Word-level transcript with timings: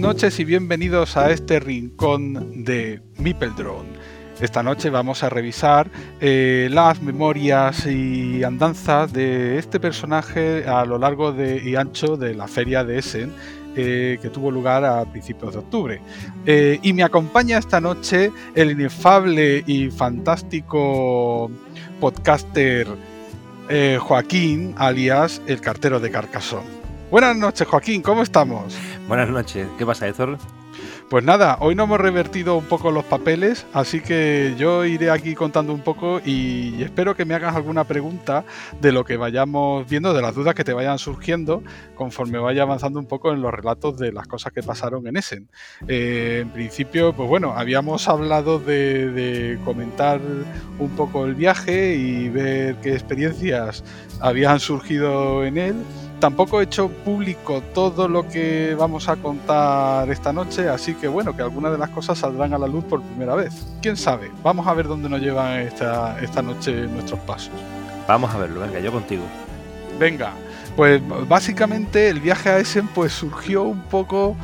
Noches 0.00 0.40
y 0.40 0.44
bienvenidos 0.44 1.18
a 1.18 1.30
este 1.30 1.60
rincón 1.60 2.64
de 2.64 3.02
Mipeldrone. 3.18 3.90
Esta 4.40 4.62
noche 4.62 4.88
vamos 4.88 5.22
a 5.22 5.28
revisar 5.28 5.90
eh, 6.22 6.68
las 6.72 7.02
memorias 7.02 7.84
y 7.86 8.42
andanzas 8.42 9.12
de 9.12 9.58
este 9.58 9.78
personaje 9.78 10.64
a 10.66 10.86
lo 10.86 10.96
largo 10.96 11.32
de, 11.32 11.62
y 11.62 11.76
ancho 11.76 12.16
de 12.16 12.34
la 12.34 12.48
feria 12.48 12.82
de 12.82 12.98
Essen, 12.98 13.30
eh, 13.76 14.18
que 14.22 14.30
tuvo 14.30 14.50
lugar 14.50 14.86
a 14.86 15.04
principios 15.04 15.52
de 15.52 15.58
octubre. 15.58 16.00
Eh, 16.46 16.78
y 16.82 16.94
me 16.94 17.02
acompaña 17.02 17.58
esta 17.58 17.78
noche 17.78 18.32
el 18.54 18.70
inefable 18.70 19.62
y 19.66 19.90
fantástico 19.90 21.50
podcaster 22.00 22.88
Joaquín, 24.00 24.74
alias 24.78 25.40
el 25.46 25.60
cartero 25.60 26.00
de 26.00 26.10
Carcasón. 26.10 26.64
Buenas 27.10 27.36
noches, 27.36 27.68
Joaquín, 27.68 28.02
¿cómo 28.02 28.22
estamos? 28.22 28.76
Buenas 29.10 29.28
noches, 29.28 29.66
¿qué 29.76 29.84
pasa, 29.84 30.06
Ezor? 30.06 30.38
Pues 31.08 31.24
nada, 31.24 31.56
hoy 31.58 31.74
no 31.74 31.82
hemos 31.82 31.98
revertido 31.98 32.56
un 32.56 32.66
poco 32.66 32.92
los 32.92 33.04
papeles, 33.04 33.66
así 33.72 34.00
que 34.00 34.54
yo 34.56 34.84
iré 34.84 35.10
aquí 35.10 35.34
contando 35.34 35.74
un 35.74 35.80
poco 35.80 36.20
y 36.24 36.80
espero 36.80 37.16
que 37.16 37.24
me 37.24 37.34
hagas 37.34 37.56
alguna 37.56 37.82
pregunta 37.82 38.44
de 38.80 38.92
lo 38.92 39.04
que 39.04 39.16
vayamos 39.16 39.90
viendo, 39.90 40.14
de 40.14 40.22
las 40.22 40.36
dudas 40.36 40.54
que 40.54 40.62
te 40.62 40.72
vayan 40.72 41.00
surgiendo 41.00 41.64
conforme 41.96 42.38
vaya 42.38 42.62
avanzando 42.62 43.00
un 43.00 43.06
poco 43.06 43.32
en 43.32 43.42
los 43.42 43.52
relatos 43.52 43.98
de 43.98 44.12
las 44.12 44.28
cosas 44.28 44.52
que 44.52 44.62
pasaron 44.62 45.04
en 45.08 45.16
Essen. 45.16 45.48
Eh, 45.88 46.42
en 46.42 46.50
principio, 46.50 47.12
pues 47.12 47.28
bueno, 47.28 47.54
habíamos 47.56 48.06
hablado 48.06 48.60
de 48.60 49.58
comentar 49.64 50.20
un 50.78 50.90
poco 50.90 51.26
el 51.26 51.34
viaje 51.34 51.96
y 51.96 52.28
ver 52.28 52.76
qué 52.76 52.92
experiencias 52.92 53.82
habían 54.20 54.60
surgido 54.60 55.44
en 55.44 55.58
él 55.58 55.74
tampoco 56.20 56.60
he 56.60 56.64
hecho 56.64 56.88
público 56.88 57.62
todo 57.74 58.06
lo 58.06 58.28
que 58.28 58.76
vamos 58.78 59.08
a 59.08 59.16
contar 59.16 60.08
esta 60.10 60.32
noche, 60.32 60.68
así 60.68 60.94
que 60.94 61.08
bueno, 61.08 61.34
que 61.34 61.42
algunas 61.42 61.72
de 61.72 61.78
las 61.78 61.90
cosas 61.90 62.18
saldrán 62.18 62.54
a 62.54 62.58
la 62.58 62.68
luz 62.68 62.84
por 62.84 63.02
primera 63.02 63.34
vez. 63.34 63.66
¿Quién 63.82 63.96
sabe? 63.96 64.30
Vamos 64.42 64.66
a 64.66 64.74
ver 64.74 64.86
dónde 64.86 65.08
nos 65.08 65.20
llevan 65.20 65.60
esta, 65.60 66.20
esta 66.20 66.42
noche 66.42 66.86
nuestros 66.86 67.18
pasos. 67.20 67.52
Vamos 68.06 68.32
a 68.32 68.38
verlo, 68.38 68.60
venga, 68.60 68.78
yo 68.78 68.92
contigo. 68.92 69.22
Venga, 69.98 70.32
pues 70.76 71.02
básicamente 71.28 72.08
el 72.08 72.20
viaje 72.20 72.50
a 72.50 72.58
Essen 72.58 72.86
pues 72.88 73.12
surgió 73.12 73.64
un 73.64 73.82
poco... 73.82 74.36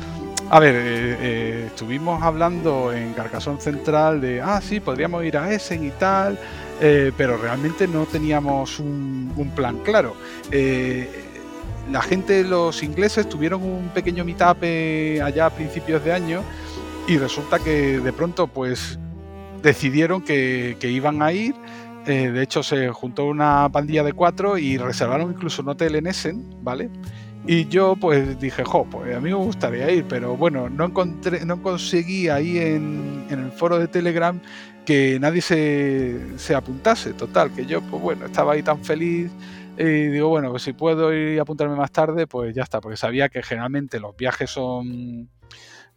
A 0.49 0.61
ver, 0.61 0.75
eh, 0.75 1.17
eh, 1.19 1.63
estuvimos 1.67 2.23
hablando 2.23 2.93
en 2.93 3.11
Carcasón 3.13 3.59
Central 3.59 4.21
de, 4.21 4.41
ah, 4.41 4.61
sí, 4.61 4.79
podríamos 4.79 5.25
ir 5.25 5.35
a 5.35 5.51
Essen 5.51 5.83
y 5.83 5.89
tal, 5.89 6.39
eh, 6.79 7.11
pero 7.17 7.35
realmente 7.35 7.85
no 7.85 8.05
teníamos 8.05 8.79
un, 8.79 9.33
un 9.35 9.49
plan 9.49 9.79
claro. 9.79 10.15
Eh, 10.49 11.26
la 11.91 12.01
gente, 12.01 12.43
los 12.43 12.83
ingleses, 12.83 13.27
tuvieron 13.29 13.63
un 13.63 13.89
pequeño 13.89 14.25
meetup 14.25 14.57
eh, 14.61 15.21
allá 15.23 15.47
a 15.47 15.49
principios 15.49 16.03
de 16.03 16.13
año 16.13 16.43
y 17.07 17.17
resulta 17.17 17.59
que 17.59 17.99
de 17.99 18.13
pronto 18.13 18.47
pues 18.47 18.99
decidieron 19.61 20.21
que, 20.21 20.77
iban 20.81 21.21
a 21.21 21.31
ir. 21.31 21.55
Eh, 22.05 22.31
de 22.31 22.43
hecho, 22.43 22.63
se 22.63 22.89
juntó 22.89 23.25
una 23.25 23.69
pandilla 23.69 24.03
de 24.03 24.13
cuatro 24.13 24.57
y 24.57 24.77
reservaron 24.77 25.31
incluso 25.31 25.61
un 25.61 25.69
hotel 25.69 25.95
en 25.95 26.07
Essen, 26.07 26.43
¿vale? 26.61 26.89
Y 27.45 27.67
yo 27.67 27.95
pues 27.95 28.39
dije, 28.39 28.63
jo, 28.65 28.85
pues 28.89 29.15
a 29.15 29.19
mí 29.21 29.29
me 29.29 29.35
gustaría 29.35 29.89
ir, 29.91 30.05
pero 30.07 30.35
bueno, 30.35 30.69
no 30.69 30.85
encontré, 30.85 31.45
no 31.45 31.61
conseguí 31.61 32.27
ahí 32.27 32.57
en, 32.57 33.25
en 33.29 33.39
el 33.45 33.51
foro 33.51 33.79
de 33.79 33.87
Telegram 33.87 34.39
que 34.85 35.17
nadie 35.19 35.41
se, 35.41 36.37
se, 36.37 36.55
apuntase. 36.55 37.13
Total, 37.13 37.51
que 37.51 37.65
yo 37.65 37.81
pues 37.81 38.01
bueno, 38.01 38.25
estaba 38.25 38.53
ahí 38.53 38.63
tan 38.63 38.83
feliz 38.83 39.31
y 39.77 40.07
digo, 40.07 40.29
bueno, 40.29 40.49
pues 40.51 40.63
si 40.63 40.73
puedo 40.73 41.13
ir 41.13 41.39
a 41.39 41.43
apuntarme 41.43 41.75
más 41.75 41.91
tarde, 41.91 42.27
pues 42.27 42.55
ya 42.55 42.63
está, 42.63 42.81
porque 42.81 42.97
sabía 42.97 43.29
que 43.29 43.43
generalmente 43.43 43.99
los 43.99 44.15
viajes 44.15 44.49
son 44.49 45.29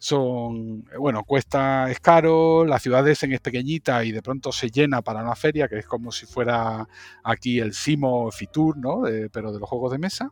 son, 0.01 0.83
bueno, 0.97 1.23
cuesta, 1.23 1.91
es 1.91 1.99
caro, 1.99 2.65
la 2.65 2.79
ciudad 2.79 3.03
de 3.03 3.11
Essen 3.11 3.33
es 3.33 3.39
pequeñita 3.39 4.03
y 4.03 4.11
de 4.11 4.23
pronto 4.23 4.51
se 4.51 4.71
llena 4.71 5.03
para 5.03 5.21
una 5.21 5.35
feria, 5.35 5.67
que 5.67 5.77
es 5.77 5.85
como 5.85 6.11
si 6.11 6.25
fuera 6.25 6.87
aquí 7.23 7.59
el 7.59 7.73
Simo 7.75 8.31
Fitur, 8.31 8.77
¿no? 8.77 9.03
pero 9.31 9.53
de 9.53 9.59
los 9.59 9.69
juegos 9.69 9.91
de 9.91 9.99
mesa. 9.99 10.31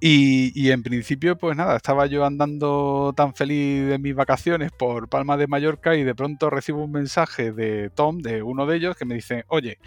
Y, 0.00 0.50
y, 0.60 0.72
en 0.72 0.82
principio, 0.82 1.36
pues 1.38 1.56
nada, 1.56 1.76
estaba 1.76 2.06
yo 2.06 2.24
andando 2.24 3.12
tan 3.16 3.32
feliz 3.32 3.86
de 3.86 3.98
mis 3.98 4.16
vacaciones 4.16 4.72
por 4.72 5.08
Palma 5.08 5.36
de 5.36 5.46
Mallorca 5.46 5.94
y 5.94 6.02
de 6.02 6.14
pronto 6.16 6.50
recibo 6.50 6.82
un 6.82 6.92
mensaje 6.92 7.52
de 7.52 7.90
Tom, 7.90 8.18
de 8.18 8.42
uno 8.42 8.66
de 8.66 8.76
ellos, 8.76 8.96
que 8.96 9.04
me 9.04 9.14
dice, 9.14 9.44
oye, 9.48 9.78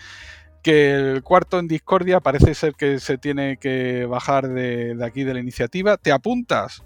que 0.61 0.93
el 0.93 1.23
cuarto 1.23 1.59
en 1.59 1.67
discordia 1.67 2.19
parece 2.19 2.53
ser 2.53 2.73
que 2.73 2.99
se 2.99 3.17
tiene 3.17 3.57
que 3.57 4.05
bajar 4.05 4.47
de, 4.47 4.95
de 4.95 5.05
aquí 5.05 5.23
de 5.23 5.33
la 5.33 5.39
iniciativa. 5.39 5.97
¿Te 5.97 6.11
apuntas? 6.11 6.83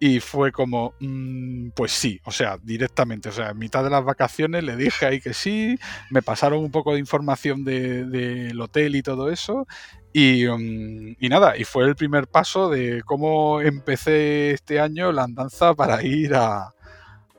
Y 0.00 0.20
fue 0.20 0.52
como, 0.52 0.92
mmm, 1.00 1.68
pues 1.70 1.92
sí, 1.92 2.20
o 2.24 2.30
sea, 2.30 2.58
directamente, 2.62 3.28
o 3.28 3.32
sea, 3.32 3.50
en 3.50 3.58
mitad 3.58 3.82
de 3.84 3.90
las 3.90 4.04
vacaciones 4.04 4.62
le 4.64 4.76
dije 4.76 5.06
ahí 5.06 5.20
que 5.20 5.32
sí, 5.32 5.78
me 6.10 6.20
pasaron 6.20 6.58
un 6.58 6.70
poco 6.70 6.92
de 6.92 6.98
información 6.98 7.64
del 7.64 8.10
de, 8.10 8.52
de 8.52 8.60
hotel 8.60 8.96
y 8.96 9.02
todo 9.02 9.30
eso, 9.30 9.66
y, 10.12 10.46
um, 10.46 11.14
y, 11.18 11.28
nada, 11.28 11.56
y 11.56 11.64
fue 11.64 11.84
el 11.84 11.94
primer 11.94 12.26
paso 12.26 12.68
de 12.68 13.02
cómo 13.06 13.62
empecé 13.62 14.50
este 14.50 14.78
año 14.78 15.10
la 15.10 15.22
andanza 15.22 15.74
para 15.74 16.02
ir 16.02 16.34
a, 16.34 16.74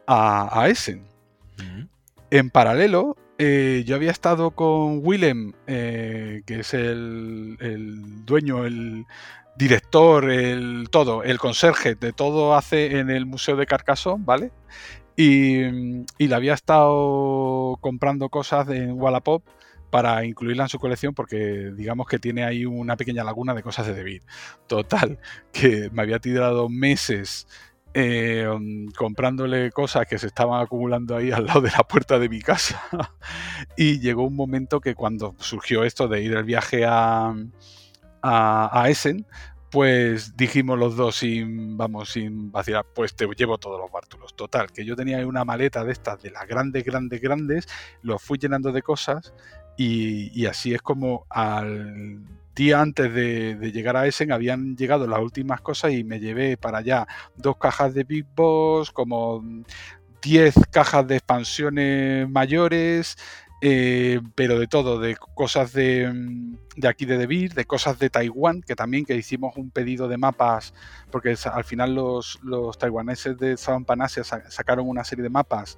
a, 0.08 0.62
a 0.62 0.70
Essen. 0.70 1.06
Uh 1.60 1.62
-huh. 1.62 1.90
En 2.32 2.50
paralelo, 2.50 3.16
eh, 3.38 3.84
yo 3.86 3.96
había 3.96 4.12
estado 4.12 4.52
con 4.52 5.00
Willem, 5.06 5.54
eh, 5.68 6.42
que 6.46 6.62
es 6.62 6.74
el, 6.74 7.58
dueño, 8.26 8.66
el 8.66 9.06
director, 9.58 10.30
el 10.30 10.88
todo, 10.90 11.24
el 11.24 11.38
conserje 11.38 11.96
de 11.96 12.14
todo 12.14 12.56
hace 12.56 13.00
en 13.00 13.10
el 13.10 13.26
Museo 13.26 13.56
de 13.56 13.66
Carcassonne, 13.66 14.24
¿vale? 14.26 14.52
Y, 15.18 15.64
y 16.18 16.28
le 16.28 16.36
había 16.36 16.54
estado 16.54 17.78
comprando 17.82 18.30
cosas 18.30 18.70
en 18.70 18.94
Wallapop 18.94 19.44
para 19.90 20.26
incluirla 20.26 20.64
en 20.64 20.70
su 20.70 20.80
colección 20.80 21.14
porque 21.14 21.72
digamos 21.74 22.08
que 22.08 22.20
tiene 22.20 22.44
ahí 22.44 22.66
una 22.66 22.98
pequeña 22.98 23.24
laguna 23.24 23.54
de 23.54 23.64
cosas 23.64 23.88
de 23.88 23.96
David. 23.96 24.24
Total, 24.68 25.20
que 25.54 25.90
me 25.92 26.02
había 26.02 26.20
tirado 26.20 26.68
meses 26.68 27.48
eh, 27.98 28.46
comprándole 28.98 29.72
cosas 29.72 30.06
que 30.06 30.18
se 30.18 30.28
estaban 30.28 30.62
acumulando 30.62 31.16
ahí 31.16 31.32
al 31.32 31.46
lado 31.46 31.62
de 31.62 31.72
la 31.72 31.84
puerta 31.88 32.20
de 32.20 32.28
mi 32.28 32.42
casa. 32.42 32.82
y 33.78 34.00
llegó 34.02 34.24
un 34.24 34.36
momento 34.36 34.82
que 34.82 34.96
cuando 34.96 35.34
surgió 35.40 35.86
esto 35.86 36.10
de 36.10 36.22
ir 36.22 36.34
el 36.34 36.44
viaje 36.44 36.84
a, 36.86 37.34
a, 38.22 38.82
a 38.82 38.90
Essen, 38.90 39.26
pues 39.72 40.36
dijimos 40.36 40.78
los 40.78 40.98
dos 40.98 41.16
sin, 41.16 41.78
vamos, 41.78 42.10
sin 42.10 42.52
vacilar, 42.52 42.86
pues 42.94 43.16
te 43.16 43.28
llevo 43.28 43.58
todos 43.58 43.80
los 43.80 43.90
bártulos. 43.90 44.36
Total, 44.36 44.72
que 44.74 44.84
yo 44.84 44.98
tenía 44.98 45.26
una 45.26 45.46
maleta 45.46 45.86
de 45.86 45.94
estas, 45.94 46.22
de 46.22 46.32
las 46.32 46.46
grandes, 46.48 46.84
grandes, 46.84 47.22
grandes, 47.22 47.68
los 48.02 48.22
fui 48.22 48.38
llenando 48.38 48.74
de 48.74 48.82
cosas 48.82 49.34
y, 49.78 50.46
así 50.48 50.74
es 50.74 50.82
como 50.82 51.26
al 51.30 52.22
día 52.56 52.82
antes 52.82 53.14
de, 53.14 53.72
llegar 53.72 53.98
a 53.98 54.08
Essen 54.08 54.32
habían 54.32 54.76
llegado 54.76 55.06
las 55.08 55.20
últimas 55.20 55.62
cosas 55.62 55.92
y 55.92 56.04
me 56.04 56.20
llevé 56.20 56.58
para 56.58 56.80
allá 56.80 57.08
dos 57.36 57.58
cajas 57.58 57.94
de 57.94 58.06
Big 58.06 58.26
Boss, 58.36 58.92
como 58.92 59.44
10 60.22 60.56
cajas 60.72 61.08
de 61.08 61.18
expansiones 61.18 62.30
mayores, 62.30 63.18
eh, 63.62 64.22
pero 64.36 64.60
de 64.60 64.68
todo, 64.68 65.00
de 65.00 65.16
cosas 65.16 65.74
de, 65.74 66.12
mm, 66.12 66.58
de 66.78 66.88
aquí 66.88 67.06
de 67.06 67.18
Debir, 67.18 67.54
de 67.54 67.66
cosas 67.66 68.00
de 68.00 68.10
Taiwán, 68.10 68.62
que 68.62 68.76
también 68.76 69.06
que 69.06 69.16
hicimos 69.16 69.56
un 69.58 69.72
pedido 69.72 70.08
de 70.08 70.18
mapas, 70.18 70.74
porque 71.12 71.36
al 71.52 71.64
final 71.64 71.96
los, 71.96 72.40
taiwaneses 72.80 73.38
de 73.38 73.56
Panasia 73.86 74.24
sacaron 74.24 74.88
una 74.88 75.04
serie 75.04 75.24
de 75.24 75.30
mapas, 75.30 75.78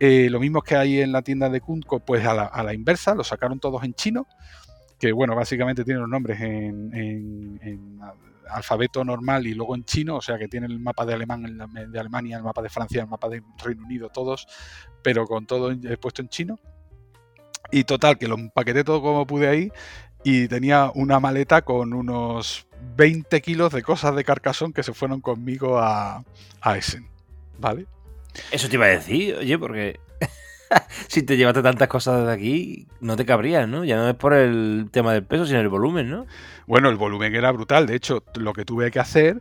eh, 0.00 0.28
lo 0.30 0.40
mismo 0.40 0.62
que 0.62 0.74
hay 0.74 1.00
en 1.00 1.12
la 1.12 1.22
tienda 1.22 1.48
de 1.48 1.60
Kunko, 1.60 2.00
pues 2.00 2.26
a 2.26 2.34
la, 2.34 2.44
a 2.44 2.62
la, 2.62 2.74
inversa, 2.74 3.14
los 3.14 3.28
sacaron 3.28 3.60
todos 3.60 3.84
en 3.84 3.94
chino, 3.94 4.26
que 5.02 5.10
bueno, 5.10 5.34
básicamente 5.34 5.82
tienen 5.82 6.02
los 6.02 6.08
nombres 6.08 6.40
en, 6.40 7.98
alfabeto 8.48 9.02
normal 9.02 9.48
y 9.48 9.54
luego 9.54 9.74
en 9.74 9.84
chino, 9.84 10.14
o 10.14 10.20
sea 10.20 10.38
que 10.38 10.46
tienen 10.46 10.70
el 10.70 10.78
mapa 10.78 11.04
de, 11.04 11.14
Alemán, 11.14 11.42
de 11.88 11.98
Alemania, 11.98 12.36
el 12.36 12.44
mapa 12.44 12.62
de 12.62 12.68
Francia, 12.68 13.02
el 13.02 13.08
mapa 13.08 13.28
de 13.28 13.42
Reino 13.64 13.84
Unido, 13.84 14.10
todos, 14.10 14.46
pero 15.02 15.26
con 15.26 15.44
todo 15.44 15.72
puesto 16.00 16.22
en 16.22 16.28
chino. 16.28 16.60
Y 17.72 17.82
total, 17.82 18.16
que 18.16 18.28
lo 18.28 18.36
empaqueté 18.36 18.84
todo 18.84 19.02
como 19.02 19.26
pude 19.26 19.48
ahí 19.48 19.72
y 20.22 20.46
tenía 20.46 20.92
una 20.94 21.18
maleta 21.18 21.62
con 21.62 21.94
unos 21.94 22.68
20 22.94 23.40
kilos 23.40 23.72
de 23.72 23.82
cosas 23.82 24.14
de 24.14 24.22
carcasón 24.22 24.72
que 24.72 24.84
se 24.84 24.94
fueron 24.94 25.20
conmigo 25.20 25.80
a, 25.80 26.22
a 26.60 26.76
Essen. 26.78 27.08
¿Vale? 27.58 27.86
Eso 28.52 28.68
te 28.68 28.76
iba 28.76 28.86
a 28.86 28.90
decir, 28.90 29.34
oye, 29.34 29.58
porque 29.58 29.98
si 31.08 31.22
te 31.22 31.36
llevaste 31.36 31.62
tantas 31.62 31.88
cosas 31.88 32.26
de 32.26 32.32
aquí, 32.32 32.86
no 33.00 33.16
te 33.16 33.24
cabrías, 33.24 33.68
¿no? 33.68 33.84
Ya 33.84 33.96
no 33.96 34.08
es 34.08 34.14
por 34.14 34.34
el 34.34 34.88
tema 34.90 35.12
del 35.12 35.24
peso, 35.24 35.46
sino 35.46 35.60
el 35.60 35.68
volumen, 35.68 36.10
¿no? 36.10 36.26
Bueno, 36.66 36.88
el 36.88 36.96
volumen 36.96 37.34
era 37.34 37.50
brutal. 37.52 37.86
De 37.86 37.94
hecho, 37.94 38.24
lo 38.36 38.52
que 38.52 38.64
tuve 38.64 38.90
que 38.90 39.00
hacer 39.00 39.40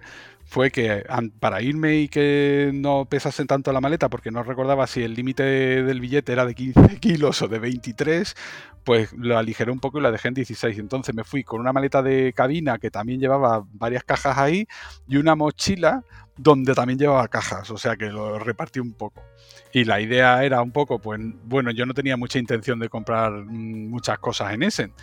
fue 0.52 0.70
que 0.70 1.06
para 1.40 1.62
irme 1.62 1.96
y 1.96 2.08
que 2.10 2.72
no 2.74 3.06
pesase 3.06 3.46
tanto 3.46 3.72
la 3.72 3.80
maleta, 3.80 4.10
porque 4.10 4.32
no 4.32 4.44
recordaba 4.44 4.86
si 4.86 5.02
el 5.02 5.14
límite 5.14 5.44
del 5.44 6.02
billete 6.02 6.34
era 6.34 6.46
de 6.46 6.54
15 6.54 6.98
kilos 7.00 7.42
o 7.42 7.48
de 7.48 7.58
23, 7.58 8.36
pues 8.84 9.14
lo 9.14 9.38
aligeré 9.38 9.72
un 9.72 9.80
poco 9.80 10.00
y 10.00 10.02
la 10.02 10.12
dejé 10.12 10.28
en 10.28 10.34
16. 10.34 10.78
Entonces 10.78 11.16
me 11.16 11.24
fui 11.24 11.46
con 11.46 11.62
una 11.62 11.72
maleta 11.72 12.02
de 12.02 12.34
cabina 12.34 12.80
que 12.80 12.92
también 12.92 13.22
llevaba 13.22 13.64
varias 13.72 14.04
cajas 14.04 14.38
ahí 14.38 14.68
y 15.08 15.16
una 15.16 15.36
mochila 15.36 16.04
donde 16.36 16.74
también 16.74 17.00
llevaba 17.00 17.30
cajas, 17.30 17.72
o 17.72 17.78
sea 17.78 17.96
que 17.96 18.08
lo 18.08 18.38
repartí 18.38 18.82
un 18.82 18.92
poco. 18.92 19.24
Y 19.72 19.86
la 19.86 20.02
idea 20.02 20.44
era 20.44 20.62
un 20.62 20.72
poco, 20.72 21.00
pues 21.00 21.22
bueno, 21.46 21.72
yo 21.72 21.86
no 21.86 21.94
tenía 21.94 22.18
mucha 22.18 22.40
intención 22.40 22.78
de 22.78 22.90
comprar 22.90 23.32
mm, 23.32 23.90
muchas 23.90 24.20
cosas 24.20 24.54
en 24.54 24.64
Essen, 24.64 24.94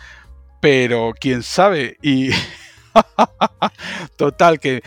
pero 0.61 1.11
quién 1.19 1.41
sabe, 1.41 1.97
y 2.03 2.29
Total, 4.17 4.59
que, 4.59 4.81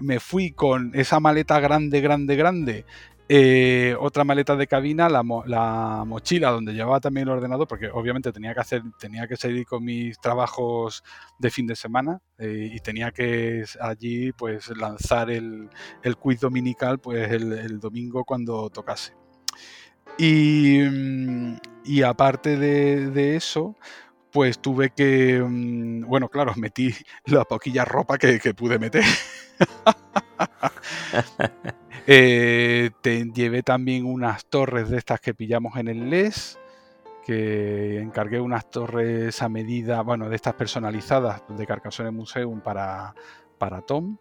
me 0.00 0.20
fui 0.20 0.52
con 0.52 0.92
esa 0.94 1.20
maleta 1.20 1.60
grande, 1.60 2.00
grande, 2.00 2.36
grande. 2.36 2.84
Eh, 3.28 3.96
otra 3.98 4.24
maleta 4.24 4.56
de 4.56 4.66
cabina, 4.66 5.08
la, 5.08 5.22
mochila 5.22 6.50
donde 6.50 6.74
llevaba 6.74 7.00
también 7.00 7.28
el 7.28 7.34
ordenador, 7.34 7.66
porque 7.66 7.88
obviamente 7.88 8.32
tenía 8.32 8.52
que 8.52 8.60
hacer, 8.60 8.82
tenía 8.98 9.26
que 9.26 9.36
seguir 9.36 9.64
con 9.64 9.84
mis 9.84 10.20
trabajos 10.20 11.02
de 11.38 11.50
fin 11.50 11.66
de 11.66 11.76
semana 11.76 12.20
eh, 12.38 12.70
y 12.74 12.80
tenía 12.80 13.10
que 13.10 13.64
allí 13.80 14.32
pues 14.32 14.68
lanzar 14.76 15.30
el, 15.30 15.70
quiz 16.20 16.40
dominical 16.40 16.98
pues 16.98 17.30
el, 17.30 17.80
domingo 17.80 18.24
cuando 18.24 18.68
tocase. 18.68 19.14
Y, 20.18 20.80
mm, 20.80 21.56
aparte 22.04 22.58
de 22.58 23.36
eso, 23.36 23.76
pues 24.32 24.58
tuve 24.58 24.90
que, 24.90 25.40
mm, 25.40 26.06
bueno, 26.06 26.28
claro, 26.28 26.54
metí 26.56 26.94
la 27.26 27.44
poquilla 27.44 27.84
ropa 27.84 28.18
que, 28.18 28.38
pude 28.54 28.78
meter. 28.78 29.04
Eh, 32.04 32.90
te 33.00 33.30
llevé 33.32 33.62
también 33.62 34.06
unas 34.06 34.46
torres 34.46 34.90
de 34.90 34.98
estas 34.98 35.20
que 35.20 35.34
pillamos 35.34 35.76
en 35.76 35.86
el 35.86 36.10
LES, 36.10 36.58
que 37.24 38.00
encargué 38.00 38.40
unas 38.40 38.68
torres 38.68 39.40
a 39.40 39.48
medida, 39.48 40.02
bueno, 40.02 40.28
de 40.28 40.34
estas 40.34 40.54
personalizadas 40.54 41.44
de 41.48 41.64
Carcassonne 41.64 42.10
Museum 42.10 42.60
para, 42.60 43.14
para 43.56 43.82
Tom, 43.82 44.16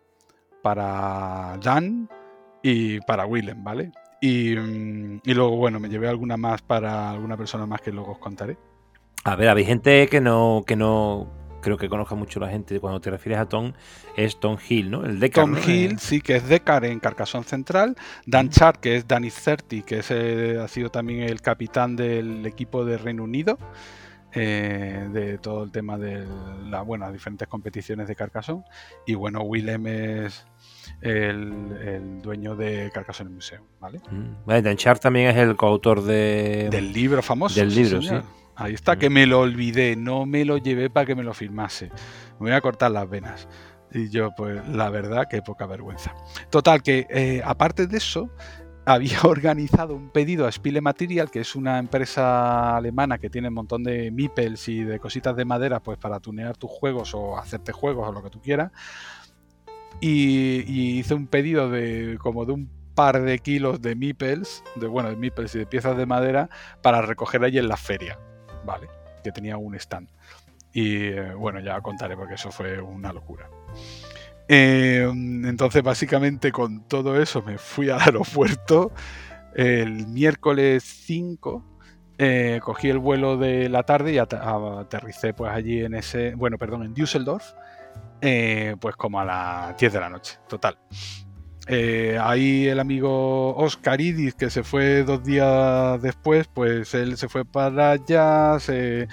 para 0.62 1.58
Dan 1.60 2.08
y 2.62 3.00
para 3.02 3.26
Willem, 3.26 3.64
¿vale? 3.64 3.92
Y, 4.22 4.56
mm, 4.56 5.22
y 5.24 5.34
luego, 5.34 5.56
bueno, 5.58 5.80
me 5.80 5.90
llevé 5.90 6.08
alguna 6.08 6.38
más 6.38 6.62
para 6.62 7.10
alguna 7.10 7.36
persona 7.36 7.66
más 7.66 7.82
que 7.82 7.92
luego 7.92 8.12
os 8.12 8.20
contaré. 8.20 8.58
A 9.24 9.36
ver, 9.36 9.50
hay 9.50 9.66
gente 9.66 10.08
que 10.08 10.20
no, 10.20 10.64
que 10.66 10.76
no 10.76 11.30
creo 11.62 11.78
que 11.78 11.88
conozca 11.88 12.16
mucho 12.16 12.40
la 12.40 12.50
gente 12.50 12.80
cuando 12.80 13.00
te 13.00 13.10
refieres 13.12 13.40
a 13.40 13.48
Tom, 13.48 13.74
es 14.18 14.40
Tom 14.40 14.58
Hill, 14.68 14.90
¿no? 14.90 15.06
El 15.06 15.20
Decar. 15.20 15.46
Tom 15.46 15.58
Hill, 15.66 16.00
sí, 16.00 16.22
que 16.22 16.36
es 16.36 16.48
Decar 16.48 16.84
en 16.86 17.00
Carcassonne 17.00 17.46
Central. 17.46 17.96
Dan 18.26 18.50
Char, 18.50 18.80
que 18.80 18.98
es 18.98 19.08
Danny 19.08 19.30
Certi, 19.30 19.84
que 19.84 20.00
es, 20.00 20.10
eh, 20.10 20.58
ha 20.60 20.68
sido 20.68 20.90
también 20.90 21.22
el 21.22 21.42
capitán 21.42 21.96
del 21.96 22.46
equipo 22.46 22.84
de 22.84 22.98
Reino 22.98 23.24
Unido. 23.24 23.58
Eh, 24.34 25.10
de 25.12 25.38
todo 25.40 25.66
el 25.66 25.74
tema 25.74 25.98
de 25.98 26.26
la, 26.70 26.84
bueno, 26.84 27.04
las 27.04 27.12
diferentes 27.12 27.50
competiciones 27.50 28.08
de 28.08 28.16
Carcassonne. 28.16 28.64
Y 29.06 29.14
bueno, 29.14 29.42
Willem 29.42 29.88
es 29.88 30.46
el, 31.02 32.22
dueño 32.22 32.56
de 32.56 32.90
Carcassonne 32.94 33.30
Museum, 33.30 33.66
¿vale? 33.82 34.00
Mm. 34.10 34.64
Dan 34.64 34.78
Char 34.78 35.00
también 35.00 35.28
es 35.28 35.36
el 35.36 35.58
coautor 35.58 36.02
de... 36.04 36.70
Del 36.72 36.94
libro 36.94 37.22
famoso. 37.22 37.60
Del 37.60 37.76
libro, 37.76 38.02
sí. 38.02 38.16
Ahí 38.62 38.76
está, 38.76 38.96
que 38.96 39.10
me 39.10 39.26
lo 39.26 39.40
olvidé, 39.40 39.96
no 39.96 40.28
me 40.28 40.46
lo 40.46 40.58
llevé 40.58 40.92
para 40.92 41.08
que 41.08 41.16
me 41.16 41.24
lo 41.24 41.34
firmase. 41.34 41.90
Me 42.40 42.50
voy 42.50 42.52
a 42.52 42.62
cortar 42.62 42.92
las 42.92 43.10
venas. 43.10 43.48
Y 43.92 44.10
yo, 44.10 44.30
pues 44.38 44.68
la 44.68 44.92
verdad, 44.92 45.28
que 45.28 45.42
poca 45.42 45.66
vergüenza. 45.66 46.14
Total, 46.52 46.84
que 46.84 47.08
eh, 47.10 47.42
aparte 47.44 47.88
de 47.88 47.98
eso, 47.98 48.30
había 48.86 49.20
organizado 49.24 49.96
un 49.96 50.12
pedido 50.12 50.46
a 50.46 50.52
Spile 50.52 50.80
Material, 50.80 51.32
que 51.32 51.40
es 51.40 51.56
una 51.56 51.80
empresa 51.80 52.78
alemana 52.78 53.18
que 53.18 53.32
tiene 53.32 53.48
un 53.48 53.56
montón 53.56 53.84
de 53.84 54.12
mipels 54.12 54.68
y 54.70 54.84
de 54.84 55.00
cositas 55.00 55.36
de 55.36 55.44
madera, 55.44 55.80
pues 55.80 55.98
para 55.98 56.20
tunear 56.20 56.56
tus 56.56 56.70
juegos 56.70 57.16
o 57.16 57.40
hacerte 57.40 57.72
juegos 57.72 58.08
o 58.08 58.12
lo 58.12 58.22
que 58.22 58.30
tú 58.30 58.42
quieras. 58.42 58.72
Y, 60.02 60.64
y 60.68 61.00
hice 61.00 61.16
un 61.16 61.26
pedido 61.26 61.68
de 61.72 62.20
como 62.22 62.46
de 62.46 62.54
un 62.54 62.70
par 62.94 63.24
de 63.24 63.40
kilos 63.40 63.82
de 63.82 63.96
mipels, 63.96 64.64
de 64.76 64.86
bueno, 64.86 65.10
de 65.10 65.16
mipels 65.16 65.56
y 65.56 65.60
de 65.60 65.66
piezas 65.66 65.98
de 65.98 66.06
madera 66.06 66.48
para 66.84 67.02
recoger 67.02 67.44
ahí 67.44 67.58
en 67.58 67.68
la 67.68 67.78
feria. 67.78 68.20
¿Vale? 68.66 68.88
Que 69.24 69.32
tenía 69.32 69.58
un 69.58 69.76
stand. 69.76 70.08
Y 70.74 71.08
eh, 71.08 71.34
bueno, 71.34 71.60
ya 71.60 71.80
contaré 71.82 72.16
porque 72.16 72.36
eso 72.36 72.52
fue 72.52 72.80
una 72.80 73.12
locura. 73.12 73.50
Eh, 74.48 75.08
entonces, 75.10 75.84
básicamente 75.84 76.52
con 76.52 76.88
todo 76.88 77.20
eso 77.22 77.42
me 77.42 77.58
fui 77.58 77.90
al 77.90 78.02
aeropuerto 78.02 78.92
el 79.56 80.08
miércoles 80.08 80.84
5. 80.84 81.66
Eh, 82.18 82.60
cogí 82.64 82.90
el 82.90 83.00
vuelo 83.00 83.38
de 83.38 83.68
la 83.68 83.84
tarde 83.84 84.14
y 84.14 84.18
aterricé 84.20 85.34
pues 85.34 85.52
allí 85.52 85.84
en 85.84 85.96
ese, 85.96 86.36
bueno, 86.36 86.58
perdón, 86.58 86.84
en 86.84 86.94
Düsseldorf, 86.94 87.54
pues 88.80 88.96
como 88.96 89.20
a 89.20 89.26
las 89.26 89.78
10 89.78 89.94
de 89.94 90.00
la 90.00 90.10
noche, 90.10 90.38
total. 90.48 90.78
Eh, 91.68 92.18
ahí 92.20 92.68
el 92.68 92.80
amigo 92.80 93.56
Oscar 93.56 94.02
Idis, 94.02 94.34
que 94.34 94.50
se 94.50 94.64
fue 94.64 95.04
dos 95.04 95.24
días 95.24 96.02
después, 96.02 96.48
pues 96.48 96.94
él 96.96 97.18
se 97.18 97.30
fue 97.30 97.46
para 97.46 97.92
allá, 97.92 98.60
se, 98.60 99.08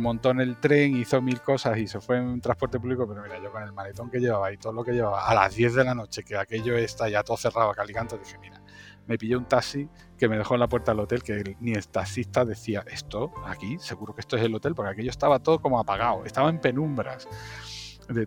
montó 0.00 0.30
en 0.30 0.40
el 0.40 0.60
tren, 0.60 0.96
hizo 0.96 1.20
mil 1.20 1.40
cosas 1.40 1.76
y 1.78 1.88
se 1.88 2.00
fue 2.00 2.18
en 2.18 2.40
transporte 2.40 2.78
público, 2.78 3.06
pero 3.08 3.22
mira, 3.22 3.42
yo 3.42 3.50
con 3.50 3.64
el 3.64 3.72
maletón 3.72 4.10
que 4.10 4.20
llevaba 4.20 4.52
y 4.52 4.58
todo 4.58 4.72
lo 4.72 4.84
que 4.84 4.92
llevaba, 4.92 5.26
a 5.26 5.34
las 5.34 5.56
10 5.56 5.74
de 5.74 5.84
la 5.84 5.94
noche, 5.94 6.22
que 6.22 6.36
aquello 6.36 6.78
está 6.78 7.08
ya 7.08 7.24
todo 7.24 7.36
cerrado, 7.36 7.72
calicanto, 7.72 8.16
dije, 8.16 8.38
mira, 8.38 8.62
me 9.08 9.18
pillé 9.18 9.36
un 9.36 9.46
taxi 9.46 9.88
que 10.16 10.28
me 10.28 10.38
dejó 10.38 10.54
en 10.54 10.60
la 10.60 10.68
puerta 10.68 10.92
del 10.92 11.00
hotel, 11.00 11.24
que 11.24 11.56
ni 11.58 11.72
el 11.72 11.88
taxista 11.88 12.44
decía, 12.44 12.84
esto, 12.86 13.32
aquí, 13.44 13.76
seguro 13.80 14.14
que 14.14 14.20
esto 14.20 14.36
es 14.36 14.44
el 14.44 14.54
hotel, 14.54 14.76
porque 14.76 14.92
aquello 14.92 15.10
estaba 15.10 15.40
todo 15.40 15.60
como 15.60 15.80
apagado, 15.80 16.24
estaba 16.24 16.48
en 16.48 16.60
penumbras 16.60 17.26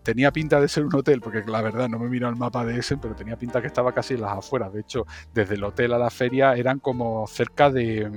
tenía 0.04 0.32
pinta 0.32 0.60
de 0.60 0.68
ser 0.68 0.86
un 0.86 0.96
hotel, 0.96 1.22
porque 1.22 1.44
la 1.46 1.62
verdad 1.62 1.90
no 1.90 2.00
me 2.00 2.08
miro 2.08 2.30
el 2.30 2.36
mapa 2.36 2.66
de 2.66 2.78
ese, 2.80 2.98
pero 2.98 3.16
tenía 3.16 3.38
pinta 3.38 3.62
que 3.62 3.68
estaba 3.68 3.92
casi 3.94 4.14
en 4.14 4.22
las 4.22 4.38
afueras. 4.38 4.74
De 4.74 4.82
hecho, 4.82 5.06
desde 5.34 5.56
el 5.56 5.64
hotel 5.64 5.94
a 5.94 5.98
la 5.98 6.10
feria 6.10 6.56
eran 6.56 6.80
como 6.80 7.26
cerca 7.28 7.70
de, 7.70 8.10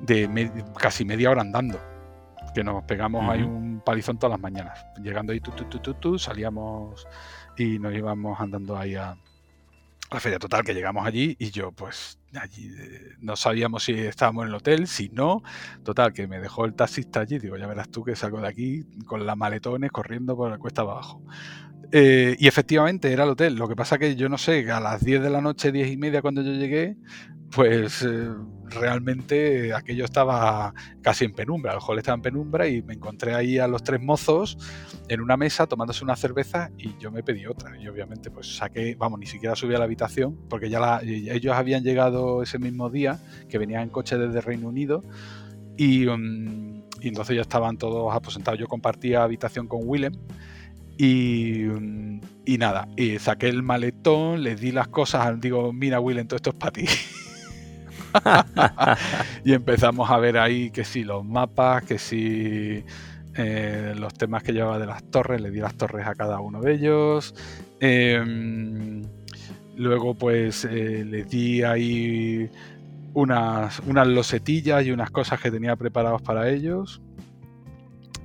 de 0.00 0.64
casi 0.78 1.04
media 1.04 1.30
hora 1.30 1.42
andando. 1.42 1.80
Que 2.54 2.62
nos 2.62 2.84
pegamos 2.84 3.28
ahí 3.28 3.42
un 3.42 3.82
palizón 3.84 4.18
todas 4.18 4.32
las 4.32 4.40
mañanas. 4.40 4.86
Llegando 5.02 5.32
ahí, 5.32 5.40
tú, 5.40 5.50
tú, 5.52 5.94
tú, 5.94 6.18
salíamos 6.18 7.06
y 7.56 7.78
nos 7.78 7.94
íbamos 7.94 8.38
andando 8.40 8.76
ahí 8.76 8.94
a, 8.94 9.16
la 10.10 10.20
feria 10.20 10.38
total 10.38 10.62
que 10.64 10.74
llegamos 10.74 11.04
allí 11.06 11.36
y 11.38 11.50
yo 11.50 11.72
pues 11.72 12.18
allí 12.38 12.70
eh, 12.78 13.14
no 13.20 13.36
sabíamos 13.36 13.84
si 13.84 13.92
estábamos 13.92 14.44
en 14.44 14.48
el 14.48 14.54
hotel, 14.54 14.86
si 14.86 15.08
no, 15.08 15.42
total 15.82 16.12
que 16.12 16.26
me 16.26 16.40
dejó 16.40 16.64
el 16.64 16.74
taxista 16.74 17.20
allí, 17.20 17.38
digo, 17.38 17.56
ya 17.56 17.66
verás 17.66 17.88
tú 17.88 18.04
que 18.04 18.16
salgo 18.16 18.40
de 18.40 18.48
aquí 18.48 18.84
con 19.06 19.26
las 19.26 19.36
maletones 19.36 19.90
corriendo 19.90 20.36
por 20.36 20.50
la 20.50 20.58
cuesta 20.58 20.82
abajo. 20.82 21.22
Eh, 21.92 22.36
y 22.38 22.48
efectivamente 22.48 23.12
era 23.12 23.24
el 23.24 23.30
hotel, 23.30 23.54
lo 23.54 23.68
que 23.68 23.76
pasa 23.76 23.98
que 23.98 24.16
yo 24.16 24.28
no 24.28 24.38
sé, 24.38 24.70
a 24.70 24.80
las 24.80 25.04
10 25.04 25.22
de 25.22 25.30
la 25.30 25.40
noche, 25.40 25.70
10 25.70 25.92
y 25.92 25.96
media 25.96 26.22
cuando 26.22 26.42
yo 26.42 26.52
llegué, 26.52 26.96
pues 27.54 28.02
eh, 28.02 28.28
realmente 28.66 29.72
aquello 29.72 30.04
estaba 30.04 30.74
casi 31.02 31.24
en 31.24 31.32
penumbra, 31.32 31.72
el 31.72 31.78
hall 31.86 31.98
estaba 31.98 32.16
en 32.16 32.22
penumbra 32.22 32.66
y 32.66 32.82
me 32.82 32.94
encontré 32.94 33.34
ahí 33.34 33.58
a 33.58 33.68
los 33.68 33.84
tres 33.84 34.00
mozos 34.00 34.58
en 35.08 35.20
una 35.20 35.36
mesa 35.36 35.66
tomándose 35.66 36.02
una 36.02 36.16
cerveza 36.16 36.70
y 36.76 36.96
yo 36.98 37.12
me 37.12 37.22
pedí 37.22 37.46
otra 37.46 37.78
y 37.80 37.86
obviamente 37.86 38.30
pues 38.30 38.56
saqué, 38.56 38.96
vamos, 38.96 39.20
ni 39.20 39.26
siquiera 39.26 39.54
subí 39.54 39.74
a 39.74 39.78
la 39.78 39.84
habitación 39.84 40.36
porque 40.48 40.68
ya 40.68 41.00
ellos 41.02 41.54
habían 41.54 41.84
llegado 41.84 42.42
ese 42.42 42.58
mismo 42.58 42.90
día, 42.90 43.20
que 43.48 43.58
venían 43.58 43.82
en 43.82 43.88
coche 43.90 44.18
desde 44.18 44.40
Reino 44.40 44.68
Unido 44.68 45.04
y, 45.76 46.06
mm, 46.06 46.82
entonces 47.02 47.36
ya 47.36 47.42
estaban 47.42 47.76
todos 47.76 48.14
aposentados, 48.14 48.58
yo 48.58 48.66
compartía 48.66 49.22
habitación 49.22 49.68
con 49.68 49.80
Willem 49.84 50.14
y, 50.96 51.64
mm, 51.64 52.20
y, 52.46 52.58
nada, 52.58 52.88
y 52.96 53.18
saqué 53.18 53.48
el 53.48 53.62
maletón, 53.62 54.42
les 54.42 54.60
di 54.60 54.72
las 54.72 54.88
cosas, 54.88 55.40
digo, 55.40 55.72
mira 55.72 56.00
Willem, 56.00 56.26
todo 56.26 56.36
esto 56.36 56.50
es 56.50 56.56
para 56.56 56.72
ti. 56.72 56.86
y 59.44 59.52
empezamos 59.52 60.10
a 60.10 60.18
ver 60.18 60.38
ahí 60.38 60.70
que 60.70 60.84
si 60.84 61.04
los 61.04 61.24
mapas, 61.24 61.84
que 61.84 61.98
si 61.98 62.84
eh, 63.36 63.94
los 63.96 64.14
temas 64.14 64.42
que 64.42 64.52
llevaba 64.52 64.78
de 64.78 64.86
las 64.86 65.02
torres, 65.10 65.40
le 65.40 65.50
di 65.50 65.60
las 65.60 65.74
torres 65.74 66.06
a 66.06 66.14
cada 66.14 66.40
uno 66.40 66.60
de 66.60 66.74
ellos. 66.74 67.34
Em, 67.80 69.02
luego 69.76 70.14
pues 70.14 70.64
eh, 70.64 71.04
les 71.04 71.28
di 71.28 71.62
ahí 71.62 72.48
unas, 73.12 73.80
unas 73.80 74.06
losetillas 74.06 74.84
y 74.84 74.92
unas 74.92 75.10
cosas 75.10 75.40
que 75.40 75.50
tenía 75.50 75.76
preparados 75.76 76.22
para 76.22 76.50
ellos. 76.50 77.00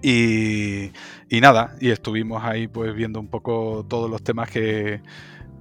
Y, 0.02 0.92
y, 1.30 1.42
nada, 1.42 1.76
y 1.82 1.90
estuvimos 1.90 2.44
ahí 2.44 2.68
pues 2.68 2.94
viendo 2.96 3.20
un 3.20 3.28
poco 3.28 3.86
todos 3.90 4.10
los 4.10 4.24
temas 4.24 4.50
que, 4.50 5.02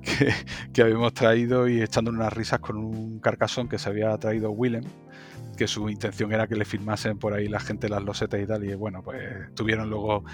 que, 0.72 0.82
habíamos 0.82 1.12
traído 1.14 1.68
y 1.68 1.82
echando 1.82 2.10
unas 2.10 2.32
risas 2.32 2.60
con 2.60 2.76
un 2.76 3.18
carcasón 3.20 3.68
que 3.68 3.78
se 3.78 3.88
había 3.88 4.16
traído 4.18 4.50
Willem, 4.50 4.84
que 5.56 5.66
su 5.66 5.88
intención 5.88 6.32
era 6.32 6.46
que 6.46 6.54
le 6.54 6.64
firmasen 6.64 7.18
por 7.18 7.34
ahí 7.34 7.48
la 7.48 7.60
gente 7.60 7.88
las 7.88 8.02
losetas 8.02 8.40
y 8.40 8.46
tal. 8.46 8.64
Y 8.64 8.74
bueno, 8.74 9.02
pues 9.02 9.54
tuvieron 9.54 9.90
luego 9.90 10.24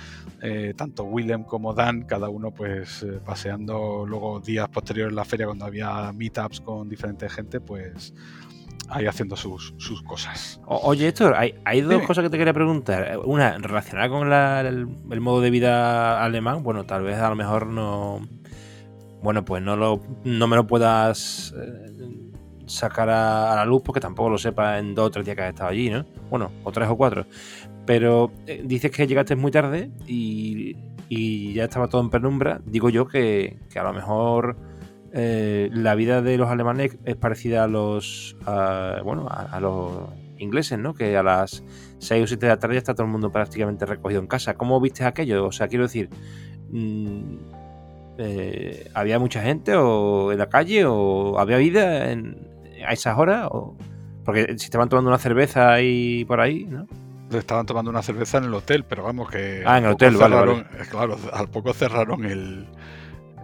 eh, 0.42 0.74
tanto 0.76 1.04
Willem 1.04 1.44
como 1.44 1.74
Dan, 1.74 2.02
cada 2.02 2.28
uno 2.28 2.52
pues 2.52 3.02
eh, 3.02 3.20
paseando 3.24 4.04
luego 4.06 4.40
días 4.40 4.68
posteriores 4.68 5.12
en 5.12 5.16
la 5.16 5.24
feria 5.24 5.46
cuando 5.46 5.64
había 5.64 6.12
meetups 6.12 6.60
con 6.60 6.88
diferente 6.88 7.28
gente, 7.28 7.60
pues 7.60 8.14
ahí 8.88 9.06
haciendo 9.06 9.36
sus, 9.36 9.74
sus 9.78 10.02
cosas. 10.02 10.60
oye, 10.66 11.08
Héctor, 11.08 11.34
hay, 11.36 11.54
hay 11.64 11.80
dos 11.80 12.02
cosas 12.02 12.22
que 12.22 12.30
te 12.30 12.38
quería 12.38 12.52
preguntar. 12.52 13.18
Una, 13.24 13.58
relacionada 13.58 14.08
con 14.08 14.32
el, 14.32 15.20
modo 15.20 15.40
de 15.40 15.50
vida 15.50 16.22
alemán. 16.22 16.62
Bueno, 16.62 16.84
tal 16.84 17.02
vez 17.02 17.18
a 17.18 17.28
lo 17.28 17.36
mejor 17.36 17.66
no 17.66 18.20
bueno, 19.24 19.42
pues 19.42 19.62
no, 19.62 19.74
lo, 19.74 20.02
no 20.24 20.46
me 20.46 20.54
lo 20.54 20.66
puedas 20.66 21.54
eh, 21.56 22.20
sacar 22.66 23.08
a, 23.08 23.54
la 23.56 23.64
luz 23.64 23.80
porque 23.82 23.98
tampoco 23.98 24.28
lo 24.28 24.36
sepa 24.36 24.78
en 24.78 24.94
dos 24.94 25.06
o 25.06 25.10
tres 25.10 25.24
días 25.24 25.34
que 25.34 25.42
has 25.42 25.48
estado 25.48 25.70
allí, 25.70 25.88
¿no? 25.88 26.04
Bueno, 26.28 26.52
o 26.62 26.70
tres 26.70 26.90
o 26.90 26.96
cuatro. 26.96 27.24
Pero 27.86 28.32
eh, 28.46 28.62
dices 28.66 28.90
que 28.90 29.06
llegaste 29.06 29.34
muy 29.34 29.50
tarde 29.50 29.90
y, 30.06 30.76
ya 31.54 31.64
estaba 31.64 31.88
todo 31.88 32.02
en 32.02 32.10
penumbra. 32.10 32.60
Digo 32.66 32.90
yo 32.90 33.06
que, 33.06 33.56
a 33.74 33.82
lo 33.82 33.94
mejor 33.94 34.58
eh, 35.14 35.70
la 35.72 35.94
vida 35.94 36.20
de 36.20 36.36
los 36.36 36.50
alemanes 36.50 36.98
es 37.04 37.16
parecida 37.16 37.64
a 37.64 37.66
los, 37.66 38.36
bueno, 39.04 39.28
a, 39.30 39.58
los 39.58 40.10
ingleses, 40.36 40.78
¿no? 40.78 40.92
Que 40.92 41.16
a 41.16 41.22
las 41.22 41.64
seis 41.98 42.24
o 42.24 42.26
siete 42.26 42.44
de 42.44 42.52
la 42.52 42.58
tarde 42.58 42.74
ya 42.74 42.78
está 42.78 42.94
todo 42.94 43.06
el 43.06 43.12
mundo 43.12 43.32
prácticamente 43.32 43.86
recogido 43.86 44.20
en 44.20 44.26
casa. 44.26 44.54
¿Cómo 44.54 44.80
viste 44.80 45.04
aquello? 45.04 45.46
O 45.46 45.52
sea, 45.52 45.68
quiero 45.68 45.84
decir... 45.84 46.10
Mm, 46.70 47.63
eh, 48.18 48.90
¿había 48.94 49.18
mucha 49.18 49.42
gente 49.42 49.74
o 49.74 50.32
en 50.32 50.38
la 50.38 50.48
calle 50.48 50.84
o 50.86 51.38
había 51.38 51.56
vida 51.58 52.04
a 52.86 52.92
esas 52.92 53.18
horas? 53.18 53.48
O, 53.50 53.76
porque 54.24 54.54
si 54.58 54.64
estaban 54.64 54.88
tomando 54.88 55.10
una 55.10 55.18
cerveza 55.18 55.72
ahí 55.72 56.24
por 56.24 56.40
ahí, 56.40 56.64
¿no? 56.64 56.86
Estaban 57.30 57.66
tomando 57.66 57.90
una 57.90 58.02
cerveza 58.02 58.38
en 58.38 58.44
el 58.44 58.54
hotel, 58.54 58.84
pero 58.84 59.02
vamos 59.02 59.28
que... 59.28 59.62
Ah, 59.66 59.78
en 59.78 59.84
el 59.84 59.92
hotel, 59.92 60.16
vale, 60.16 60.64
Claro, 60.90 61.16
al 61.32 61.48
poco 61.48 61.72
cerraron 61.72 62.24
el, 62.24 62.68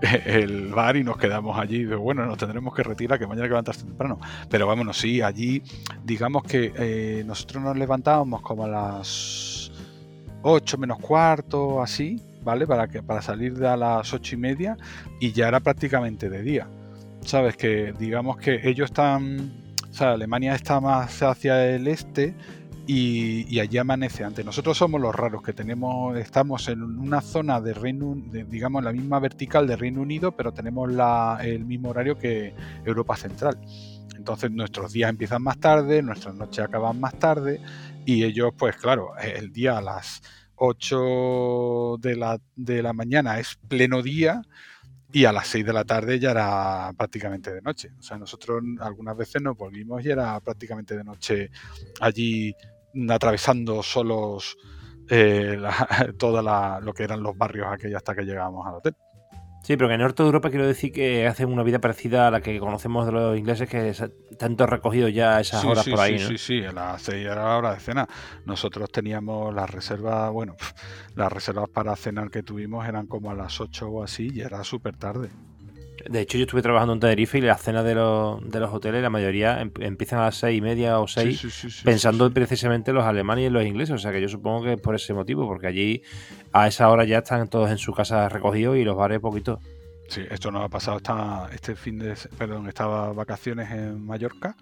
el 0.26 0.68
bar 0.68 0.96
y 0.96 1.04
nos 1.04 1.16
quedamos 1.16 1.58
allí. 1.58 1.84
Bueno, 1.86 2.24
nos 2.26 2.38
tendremos 2.38 2.74
que 2.74 2.82
retirar, 2.82 3.18
que 3.18 3.26
mañana 3.26 3.44
hay 3.44 3.48
que 3.48 3.54
levantarse 3.54 3.84
temprano. 3.84 4.18
Pero 4.48 4.66
vámonos, 4.66 4.96
sí, 4.98 5.22
allí, 5.22 5.62
digamos 6.04 6.44
que 6.44 6.72
eh, 6.76 7.24
nosotros 7.26 7.62
nos 7.62 7.76
levantábamos 7.76 8.42
como 8.42 8.64
a 8.64 8.68
las 8.68 9.72
8 10.42 10.78
menos 10.78 10.98
cuarto, 10.98 11.82
así, 11.82 12.22
¿vale? 12.42 12.66
Para, 12.66 12.88
que, 12.88 13.02
para 13.02 13.22
salir 13.22 13.54
de 13.54 13.68
a 13.68 13.76
las 13.76 14.12
ocho 14.12 14.34
y 14.34 14.38
media 14.38 14.76
y 15.20 15.32
ya 15.32 15.48
era 15.48 15.60
prácticamente 15.60 16.28
de 16.28 16.42
día. 16.42 16.68
Sabes 17.22 17.56
que 17.56 17.92
digamos 17.98 18.38
que 18.38 18.60
ellos 18.68 18.90
están, 18.90 19.52
o 19.90 19.92
sea, 19.92 20.12
Alemania 20.12 20.54
está 20.54 20.80
más 20.80 21.22
hacia 21.22 21.68
el 21.68 21.86
este 21.86 22.34
y, 22.86 23.60
allí 23.60 23.78
amanece 23.78 24.24
antes. 24.24 24.44
Nosotros 24.44 24.76
somos 24.76 25.00
los 25.00 25.14
raros 25.14 25.42
que 25.42 25.52
tenemos, 25.52 26.16
estamos 26.16 26.68
en 26.68 26.82
una 26.82 27.20
zona 27.20 27.60
de 27.60 27.72
Reino, 27.72 28.16
de, 28.16 28.44
digamos, 28.44 28.82
la 28.82 28.92
misma 28.92 29.20
vertical 29.20 29.66
de 29.66 29.76
Reino 29.76 30.00
Unido, 30.00 30.32
pero 30.32 30.52
tenemos 30.52 30.90
la, 30.90 31.38
el 31.42 31.64
mismo 31.64 31.90
horario 31.90 32.18
que 32.18 32.54
Europa 32.84 33.16
Central. 33.16 33.58
Entonces 34.16 34.50
nuestros 34.50 34.92
días 34.92 35.08
empiezan 35.08 35.42
más 35.42 35.58
tarde, 35.58 36.02
nuestras 36.02 36.34
noches 36.34 36.64
acaban 36.64 36.98
más 36.98 37.14
tarde 37.14 37.60
y 38.04 38.24
ellos, 38.24 38.52
pues 38.58 38.76
claro, 38.76 39.12
el 39.18 39.52
día 39.52 39.78
a 39.78 39.80
las 39.80 40.22
8 40.62 41.96
de 42.00 42.16
la, 42.16 42.38
de 42.54 42.82
la 42.82 42.92
mañana 42.92 43.40
es 43.40 43.58
pleno 43.66 44.02
día 44.02 44.42
y 45.10 45.24
a 45.24 45.32
las 45.32 45.48
6 45.48 45.64
de 45.64 45.72
la 45.72 45.84
tarde 45.84 46.18
ya 46.18 46.32
era 46.32 46.92
prácticamente 46.96 47.52
de 47.52 47.62
noche. 47.62 47.92
O 47.98 48.02
sea, 48.02 48.18
nosotros 48.18 48.62
algunas 48.80 49.16
veces 49.16 49.40
nos 49.40 49.56
volvimos 49.56 50.04
y 50.04 50.10
era 50.10 50.38
prácticamente 50.40 50.96
de 50.96 51.04
noche 51.04 51.50
allí 52.00 52.54
atravesando 53.08 53.82
solos 53.82 54.56
eh, 55.08 55.58
todo 56.18 56.42
lo 56.80 56.92
que 56.92 57.04
eran 57.04 57.22
los 57.22 57.36
barrios 57.36 57.66
aquellos 57.70 57.96
hasta 57.96 58.14
que 58.14 58.22
llegábamos 58.22 58.66
al 58.66 58.74
hotel. 58.74 58.94
Sí, 59.62 59.76
pero 59.76 59.88
que 59.88 59.94
en 59.94 60.00
el 60.00 60.06
norte 60.06 60.22
de 60.22 60.28
Europa 60.28 60.50
quiero 60.50 60.66
decir 60.66 60.90
que 60.90 61.26
hacen 61.26 61.52
una 61.52 61.62
vida 61.62 61.80
parecida 61.80 62.28
a 62.28 62.30
la 62.30 62.40
que 62.40 62.58
conocemos 62.58 63.06
de 63.06 63.12
los 63.12 63.38
ingleses, 63.38 63.68
que 63.68 63.94
tanto 64.38 64.66
recogido 64.66 65.08
ya 65.08 65.36
a 65.36 65.40
esas 65.40 65.64
horas 65.64 65.86
por 65.86 66.00
ahí. 66.00 66.18
Sí, 66.18 66.38
sí, 66.38 66.38
sí, 66.38 66.64
a 66.64 66.72
las 66.72 67.02
6 67.02 67.26
era 67.26 67.44
la 67.44 67.56
hora 67.58 67.74
de 67.74 67.80
cena. 67.80 68.08
Nosotros 68.46 68.90
teníamos 68.90 69.54
las 69.54 69.68
reservas, 69.68 70.32
bueno, 70.32 70.56
las 71.14 71.30
reservas 71.30 71.68
para 71.68 71.94
cenar 71.96 72.30
que 72.30 72.42
tuvimos 72.42 72.86
eran 72.88 73.06
como 73.06 73.30
a 73.30 73.34
las 73.34 73.60
8 73.60 73.88
o 73.88 74.02
así 74.02 74.30
y 74.32 74.40
era 74.40 74.64
súper 74.64 74.96
tarde. 74.96 75.28
De 76.08 76.20
hecho, 76.20 76.38
yo 76.38 76.44
estuve 76.44 76.62
trabajando 76.62 76.94
en 76.94 77.00
Tenerife 77.00 77.38
y 77.38 77.40
las 77.40 77.62
cenas 77.62 77.84
de 77.84 77.94
los, 77.94 78.48
de 78.48 78.60
los 78.60 78.72
hoteles, 78.72 79.02
la 79.02 79.10
mayoría 79.10 79.60
em, 79.60 79.70
empiezan 79.80 80.20
a 80.20 80.26
las 80.26 80.36
seis 80.36 80.58
y 80.58 80.60
media 80.60 80.98
o 81.00 81.06
seis, 81.06 81.82
pensando 81.84 82.30
precisamente 82.32 82.90
en 82.90 82.96
los 82.96 83.04
alemanes 83.04 83.42
y 83.42 83.46
en 83.46 83.52
los 83.52 83.64
ingleses. 83.64 83.94
O 83.94 83.98
sea 83.98 84.12
que 84.12 84.20
yo 84.20 84.28
supongo 84.28 84.64
que 84.64 84.72
es 84.74 84.80
por 84.80 84.94
ese 84.94 85.12
motivo, 85.12 85.46
porque 85.46 85.66
allí 85.66 86.02
a 86.52 86.68
esa 86.68 86.88
hora 86.88 87.04
ya 87.04 87.18
están 87.18 87.48
todos 87.48 87.70
en 87.70 87.78
su 87.78 87.92
casa 87.92 88.28
recogidos 88.28 88.76
y 88.76 88.84
los 88.84 88.96
bares 88.96 89.20
poquito. 89.20 89.60
Sí, 90.08 90.22
esto 90.28 90.50
nos 90.50 90.64
ha 90.64 90.68
pasado 90.68 90.96
esta, 90.96 91.48
este 91.52 91.76
fin 91.76 91.98
de, 91.98 92.14
perdón, 92.36 92.66
estas 92.66 93.14
vacaciones 93.14 93.70
en 93.70 94.04
Mallorca 94.04 94.56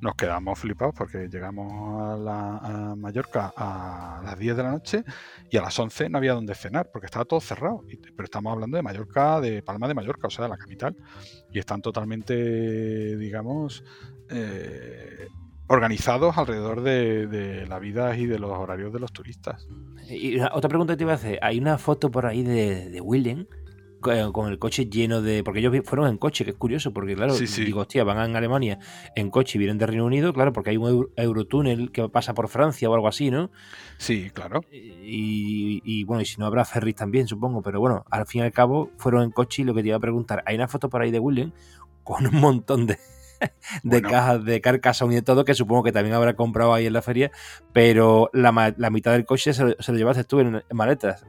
nos 0.00 0.14
quedamos 0.14 0.58
flipados 0.58 0.94
porque 0.96 1.28
llegamos 1.28 1.72
a, 2.02 2.16
la, 2.16 2.94
Mallorca 2.96 3.52
a 3.56 4.20
las 4.24 4.38
10 4.38 4.56
de 4.56 4.62
la 4.62 4.70
noche 4.70 5.04
y 5.50 5.56
a 5.56 5.62
las 5.62 5.78
11 5.78 6.08
no 6.08 6.18
había 6.18 6.34
donde 6.34 6.54
cenar 6.54 6.90
porque 6.92 7.06
estaba 7.06 7.24
todo 7.24 7.40
cerrado. 7.40 7.82
Pero 7.88 8.24
estamos 8.24 8.52
hablando 8.52 8.76
de 8.76 8.82
Mallorca, 8.82 9.40
de 9.40 9.62
Palma 9.62 9.88
de 9.88 9.94
Mallorca, 9.94 10.28
o 10.28 10.30
sea, 10.30 10.48
la 10.48 10.56
capital. 10.56 10.96
Y 11.50 11.58
están 11.58 11.82
totalmente, 11.82 13.16
digamos, 13.16 13.82
eh, 14.30 15.28
organizados 15.66 16.38
alrededor 16.38 16.82
de, 16.82 17.66
la 17.68 17.78
vida 17.78 18.16
y 18.16 18.26
de 18.26 18.38
los 18.38 18.50
horarios 18.52 18.92
de 18.92 19.00
los 19.00 19.12
turistas. 19.12 19.68
Y 20.08 20.40
otra 20.40 20.68
pregunta 20.68 20.94
que 20.94 20.98
te 20.98 21.04
iba 21.04 21.12
a 21.12 21.16
hacer, 21.16 21.38
hay 21.42 21.58
una 21.58 21.76
foto 21.76 22.10
por 22.10 22.24
ahí 22.26 22.42
de, 22.42 22.88
de 22.88 23.00
William 23.00 23.46
con 24.00 24.48
el 24.48 24.58
coche 24.58 24.86
lleno 24.86 25.22
de. 25.22 25.42
Porque 25.42 25.60
ellos 25.60 25.74
fueron 25.84 26.08
en 26.08 26.18
coche, 26.18 26.44
que 26.44 26.50
es 26.50 26.56
curioso, 26.56 26.92
porque 26.92 27.14
claro, 27.14 27.34
digo, 27.36 27.80
hostia, 27.80 28.04
van 28.04 28.18
a 28.34 28.38
Alemania 28.38 28.78
en 29.14 29.30
coche 29.30 29.56
y 29.56 29.58
vienen 29.58 29.78
de 29.78 29.86
Reino 29.86 30.04
Unido, 30.04 30.32
claro, 30.32 30.52
porque 30.52 30.70
hay 30.70 30.76
un 30.76 31.10
Eurotúnel 31.16 31.90
que 31.90 32.08
pasa 32.08 32.34
por 32.34 32.48
Francia 32.48 32.88
o 32.88 32.94
algo 32.94 33.08
así, 33.08 33.30
¿no? 33.30 33.50
Sí, 33.98 34.30
claro. 34.32 34.60
Y, 34.70 36.04
bueno, 36.04 36.22
y 36.22 36.26
si 36.26 36.38
no 36.38 36.46
habrá 36.46 36.64
ferries 36.64 36.96
también, 36.96 37.26
supongo, 37.26 37.62
pero 37.62 37.80
bueno, 37.80 38.04
al 38.10 38.26
fin 38.26 38.42
y 38.42 38.44
al 38.44 38.52
cabo 38.52 38.90
fueron 38.96 39.22
en 39.22 39.30
coche 39.30 39.62
y 39.62 39.64
lo 39.64 39.74
que 39.74 39.82
te 39.82 39.88
iba 39.88 39.96
a 39.96 40.00
preguntar, 40.00 40.42
hay 40.46 40.56
una 40.56 40.68
foto 40.68 40.88
por 40.88 41.02
ahí 41.02 41.10
de 41.10 41.18
William 41.18 41.52
con 42.04 42.26
un 42.26 42.40
montón 42.40 42.86
de, 42.86 42.98
de 43.82 44.02
cajas 44.02 44.44
de 44.44 44.60
Carcassonne 44.60 45.12
y 45.12 45.16
de 45.16 45.22
todo, 45.22 45.44
que 45.44 45.54
supongo 45.54 45.82
que 45.82 45.92
también 45.92 46.14
habrá 46.14 46.34
comprado 46.34 46.74
ahí 46.74 46.86
en 46.86 46.92
la 46.92 47.02
feria, 47.02 47.30
pero 47.72 48.30
la, 48.32 48.52
mitad 48.90 49.12
del 49.12 49.24
coche 49.24 49.52
se, 49.52 49.64
lo 49.64 49.98
llevaste 49.98 50.24
tú 50.24 50.40
en, 50.40 50.62
maletas. 50.72 51.24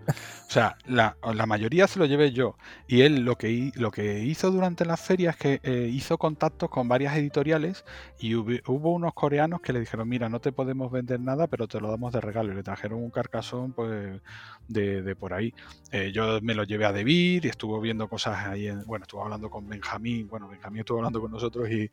O 0.47 0.51
sea, 0.51 0.77
la, 0.87 1.15
mayoría 1.45 1.87
se 1.87 1.99
lo 1.99 2.05
llevé 2.05 2.31
yo. 2.31 2.55
Y 2.87 3.01
él 3.01 3.23
lo 3.23 3.37
que, 3.37 3.71
lo 3.75 3.91
que 3.91 4.23
hizo 4.23 4.51
durante 4.51 4.85
la 4.85 4.97
feria 4.97 5.31
es 5.31 5.37
que 5.37 5.59
eh, 5.63 5.89
hizo 5.91 6.17
contactos 6.17 6.69
con 6.69 6.87
varias 6.87 7.15
editoriales 7.15 7.85
y 8.19 8.35
hubo, 8.35 8.91
unos 8.91 9.13
coreanos 9.13 9.61
que 9.61 9.73
le 9.73 9.79
dijeron, 9.79 10.09
mira, 10.09 10.27
no 10.29 10.39
te 10.39 10.51
podemos 10.51 10.91
vender 10.91 11.19
nada, 11.19 11.47
pero 11.47 11.67
te 11.67 11.79
lo 11.79 11.89
damos 11.89 12.13
de 12.13 12.21
regalo. 12.21 12.51
Y 12.51 12.55
le 12.55 12.63
trajeron 12.63 13.03
un 13.03 13.11
carcasón 13.11 13.73
pues, 13.73 14.21
de, 14.67 15.15
por 15.15 15.33
ahí. 15.33 15.53
Eh, 15.91 16.11
yo 16.13 16.39
me 16.41 16.55
lo 16.55 16.63
llevé 16.63 16.85
a 16.85 16.93
Debir 16.93 17.45
y 17.45 17.49
estuvo 17.49 17.79
viendo 17.79 18.07
cosas 18.07 18.47
ahí. 18.47 18.67
En, 18.67 18.83
bueno, 18.85 19.03
estuvo 19.03 19.23
hablando 19.23 19.49
con 19.49 19.67
Benjamín. 19.67 20.27
Bueno, 20.27 20.47
Benjamín 20.47 20.79
estuvo 20.79 20.97
hablando 20.97 21.21
con 21.21 21.31
nosotros 21.31 21.69
y, 21.69 21.89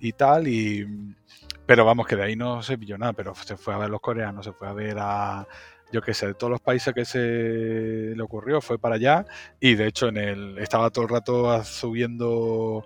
y 0.00 0.12
tal. 0.12 0.48
Y, 0.48 0.86
pero 1.66 1.84
vamos, 1.84 2.06
que 2.06 2.16
de 2.16 2.24
ahí 2.24 2.36
no 2.36 2.62
se 2.62 2.78
pilló 2.78 2.98
nada, 2.98 3.12
pero 3.12 3.34
se 3.34 3.56
fue 3.56 3.74
a 3.74 3.78
ver 3.78 3.90
los 3.90 4.00
coreanos, 4.00 4.44
se 4.44 4.52
fue 4.52 4.68
a 4.68 4.72
ver 4.72 4.96
a, 4.98 5.46
yo 5.92 6.02
qué 6.02 6.12
sé, 6.12 6.26
de 6.26 6.34
todos 6.34 6.50
los 6.50 6.60
países 6.60 6.92
que 6.92 7.04
se 7.04 7.18
le 8.16 8.22
ocurrió, 8.22 8.60
fue 8.60 8.78
para 8.78 8.96
allá 8.96 9.24
y 9.60 9.74
de 9.76 9.86
hecho 9.86 10.08
en 10.08 10.16
el 10.16 10.58
estaba 10.58 10.90
todo 10.90 11.04
el 11.04 11.10
rato 11.10 11.62
subiendo 11.64 12.84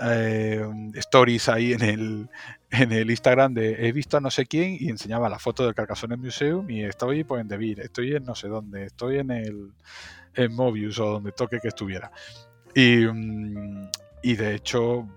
eh, 0.00 0.64
stories 0.94 1.48
ahí 1.48 1.72
en 1.72 1.82
el, 1.82 2.30
en 2.70 2.92
el 2.92 3.10
Instagram 3.10 3.54
de 3.54 3.88
he 3.88 3.92
visto 3.92 4.16
a 4.16 4.20
no 4.20 4.30
sé 4.30 4.46
quién 4.46 4.76
y 4.78 4.88
enseñaba 4.88 5.28
la 5.28 5.38
foto 5.38 5.64
del 5.64 5.74
Carcassonne 5.74 6.16
Museum 6.16 6.70
y 6.70 6.84
estoy 6.84 7.24
pues 7.24 7.40
en 7.40 7.48
Devir, 7.48 7.80
estoy 7.80 8.14
en 8.14 8.24
no 8.24 8.34
sé 8.34 8.48
dónde, 8.48 8.84
estoy 8.86 9.18
en 9.18 9.30
el 9.32 9.72
en 10.34 10.54
Mobius 10.54 10.98
o 11.00 11.06
donde 11.06 11.32
toque 11.32 11.58
que 11.60 11.68
estuviera. 11.68 12.10
Y, 12.74 13.06
mm, 13.06 13.90
y 14.22 14.36
de 14.36 14.54
hecho 14.54 15.08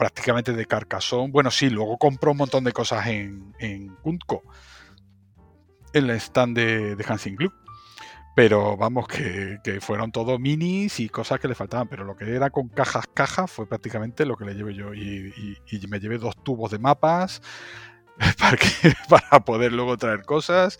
prácticamente 0.00 0.54
de 0.54 0.64
Carcassonne. 0.64 1.30
Bueno, 1.30 1.50
sí, 1.50 1.68
luego 1.68 1.98
compró 1.98 2.30
un 2.30 2.38
montón 2.38 2.64
de 2.64 2.72
cosas 2.72 3.06
en, 3.06 3.54
en 3.58 3.94
Kuntco, 3.96 4.42
en 5.92 6.08
el 6.08 6.16
stand 6.16 6.56
de, 6.56 6.96
de 6.96 7.04
Hansing 7.06 7.36
Club. 7.36 7.52
Pero 8.34 8.78
vamos, 8.78 9.06
que, 9.06 9.58
fueron 9.82 10.10
todo 10.10 10.38
minis 10.38 11.00
y 11.00 11.10
cosas 11.10 11.38
que 11.38 11.48
le 11.48 11.54
faltaban. 11.54 11.86
Pero 11.86 12.04
lo 12.04 12.16
que 12.16 12.34
era 12.34 12.48
con 12.48 12.68
cajas, 12.70 13.04
cajas, 13.12 13.50
fue 13.50 13.68
prácticamente 13.68 14.24
lo 14.24 14.38
que 14.38 14.46
le 14.46 14.54
llevé 14.54 14.74
yo. 14.74 14.94
Y, 14.94 15.60
me 15.86 16.00
llevé 16.00 16.16
dos 16.16 16.42
tubos 16.42 16.70
de 16.70 16.78
mapas 16.78 17.42
para, 18.38 18.56
para 19.10 19.44
poder 19.44 19.70
luego 19.74 19.98
traer 19.98 20.22
cosas. 20.22 20.78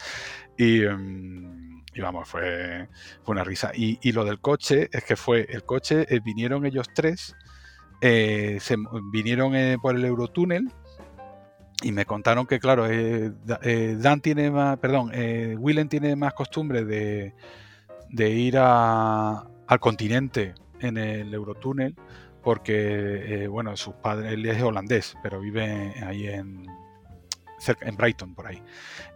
Y, 0.57 0.83
em, 0.83 1.85
vamos, 2.01 2.27
fue, 2.27 2.89
fue, 3.23 3.35
una 3.35 3.45
risa. 3.45 3.71
Y, 3.75 4.13
lo 4.13 4.25
del 4.25 4.41
coche, 4.41 4.89
es 4.91 5.05
que 5.05 5.17
fue 5.17 5.47
el 5.51 5.65
coche, 5.65 6.07
eh, 6.09 6.21
vinieron 6.25 6.65
ellos 6.65 6.87
tres 6.95 7.37
eh, 8.01 8.59
se 8.61 8.77
vinieron 9.13 9.55
eh, 9.55 9.77
por 9.81 9.95
el 9.95 10.05
Eurotúnel 10.05 10.71
y 11.83 11.93
me 11.93 12.07
contaron 12.07 12.47
que, 12.47 12.59
claro, 12.59 12.87
eh, 12.89 13.33
Dan 13.99 14.21
tiene 14.21 14.51
más, 14.51 14.79
perdón, 14.79 15.13
Willem 15.59 15.89
tiene 15.89 16.15
más 16.17 16.35
costumbre 16.35 16.85
de, 16.85 17.35
ir 18.31 18.59
al 18.59 19.81
continente 19.81 20.55
en 20.81 20.99
el 20.99 21.33
Eurotúnel 21.33 21.95
porque, 22.43 23.47
bueno, 23.51 23.77
sus 23.77 23.95
padres, 23.95 24.33
él 24.33 24.47
es 24.47 24.63
holandés, 24.63 25.15
pero 25.23 25.41
vive 25.41 25.95
ahí 26.05 26.27
en, 26.27 26.67
en 27.81 27.97
Brighton, 27.97 28.35
por 28.35 28.47
ahí. 28.47 28.63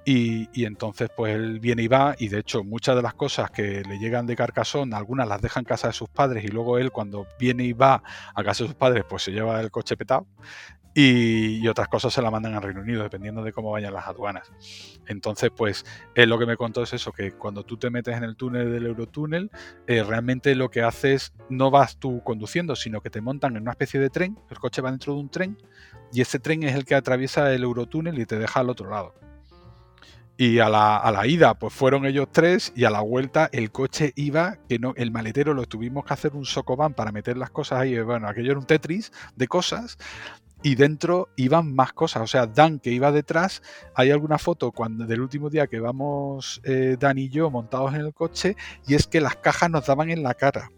Y, 0.04 0.64
entonces, 0.64 1.08
pues 1.16 1.34
él 1.34 1.60
viene 1.60 1.82
y 1.82 1.88
va, 1.88 2.14
y 2.18 2.28
de 2.28 2.40
hecho, 2.40 2.62
muchas 2.62 2.94
de 2.96 3.02
las 3.02 3.14
cosas 3.14 3.50
que 3.50 3.82
le 3.82 3.98
llegan 3.98 4.26
de 4.26 4.36
Carcassonne, 4.36 4.94
algunas 4.94 5.26
las 5.26 5.40
deja 5.40 5.60
en 5.60 5.64
casa 5.64 5.86
de 5.88 5.94
sus 5.94 6.08
padres, 6.10 6.44
y 6.44 6.48
luego 6.48 6.78
él, 6.78 6.92
cuando 6.92 7.26
viene 7.38 7.64
y 7.64 7.72
va 7.72 8.02
a 8.34 8.44
casa 8.44 8.64
de 8.64 8.68
sus 8.68 8.76
padres, 8.76 9.04
pues 9.08 9.22
se 9.22 9.32
lleva 9.32 9.60
el 9.60 9.70
coche 9.70 9.96
petado. 9.96 10.26
Y, 10.96 11.66
otras 11.66 11.88
cosas 11.88 12.12
se 12.12 12.22
la 12.22 12.30
mandan 12.30 12.54
al 12.54 12.62
Reino 12.62 12.80
Unido, 12.80 13.02
dependiendo 13.02 13.42
de 13.42 13.52
cómo 13.52 13.72
vayan 13.72 13.92
las 13.92 14.06
aduanas. 14.06 14.52
Entonces, 15.08 15.50
pues, 15.54 15.84
él 16.14 16.28
lo 16.28 16.38
que 16.38 16.46
me 16.46 16.56
contó 16.56 16.84
es 16.84 16.92
eso, 16.92 17.10
que 17.10 17.32
cuando 17.32 17.64
tú 17.64 17.76
te 17.76 17.90
metes 17.90 18.16
en 18.16 18.22
el 18.22 18.36
túnel 18.36 18.70
del 18.70 18.86
Eurotúnel, 18.86 19.50
eh, 19.88 20.04
realmente 20.04 20.54
lo 20.54 20.70
que 20.70 20.82
haces 20.82 21.32
no 21.48 21.72
vas 21.72 21.98
tú 21.98 22.22
conduciendo, 22.22 22.76
sino 22.76 23.00
que 23.00 23.10
te 23.10 23.20
montan 23.20 23.56
en 23.56 23.62
una 23.62 23.72
especie 23.72 23.98
de 23.98 24.08
tren, 24.08 24.38
el 24.50 24.58
coche 24.58 24.82
va 24.82 24.90
dentro 24.90 25.14
de 25.14 25.20
un 25.20 25.30
tren, 25.30 25.58
y 26.14 26.20
ese 26.20 26.38
tren 26.38 26.62
es 26.62 26.76
el 26.76 26.84
que 26.84 26.94
atraviesa 26.94 27.52
el 27.52 27.64
Eurotúnel 27.64 28.18
y 28.20 28.24
te 28.24 28.38
deja 28.38 28.60
al 28.60 28.70
otro 28.70 28.88
lado. 28.88 29.14
Y 30.36 30.60
a 30.60 30.68
la, 30.68 30.96
a 30.96 31.10
la, 31.10 31.26
ida, 31.26 31.54
pues 31.54 31.72
fueron 31.72 32.06
ellos 32.06 32.28
tres, 32.30 32.72
y 32.76 32.84
a 32.84 32.90
la 32.90 33.00
vuelta 33.00 33.48
el 33.52 33.72
coche 33.72 34.12
iba, 34.14 34.58
que 34.68 34.78
no, 34.78 34.94
el 34.96 35.10
maletero 35.10 35.54
lo 35.54 35.66
tuvimos 35.66 36.04
que 36.04 36.14
hacer 36.14 36.34
un 36.34 36.44
socoban 36.44 36.94
para 36.94 37.10
meter 37.10 37.36
las 37.36 37.50
cosas 37.50 37.80
ahí. 37.80 38.00
Bueno, 38.00 38.28
aquello 38.28 38.52
era 38.52 38.60
un 38.60 38.66
Tetris 38.66 39.12
de 39.34 39.48
cosas, 39.48 39.98
y 40.62 40.76
dentro 40.76 41.28
iban 41.36 41.74
más 41.74 41.92
cosas. 41.92 42.22
O 42.22 42.26
sea, 42.28 42.46
Dan 42.46 42.78
que 42.78 42.90
iba 42.90 43.10
detrás, 43.10 43.62
hay 43.94 44.12
alguna 44.12 44.38
foto 44.38 44.70
cuando 44.70 45.06
del 45.06 45.20
último 45.20 45.50
día 45.50 45.66
que 45.66 45.80
vamos 45.80 46.60
eh, 46.64 46.96
Dan 46.98 47.18
y 47.18 47.28
yo 47.28 47.50
montados 47.50 47.92
en 47.94 48.00
el 48.00 48.14
coche, 48.14 48.56
y 48.86 48.94
es 48.94 49.08
que 49.08 49.20
las 49.20 49.36
cajas 49.36 49.68
nos 49.68 49.86
daban 49.86 50.10
en 50.10 50.22
la 50.22 50.34
cara. 50.34 50.70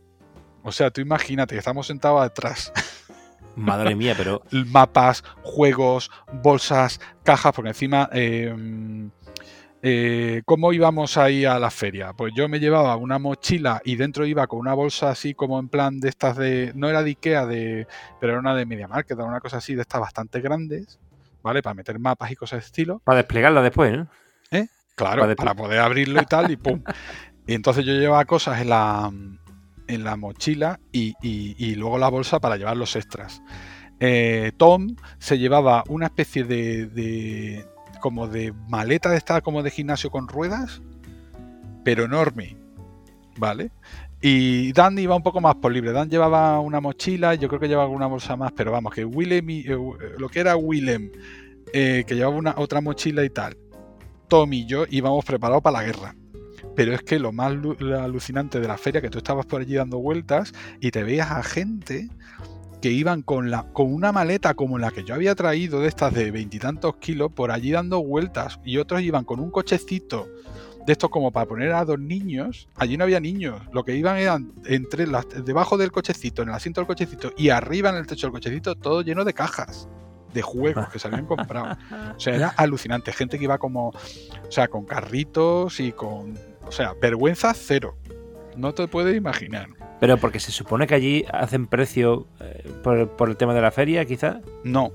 O 0.62 0.72
sea, 0.72 0.90
tú 0.90 1.00
imagínate 1.00 1.56
estamos 1.56 1.86
sentados 1.86 2.22
atrás. 2.22 2.72
Madre 3.56 3.94
mía, 3.94 4.14
pero. 4.16 4.42
Mapas, 4.70 5.24
juegos, 5.42 6.10
bolsas, 6.32 7.00
cajas, 7.24 7.52
porque 7.54 7.70
encima. 7.70 8.08
Eh, 8.12 8.54
eh, 9.82 10.42
¿Cómo 10.44 10.72
íbamos 10.72 11.16
ahí 11.16 11.44
a 11.44 11.58
la 11.58 11.70
feria? 11.70 12.12
Pues 12.12 12.32
yo 12.34 12.48
me 12.48 12.58
llevaba 12.58 12.96
una 12.96 13.18
mochila 13.18 13.80
y 13.84 13.96
dentro 13.96 14.26
iba 14.26 14.46
con 14.46 14.58
una 14.58 14.74
bolsa 14.74 15.10
así 15.10 15.34
como 15.34 15.60
en 15.60 15.68
plan 15.68 16.00
de 16.00 16.08
estas 16.08 16.36
de. 16.36 16.72
No 16.74 16.88
era 16.88 17.02
de 17.02 17.10
Ikea, 17.10 17.46
de, 17.46 17.86
pero 18.20 18.32
era 18.32 18.40
una 18.40 18.54
de 18.54 18.66
Media 18.66 18.88
Market, 18.88 19.18
una 19.18 19.40
cosa 19.40 19.58
así 19.58 19.74
de 19.74 19.82
estas 19.82 20.00
bastante 20.00 20.40
grandes, 20.40 20.98
¿vale? 21.42 21.62
Para 21.62 21.74
meter 21.74 21.98
mapas 21.98 22.30
y 22.30 22.36
cosas 22.36 22.60
de 22.60 22.66
estilo. 22.66 23.00
Para 23.04 23.18
desplegarla 23.18 23.62
después, 23.62 23.96
¿no? 23.96 24.08
¿Eh? 24.50 24.66
Claro, 24.94 25.32
para, 25.36 25.54
poder 25.54 25.78
abrirlo 25.78 26.20
y 26.20 26.26
tal, 26.26 26.50
y 26.50 26.56
pum. 26.56 26.82
y 27.46 27.54
entonces 27.54 27.84
yo 27.84 27.92
llevaba 27.92 28.24
cosas 28.24 28.60
en 28.60 28.70
la, 28.70 29.12
en 29.88 30.04
la 30.04 30.16
mochila 30.16 30.80
y, 30.92 31.74
luego 31.76 31.98
la 31.98 32.08
bolsa 32.08 32.40
para 32.40 32.56
llevar 32.56 32.76
los 32.76 32.96
extras. 32.96 33.42
Eh, 34.00 34.52
Tom 34.56 34.96
se 35.18 35.38
llevaba 35.38 35.84
una 35.88 36.06
especie 36.06 36.44
de, 36.44 37.64
como 38.00 38.28
de 38.28 38.52
maleta 38.68 39.10
de 39.10 39.16
esta 39.16 39.40
como 39.40 39.62
de 39.62 39.70
gimnasio 39.70 40.10
con 40.10 40.28
ruedas, 40.28 40.82
pero 41.84 42.04
enorme, 42.04 42.56
¿vale? 43.38 43.70
Y 44.20 44.72
Dan 44.72 44.98
iba 44.98 45.14
un 45.14 45.22
poco 45.22 45.40
más 45.40 45.56
por 45.56 45.72
libre. 45.72 45.92
Dan 45.92 46.10
llevaba 46.10 46.58
una 46.60 46.80
mochila, 46.80 47.34
yo 47.34 47.48
creo 47.48 47.60
que 47.60 47.68
llevaba 47.68 47.84
alguna 47.84 48.06
bolsa 48.06 48.36
más, 48.36 48.52
pero 48.52 48.72
vamos, 48.72 48.92
que 48.92 49.04
Willem, 49.04 49.50
y, 49.50 49.60
eh, 49.60 49.78
lo 50.18 50.28
que 50.28 50.40
era 50.40 50.56
Willem, 50.56 51.12
eh, 51.72 52.04
que 52.06 52.14
llevaba 52.14 52.36
una 52.36 52.54
otra 52.56 52.80
mochila 52.80 53.24
y 53.24 53.30
tal, 53.30 53.56
Tom 54.28 54.52
y 54.52 54.66
yo 54.66 54.84
íbamos 54.90 55.24
preparados 55.24 55.62
para 55.62 55.78
la 55.78 55.84
guerra. 55.84 56.14
Pero 56.76 56.94
es 56.94 57.02
que 57.02 57.18
lo 57.18 57.32
más 57.32 57.56
alucinante 57.98 58.60
de 58.60 58.68
la 58.68 58.78
feria, 58.78 59.00
que 59.00 59.10
tú 59.10 59.18
estabas 59.18 59.46
por 59.46 59.60
allí 59.60 59.74
dando 59.74 59.98
vueltas 59.98 60.52
y 60.80 60.90
te 60.90 61.02
veías 61.02 61.30
a 61.30 61.42
gente 61.42 62.08
que 62.80 62.90
iban 62.90 63.22
con, 63.22 63.50
la, 63.50 63.64
con 63.72 63.92
una 63.92 64.12
maleta 64.12 64.54
como 64.54 64.78
la 64.78 64.90
que 64.90 65.02
yo 65.02 65.14
había 65.14 65.34
traído 65.34 65.80
de 65.80 65.88
estas 65.88 66.14
de 66.14 66.30
veintitantos 66.30 66.96
kilos 66.96 67.32
por 67.32 67.50
allí 67.50 67.72
dando 67.72 68.02
vueltas 68.02 68.60
y 68.64 68.76
otros 68.76 69.00
iban 69.00 69.24
con 69.24 69.40
un 69.40 69.50
cochecito 69.50 70.28
de 70.86 70.92
estos 70.92 71.10
como 71.10 71.32
para 71.32 71.46
poner 71.46 71.72
a 71.72 71.84
dos 71.84 71.98
niños. 71.98 72.68
Allí 72.76 72.96
no 72.96 73.04
había 73.04 73.18
niños, 73.18 73.60
lo 73.72 73.84
que 73.84 73.96
iban 73.96 74.18
eran 74.18 74.52
entre 74.66 75.06
las, 75.06 75.26
debajo 75.44 75.76
del 75.76 75.90
cochecito, 75.90 76.42
en 76.42 76.50
el 76.50 76.54
asiento 76.54 76.80
del 76.80 76.86
cochecito 76.86 77.32
y 77.36 77.48
arriba 77.48 77.90
en 77.90 77.96
el 77.96 78.06
techo 78.06 78.26
del 78.28 78.32
cochecito 78.32 78.76
todo 78.76 79.02
lleno 79.02 79.24
de 79.24 79.34
cajas 79.34 79.88
de 80.32 80.42
juegos 80.42 80.88
que 80.90 80.98
se 80.98 81.08
habían 81.08 81.26
comprado. 81.26 81.76
O 82.14 82.20
sea, 82.20 82.36
era 82.36 82.48
alucinante. 82.56 83.12
Gente 83.12 83.38
que 83.38 83.44
iba 83.44 83.58
como, 83.58 83.88
o 83.88 84.50
sea, 84.50 84.68
con 84.68 84.84
carritos 84.84 85.80
y 85.80 85.92
con 85.92 86.38
o 86.66 86.72
sea, 86.72 86.94
vergüenza 87.00 87.54
cero. 87.54 87.96
No 88.56 88.74
te 88.74 88.88
puedes 88.88 89.16
imaginar. 89.16 89.68
Pero 90.00 90.18
porque 90.18 90.40
se 90.40 90.52
supone 90.52 90.86
que 90.86 90.94
allí 90.94 91.24
hacen 91.32 91.66
precio 91.66 92.26
eh, 92.40 92.70
por, 92.82 93.28
el 93.28 93.36
tema 93.36 93.54
de 93.54 93.60
la 93.60 93.70
feria, 93.70 94.04
quizás. 94.04 94.36
No. 94.64 94.92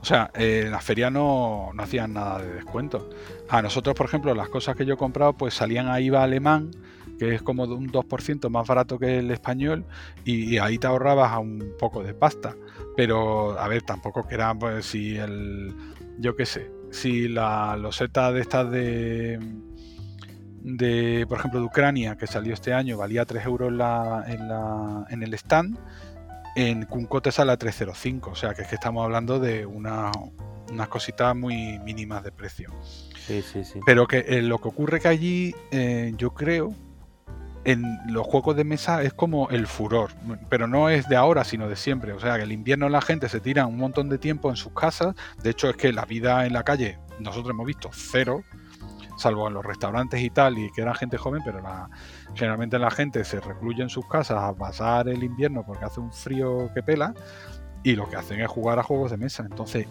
O 0.00 0.04
sea, 0.04 0.30
eh, 0.34 0.62
en 0.66 0.72
la 0.72 0.80
feria 0.80 1.10
no, 1.10 1.70
no 1.74 1.82
hacían 1.82 2.14
nada 2.14 2.40
de 2.40 2.54
descuento. 2.54 3.10
A 3.48 3.60
nosotros, 3.62 3.94
por 3.94 4.06
ejemplo, 4.06 4.34
las 4.34 4.48
cosas 4.48 4.76
que 4.76 4.86
yo 4.86 4.94
he 4.94 4.96
comprado, 4.96 5.32
pues 5.34 5.54
salían 5.54 5.88
a 5.88 6.00
IVA 6.00 6.22
alemán, 6.22 6.70
que 7.18 7.34
es 7.34 7.42
como 7.42 7.66
de 7.66 7.74
un 7.74 7.90
2% 7.90 8.48
más 8.48 8.66
barato 8.66 8.98
que 8.98 9.18
el 9.18 9.30
español, 9.30 9.84
y, 10.24 10.58
ahí 10.58 10.78
te 10.78 10.86
ahorrabas 10.86 11.32
a 11.32 11.40
un 11.40 11.74
poco 11.78 12.02
de 12.02 12.14
pasta. 12.14 12.54
Pero, 12.96 13.58
a 13.58 13.66
ver, 13.68 13.82
tampoco 13.82 14.26
que 14.26 14.34
era, 14.34 14.54
pues, 14.54 14.86
si 14.86 15.16
el. 15.16 15.74
Yo 16.20 16.34
qué 16.34 16.46
sé, 16.46 16.70
si 16.90 17.28
la 17.28 17.76
loseta 17.76 18.32
de 18.32 18.40
estas 18.40 18.70
de 18.70 19.38
de, 20.62 21.26
por 21.28 21.38
ejemplo, 21.38 21.60
de 21.60 21.66
Ucrania, 21.66 22.16
que 22.16 22.26
salió 22.26 22.54
este 22.54 22.72
año, 22.72 22.96
valía 22.96 23.24
3 23.24 23.44
euros 23.44 23.70
en, 23.70 23.78
la, 23.78 25.06
en, 25.08 25.22
el 25.22 25.34
stand, 25.34 25.78
en 26.56 26.84
Kunko 26.84 27.22
te 27.22 27.32
sale 27.32 27.52
a 27.52 27.58
3,05. 27.58 28.28
O 28.32 28.34
sea, 28.34 28.54
que 28.54 28.62
es 28.62 28.68
que 28.68 28.74
estamos 28.74 29.04
hablando 29.04 29.38
de 29.38 29.66
una, 29.66 30.10
unas 30.70 30.88
cositas 30.88 31.34
muy 31.36 31.78
mínimas 31.80 32.24
de 32.24 32.32
precio. 32.32 32.72
Sí, 33.26 33.42
sí, 33.42 33.64
sí. 33.64 33.80
Pero 33.84 34.06
que 34.06 34.24
eh, 34.26 34.42
lo 34.42 34.58
que 34.58 34.68
ocurre 34.68 35.00
que 35.00 35.08
allí, 35.08 35.54
eh, 35.70 36.12
yo 36.16 36.30
creo, 36.30 36.74
en 37.64 37.98
los 38.06 38.26
juegos 38.26 38.56
de 38.56 38.64
mesa 38.64 39.02
es 39.02 39.12
como 39.12 39.50
el 39.50 39.66
furor, 39.66 40.10
pero 40.48 40.66
no 40.66 40.88
es 40.88 41.08
de 41.08 41.16
ahora, 41.16 41.44
sino 41.44 41.68
de 41.68 41.76
siempre. 41.76 42.12
O 42.12 42.20
sea, 42.20 42.36
que 42.36 42.44
el 42.44 42.52
invierno 42.52 42.88
la 42.88 43.02
gente 43.02 43.28
se 43.28 43.40
tira 43.40 43.66
un 43.66 43.76
montón 43.76 44.08
de 44.08 44.18
tiempo 44.18 44.48
en 44.50 44.56
sus 44.56 44.72
casas. 44.72 45.14
De 45.42 45.50
hecho, 45.50 45.68
es 45.68 45.76
que 45.76 45.92
la 45.92 46.04
vida 46.04 46.46
en 46.46 46.54
la 46.54 46.62
calle, 46.62 46.98
nosotros 47.20 47.50
hemos 47.50 47.66
visto 47.66 47.90
cero, 47.92 48.42
salvo 49.18 49.48
en 49.48 49.54
los 49.54 49.64
restaurantes 49.64 50.22
y 50.22 50.30
tal, 50.30 50.58
y 50.58 50.70
que 50.70 50.82
era 50.82 50.94
gente 50.94 51.18
joven, 51.18 51.42
pero 51.44 51.60
la, 51.60 51.90
generalmente 52.34 52.78
la 52.78 52.90
gente 52.90 53.24
se 53.24 53.40
recluye 53.40 53.82
en 53.82 53.88
sus 53.88 54.06
casas 54.06 54.38
a 54.42 54.54
pasar 54.54 55.08
el 55.08 55.22
invierno 55.22 55.64
porque 55.66 55.84
hace 55.84 56.00
un 56.00 56.12
frío 56.12 56.70
que 56.72 56.82
pela 56.82 57.12
y 57.82 57.94
lo 57.94 58.08
que 58.08 58.16
hacen 58.16 58.40
es 58.40 58.48
jugar 58.48 58.78
a 58.78 58.82
juegos 58.82 59.10
de 59.10 59.16
mesa. 59.16 59.46
Entonces, 59.48 59.86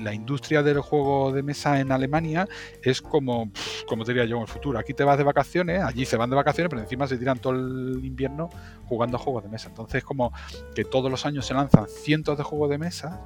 la 0.00 0.14
industria 0.14 0.62
del 0.62 0.80
juego 0.80 1.32
de 1.32 1.42
mesa 1.42 1.80
en 1.80 1.90
Alemania 1.90 2.48
es 2.82 3.02
como, 3.02 3.50
como 3.86 4.04
diría 4.04 4.24
yo 4.24 4.36
en 4.36 4.42
el 4.42 4.48
futuro. 4.48 4.78
Aquí 4.78 4.94
te 4.94 5.04
vas 5.04 5.18
de 5.18 5.24
vacaciones, 5.24 5.82
allí 5.82 6.04
se 6.04 6.16
van 6.16 6.30
de 6.30 6.36
vacaciones, 6.36 6.70
pero 6.70 6.82
encima 6.82 7.06
se 7.06 7.18
tiran 7.18 7.38
todo 7.38 7.54
el 7.54 8.00
invierno 8.04 8.48
jugando 8.84 9.16
a 9.16 9.20
juegos 9.20 9.42
de 9.42 9.48
mesa. 9.48 9.68
Entonces, 9.68 10.04
como 10.04 10.32
que 10.74 10.84
todos 10.84 11.10
los 11.10 11.26
años 11.26 11.44
se 11.46 11.54
lanzan 11.54 11.86
cientos 11.88 12.38
de 12.38 12.44
juegos 12.44 12.70
de 12.70 12.78
mesa. 12.78 13.20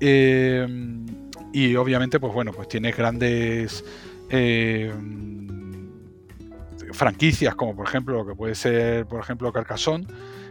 Eh, 0.00 0.66
y 1.52 1.76
obviamente, 1.76 2.18
pues 2.18 2.32
bueno, 2.32 2.52
pues 2.52 2.68
tienes 2.68 2.96
grandes 2.96 3.84
eh, 4.30 4.92
franquicias, 6.92 7.54
como 7.54 7.76
por 7.76 7.86
ejemplo 7.86 8.16
lo 8.16 8.26
que 8.26 8.34
puede 8.34 8.54
ser, 8.54 9.06
por 9.06 9.20
ejemplo, 9.20 9.52
Carcassonne 9.52 10.06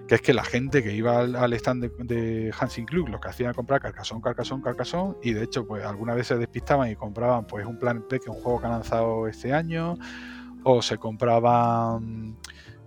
que 0.09 0.15
es 0.15 0.21
que 0.21 0.33
la 0.33 0.43
gente 0.43 0.81
que 0.81 0.91
iba 0.91 1.19
al, 1.19 1.53
stand 1.53 1.85
de, 1.99 2.51
Hansing 2.59 2.87
Klug 2.87 3.09
lo 3.09 3.19
que 3.19 3.29
hacían 3.29 3.53
comprar 3.53 3.79
Carcassonne, 3.79 4.23
Carcassonne, 4.23 4.63
Carcassonne 4.63 5.15
y 5.21 5.33
de 5.33 5.43
hecho 5.43 5.67
pues 5.67 5.85
alguna 5.85 6.15
vez 6.15 6.25
se 6.25 6.35
despistaban 6.35 6.89
y 6.89 6.95
compraban 6.95 7.45
pues 7.45 7.63
un 7.67 7.77
Planet 7.77 8.07
P 8.07 8.19
que 8.19 8.31
un 8.31 8.35
juego 8.37 8.59
que 8.59 8.65
ha 8.65 8.69
lanzado 8.69 9.27
este 9.27 9.53
año 9.53 9.99
o 10.63 10.81
se 10.81 10.97
compraban 10.97 12.37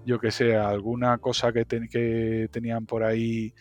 yo 0.04 0.18
que 0.18 0.32
sé, 0.32 0.56
alguna 0.56 1.18
cosa 1.18 1.52
que, 1.52 1.64
que 1.64 2.48
tenían 2.50 2.86
por 2.86 3.04
ahí 3.04 3.54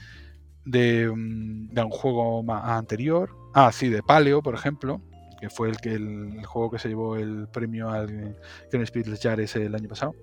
de, 0.66 1.08
un 1.08 1.70
juego 1.92 2.42
más 2.42 2.64
anterior. 2.66 3.36
Ah, 3.54 3.72
sí, 3.72 3.90
de 3.90 4.02
Paleo, 4.02 4.42
por 4.42 4.56
ejemplo, 4.56 5.02
que 5.42 5.50
fue 5.50 5.70
el 5.70 5.78
que 5.78 5.94
el, 5.94 6.46
juego 6.46 6.72
que 6.72 6.80
se 6.80 6.88
llevó 6.88 7.18
el 7.18 7.50
premio 7.50 7.90
al 7.90 8.38
Ken 8.72 8.82
Spirit 8.84 9.22
Jares 9.22 9.56
el 9.58 9.76
año 9.76 9.90
pasado 9.90 10.16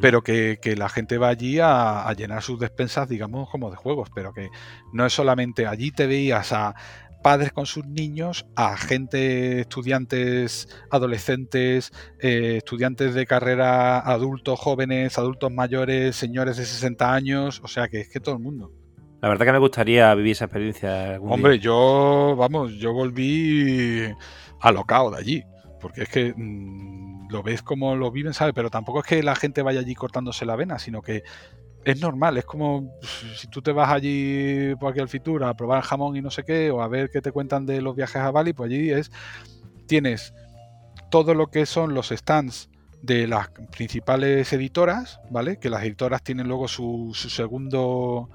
pero 0.00 0.22
que, 0.22 0.58
la 0.76 0.88
gente 0.88 1.18
va 1.18 1.28
allí 1.28 1.58
a, 1.60 2.12
llenar 2.16 2.42
sus 2.42 2.58
despensas, 2.58 3.08
digamos, 3.08 3.48
como 3.50 3.70
de 3.70 3.76
juegos, 3.76 4.10
pero 4.14 4.32
que 4.32 4.50
no 4.92 5.06
es 5.06 5.12
solamente 5.12 5.66
allí 5.66 5.90
te 5.90 6.06
veías 6.06 6.52
a 6.52 6.74
padres 7.22 7.52
con 7.52 7.66
sus 7.66 7.84
niños, 7.86 8.46
a 8.54 8.76
gente, 8.76 9.60
estudiantes, 9.60 10.68
adolescentes, 10.90 11.92
eh, 12.20 12.58
estudiantes 12.58 13.14
de 13.14 13.26
carrera, 13.26 13.98
adultos 13.98 14.58
jóvenes, 14.60 15.18
adultos 15.18 15.50
mayores, 15.50 16.14
señores 16.16 16.56
de 16.58 16.64
60 16.64 17.12
años, 17.12 17.60
o 17.64 17.68
sea 17.68 17.88
que 17.88 18.00
es 18.00 18.08
que 18.08 18.20
todo 18.20 18.36
el 18.36 18.40
mundo. 18.40 18.72
La 19.20 19.28
verdad 19.28 19.46
que 19.46 19.52
me 19.52 19.58
gustaría 19.58 20.14
vivir 20.14 20.32
esa 20.32 20.44
experiencia. 20.44 21.18
Hombre, 21.20 21.58
yo, 21.58 22.34
vamos, 22.36 22.72
yo 22.74 22.92
volví 22.92 24.04
alocado 24.60 25.10
de 25.10 25.18
allí, 25.18 25.44
porque 25.80 26.02
es 26.02 26.08
que... 26.08 26.34
Mm, 26.36 27.08
lo 27.28 27.42
ves 27.42 27.62
como 27.62 27.94
lo 27.96 28.10
viven, 28.10 28.34
¿sabes? 28.34 28.54
Pero 28.54 28.70
tampoco 28.70 29.00
es 29.00 29.06
que 29.06 29.22
la 29.22 29.36
gente 29.36 29.62
vaya 29.62 29.80
allí 29.80 29.94
cortándose 29.94 30.46
la 30.46 30.56
vena, 30.56 30.78
sino 30.78 31.02
que 31.02 31.22
es 31.84 32.00
normal, 32.00 32.36
es 32.36 32.44
como 32.44 32.92
si 33.36 33.46
tú 33.46 33.62
te 33.62 33.72
vas 33.72 33.90
allí 33.90 34.74
por 34.76 34.90
aquí 34.90 35.00
al 35.00 35.08
Fitur 35.08 35.44
a 35.44 35.54
probar 35.54 35.82
jamón 35.82 36.16
y 36.16 36.20
no 36.20 36.30
sé 36.30 36.42
qué, 36.42 36.70
o 36.70 36.82
a 36.82 36.88
ver 36.88 37.08
qué 37.10 37.22
te 37.22 37.32
cuentan 37.32 37.66
de 37.66 37.80
los 37.80 37.94
viajes 37.94 38.16
a 38.16 38.30
Bali, 38.30 38.52
pues 38.52 38.70
allí 38.70 38.90
es, 38.90 39.10
tienes 39.86 40.34
todo 41.10 41.34
lo 41.34 41.46
que 41.46 41.66
son 41.66 41.94
los 41.94 42.08
stands 42.08 42.68
de 43.00 43.28
las 43.28 43.50
principales 43.70 44.52
editoras, 44.52 45.20
¿vale? 45.30 45.58
Que 45.58 45.70
las 45.70 45.82
editoras 45.84 46.22
tienen 46.22 46.48
luego 46.48 46.66
su, 46.66 47.12
su 47.14 47.30
segundo 47.30 48.28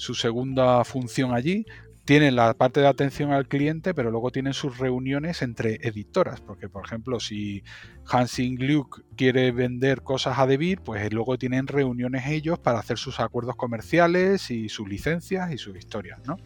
su 0.00 0.14
segunda 0.14 0.82
función 0.82 1.34
allí 1.34 1.66
tienen 2.06 2.34
la 2.34 2.54
parte 2.54 2.80
de 2.80 2.86
atención 2.86 3.32
al 3.32 3.46
cliente, 3.46 3.92
pero 3.92 4.10
luego 4.10 4.30
tienen 4.30 4.54
sus 4.54 4.78
reuniones 4.78 5.42
entre 5.42 5.74
editoras, 5.86 6.40
porque 6.40 6.70
por 6.70 6.86
ejemplo, 6.86 7.20
si 7.20 7.62
Hansing 8.06 8.66
Luke 8.66 9.02
quiere 9.14 9.52
vender 9.52 10.00
cosas 10.00 10.38
a 10.38 10.46
Debir, 10.46 10.80
pues 10.80 11.12
luego 11.12 11.36
tienen 11.36 11.66
reuniones 11.66 12.26
ellos 12.28 12.58
para 12.58 12.78
hacer 12.78 12.96
sus 12.96 13.20
acuerdos 13.20 13.56
comerciales 13.56 14.50
y 14.50 14.70
sus 14.70 14.88
licencias 14.88 15.52
y 15.52 15.58
sus 15.58 15.76
historias, 15.76 16.18
¿no? 16.26 16.38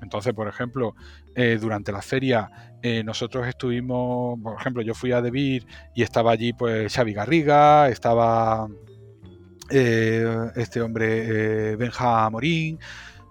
Entonces, 0.00 0.32
por 0.32 0.46
ejemplo, 0.46 0.94
eh, 1.34 1.58
durante 1.60 1.90
la 1.90 2.02
feria 2.02 2.50
eh, 2.82 3.02
nosotros 3.02 3.48
estuvimos, 3.48 4.38
por 4.40 4.60
ejemplo, 4.60 4.80
yo 4.80 4.94
fui 4.94 5.10
a 5.10 5.20
Debir 5.20 5.66
y 5.96 6.04
estaba 6.04 6.30
allí 6.30 6.52
pues 6.52 6.94
Xavi 6.94 7.14
Garriga, 7.14 7.88
estaba 7.88 8.68
eh, 9.70 10.50
este 10.56 10.80
hombre 10.80 11.76
Benja 11.76 12.28
Morín, 12.30 12.78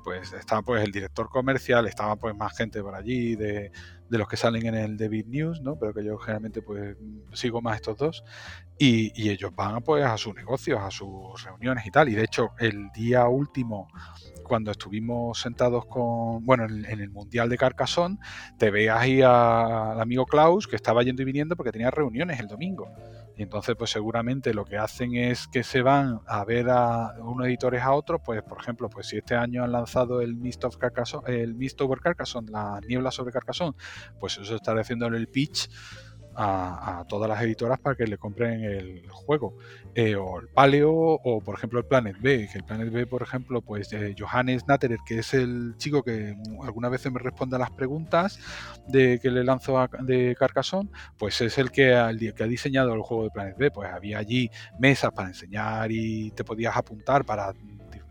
pues 0.05 0.33
estaba 0.33 0.61
pues 0.61 0.83
el 0.83 0.91
director 0.91 1.29
comercial, 1.29 1.87
estaba 1.87 2.15
pues 2.15 2.35
más 2.35 2.55
gente 2.55 2.79
por 2.83 2.93
allí 2.93 3.35
de, 3.35 3.71
los 4.09 4.27
que 4.27 4.37
salen 4.37 4.67
en 4.67 4.75
el 4.75 4.97
David 4.97 5.25
News, 5.25 5.61
¿no? 5.61 5.79
Pero 5.79 5.95
que 5.95 6.05
yo 6.05 6.17
generalmente 6.19 6.61
pues 6.61 6.95
sigo 7.33 7.59
más 7.59 7.77
estos 7.77 7.97
dos 7.97 8.23
y, 8.77 9.29
ellos 9.29 9.51
van 9.55 9.81
pues 9.81 10.05
a 10.05 10.15
sus 10.17 10.35
negocios, 10.35 10.79
a 10.79 10.91
sus 10.91 11.43
reuniones 11.43 11.87
y 11.87 11.91
tal. 11.91 12.07
Y 12.09 12.13
de 12.13 12.23
hecho 12.23 12.51
el 12.59 12.89
día 12.93 13.27
último 13.27 13.87
cuando 14.43 14.69
estuvimos 14.69 15.41
sentados 15.41 15.87
con, 15.87 16.45
bueno, 16.45 16.65
en, 16.65 16.85
el 16.85 17.09
Mundial 17.09 17.49
de 17.49 17.57
Carcassonne, 17.57 18.19
te 18.59 18.69
veas 18.69 19.01
ahí 19.01 19.23
al 19.23 19.99
amigo 19.99 20.27
Klaus 20.27 20.67
que 20.67 20.75
estaba 20.75 21.01
yendo 21.01 21.23
y 21.23 21.25
viniendo 21.25 21.55
porque 21.55 21.71
tenía 21.71 21.89
reuniones 21.89 22.39
el 22.39 22.47
domingo. 22.47 22.87
Y 23.37 23.43
entonces, 23.43 23.75
pues 23.75 23.91
seguramente 23.91 24.53
lo 24.53 24.63
que 24.65 24.77
hacen 24.77 25.15
es 25.15 25.47
que 25.47 25.63
se 25.63 25.81
van 25.81 26.21
a 26.25 26.45
ver 26.45 26.69
a 26.69 27.15
unos 27.19 27.47
editores 27.47 27.81
a 27.81 27.93
otros, 27.93 28.21
pues 28.23 28.41
por 28.43 28.59
ejemplo, 28.59 28.89
pues 28.89 29.07
si 29.07 29.17
este 29.17 29.35
año 29.35 29.63
han 29.63 29.73
lanzado 29.73 30.21
el 30.21 30.35
Mist 30.35 30.63
of 30.63 30.77
Carcassonne, 30.77 31.43
el 31.43 31.53
Mist 31.53 31.81
over 31.81 31.99
Carcassonne, 31.99 32.49
la 32.49 32.79
niebla 32.87 33.11
sobre 33.11 33.33
Carcassonne, 33.33 33.75
pues 34.19 34.37
eso 34.37 34.55
estará 34.55 34.81
haciendo 34.81 35.07
en 35.07 35.15
el 35.15 35.27
pitch 35.27 35.69
a, 36.35 37.05
todas 37.07 37.29
las 37.29 37.41
editoras 37.41 37.79
para 37.79 37.95
que 37.95 38.05
le 38.07 38.17
compren 38.17 38.63
el 38.63 39.07
juego. 39.09 39.57
Eh, 39.93 40.15
o 40.15 40.39
el 40.39 40.49
Paleo, 40.49 40.91
o 40.93 41.41
por 41.41 41.55
ejemplo 41.55 41.79
el 41.79 41.85
Planet 41.85 42.17
B, 42.19 42.49
que 42.51 42.57
el 42.57 42.63
Planet 42.63 42.91
B, 42.91 43.07
por 43.07 43.21
ejemplo, 43.21 43.61
pues 43.61 43.89
Johannes 44.17 44.67
Natterer, 44.67 44.99
que 45.05 45.19
es 45.19 45.33
el 45.33 45.75
chico 45.77 46.03
que 46.03 46.35
alguna 46.61 46.89
vez 46.89 47.09
me 47.11 47.19
responde 47.19 47.55
a 47.55 47.59
las 47.59 47.71
preguntas 47.71 48.39
de 48.87 49.19
que 49.21 49.31
le 49.31 49.43
lanzo 49.43 49.87
de 50.01 50.35
Carcassonne, 50.37 50.89
pues 51.17 51.39
es 51.41 51.57
el 51.57 51.71
que, 51.71 52.33
que 52.35 52.43
ha 52.43 52.47
diseñado 52.47 52.93
el 52.93 53.01
juego 53.01 53.23
de 53.23 53.31
Planet 53.31 53.57
B. 53.57 53.71
Pues 53.71 53.89
había 53.91 54.17
allí 54.17 54.49
mesas 54.79 55.11
para 55.11 55.29
enseñar 55.29 55.91
y 55.91 56.31
te 56.31 56.43
podías 56.43 56.75
apuntar 56.75 57.25
para 57.25 57.53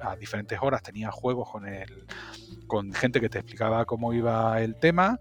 a 0.01 0.17
diferentes 0.17 0.59
horas, 0.61 0.83
tenía 0.83 1.11
juegos 1.11 1.51
con 1.51 1.67
el 1.67 2.07
con 2.67 2.93
gente 2.93 3.21
que 3.21 3.29
te 3.29 3.39
explicaba 3.39 3.85
cómo 3.85 4.13
iba 4.13 4.61
el 4.61 4.77
tema, 4.77 5.19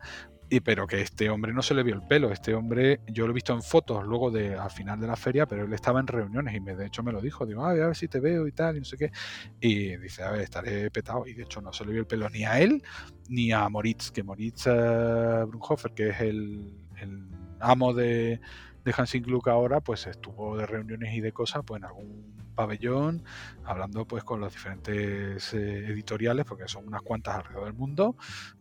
pero 0.59 0.87
que 0.87 1.01
este 1.01 1.29
hombre 1.29 1.53
no 1.53 1.61
se 1.61 1.73
le 1.73 1.83
vio 1.83 1.95
el 1.95 2.01
pelo. 2.03 2.31
Este 2.31 2.53
hombre, 2.53 2.99
yo 3.07 3.25
lo 3.25 3.31
he 3.31 3.33
visto 3.33 3.53
en 3.53 3.61
fotos 3.61 4.03
luego 4.05 4.31
de 4.31 4.55
al 4.55 4.71
final 4.71 4.99
de 4.99 5.07
la 5.07 5.15
feria, 5.15 5.45
pero 5.45 5.65
él 5.65 5.73
estaba 5.73 5.99
en 5.99 6.07
reuniones 6.07 6.55
y 6.55 6.59
me, 6.59 6.75
de 6.75 6.87
hecho 6.87 7.03
me 7.03 7.11
lo 7.11 7.21
dijo. 7.21 7.45
Digo, 7.45 7.65
a 7.65 7.73
ver 7.73 7.95
si 7.95 8.07
te 8.07 8.19
veo 8.19 8.47
y 8.47 8.51
tal, 8.51 8.77
y 8.77 8.79
no 8.79 8.85
sé 8.85 8.97
qué. 8.97 9.11
Y 9.59 9.97
dice, 9.97 10.23
a 10.23 10.31
ver, 10.31 10.41
estaré 10.41 10.91
petado. 10.91 11.25
Y 11.27 11.33
de 11.33 11.43
hecho 11.43 11.61
no 11.61 11.73
se 11.73 11.85
le 11.85 11.91
vio 11.91 12.01
el 12.01 12.07
pelo 12.07 12.29
ni 12.29 12.43
a 12.43 12.59
él 12.59 12.83
ni 13.29 13.51
a 13.51 13.67
Moritz, 13.69 14.11
que 14.11 14.23
Moritz 14.23 14.67
uh, 14.67 15.47
Brunhofer, 15.47 15.93
que 15.93 16.09
es 16.09 16.19
el, 16.21 16.73
el 16.97 17.27
amo 17.59 17.93
de, 17.93 18.39
de 18.83 18.93
Hansing 18.95 19.23
Gluck 19.23 19.47
ahora, 19.47 19.81
pues 19.81 20.07
estuvo 20.07 20.57
de 20.57 20.65
reuniones 20.65 21.13
y 21.13 21.21
de 21.21 21.31
cosas, 21.31 21.63
pues 21.65 21.79
en 21.79 21.85
algún 21.85 22.42
pabellón, 22.53 23.23
hablando 23.65 24.05
pues 24.05 24.23
con 24.23 24.39
los 24.39 24.53
diferentes 24.53 25.53
eh, 25.53 25.87
editoriales, 25.87 26.45
porque 26.45 26.67
son 26.67 26.87
unas 26.87 27.01
cuantas 27.01 27.37
alrededor 27.37 27.65
del 27.65 27.73
mundo, 27.73 28.15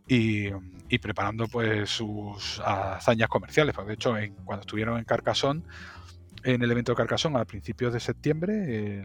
y, 0.07 0.51
preparando 0.99 1.49
pues 1.49 1.91
sus 1.91 2.61
hazañas 2.65 3.29
comerciales. 3.29 3.75
Porque 3.75 3.89
de 3.89 3.95
hecho, 3.95 4.17
en, 4.19 4.35
cuando 4.45 4.63
estuvieron 4.63 4.99
en 4.99 5.05
Carcassonne, 5.05 5.63
en 6.45 6.63
el 6.63 6.71
evento 6.71 6.93
de 6.93 6.97
Carcassonne 6.97 7.39
a 7.39 7.45
principios 7.45 7.93
de 7.93 8.01
septiembre, 8.01 9.05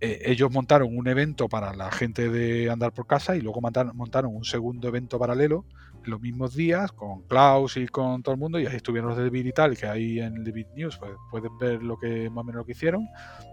eh, 0.00 0.22
ellos 0.24 0.50
montaron 0.50 0.96
un 0.96 1.08
evento 1.08 1.48
para 1.48 1.74
la 1.74 1.90
gente 1.90 2.28
de 2.30 2.70
andar 2.70 2.92
por 2.92 3.06
casa 3.06 3.36
y 3.36 3.40
luego 3.40 3.60
montaron 3.60 4.34
un 4.34 4.44
segundo 4.44 4.88
evento 4.88 5.18
paralelo 5.18 5.64
los 6.04 6.20
mismos 6.20 6.54
días 6.54 6.92
con 6.92 7.22
Klaus 7.22 7.76
y 7.76 7.86
con 7.86 8.22
todo 8.22 8.34
el 8.34 8.40
mundo 8.40 8.58
y 8.58 8.66
ahí 8.66 8.76
estuvieron 8.76 9.10
los 9.10 9.18
de 9.18 9.24
David 9.24 9.46
y 9.46 9.52
tal 9.52 9.76
que 9.76 9.86
ahí 9.86 10.20
en 10.20 10.44
David 10.44 10.66
News 10.74 10.98
pues, 10.98 11.12
pueden 11.30 11.56
ver 11.58 11.82
lo 11.82 11.98
que 11.98 12.30
más 12.30 12.42
o 12.42 12.44
menos 12.44 12.60
lo 12.60 12.64
que 12.64 12.72
hicieron 12.72 13.06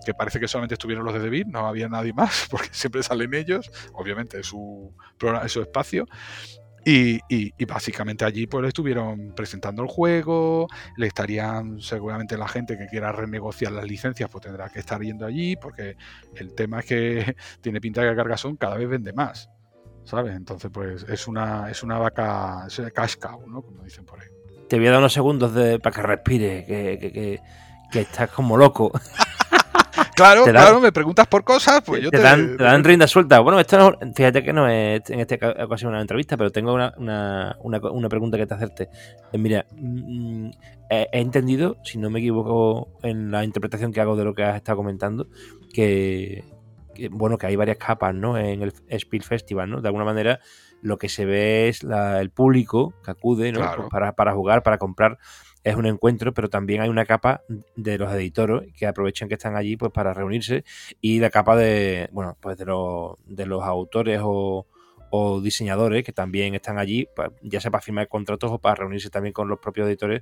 que 0.05 0.13
parece 0.13 0.39
que 0.39 0.47
solamente 0.47 0.75
estuvieron 0.75 1.05
los 1.05 1.13
de 1.13 1.19
David 1.19 1.47
no 1.47 1.67
había 1.67 1.89
nadie 1.89 2.13
más 2.13 2.47
porque 2.51 2.69
siempre 2.71 3.03
salen 3.03 3.33
ellos 3.33 3.71
obviamente 3.93 4.39
es 4.39 4.47
su, 4.47 4.93
es 5.43 5.51
su 5.51 5.61
espacio 5.61 6.05
y, 6.89 7.19
y, 7.27 7.65
básicamente 7.65 8.23
allí 8.23 8.47
pues 8.47 8.65
estuvieron 8.65 9.33
presentando 9.35 9.81
el 9.81 9.89
juego, 9.89 10.67
le 10.95 11.07
estarían 11.07 11.81
seguramente 11.81 12.37
la 12.37 12.47
gente 12.47 12.77
que 12.77 12.87
quiera 12.87 13.11
renegociar 13.11 13.73
las 13.73 13.83
licencias 13.83 14.29
pues 14.29 14.45
tendrá 14.45 14.69
que 14.69 14.79
estar 14.79 15.01
yendo 15.01 15.25
allí 15.25 15.57
porque 15.57 15.97
el 16.35 16.55
tema 16.55 16.79
es 16.79 16.85
que 16.85 17.35
tiene 17.61 17.81
pinta 17.81 18.01
de 18.01 18.11
que 18.11 18.15
Cargasón 18.15 18.55
cada 18.55 18.77
vez 18.77 18.87
vende 18.87 19.11
más. 19.11 19.49
¿Sabes? 20.07 20.35
Entonces, 20.35 20.71
pues 20.73 21.03
es 21.03 21.27
una, 21.27 21.69
es 21.69 21.83
una 21.83 21.99
vaca, 21.99 22.65
es 22.67 22.81
cash 22.93 23.15
cow, 23.17 23.45
¿no? 23.47 23.61
Como 23.61 23.83
dicen 23.83 24.05
por 24.05 24.19
ahí. 24.19 24.27
Te 24.69 24.77
voy 24.77 24.87
a 24.87 24.91
dar 24.91 24.99
unos 24.99 25.13
segundos 25.13 25.53
de, 25.53 25.79
para 25.79 25.95
que 25.95 26.01
respire, 26.01 26.65
que, 26.65 26.97
que, 26.99 27.41
que, 27.91 28.01
estás 28.01 28.31
como 28.31 28.57
loco. 28.57 28.91
Claro, 30.15 30.45
claro, 30.45 30.79
me 30.79 30.91
preguntas 30.91 31.27
por 31.27 31.43
cosas, 31.43 31.81
pues 31.85 32.01
yo 32.01 32.09
te, 32.09 32.17
te 32.17 32.23
Dan, 32.23 32.57
te 32.57 32.63
dan 32.63 32.83
rienda 32.83 33.05
suelta. 33.05 33.39
Bueno, 33.39 33.59
esto 33.59 33.77
no, 33.77 34.13
fíjate 34.15 34.43
que 34.43 34.51
no 34.51 34.67
es 34.67 35.07
en 35.11 35.19
esta 35.19 35.35
ocasión 35.63 35.91
una 35.91 36.01
entrevista, 36.01 36.35
pero 36.35 36.51
tengo 36.51 36.73
una, 36.73 36.91
una, 36.97 37.55
una, 37.61 38.09
pregunta 38.09 38.35
que 38.35 38.47
te 38.47 38.53
hacerte. 38.55 38.89
Eh, 39.31 39.37
mira, 39.37 39.67
mm, 39.75 40.49
he, 40.89 41.07
entendido, 41.13 41.77
si 41.83 41.99
no 41.99 42.09
me 42.09 42.17
equivoco 42.17 42.89
en 43.03 43.29
la 43.29 43.43
interpretación 43.43 43.93
que 43.93 44.01
hago 44.01 44.15
de 44.15 44.23
lo 44.23 44.33
que 44.33 44.43
has 44.43 44.55
estado 44.55 44.77
comentando, 44.77 45.27
que, 45.71 46.43
bueno, 47.11 47.37
que 47.37 47.47
hay 47.47 47.55
varias 47.55 47.77
capas, 47.77 48.13
¿no? 48.13 48.37
En 48.37 48.61
el 48.61 48.73
Spiel 48.99 49.23
Festival, 49.23 49.69
¿no? 49.69 49.81
De 49.81 49.87
alguna 49.87 50.05
manera 50.05 50.39
lo 50.81 50.97
que 50.97 51.09
se 51.09 51.25
ve 51.25 51.69
es 51.69 51.83
el 51.83 52.29
público 52.29 52.93
que 53.03 53.11
acude, 53.11 53.51
¿no? 53.51 53.59
Pues 53.75 53.89
para, 53.89 54.13
para 54.13 54.33
jugar, 54.33 54.63
para 54.63 54.77
comprar 54.77 55.17
es 55.63 55.75
un 55.75 55.85
encuentro, 55.85 56.33
pero 56.33 56.49
también 56.49 56.81
hay 56.81 56.87
una 56.87 57.05
capa 57.05 57.41
de 57.75 57.97
los 57.97 58.11
editores 58.13 58.71
que 58.73 58.87
aprovechan 58.87 59.27
que 59.27 59.33
están 59.33 59.57
allí 59.57 59.75
pues 59.75 59.91
para 59.91 60.13
reunirse 60.13 60.63
y 61.01 61.19
la 61.19 61.29
capa 61.29 61.57
de, 61.57 62.07
bueno, 62.13 62.37
pues 62.39 62.57
de 62.57 62.65
los, 62.65 63.17
de 63.25 63.45
los 63.45 63.63
autores 63.63 64.21
o, 64.23 64.65
diseñadores 65.41 66.05
que 66.05 66.13
también 66.13 66.55
están 66.55 66.77
allí, 66.77 67.07
pues, 67.15 67.31
ya 67.41 67.59
sea 67.59 67.71
para 67.71 67.81
firmar 67.81 68.07
contratos 68.07 68.51
o 68.51 68.59
para 68.59 68.75
reunirse 68.75 69.09
también 69.09 69.33
con 69.33 69.49
los 69.49 69.59
propios 69.59 69.87
editores, 69.87 70.21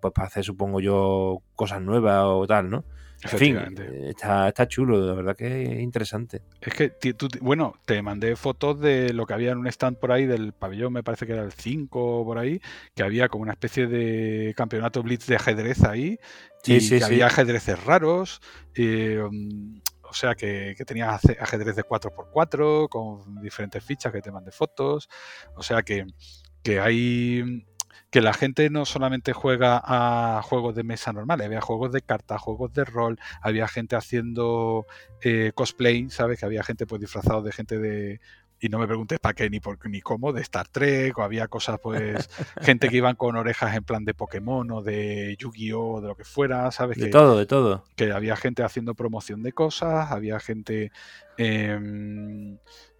pues 0.00 0.14
para 0.14 0.28
hacer, 0.28 0.44
supongo 0.44 0.80
yo, 0.80 1.42
cosas 1.54 1.82
nuevas 1.82 2.24
o 2.24 2.46
tal, 2.46 2.70
¿no? 2.70 2.84
En 3.22 3.30
fin, 3.30 3.56
eh, 3.56 4.10
está, 4.10 4.48
está 4.48 4.68
chulo, 4.68 5.04
de 5.04 5.14
verdad 5.14 5.36
que 5.36 5.62
es 5.62 5.80
interesante. 5.80 6.42
Es 6.60 6.74
que, 6.74 7.14
tú, 7.14 7.28
bueno, 7.40 7.74
te 7.84 8.00
mandé 8.00 8.36
fotos 8.36 8.80
de 8.80 9.12
lo 9.12 9.26
que 9.26 9.34
había 9.34 9.52
en 9.52 9.58
un 9.58 9.66
stand 9.66 9.98
por 9.98 10.12
ahí 10.12 10.26
del 10.26 10.52
pabellón, 10.52 10.92
me 10.92 11.02
parece 11.02 11.26
que 11.26 11.32
era 11.32 11.42
el 11.42 11.52
5 11.52 12.24
por 12.24 12.38
ahí, 12.38 12.60
que 12.94 13.02
había 13.02 13.28
como 13.28 13.42
una 13.42 13.52
especie 13.52 13.88
de 13.88 14.54
campeonato 14.56 15.02
blitz 15.02 15.26
de 15.26 15.36
ajedrez 15.36 15.82
ahí, 15.82 16.18
y 16.64 16.88
que 16.88 17.04
había 17.04 17.26
ajedrezes 17.26 17.82
raros, 17.84 18.40
mm, 18.76 19.78
o 20.02 20.14
sea 20.14 20.36
que, 20.36 20.74
que 20.76 20.84
tenías 20.84 21.20
ajedrez 21.40 21.74
de 21.74 21.82
4x4 21.82 22.88
con 22.88 23.42
diferentes 23.42 23.82
fichas 23.82 24.12
que 24.12 24.22
te 24.22 24.30
mandé 24.30 24.52
fotos, 24.52 25.08
o 25.56 25.62
sea 25.62 25.82
que, 25.82 26.06
que 26.62 26.78
hay 26.78 27.66
que 28.10 28.20
la 28.20 28.32
gente 28.32 28.70
no 28.70 28.84
solamente 28.84 29.32
juega 29.32 29.80
a 29.84 30.42
juegos 30.42 30.74
de 30.74 30.84
mesa 30.84 31.12
normales, 31.12 31.46
había 31.46 31.60
juegos 31.60 31.92
de 31.92 32.02
cartas, 32.02 32.40
juegos 32.40 32.72
de 32.72 32.84
rol, 32.84 33.18
había 33.42 33.68
gente 33.68 33.96
haciendo 33.96 34.86
eh, 35.22 35.52
cosplay, 35.54 36.08
¿sabes? 36.10 36.38
Que 36.38 36.46
había 36.46 36.62
gente 36.62 36.86
pues 36.86 37.00
disfrazado 37.00 37.42
de 37.42 37.52
gente 37.52 37.78
de... 37.78 38.20
Y 38.60 38.68
no 38.68 38.78
me 38.78 38.86
preguntes 38.86 39.18
para 39.20 39.34
qué 39.34 39.48
ni 39.50 39.60
por 39.60 39.78
ni 39.88 40.00
cómo, 40.00 40.32
de 40.32 40.40
Star 40.42 40.68
Trek, 40.68 41.16
o 41.18 41.22
había 41.22 41.48
cosas, 41.48 41.78
pues, 41.82 42.28
gente 42.62 42.88
que 42.88 42.96
iban 42.96 43.16
con 43.16 43.36
orejas 43.36 43.76
en 43.76 43.84
plan 43.84 44.04
de 44.04 44.14
Pokémon 44.14 44.70
o 44.70 44.82
de 44.82 45.36
Yu-Gi-Oh! 45.38 45.94
o 45.94 46.00
de 46.00 46.08
lo 46.08 46.16
que 46.16 46.24
fuera, 46.24 46.70
¿sabes? 46.70 46.98
De 46.98 47.08
todo, 47.08 47.38
de 47.38 47.46
todo. 47.46 47.84
Que 47.96 48.12
había 48.12 48.36
gente 48.36 48.62
haciendo 48.62 48.94
promoción 48.94 49.42
de 49.42 49.52
cosas, 49.52 50.10
había 50.10 50.40
gente 50.40 50.90
eh, 51.36 51.78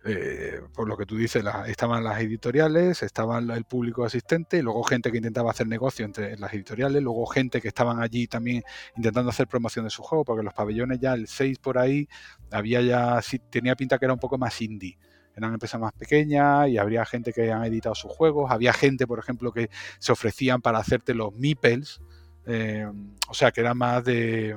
eh, 0.04 0.60
por 0.74 0.88
lo 0.88 0.96
que 0.96 1.04
tú 1.04 1.16
dices, 1.16 1.44
estaban 1.66 2.04
las 2.04 2.20
editoriales, 2.20 3.02
estaban 3.02 3.50
el 3.50 3.64
público 3.64 4.04
asistente, 4.04 4.62
luego 4.62 4.82
gente 4.84 5.10
que 5.10 5.18
intentaba 5.18 5.50
hacer 5.50 5.66
negocio 5.66 6.04
entre 6.04 6.36
las 6.38 6.54
editoriales, 6.54 7.02
luego 7.02 7.26
gente 7.26 7.60
que 7.60 7.68
estaban 7.68 8.00
allí 8.00 8.28
también 8.28 8.62
intentando 8.96 9.30
hacer 9.30 9.48
promoción 9.48 9.84
de 9.84 9.90
su 9.90 10.02
juego, 10.02 10.24
porque 10.24 10.44
los 10.44 10.54
pabellones 10.54 11.00
ya, 11.00 11.14
el 11.14 11.26
6 11.26 11.58
por 11.58 11.78
ahí, 11.78 12.08
había 12.50 12.80
ya, 12.80 13.20
tenía 13.50 13.74
pinta 13.74 13.98
que 13.98 14.04
era 14.04 14.14
un 14.14 14.20
poco 14.20 14.38
más 14.38 14.60
indie 14.62 14.96
eran 15.38 15.54
empresas 15.54 15.80
más 15.80 15.92
pequeñas 15.92 16.68
y 16.68 16.78
habría 16.78 17.04
gente 17.04 17.32
que 17.32 17.50
han 17.50 17.64
editado 17.64 17.94
sus 17.94 18.10
juegos. 18.10 18.50
Había 18.50 18.72
gente, 18.72 19.06
por 19.06 19.18
ejemplo, 19.18 19.52
que 19.52 19.70
se 19.98 20.12
ofrecían 20.12 20.60
para 20.60 20.78
hacerte 20.78 21.14
los 21.14 21.34
meeples, 21.34 22.00
eh, 22.46 22.86
o 23.28 23.34
sea, 23.34 23.50
que 23.52 23.60
era 23.60 23.74
más 23.74 24.04
de, 24.04 24.56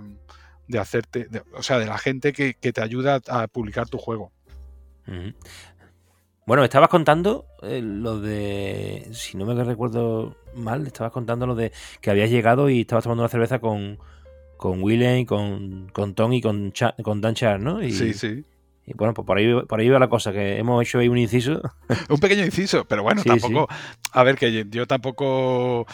hacerte, 0.77 1.27
o 1.53 1.63
sea, 1.63 1.79
de 1.79 1.85
la 1.85 1.97
gente 1.97 2.33
que, 2.33 2.53
te 2.53 2.81
ayuda 2.81 3.21
a 3.27 3.47
publicar 3.47 3.87
tu 3.87 3.97
juego. 3.97 4.31
Bueno, 6.45 6.63
estabas 6.63 6.89
contando 6.89 7.45
eh, 7.61 7.81
lo 7.81 8.19
de. 8.19 9.07
Si 9.13 9.37
no 9.37 9.45
me 9.45 9.63
recuerdo 9.63 10.35
mal, 10.55 10.87
estabas 10.87 11.11
contando 11.11 11.45
lo 11.45 11.55
de 11.55 11.71
que 12.01 12.09
habías 12.09 12.29
llegado 12.29 12.69
y 12.69 12.81
estabas 12.81 13.03
tomando 13.03 13.23
una 13.23 13.29
cerveza 13.29 13.59
con, 13.59 13.99
con 14.57 14.81
Willem, 14.81 15.25
con, 15.25 15.89
con 15.93 16.15
Tom 16.15 16.33
y 16.33 16.41
con, 16.41 16.73
con 17.03 17.21
Dan 17.21 17.35
Char, 17.35 17.59
¿no? 17.59 17.83
Y, 17.83 17.91
sí, 17.91 18.13
sí. 18.13 18.43
Y 18.91 18.97
bueno, 18.97 19.13
pues 19.13 19.25
por 19.25 19.37
ahí, 19.37 19.53
por 19.67 19.79
ahí 19.79 19.89
va 19.89 19.99
la 19.99 20.09
cosa, 20.09 20.31
que 20.31 20.57
hemos 20.57 20.81
hecho 20.83 20.99
ahí 20.99 21.07
un 21.07 21.17
inciso. 21.17 21.61
un 22.09 22.19
pequeño 22.19 22.43
inciso, 22.43 22.85
pero 22.85 23.03
bueno, 23.03 23.23
tampoco. 23.23 23.67
A 24.11 24.23
ver, 24.23 24.35
que 24.35 24.67
yo 24.69 24.85
tampoco 24.85 25.85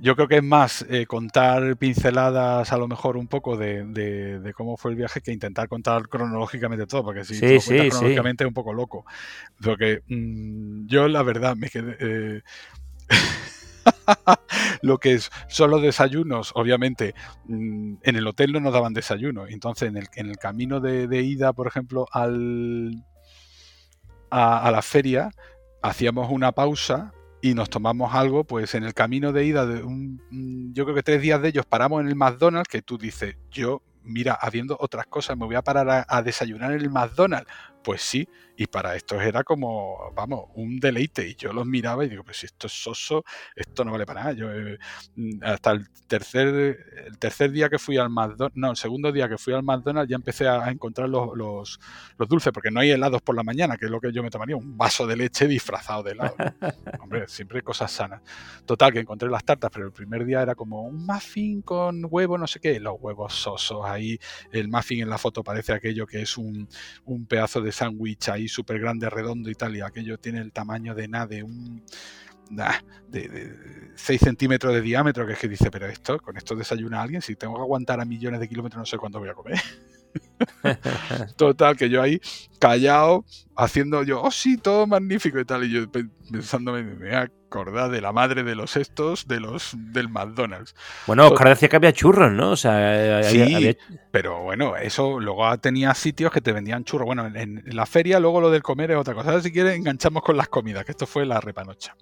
yo 0.00 0.14
creo 0.14 0.28
que 0.28 0.36
es 0.36 0.44
más 0.44 0.86
eh, 0.88 1.06
contar 1.06 1.76
pinceladas 1.76 2.72
a 2.72 2.76
lo 2.76 2.86
mejor 2.86 3.16
un 3.16 3.26
poco 3.26 3.56
de, 3.56 4.52
cómo 4.56 4.76
fue 4.76 4.92
el 4.92 4.96
viaje 4.96 5.20
que 5.20 5.32
intentar 5.32 5.68
contar 5.68 6.08
cronológicamente 6.08 6.86
todo, 6.86 7.04
porque 7.04 7.24
si 7.24 7.34
sí, 7.34 7.88
cronológicamente 7.88 8.44
es 8.44 8.48
un 8.48 8.54
poco 8.54 8.72
loco. 8.72 9.04
Porque 9.62 10.02
mm, 10.08 10.86
yo 10.86 11.08
la 11.08 11.22
verdad 11.22 11.56
me 11.56 11.68
quedé... 11.68 11.96
Eh, 11.98 12.42
lo 14.82 14.98
que 14.98 15.14
es, 15.14 15.30
son 15.48 15.70
los 15.70 15.82
desayunos, 15.82 16.52
obviamente, 16.54 17.14
mm, 17.46 17.94
en 18.02 18.16
el 18.16 18.26
hotel 18.26 18.52
no 18.52 18.60
nos 18.60 18.72
daban 18.72 18.94
desayuno. 18.94 19.46
Entonces, 19.46 19.88
en 19.88 19.96
el, 19.96 20.08
en 20.14 20.28
el 20.28 20.36
camino 20.36 20.80
de, 20.80 21.22
ida, 21.22 21.52
por 21.52 21.66
ejemplo, 21.66 22.06
al, 22.12 23.04
a, 24.30 24.70
la 24.70 24.82
feria, 24.82 25.30
hacíamos 25.82 26.30
una 26.30 26.52
pausa 26.52 27.12
y 27.40 27.54
nos 27.54 27.70
tomamos 27.70 28.14
algo, 28.14 28.44
pues 28.44 28.74
en 28.74 28.84
el 28.84 28.94
camino 28.94 29.32
de 29.32 29.44
ida, 29.44 29.66
de 29.66 29.82
yo 30.72 30.84
creo 30.84 30.94
que 30.94 31.02
tres 31.02 31.22
días 31.22 31.40
de 31.40 31.48
ellos 31.48 31.66
paramos 31.66 32.00
en 32.00 32.08
el 32.08 32.16
McDonald's, 32.16 32.68
que 32.68 32.82
tú 32.82 32.98
dices, 32.98 33.36
yo, 33.50 33.82
mira, 34.02 34.36
habiendo 34.40 34.76
otras 34.80 35.06
cosas, 35.06 35.36
me 35.36 35.46
voy 35.46 35.54
a 35.54 35.62
parar 35.62 36.06
a 36.08 36.22
desayunar 36.22 36.72
en 36.72 36.80
el 36.80 36.90
McDonald's. 36.90 37.48
Pues 37.82 38.02
sí, 38.02 38.28
y 38.60 38.66
para 38.66 38.96
estos 38.96 39.22
era 39.22 39.44
como, 39.44 40.12
vamos, 40.16 40.46
un 40.56 40.80
deleite. 40.80 41.28
Y 41.28 41.36
yo 41.36 41.52
los 41.52 41.64
miraba 41.64 42.04
y 42.04 42.08
digo, 42.08 42.24
pues 42.24 42.38
si 42.38 42.46
esto 42.46 42.66
es 42.66 42.72
soso, 42.72 43.24
esto 43.54 43.84
no 43.84 43.92
vale 43.92 44.04
para 44.04 44.20
nada. 44.20 44.32
Yo, 44.32 44.52
eh, 44.52 44.78
hasta 45.42 45.70
el 45.70 45.88
tercer, 46.08 46.76
el 47.06 47.18
tercer 47.18 47.52
día 47.52 47.68
que 47.68 47.78
fui 47.78 47.98
al 47.98 48.10
McDonald's, 48.10 48.56
no, 48.56 48.70
el 48.72 48.76
segundo 48.76 49.12
día 49.12 49.28
que 49.28 49.38
fui 49.38 49.54
al 49.54 49.62
McDonald's 49.62 50.10
ya 50.10 50.16
empecé 50.16 50.48
a, 50.48 50.68
encontrar 50.70 51.08
los, 51.08 51.36
los, 51.36 51.78
dulces, 52.28 52.52
porque 52.52 52.72
no 52.72 52.80
hay 52.80 52.90
helados 52.90 53.22
por 53.22 53.36
la 53.36 53.44
mañana, 53.44 53.76
que 53.76 53.84
es 53.84 53.92
lo 53.92 54.00
que 54.00 54.12
yo 54.12 54.24
me 54.24 54.30
tomaría, 54.30 54.56
un 54.56 54.76
vaso 54.76 55.06
de 55.06 55.16
leche 55.16 55.46
disfrazado 55.46 56.02
de 56.02 56.12
helado. 56.12 56.34
Hombre, 57.00 57.28
siempre 57.28 57.62
cosas 57.62 57.92
sanas. 57.92 58.22
Total, 58.66 58.92
que 58.92 58.98
encontré 58.98 59.28
las 59.30 59.44
tartas, 59.44 59.70
pero 59.72 59.86
el 59.86 59.92
primer 59.92 60.24
día 60.24 60.42
era 60.42 60.56
como 60.56 60.82
un 60.82 61.06
muffin 61.06 61.62
con 61.62 62.04
huevo, 62.10 62.36
no 62.36 62.48
sé 62.48 62.58
qué, 62.58 62.80
los 62.80 62.96
huevos 62.98 63.34
sosos 63.34 63.84
ahí, 63.84 64.18
el 64.50 64.68
muffin 64.68 65.02
en 65.02 65.10
la 65.10 65.18
foto 65.18 65.44
parece 65.44 65.72
aquello 65.72 66.08
que 66.08 66.22
es 66.22 66.36
un, 66.36 66.68
un 67.04 67.24
pedazo 67.26 67.60
de 67.60 67.67
sándwich 67.72 68.28
ahí 68.28 68.48
súper 68.48 68.78
grande, 68.78 69.08
redondo 69.10 69.50
y 69.50 69.54
tal, 69.54 69.76
y 69.76 69.80
aquello 69.80 70.18
tiene 70.18 70.40
el 70.40 70.52
tamaño 70.52 70.94
de 70.94 71.08
nada, 71.08 71.26
de 71.26 71.42
un... 71.42 71.82
de, 72.50 73.88
6 73.94 74.20
centímetros 74.20 74.72
de 74.74 74.80
diámetro, 74.80 75.26
que 75.26 75.32
es 75.32 75.38
que 75.38 75.48
dice, 75.48 75.70
pero 75.70 75.86
esto, 75.86 76.18
con 76.18 76.36
esto 76.36 76.54
desayuna 76.54 77.02
alguien, 77.02 77.20
si 77.20 77.36
tengo 77.36 77.56
que 77.56 77.62
aguantar 77.62 78.00
a 78.00 78.04
millones 78.04 78.40
de 78.40 78.48
kilómetros 78.48 78.80
no 78.80 78.86
sé 78.86 78.96
cuándo 78.96 79.18
voy 79.18 79.28
a 79.28 79.34
comer. 79.34 79.60
Total, 81.36 81.76
que 81.76 81.90
yo 81.90 82.00
ahí 82.00 82.20
callado, 82.58 83.24
haciendo 83.56 84.02
yo, 84.02 84.22
oh 84.22 84.30
sí, 84.30 84.56
todo 84.56 84.86
magnífico 84.86 85.38
y 85.38 85.44
tal, 85.44 85.64
y 85.64 85.70
yo 85.70 85.90
pensándome, 85.90 86.82
me 86.82 87.16
voy 87.48 87.60
a 87.60 87.62
acordar 87.62 87.90
de 87.90 88.00
la 88.00 88.12
madre 88.12 88.42
de 88.42 88.54
los 88.54 88.76
estos, 88.76 89.26
de 89.26 89.40
los 89.40 89.74
del 89.76 90.08
McDonald's. 90.08 90.74
Bueno, 91.06 91.28
Oscar 91.28 91.48
decía 91.48 91.68
que 91.68 91.76
había 91.76 91.92
churros, 91.92 92.32
¿no? 92.32 92.52
O 92.52 92.56
sea, 92.56 93.22
sí, 93.22 93.76
pero 94.10 94.42
bueno, 94.42 94.76
eso 94.76 95.20
luego 95.20 95.56
tenía 95.58 95.94
sitios 95.94 96.32
que 96.32 96.40
te 96.40 96.52
vendían 96.52 96.84
churros. 96.84 97.06
Bueno, 97.06 97.26
en, 97.26 97.62
la 97.66 97.86
feria 97.86 98.20
luego 98.20 98.40
lo 98.40 98.50
del 98.50 98.62
comer 98.62 98.90
es 98.90 98.96
otra 98.96 99.14
cosa. 99.14 99.30
Ahora 99.30 99.42
si 99.42 99.52
quieres 99.52 99.76
enganchamos 99.76 100.22
con 100.22 100.36
las 100.36 100.48
comidas, 100.48 100.84
que 100.84 100.92
esto 100.92 101.06
fue 101.06 101.24
la 101.26 101.40
repanocha. 101.40 101.94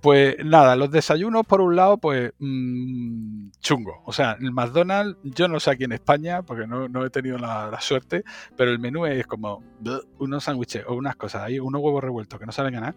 Pues 0.00 0.36
nada, 0.42 0.76
los 0.76 0.90
desayunos 0.90 1.44
por 1.46 1.60
un 1.60 1.76
lado, 1.76 1.98
pues 1.98 2.32
mmm, 2.38 3.50
chungo. 3.60 4.02
O 4.06 4.12
sea, 4.12 4.38
el 4.40 4.50
McDonald's, 4.50 5.18
yo 5.22 5.46
no 5.46 5.60
sé 5.60 5.72
aquí 5.72 5.84
en 5.84 5.92
España, 5.92 6.42
porque 6.42 6.66
no, 6.66 7.04
he 7.04 7.10
tenido 7.10 7.36
la, 7.36 7.78
suerte, 7.80 8.24
pero 8.56 8.70
el 8.70 8.78
menú 8.78 9.04
es 9.04 9.26
como 9.26 9.62
unos 10.18 10.44
sándwiches 10.44 10.84
o 10.86 10.94
unas 10.94 11.16
cosas, 11.16 11.42
ahí 11.42 11.58
unos 11.58 11.82
huevos 11.82 12.02
revueltos 12.02 12.38
que 12.38 12.46
no 12.46 12.52
saben 12.52 12.74
ganar. 12.74 12.94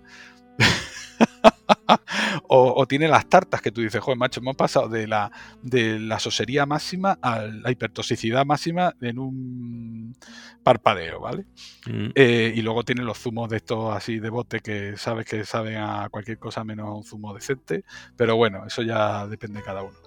o, 2.48 2.86
tiene 2.88 3.08
las 3.08 3.28
tartas 3.28 3.62
que 3.62 3.72
tú 3.72 3.82
dices, 3.82 4.02
joder, 4.02 4.18
macho, 4.18 4.40
hemos 4.40 4.56
pasado 4.56 4.88
de 4.88 5.08
la, 5.08 5.32
de 5.62 6.00
la 6.00 6.20
sosería 6.20 6.66
máxima 6.66 7.18
a 7.22 7.42
la 7.42 7.72
hipertoxicidad 7.72 8.46
máxima 8.46 8.96
en 9.02 9.20
un 9.20 10.16
parpadeo, 10.64 11.20
¿vale? 11.20 11.46
Mm. 11.88 12.10
Eh, 12.16 12.54
y 12.56 12.62
luego 12.62 12.84
tiene 12.84 13.04
los 13.04 13.18
zumos 13.18 13.50
de 13.50 13.58
estos 13.58 13.96
así 13.96 14.20
de 14.20 14.30
bote 14.30 14.60
que 14.60 14.98
sabes 14.98 15.26
que 15.26 15.46
saben 15.46 15.78
a 15.78 16.10
cualquier 16.10 16.38
cosa 16.38 16.64
menos 16.64 16.88
a 16.88 16.92
un 16.94 17.04
zumo 17.04 17.34
decente, 17.34 17.84
pero 18.16 18.36
bueno, 18.36 18.66
eso 18.66 18.82
ya 18.82 19.28
depende 19.28 19.60
de 19.60 19.66
cada 19.66 19.84
uno. 19.84 19.98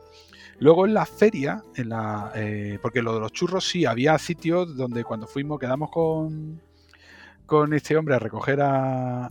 Luego 0.58 0.86
en 0.86 0.94
la 0.94 1.04
feria, 1.04 1.62
en 1.74 1.90
la, 1.90 2.32
eh, 2.34 2.78
porque 2.80 3.02
lo 3.02 3.14
de 3.14 3.20
los 3.20 3.32
churros 3.32 3.68
sí, 3.68 3.84
había 3.84 4.18
sitios 4.18 4.74
donde 4.76 5.04
cuando 5.04 5.26
fuimos 5.26 5.58
quedamos 5.58 5.90
con, 5.90 6.62
con 7.46 7.72
este 7.72 7.96
hombre 7.96 8.16
a 8.16 8.18
recoger 8.18 8.58
a, 8.60 9.30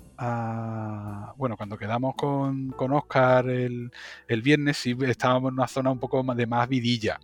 bueno, 1.37 1.57
cuando 1.57 1.77
quedamos 1.77 2.15
con, 2.15 2.71
con 2.71 2.93
Oscar 2.93 3.49
el, 3.49 3.91
el, 4.27 4.41
viernes, 4.41 4.77
sí 4.77 4.95
estábamos 5.01 5.49
en 5.49 5.55
una 5.55 5.67
zona 5.67 5.91
un 5.91 5.99
poco 5.99 6.23
de 6.23 6.47
más 6.47 6.67
vidilla, 6.69 7.19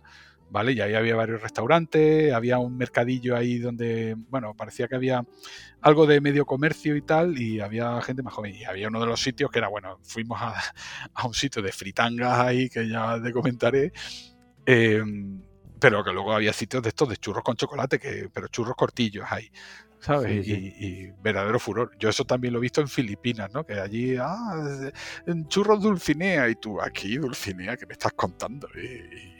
¿vale? 0.50 0.72
Y 0.72 0.80
ahí 0.80 0.94
había 0.94 1.16
varios 1.16 1.40
restaurantes, 1.40 2.32
había 2.32 2.58
un 2.58 2.76
mercadillo 2.76 3.34
ahí 3.34 3.58
donde, 3.58 4.14
bueno, 4.28 4.54
parecía 4.54 4.86
que 4.86 4.96
había 4.96 5.24
algo 5.80 6.06
de 6.06 6.20
medio 6.20 6.44
comercio 6.44 6.94
y 6.94 7.02
tal, 7.02 7.38
y 7.38 7.60
había 7.60 8.00
gente 8.02 8.22
más 8.22 8.34
joven. 8.34 8.54
Y 8.54 8.64
había 8.64 8.88
uno 8.88 9.00
de 9.00 9.06
los 9.06 9.20
sitios 9.20 9.50
que 9.50 9.58
era, 9.58 9.68
bueno, 9.68 9.98
fuimos 10.02 10.40
a, 10.40 10.54
un 11.26 11.34
sitio 11.34 11.62
de 11.62 11.72
fritangas 11.72 12.38
ahí, 12.38 12.68
que 12.68 12.88
ya 12.88 13.20
te 13.20 13.32
comentaré. 13.32 13.92
Em, 14.66 15.40
pero 15.80 16.04
que 16.04 16.12
luego 16.12 16.32
había 16.32 16.52
sitios 16.52 16.82
de 16.82 16.90
estos 16.90 17.08
de 17.08 17.16
churros 17.16 17.42
con 17.42 17.56
chocolate, 17.56 17.98
que, 17.98 18.28
pero 18.32 18.46
churros 18.48 18.76
cortillos 18.76 19.24
ahí. 19.28 19.50
¿Sabes? 20.02 20.46
Y, 20.46 21.12
verdadero 21.22 21.58
furor. 21.60 21.92
Yo 21.98 22.08
eso 22.08 22.24
también 22.24 22.52
lo 22.52 22.58
he 22.58 22.62
visto 22.62 22.80
en 22.80 22.88
Filipinas, 22.88 23.52
¿no? 23.52 23.64
Que 23.64 23.74
allí, 23.74 24.16
ah, 24.18 24.90
en 25.26 25.46
churros 25.46 25.80
Dulcinea, 25.80 26.48
y 26.48 26.56
tú, 26.56 26.80
aquí 26.80 27.16
Dulcinea, 27.16 27.76
¿qué 27.76 27.86
me 27.86 27.92
estás 27.92 28.12
contando? 28.12 28.68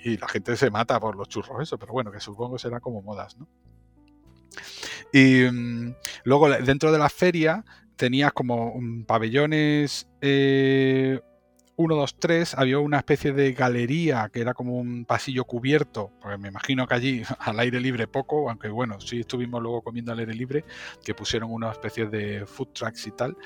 Y, 0.05 0.17
la 0.17 0.29
gente 0.29 0.57
se 0.57 0.71
mata 0.71 0.99
por 1.01 1.17
los 1.17 1.29
churros, 1.29 1.61
eso, 1.63 1.79
pero 1.79 1.93
bueno, 1.93 2.11
que 2.11 2.21
supongo 2.21 2.59
será 2.59 2.81
como 2.81 3.03
modas, 3.03 3.37
¿no? 3.37 3.49
Y 5.13 5.45
mm, 5.51 5.95
luego 6.25 6.49
dentro 6.49 6.93
de 6.93 6.99
la 6.99 7.09
feria 7.09 7.65
tenías 7.97 8.33
como 8.33 8.75
pabellones 9.07 10.09
eh, 10.21 11.21
1, 11.77 11.95
2, 11.97 12.17
3 12.19 12.55
había 12.59 12.79
una 12.79 12.99
especie 12.99 13.33
de 13.33 13.53
galería 13.53 14.29
que 14.33 14.41
era 14.41 14.55
como 14.55 14.77
un 14.77 15.05
pasillo 15.05 15.45
cubierto, 15.45 16.13
porque 16.21 16.39
me 16.39 16.49
imagino 16.49 16.87
que 16.87 16.95
allí 16.95 17.23
al 17.39 17.59
aire 17.61 17.81
libre 17.81 18.07
poco, 18.07 18.51
aunque 18.51 18.69
bueno, 18.69 19.01
sí 19.01 19.21
estuvimos 19.21 19.63
luego 19.63 19.83
comiendo 19.83 20.13
al 20.13 20.19
aire 20.19 20.35
libre, 20.35 20.65
que 21.05 21.15
pusieron 21.15 21.51
una 21.51 21.73
especie 21.73 22.07
de 22.07 22.47
food 22.47 22.69
trucks 22.69 23.07
y 23.07 23.13
tal. 23.13 23.37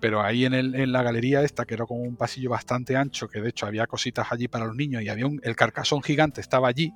Pero 0.00 0.22
ahí 0.22 0.44
en, 0.44 0.54
el, 0.54 0.74
en 0.76 0.92
la 0.92 1.02
galería 1.02 1.42
esta, 1.42 1.64
que 1.64 1.74
era 1.74 1.84
como 1.84 2.02
un 2.02 2.16
pasillo 2.16 2.50
bastante 2.50 2.96
ancho, 2.96 3.28
que 3.28 3.40
de 3.40 3.48
hecho 3.48 3.66
había 3.66 3.86
cositas 3.88 4.30
allí 4.30 4.46
para 4.46 4.66
los 4.66 4.76
niños 4.76 5.02
y 5.02 5.08
había 5.08 5.26
un, 5.26 5.40
el 5.42 5.56
carcasón 5.56 6.02
gigante 6.02 6.40
estaba 6.40 6.68
allí, 6.68 6.92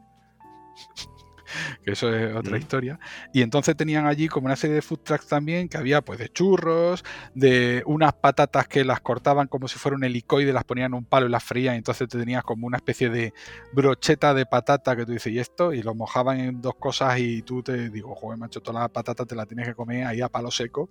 que 1.85 1.93
eso 1.93 2.15
es 2.15 2.35
otra 2.35 2.59
historia. 2.59 2.99
Y 3.33 3.43
entonces 3.43 3.77
tenían 3.77 4.07
allí 4.07 4.29
como 4.29 4.47
una 4.47 4.57
serie 4.57 4.77
de 4.77 4.83
food 4.83 5.01
trucks 5.01 5.27
también, 5.27 5.69
que 5.69 5.77
había 5.77 6.03
pues 6.03 6.19
de 6.19 6.29
churros, 6.29 7.05
de 7.35 7.83
unas 7.87 8.13
patatas 8.15 8.69
que 8.69 8.85
las 8.85 9.01
cortaban 9.01 9.49
como 9.49 9.69
si 9.69 9.79
fuera 9.79 9.97
un 9.97 10.05
helicoide, 10.05 10.53
las 10.53 10.65
ponían 10.65 10.93
en 10.93 10.99
un 10.99 11.05
palo 11.05 11.27
y 11.27 11.31
las 11.31 11.45
frían, 11.45 11.75
y 11.75 11.79
entonces 11.79 12.09
te 12.09 12.19
tenías 12.19 12.43
como 12.45 12.67
una 12.67 12.77
especie 12.77 13.11
de 13.11 13.33
brocheta 13.73 14.35
de 14.35 14.47
patata 14.47 14.97
que 14.97 15.07
tú 15.07 15.13
dices, 15.13 15.33
¿y 15.33 15.39
esto? 15.39 15.73
Y 15.73 15.83
lo 15.83 15.95
mojaban 15.95 16.41
en 16.41 16.61
dos 16.61 16.75
cosas 16.77 17.19
y 17.19 17.43
tú 17.43 17.63
te 17.63 17.91
digo, 17.91 18.15
joder, 18.15 18.39
macho, 18.39 18.61
toda 18.61 18.81
la 18.81 18.89
patata 18.89 19.25
te 19.25 19.35
la 19.35 19.47
tienes 19.47 19.69
que 19.69 19.75
comer 19.75 20.07
ahí 20.07 20.21
a 20.21 20.29
palo 20.29 20.51
seco 20.51 20.91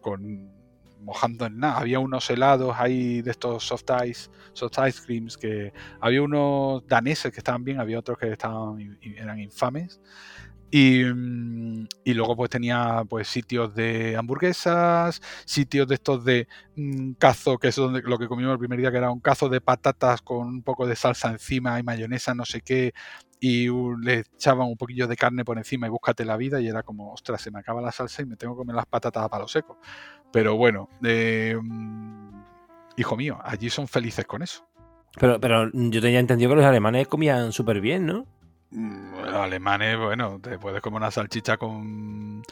con 0.00 0.61
mojando 1.02 1.46
en 1.46 1.58
nada. 1.58 1.78
Había 1.78 1.98
unos 1.98 2.28
helados 2.30 2.74
ahí 2.78 3.22
de 3.22 3.30
estos 3.30 3.64
soft 3.64 3.84
ice, 4.06 4.30
soft 4.52 4.78
ice 4.86 5.02
creams 5.04 5.36
que 5.36 5.72
había 6.00 6.22
unos 6.22 6.86
daneses 6.86 7.32
que 7.32 7.38
estaban 7.38 7.64
bien, 7.64 7.80
había 7.80 7.98
otros 7.98 8.18
que 8.18 8.32
estaban 8.32 8.98
eran 9.02 9.40
infames. 9.40 10.00
Y, 10.74 11.04
mm, 11.04 11.86
y, 12.02 12.14
luego 12.14 12.34
pues 12.34 12.48
tenía 12.48 13.04
pues 13.06 13.28
sitios 13.28 13.74
de 13.74 14.16
hamburguesas, 14.16 15.20
sitios 15.44 15.86
de 15.86 15.94
estos 15.96 16.24
de 16.24 16.48
mm, 16.76 17.12
cazo, 17.18 17.58
que 17.58 17.68
es 17.68 17.76
donde, 17.76 18.00
lo 18.00 18.18
que 18.18 18.26
comimos 18.26 18.54
el 18.54 18.58
primer 18.58 18.78
día, 18.78 18.90
que 18.90 18.96
era 18.96 19.10
un 19.10 19.20
cazo 19.20 19.50
de 19.50 19.60
patatas 19.60 20.22
con 20.22 20.46
un 20.46 20.62
poco 20.62 20.86
de 20.86 20.96
salsa 20.96 21.30
encima 21.30 21.78
y 21.78 21.82
mayonesa, 21.82 22.34
no 22.34 22.46
sé 22.46 22.62
qué, 22.62 22.94
y 23.38 23.68
le 24.02 24.20
echaban 24.20 24.66
un 24.66 24.78
poquillo 24.78 25.06
de 25.06 25.14
carne 25.14 25.44
por 25.44 25.58
encima 25.58 25.86
y 25.86 25.90
búscate 25.90 26.24
la 26.24 26.38
vida 26.38 26.58
y 26.58 26.68
era 26.68 26.82
como, 26.82 27.12
ostras, 27.12 27.42
se 27.42 27.50
me 27.50 27.58
acaba 27.58 27.82
la 27.82 27.92
salsa 27.92 28.22
y 28.22 28.26
me 28.26 28.36
tengo 28.36 28.54
que 28.54 28.60
comer 28.60 28.74
las 28.74 28.86
patatas 28.86 29.24
a 29.24 29.28
palo 29.28 29.48
seco. 29.48 29.78
Pero 30.32 30.56
bueno, 30.56 30.88
eh, 31.04 31.54
hijo 32.96 33.16
mío, 33.18 33.38
allí 33.44 33.68
son 33.68 33.88
felices 33.88 34.24
con 34.24 34.42
eso. 34.42 34.66
Pero, 35.20 35.38
pero 35.38 35.70
yo 35.70 36.00
tenía 36.00 36.18
entendido 36.18 36.48
que 36.48 36.56
los 36.56 36.64
alemanes 36.64 37.08
comían 37.08 37.52
súper 37.52 37.82
bien, 37.82 38.06
¿no? 38.06 38.26
Mm, 38.72 39.14
alemanes, 39.34 39.98
bueno, 39.98 40.40
te 40.40 40.58
puedes 40.58 40.80
comer 40.80 40.98
una 40.98 41.10
salchicha 41.10 41.58
con, 41.58 42.42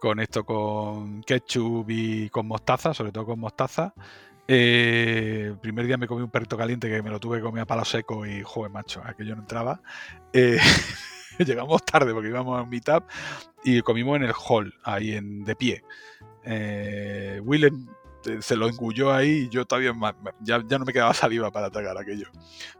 con 0.00 0.18
esto, 0.18 0.44
con 0.44 1.22
ketchup 1.22 1.88
y 1.88 2.28
con 2.28 2.46
mostaza, 2.48 2.92
sobre 2.92 3.12
todo 3.12 3.26
con 3.26 3.38
mostaza. 3.38 3.94
Eh, 4.48 5.44
el 5.50 5.58
primer 5.58 5.86
día 5.86 5.96
me 5.96 6.08
comí 6.08 6.22
un 6.22 6.30
perrito 6.30 6.56
caliente 6.56 6.88
que 6.88 7.02
me 7.02 7.10
lo 7.10 7.20
tuve 7.20 7.36
que 7.36 7.44
comer 7.44 7.62
a 7.62 7.66
palo 7.66 7.84
seco 7.84 8.26
y, 8.26 8.42
joder, 8.42 8.72
macho, 8.72 9.00
aquello 9.04 9.36
no 9.36 9.42
entraba. 9.42 9.80
Eh, 10.32 10.58
llegamos 11.38 11.84
tarde 11.84 12.12
porque 12.12 12.30
íbamos 12.30 12.58
a 12.58 12.62
un 12.62 12.68
meetup 12.68 13.04
y 13.62 13.80
comimos 13.82 14.16
en 14.16 14.24
el 14.24 14.32
hall, 14.32 14.74
ahí 14.82 15.12
en, 15.12 15.44
de 15.44 15.54
pie. 15.54 15.84
Eh, 16.42 17.40
Willem 17.44 17.86
se 18.40 18.56
lo 18.56 18.68
engulló 18.68 19.12
ahí 19.12 19.30
y 19.30 19.48
yo 19.48 19.64
todavía 19.64 19.94
ya, 20.40 20.58
no 20.58 20.84
me 20.84 20.92
quedaba 20.92 21.14
saliva 21.14 21.50
para 21.50 21.66
atacar 21.66 21.96
aquello. 21.98 22.28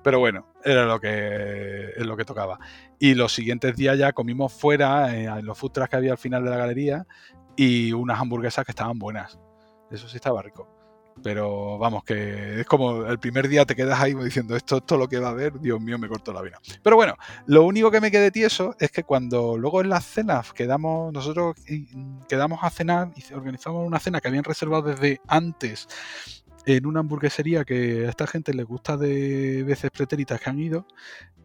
Pero 0.03 0.19
bueno, 0.19 0.47
era 0.65 0.85
lo 0.85 1.01
que, 1.01 1.93
lo 1.99 2.17
que 2.17 2.25
tocaba. 2.25 2.59
Y 2.99 3.15
los 3.15 3.33
siguientes 3.33 3.77
días 3.77 3.99
ya 3.99 4.13
comimos 4.13 4.53
fuera, 4.53 5.17
eh, 5.17 5.25
en 5.25 5.47
los 5.47 5.59
food 5.59 5.73
trucks 5.73 5.91
que 5.91 5.97
había 5.97 6.13
al 6.13 6.19
final 6.19 6.45
de 6.45 6.51
la 6.51 6.57
galería, 6.57 7.07
y 7.57 7.93
unas 7.93 8.21
hamburguesas 8.21 8.65
que 8.65 8.73
estaban 8.73 8.99
buenas. 8.99 9.39
Eso 9.91 10.09
sí 10.09 10.17
estaba 10.17 10.43
rico. 10.43 10.80
Pero 11.23 11.79
vamos, 11.79 12.03
que 12.05 12.61
es 12.61 12.67
como 12.67 13.05
el 13.07 13.19
primer 13.19 13.49
día 13.49 13.65
te 13.67 13.77
quedas 13.77 14.01
ahí 14.01 14.15
diciendo 14.15 14.57
esto 14.57 14.79
es 14.79 14.87
todo 14.87 14.99
lo 14.99 15.09
que 15.09 15.19
va 15.19 15.29
a 15.29 15.33
haber, 15.33 15.61
Dios 15.61 15.81
mío, 15.81 15.99
me 15.99 16.09
corto 16.09 16.33
la 16.33 16.43
vida. 16.43 16.59
Pero 16.83 16.97
bueno, 16.97 17.17
lo 17.47 17.65
único 17.65 17.91
que 17.91 18.01
me 18.01 18.11
quedé 18.11 18.31
tieso 18.31 18.75
es 18.79 18.91
que 18.91 19.05
cuando 19.05 19.59
luego 19.59 19.81
en 19.81 19.91
las 19.91 20.05
cenas 20.07 20.53
quedamos, 20.53 21.13
nosotros 21.13 21.57
quedamos 22.29 22.61
a 22.63 22.71
cenar 22.71 23.11
y 23.17 23.35
organizamos 23.35 23.87
una 23.87 23.99
cena 23.99 24.21
que 24.21 24.29
habían 24.29 24.45
reservado 24.45 24.83
desde 24.83 25.21
antes 25.27 25.89
en 26.67 26.87
una 26.87 27.01
hamburguesería 27.01 27.65
que 27.65 28.07
a 28.07 28.11
esta 28.11 28.27
gente 28.27 28.55
les 28.55 28.67
gusta 28.67 28.97
de 28.97 29.63
veces 29.65 29.91
pretéritas 29.91 30.41
que 30.41 30.51
han 30.51 30.59
ido 30.59 30.87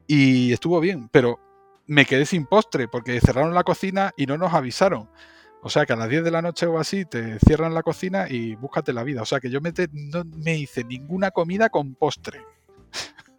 y 0.07 0.53
estuvo 0.53 0.79
bien, 0.79 1.09
pero 1.09 1.39
me 1.87 2.05
quedé 2.05 2.25
sin 2.25 2.45
postre 2.45 2.87
porque 2.87 3.19
cerraron 3.19 3.53
la 3.53 3.63
cocina 3.63 4.13
y 4.17 4.25
no 4.25 4.37
nos 4.37 4.53
avisaron. 4.53 5.09
O 5.65 5.69
sea 5.69 5.87
que 5.87 5.93
a 5.93 5.95
las 5.95 6.09
10 6.09 6.23
de 6.23 6.29
la 6.29 6.43
noche 6.43 6.67
o 6.67 6.77
así 6.77 7.05
te 7.05 7.39
cierran 7.39 7.73
la 7.73 7.81
cocina 7.81 8.27
y 8.29 8.53
búscate 8.53 8.93
la 8.93 9.01
vida. 9.01 9.23
O 9.23 9.25
sea 9.25 9.39
que 9.39 9.49
yo 9.49 9.61
me 9.61 9.73
no 9.93 10.23
me 10.23 10.55
hice 10.55 10.83
ninguna 10.83 11.31
comida 11.31 11.69
con 11.69 11.95
postre. 11.95 12.45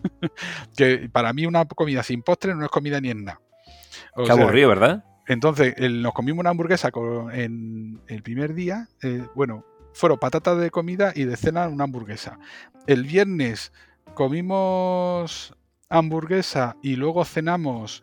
que 0.76 1.08
para 1.12 1.32
mí 1.32 1.46
una 1.46 1.64
comida 1.66 2.02
sin 2.02 2.22
postre 2.22 2.52
no 2.56 2.64
es 2.64 2.70
comida 2.72 3.00
ni 3.00 3.10
en 3.10 3.26
nada. 3.26 3.40
Qué 4.16 4.32
aburrido, 4.32 4.70
¿verdad? 4.70 5.04
Entonces, 5.28 5.76
nos 5.78 6.12
comimos 6.14 6.40
una 6.40 6.50
hamburguesa 6.50 6.90
en 7.32 8.00
el 8.08 8.24
primer 8.24 8.54
día. 8.54 8.88
Eh, 9.04 9.24
bueno, 9.36 9.64
fueron 9.92 10.18
patatas 10.18 10.58
de 10.58 10.72
comida 10.72 11.12
y 11.14 11.26
de 11.26 11.36
cena 11.36 11.68
una 11.68 11.84
hamburguesa. 11.84 12.40
El 12.88 13.04
viernes 13.04 13.72
comimos 14.14 15.54
hamburguesa 15.88 16.76
y 16.82 16.96
luego 16.96 17.24
cenamos 17.24 18.02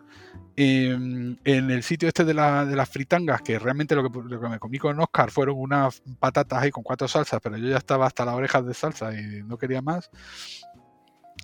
en, 0.55 1.39
el 1.43 1.83
sitio 1.83 2.07
este 2.07 2.25
de, 2.25 2.33
las 2.33 2.89
fritangas, 2.89 3.41
que 3.41 3.57
realmente 3.59 3.95
lo 3.95 4.09
que, 4.09 4.49
me 4.49 4.59
comí 4.59 4.77
con 4.77 4.99
Oscar 4.99 5.31
fueron 5.31 5.55
unas 5.57 6.01
patatas 6.19 6.61
ahí 6.61 6.71
con 6.71 6.83
cuatro 6.83 7.07
salsas, 7.07 7.39
pero 7.41 7.57
yo 7.57 7.67
ya 7.67 7.77
estaba 7.77 8.05
hasta 8.05 8.25
las 8.25 8.35
orejas 8.35 8.65
de 8.65 8.73
salsa 8.73 9.13
y 9.13 9.43
no 9.43 9.57
quería 9.57 9.81
más. 9.81 10.09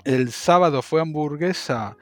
El 0.04 0.32
sábado 0.32 0.82
fue 0.82 1.02
hamburguesa 1.02 1.98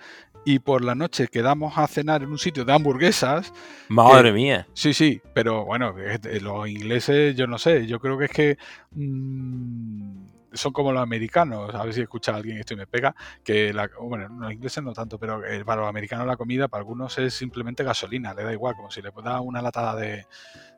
y 0.45 0.59
por 0.59 0.83
la 0.83 0.95
noche 0.95 1.27
quedamos 1.27 1.77
a 1.77 1.87
cenar 1.87 2.23
en 2.23 2.29
un 2.29 2.37
sitio 2.37 2.63
de 2.63 2.73
hamburguesas. 2.73 3.51
Madre 3.89 4.31
mía. 4.31 4.67
Sí, 4.73 4.93
sí, 4.93 5.21
pero 5.33 5.65
bueno, 5.65 5.93
los 6.41 6.69
ingleses, 6.69 7.35
yo 7.35 7.47
no 7.47 7.57
sé, 7.57 7.85
yo 7.85 7.99
creo 7.99 8.17
que 8.17 8.25
es 8.25 8.31
que... 8.31 8.57
Mm, 8.91 10.26
son 10.57 10.73
como 10.73 10.91
los 10.91 11.01
americanos, 11.01 11.73
a 11.73 11.83
ver 11.83 11.93
si 11.93 12.01
escucha 12.01 12.33
a 12.33 12.35
alguien 12.35 12.57
esto 12.57 12.73
y 12.73 12.77
me 12.77 12.87
pega, 12.87 13.15
que 13.43 13.73
la, 13.73 13.89
bueno, 14.01 14.27
los 14.27 14.51
ingleses 14.51 14.83
no 14.83 14.93
tanto, 14.93 15.17
pero 15.17 15.41
para 15.65 15.81
los 15.81 15.89
americanos 15.89 16.27
la 16.27 16.35
comida 16.35 16.67
para 16.67 16.81
algunos 16.81 17.17
es 17.17 17.33
simplemente 17.33 17.83
gasolina, 17.83 18.33
le 18.33 18.43
da 18.43 18.51
igual, 18.51 18.75
como 18.75 18.91
si 18.91 19.01
le 19.01 19.11
da 19.23 19.41
una 19.41 19.61
latada 19.61 19.95
de, 19.95 20.25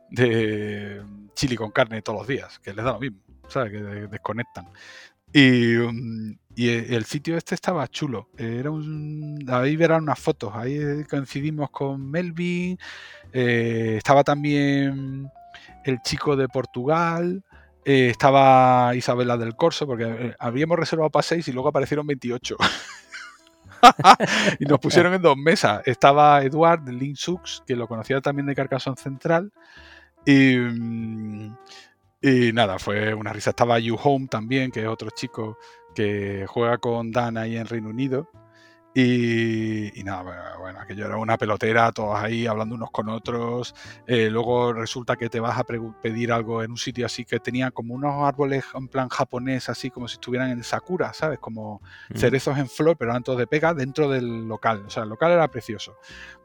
de 0.09 1.01
chili 1.33 1.55
con 1.55 1.71
carne 1.71 2.01
todos 2.01 2.19
los 2.19 2.27
días, 2.27 2.59
que 2.59 2.73
les 2.73 2.83
da 2.83 2.93
lo 2.93 2.99
mismo, 2.99 3.19
¿sabes? 3.47 3.71
Que 3.71 3.79
desconectan. 3.79 4.67
Y, 5.31 5.75
y, 6.55 6.69
el 6.69 7.05
sitio 7.05 7.37
este 7.37 7.55
estaba 7.55 7.87
chulo. 7.87 8.29
Era 8.37 8.71
un, 8.71 9.45
ahí 9.47 9.75
verán 9.75 10.03
unas 10.03 10.19
fotos. 10.19 10.51
Ahí 10.55 11.03
coincidimos 11.03 11.69
con 11.69 12.09
Melvin. 12.09 12.77
Eh, 13.31 13.95
estaba 13.97 14.23
también 14.23 15.29
el 15.85 16.01
chico 16.01 16.35
de 16.35 16.47
Portugal. 16.47 17.43
Eh, 17.85 18.09
estaba 18.09 18.93
Isabela 18.95 19.37
del 19.37 19.55
Corso, 19.55 19.87
porque 19.87 20.03
eh, 20.05 20.35
habíamos 20.39 20.77
reservado 20.77 21.09
para 21.09 21.23
6 21.23 21.47
y 21.47 21.51
luego 21.51 21.69
aparecieron 21.69 22.05
28. 22.05 22.57
y 24.59 24.65
nos 24.65 24.79
pusieron 24.79 25.13
en 25.13 25.21
dos 25.21 25.37
mesas. 25.37 25.81
Estaba 25.85 26.43
Eduard 26.43 26.81
de 26.81 26.93
Link 26.93 27.15
Sux, 27.15 27.63
que 27.65 27.75
lo 27.75 27.87
conocía 27.87 28.21
también 28.21 28.45
de 28.47 28.55
Carcassonne 28.55 28.97
Central. 28.97 29.51
Y, 30.25 30.57
mm, 30.57 31.57
y, 32.21 32.51
nada, 32.53 32.79
fue 32.79 33.13
una 33.13 33.31
risa. 33.31 33.51
Estaba 33.51 33.79
You 33.79 33.97
Home 34.01 34.27
también, 34.27 34.71
que 34.71 34.81
es 34.81 34.87
otro 34.87 35.09
chico 35.11 35.57
que 35.95 36.45
juega 36.47 36.77
con 36.77 37.11
Dan 37.11 37.37
ahí 37.37 37.55
en 37.55 37.65
Reino 37.65 37.89
Unido. 37.89 38.29
Y, 38.93 40.01
nada, 40.03 40.57
bueno, 40.57 40.79
aquello 40.79 41.05
era 41.05 41.17
una 41.17 41.37
pelotera, 41.37 41.91
todos 41.91 42.17
ahí 42.19 42.47
hablando 42.47 42.75
unos 42.75 42.89
con 42.91 43.07
otros. 43.09 43.75
Eh, 44.07 44.29
luego 44.29 44.73
resulta 44.73 45.15
que 45.15 45.29
te 45.29 45.39
vas 45.39 45.57
a 45.59 45.63
pedir 45.63 46.31
algo 46.31 46.63
en 46.63 46.71
un 46.71 46.77
sitio 46.77 47.05
así 47.05 47.23
que 47.23 47.39
tenía 47.39 47.69
como 47.71 47.93
unos 47.93 48.23
árboles 48.23 48.65
en 48.73 48.87
plan 48.87 49.07
japonés, 49.09 49.69
así 49.69 49.91
como 49.91 50.07
si 50.07 50.15
estuvieran 50.15 50.49
en 50.49 50.63
Sakura, 50.63 51.13
¿sabes? 51.13 51.39
Como 51.39 51.81
mm. 52.09 52.17
cerezos 52.17 52.57
en 52.57 52.67
flor, 52.67 52.97
pero 52.97 53.11
eran 53.11 53.23
todos 53.23 53.37
de 53.37 53.47
pega 53.47 53.73
dentro 53.73 54.09
del 54.09 54.47
local. 54.47 54.83
O 54.87 54.89
sea, 54.89 55.03
el 55.03 55.09
local 55.09 55.31
era 55.31 55.47
precioso. 55.49 55.95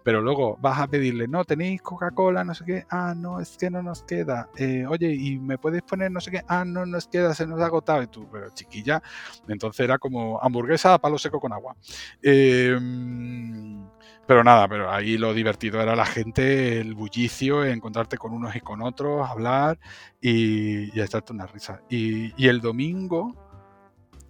Pero 0.05 0.21
luego 0.21 0.59
vas 0.61 0.79
a 0.81 0.87
pedirle, 0.87 1.27
no, 1.27 1.45
tenéis 1.45 1.81
Coca-Cola, 1.81 2.45
no 2.45 2.55
sé 2.55 2.65
qué. 2.65 2.85
Ah, 2.91 3.15
no, 3.17 3.41
es 3.41 3.57
que 3.57 3.71
no 3.71 3.83
nos 3.83 4.03
queda. 4.03 4.51
Eh, 4.57 4.85
oye, 4.87 5.13
¿y 5.15 5.39
me 5.39 5.57
puedes 5.57 5.83
poner 5.83 6.13
no 6.13 6.21
sé 6.21 6.31
qué? 6.31 6.43
Ah, 6.47 6.63
no 6.65 6.85
nos 6.85 7.09
queda, 7.09 7.35
se 7.35 7.47
nos 7.47 7.59
ha 7.61 7.67
agotado. 7.67 8.03
Y 8.03 8.07
tú, 8.09 8.29
pero 8.31 8.51
chiquilla. 8.51 9.03
Entonces 9.49 9.81
era 9.83 9.99
como 9.99 10.39
hamburguesa 10.43 10.93
a 10.93 10.99
palo 10.99 11.19
seco 11.19 11.41
con 11.41 11.55
agua. 11.55 11.75
Em, 12.23 13.83
pero 14.27 14.45
nada, 14.45 14.69
pero 14.69 14.91
ahí 14.91 15.17
lo 15.17 15.33
divertido 15.33 15.81
era 15.81 15.97
la 15.97 16.05
gente, 16.05 16.81
el 16.81 16.95
bullicio, 16.95 17.65
encontrarte 17.65 18.19
con 18.19 18.33
unos 18.33 18.55
y 18.57 18.61
con 18.61 18.83
otros, 18.83 19.27
hablar 19.29 19.79
y, 20.21 20.97
y 20.97 21.01
echarte 21.01 21.33
una 21.33 21.47
risa. 21.47 21.81
Y, 21.89 22.47
el 22.47 22.61
domingo 22.61 23.35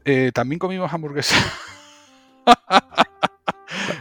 eh, 0.04 0.30
también 0.32 0.60
comimos 0.60 0.92
hamburguesa. 0.92 1.36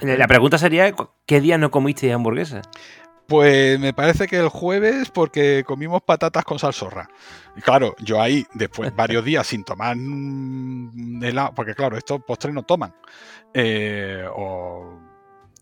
La 0.03 0.27
pregunta 0.27 0.57
sería, 0.57 0.93
¿qué 1.25 1.39
día 1.39 1.57
no 1.57 1.71
comiste 1.71 2.11
hamburguesa? 2.11 2.61
Pues 3.27 3.79
me 3.79 3.93
parece 3.93 4.27
que 4.27 4.37
el 4.37 4.49
jueves 4.49 5.09
porque 5.09 5.63
comimos 5.65 6.01
patatas 6.01 6.43
con 6.43 6.59
salsorra. 6.59 7.07
Y 7.55 7.61
claro, 7.61 7.95
yo 7.99 8.21
ahí 8.21 8.45
después 8.53 8.93
varios 8.95 9.23
días 9.23 9.47
sin 9.47 9.63
tomar 9.63 9.95
helado, 9.95 11.53
porque 11.55 11.73
claro, 11.73 11.97
estos 11.97 12.21
postres 12.23 12.53
no 12.53 12.63
toman. 12.63 12.93
Eh, 13.53 14.25
o 14.35 14.99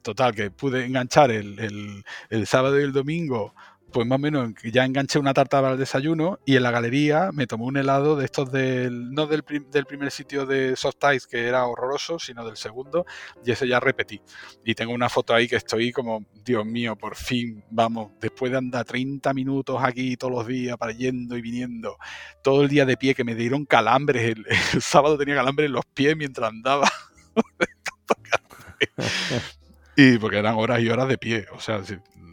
total, 0.02 0.34
que 0.34 0.50
pude 0.50 0.86
enganchar 0.86 1.30
el, 1.30 2.04
el, 2.30 2.48
sábado 2.48 2.80
y 2.80 2.84
el 2.84 2.94
domingo 2.94 3.54
pues 3.92 4.08
más 4.08 4.18
o 4.18 4.20
menos 4.20 4.54
ya 4.64 4.86
enganché 4.86 5.20
una 5.20 5.34
tarta 5.34 5.62
para 5.62 5.74
el 5.74 5.80
desayuno 5.80 6.40
y 6.46 6.56
en 6.56 6.64
la 6.64 6.72
galería 6.72 7.32
me 7.34 7.48
tomé 7.48 7.66
un 7.66 7.78
helado 7.78 8.16
de 8.16 8.26
estos 8.26 8.52
del, 8.52 9.12
no 9.12 9.28
del, 9.28 9.44
del 9.70 9.86
primer 9.86 10.12
sitio 10.12 10.46
de 10.46 10.76
Soft 10.76 10.98
Ice 11.16 11.28
que 11.30 11.48
era 11.48 11.66
horroroso, 11.66 12.20
sino 12.20 12.46
del 12.46 12.58
segundo 12.58 13.06
y 13.46 13.52
ese 13.52 13.68
ya 13.68 13.80
repetí. 13.80 14.22
Y 14.66 14.76
tengo 14.76 14.94
una 14.94 15.10
foto 15.10 15.34
ahí 15.34 15.48
que 15.48 15.56
estoy 15.56 15.92
como, 15.92 16.26
Dios 16.44 16.66
mío, 16.66 16.96
por 16.96 17.16
fin, 17.16 17.64
vamos, 17.70 18.12
después 18.20 18.52
de 18.52 18.58
andar 18.58 18.86
30 18.86 19.34
minutos 19.34 19.78
aquí 19.82 20.18
todos 20.18 20.34
los 20.34 20.48
días 20.48 20.78
para 20.78 20.94
yendo 20.94 21.38
y 21.38 21.42
viniendo, 21.42 21.98
todo 22.44 22.64
el 22.64 22.70
día 22.70 22.86
de 22.86 22.98
pie 22.98 23.16
que 23.16 23.24
me 23.24 23.36
dieron 23.36 23.66
calambres, 23.66 24.24
el, 24.24 24.46
el 24.74 24.82
sábado 24.82 25.18
tenía 25.18 25.36
calambres 25.36 25.68
en 25.68 25.74
los 25.74 25.86
pies 25.86 26.16
mientras 26.16 26.50
andaba. 26.50 26.90
y 29.96 30.18
porque 30.18 30.38
eran 30.38 30.56
horas 30.56 30.82
y 30.82 30.90
horas 30.90 31.08
de 31.08 31.18
pie, 31.18 31.46
o 31.54 31.60
sea, 31.60 31.82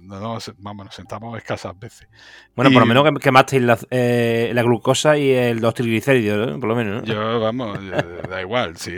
no, 0.08 0.38
vamos, 0.58 0.86
nos 0.86 0.94
sentamos 0.94 1.36
escasas 1.36 1.78
veces. 1.78 2.08
Bueno, 2.56 2.70
por 2.72 2.80
lo 2.80 2.86
menos 2.86 3.20
quemasteis 3.20 3.62
la, 3.62 3.78
eh, 3.90 4.50
la 4.54 4.62
glucosa 4.62 5.18
y 5.18 5.30
el, 5.30 5.60
dos 5.60 5.74
triglicéridos, 5.74 6.58
por 6.58 6.68
lo 6.68 6.74
menos. 6.74 7.04
Yo, 7.04 7.40
vamos, 7.40 7.78
eh, 7.82 8.22
da 8.28 8.40
igual, 8.40 8.76
si 8.78 8.92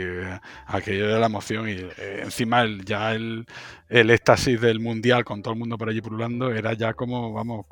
aquello 0.67 1.09
era 1.09 1.19
la 1.19 1.25
emoción 1.25 1.67
y 1.67 1.73
eh, 1.73 2.21
encima 2.23 2.61
el, 2.61 2.85
ya 2.85 3.13
el, 3.13 3.45
el 3.89 4.09
éxtasis 4.09 4.61
del 4.61 4.79
mundial 4.79 5.25
con 5.25 5.41
todo 5.41 5.53
el 5.53 5.59
mundo 5.59 5.77
por 5.77 5.89
allí 5.89 6.01
pululando 6.01 6.51
era 6.51 6.73
ya 6.73 6.93
como, 6.93 7.33
vamos, 7.33 7.65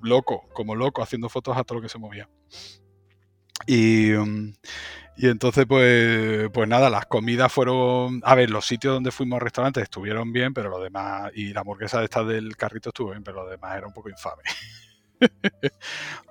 loco, 0.00 0.48
como 0.54 0.74
loco, 0.74 1.02
haciendo 1.02 1.28
fotos 1.28 1.56
a 1.56 1.64
todo 1.64 1.78
lo 1.78 1.82
que 1.82 1.90
se 1.90 1.98
movía. 1.98 2.28
Y, 3.66 4.12
um, 4.12 4.54
y 5.16 5.28
entonces, 5.28 5.64
pues, 5.66 6.48
pues 6.52 6.68
nada, 6.68 6.90
las 6.90 7.06
comidas 7.06 7.52
fueron. 7.52 8.20
A 8.24 8.34
ver, 8.34 8.50
los 8.50 8.66
sitios 8.66 8.94
donde 8.94 9.12
fuimos 9.12 9.40
restaurantes 9.40 9.84
estuvieron 9.84 10.32
bien, 10.32 10.52
pero 10.52 10.70
lo 10.70 10.80
demás. 10.80 11.30
Y 11.34 11.52
la 11.52 11.60
hamburguesa 11.60 11.98
de 11.98 12.04
esta 12.04 12.24
del 12.24 12.56
carrito 12.56 12.90
estuvo 12.90 13.10
bien, 13.10 13.22
pero 13.22 13.44
lo 13.44 13.50
demás 13.50 13.76
era 13.76 13.86
un 13.86 13.92
poco 13.92 14.08
infame. 14.08 14.42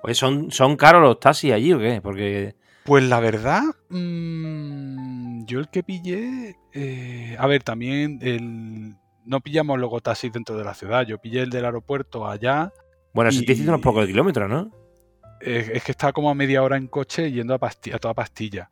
Pues 0.02 0.18
¿son, 0.18 0.52
¿son 0.52 0.76
caros 0.76 1.02
los 1.02 1.18
taxis 1.18 1.52
allí 1.52 1.72
o 1.72 1.78
qué? 1.78 2.00
Porque. 2.02 2.54
Pues 2.84 3.02
la 3.02 3.18
verdad, 3.18 3.62
mmm, 3.88 5.46
yo 5.46 5.58
el 5.58 5.68
que 5.68 5.82
pillé. 5.82 6.56
Eh, 6.72 7.34
a 7.38 7.46
ver, 7.46 7.62
también 7.62 8.18
el, 8.22 8.94
no 9.24 9.40
pillamos 9.40 9.78
luego 9.78 10.00
taxis 10.00 10.30
dentro 10.30 10.56
de 10.56 10.64
la 10.64 10.74
ciudad. 10.74 11.06
Yo 11.06 11.18
pillé 11.18 11.42
el 11.42 11.50
del 11.50 11.64
aeropuerto 11.64 12.28
allá. 12.28 12.72
Bueno, 13.14 13.32
si 13.32 13.44
te 13.44 13.52
hiciste 13.52 13.70
unos 13.70 13.80
pocos 13.80 14.06
kilómetros, 14.06 14.48
¿no? 14.48 14.83
Es, 15.40 15.82
que 15.82 15.92
estaba 15.92 16.12
como 16.12 16.30
a 16.30 16.34
media 16.34 16.62
hora 16.62 16.76
en 16.76 16.86
coche 16.86 17.30
yendo 17.30 17.54
a, 17.54 17.58
pastilla, 17.58 17.96
a 17.96 17.98
toda 17.98 18.14
pastilla. 18.14 18.70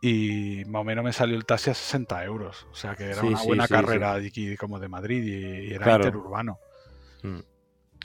Y 0.00 0.64
más 0.66 0.80
o 0.80 0.84
menos 0.84 1.02
me 1.02 1.12
salió 1.12 1.36
el 1.36 1.46
taxi 1.46 1.70
a 1.70 1.74
60 1.74 2.24
euros. 2.24 2.66
O 2.70 2.74
sea 2.74 2.94
que 2.94 3.04
era 3.04 3.22
una 3.22 3.42
buena 3.42 3.66
carrera 3.66 4.18
de 4.18 4.26
aquí, 4.26 4.56
como 4.56 4.78
de 4.78 4.88
Madrid 4.88 5.24
y, 5.24 5.72
era 5.72 5.96
interurbano. 5.96 6.58
Mm. 7.22 7.38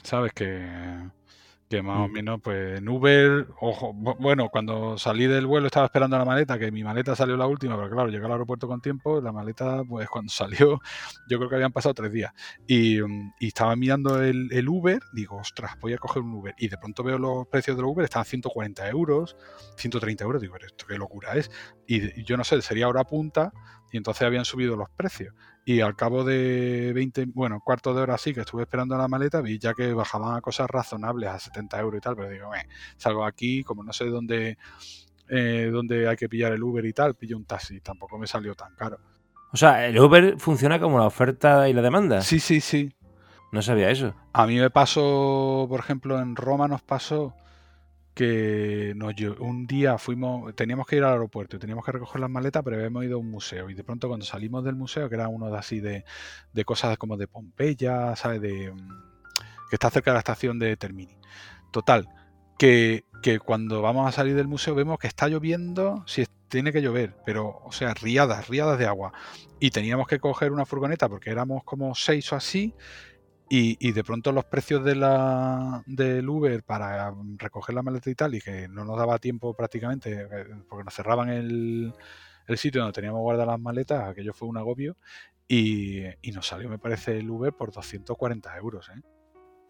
¿Sabes? 0.02 0.32
Que, 0.32 0.66
que 1.70 1.82
más 1.82 2.00
o 2.00 2.08
mm. 2.08 2.12
menos, 2.12 2.40
pues 2.42 2.80
en 2.80 2.88
Uber, 2.88 3.46
ojo, 3.60 3.92
bueno, 3.94 4.48
cuando 4.50 4.98
salí 4.98 5.28
del 5.28 5.46
vuelo 5.46 5.68
estaba 5.68 5.86
esperando 5.86 6.18
la 6.18 6.24
maleta, 6.24 6.58
que 6.58 6.72
mi 6.72 6.82
maleta 6.82 7.14
salió 7.14 7.36
la 7.36 7.46
última, 7.46 7.76
pero 7.76 7.88
claro, 7.88 8.08
llegué 8.10 8.26
al 8.26 8.32
aeropuerto 8.32 8.66
con 8.66 8.80
tiempo, 8.80 9.20
la 9.20 9.30
maleta, 9.30 9.84
pues 9.88 10.08
cuando 10.08 10.32
salió, 10.32 10.80
yo 11.28 11.38
creo 11.38 11.48
que 11.48 11.54
habían 11.54 11.70
pasado 11.70 11.94
tres 11.94 12.12
días, 12.12 12.32
y, 12.66 12.98
estaba 13.40 13.76
mirando 13.76 14.20
el, 14.20 14.68
Uber, 14.68 15.00
digo, 15.12 15.36
ostras, 15.36 15.78
voy 15.80 15.92
a 15.92 15.98
coger 15.98 16.22
un 16.22 16.34
Uber, 16.34 16.54
y 16.58 16.66
de 16.66 16.76
pronto 16.76 17.04
veo 17.04 17.18
los 17.18 17.46
precios 17.46 17.76
del 17.76 17.86
Uber, 17.86 18.04
están 18.04 18.24
140 18.24 18.88
euros, 18.88 19.36
130 19.76 20.24
euros, 20.24 20.42
digo, 20.42 20.56
esto 20.56 20.86
qué 20.88 20.98
locura 20.98 21.36
es, 21.36 21.52
y, 21.86 22.20
y 22.20 22.24
yo 22.24 22.36
no 22.36 22.42
sé, 22.42 22.60
sería 22.62 22.88
hora 22.88 23.04
punta, 23.04 23.52
y 23.90 23.96
entonces 23.96 24.22
habían 24.22 24.44
subido 24.44 24.76
los 24.76 24.90
precios. 24.90 25.34
Y 25.64 25.80
al 25.80 25.96
cabo 25.96 26.24
de 26.24 26.92
20, 26.94 27.26
bueno, 27.34 27.60
cuarto 27.64 27.94
de 27.94 28.02
hora 28.02 28.14
así 28.14 28.32
que 28.32 28.40
estuve 28.40 28.62
esperando 28.62 28.96
la 28.96 29.08
maleta, 29.08 29.40
vi 29.40 29.58
ya 29.58 29.74
que 29.74 29.92
bajaban 29.92 30.36
a 30.36 30.40
cosas 30.40 30.68
razonables, 30.68 31.30
a 31.30 31.38
70 31.38 31.80
euros 31.80 31.98
y 31.98 32.00
tal, 32.00 32.16
pero 32.16 32.28
digo, 32.28 32.54
eh, 32.54 32.66
salgo 32.96 33.24
aquí, 33.24 33.62
como 33.62 33.84
no 33.84 33.92
sé 33.92 34.06
dónde, 34.06 34.58
eh, 35.28 35.70
dónde 35.72 36.08
hay 36.08 36.16
que 36.16 36.28
pillar 36.28 36.52
el 36.52 36.62
Uber 36.62 36.84
y 36.84 36.92
tal, 36.92 37.14
pillo 37.14 37.36
un 37.36 37.44
taxi, 37.44 37.80
tampoco 37.80 38.18
me 38.18 38.26
salió 38.26 38.54
tan 38.54 38.74
caro. 38.74 38.98
O 39.52 39.56
sea, 39.56 39.86
¿el 39.86 39.98
Uber 39.98 40.38
funciona 40.38 40.78
como 40.78 40.98
la 40.98 41.06
oferta 41.06 41.68
y 41.68 41.72
la 41.72 41.82
demanda? 41.82 42.22
Sí, 42.22 42.38
sí, 42.38 42.60
sí. 42.60 42.94
No 43.52 43.62
sabía 43.62 43.90
eso. 43.90 44.14
A 44.32 44.46
mí 44.46 44.58
me 44.58 44.70
pasó, 44.70 45.66
por 45.68 45.80
ejemplo, 45.80 46.20
en 46.20 46.36
Roma 46.36 46.68
nos 46.68 46.82
pasó 46.82 47.34
que 48.14 48.92
nos, 48.96 49.14
un 49.38 49.66
día 49.66 49.98
fuimos, 49.98 50.54
teníamos 50.54 50.86
que 50.86 50.96
ir 50.96 51.04
al 51.04 51.12
aeropuerto 51.12 51.56
y 51.56 51.58
teníamos 51.58 51.84
que 51.84 51.92
recoger 51.92 52.20
las 52.20 52.30
maletas, 52.30 52.62
pero 52.64 52.76
habíamos 52.76 53.04
ido 53.04 53.16
a 53.16 53.20
un 53.20 53.30
museo. 53.30 53.70
Y 53.70 53.74
de 53.74 53.84
pronto 53.84 54.08
cuando 54.08 54.26
salimos 54.26 54.64
del 54.64 54.76
museo, 54.76 55.08
que 55.08 55.14
era 55.14 55.28
uno 55.28 55.50
de 55.50 55.58
así 55.58 55.80
de, 55.80 56.04
de 56.52 56.64
cosas 56.64 56.98
como 56.98 57.16
de 57.16 57.28
Pompeya, 57.28 58.16
¿sabes? 58.16 58.40
De, 58.40 58.72
mm, 58.72 58.88
que 59.70 59.76
está 59.76 59.90
cerca 59.90 60.10
de 60.10 60.14
la 60.14 60.20
estación 60.20 60.58
de 60.58 60.76
Termini. 60.76 61.16
Total, 61.70 62.08
que, 62.58 63.04
que, 63.22 63.38
cuando 63.38 63.80
vamos 63.80 64.08
a 64.08 64.12
salir 64.12 64.34
del 64.34 64.48
museo 64.48 64.74
vemos 64.74 64.98
que 64.98 65.06
está 65.06 65.28
lloviendo, 65.28 66.02
si 66.06 66.26
tiene 66.48 66.72
que 66.72 66.82
llover, 66.82 67.16
pero, 67.24 67.60
o 67.64 67.72
sea, 67.72 67.94
riadas, 67.94 68.48
riadas 68.48 68.78
de 68.78 68.86
agua. 68.86 69.12
Y 69.60 69.70
teníamos 69.70 70.08
que 70.08 70.18
coger 70.18 70.52
una 70.52 70.66
furgoneta 70.66 71.08
porque 71.08 71.30
éramos 71.30 71.62
como 71.64 71.94
seis 71.94 72.32
o 72.32 72.36
así 72.36 72.74
y, 73.52 73.90
de 73.90 74.04
pronto 74.04 74.30
los 74.30 74.44
precios 74.44 74.84
de 74.84 74.94
la, 74.94 75.82
del 75.84 76.28
Uber 76.28 76.62
para 76.62 77.12
recoger 77.36 77.74
la 77.74 77.82
maleta 77.82 78.08
y 78.08 78.14
tal, 78.14 78.36
y 78.36 78.40
que 78.40 78.68
no 78.68 78.84
nos 78.84 78.96
daba 78.96 79.18
tiempo 79.18 79.54
prácticamente, 79.54 80.28
eh, 80.30 80.46
porque 80.68 80.84
nos 80.84 80.94
cerraban 80.94 81.30
el, 81.30 81.92
sitio 82.54 82.80
donde 82.80 82.94
teníamos 82.94 83.20
guardadas 83.22 83.48
las 83.48 83.60
maletas, 83.60 84.08
aquello 84.08 84.32
fue 84.32 84.46
un 84.46 84.56
agobio, 84.56 84.96
y, 85.48 86.04
nos 86.32 86.46
salió, 86.46 86.68
me 86.68 86.78
parece, 86.78 87.18
el 87.18 87.28
Uber 87.28 87.52
por 87.52 87.72
240 87.72 88.56
euros. 88.56 88.88
¿eh? 88.90 89.00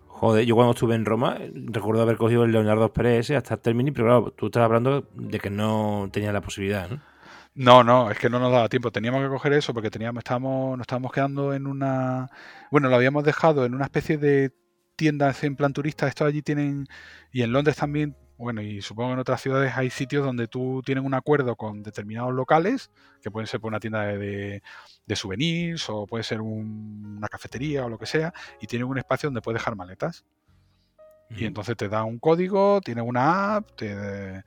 Joder, 0.09 0.45
yo 0.45 0.57
cuando 0.57 0.73
estuve 0.73 0.95
en 0.95 1.07
Roma 1.07 1.39
recuerdo 1.55 2.03
haber 2.03 2.19
cogido 2.19 2.45
el 2.45 2.53
Leonardo 2.53 2.93
Pérez 2.93 3.31
hasta 3.31 3.55
el 3.55 3.61
Termini, 3.61 3.93
pero 3.93 4.05
claro, 4.05 4.31
tú 4.33 4.47
estás 4.47 4.63
hablando 4.63 5.09
de 5.15 5.41
que 5.41 5.49
no 5.49 6.11
tenía 6.13 6.33
la 6.33 6.43
posibilidad, 6.43 6.91
¿no? 6.91 7.10
No, 7.55 7.83
no, 7.83 8.11
es 8.11 8.19
que 8.19 8.31
no 8.31 8.39
nos 8.39 8.53
daba 8.53 8.69
tiempo. 8.69 8.93
Teníamos 8.93 9.23
que 9.23 9.29
coger 9.29 9.53
eso 9.53 9.75
porque 9.75 9.91
teníamos, 9.91 10.21
estábamos, 10.21 10.79
nos 10.79 10.85
estábamos 10.85 11.13
quedando 11.13 11.53
en 11.53 11.67
una. 11.67 12.29
Bueno, 12.71 12.89
lo 12.89 12.97
habíamos 12.97 13.25
dejado 13.25 13.65
en 13.65 13.75
una 13.75 13.85
especie 13.85 14.19
de 14.19 14.53
tienda 14.97 15.35
en 15.43 15.57
plan 15.57 15.73
turista. 15.73 16.07
Esto 16.07 16.25
allí 16.25 16.43
tienen. 16.43 16.87
Y 17.33 17.43
en 17.43 17.53
Londres 17.53 17.77
también. 17.77 18.17
Bueno, 18.39 18.63
y 18.63 18.81
supongo 18.81 19.11
que 19.11 19.15
en 19.15 19.19
otras 19.19 19.43
ciudades 19.43 19.77
hay 19.77 19.91
sitios 19.91 20.25
donde 20.25 20.49
tú 20.49 20.81
tienes 20.87 21.05
un 21.05 21.13
acuerdo 21.13 21.57
con 21.57 21.83
determinados 21.83 22.33
locales, 22.33 22.91
que 23.21 23.31
pueden 23.31 23.47
ser 23.47 23.61
por 23.61 23.69
una 23.69 23.81
tienda 23.81 24.05
de, 24.05 24.63
de 25.05 25.17
souvenirs 25.17 25.91
o 25.91 26.07
puede 26.07 26.25
ser 26.25 26.41
una 26.41 27.29
cafetería 27.29 27.85
o 27.85 27.91
lo 27.91 27.99
que 27.99 28.07
sea, 28.07 28.33
y 28.59 28.67
tienen 28.67 28.89
un 28.89 28.97
espacio 28.97 29.27
donde 29.27 29.43
puedes 29.43 29.61
dejar 29.61 29.77
maletas. 29.77 30.25
Y 31.29 31.45
entonces 31.45 31.77
te 31.77 31.89
da 31.89 32.03
un 32.03 32.19
código, 32.19 32.81
tienes 32.81 33.05
una 33.07 33.57
app, 33.57 33.77
te, 33.77 34.43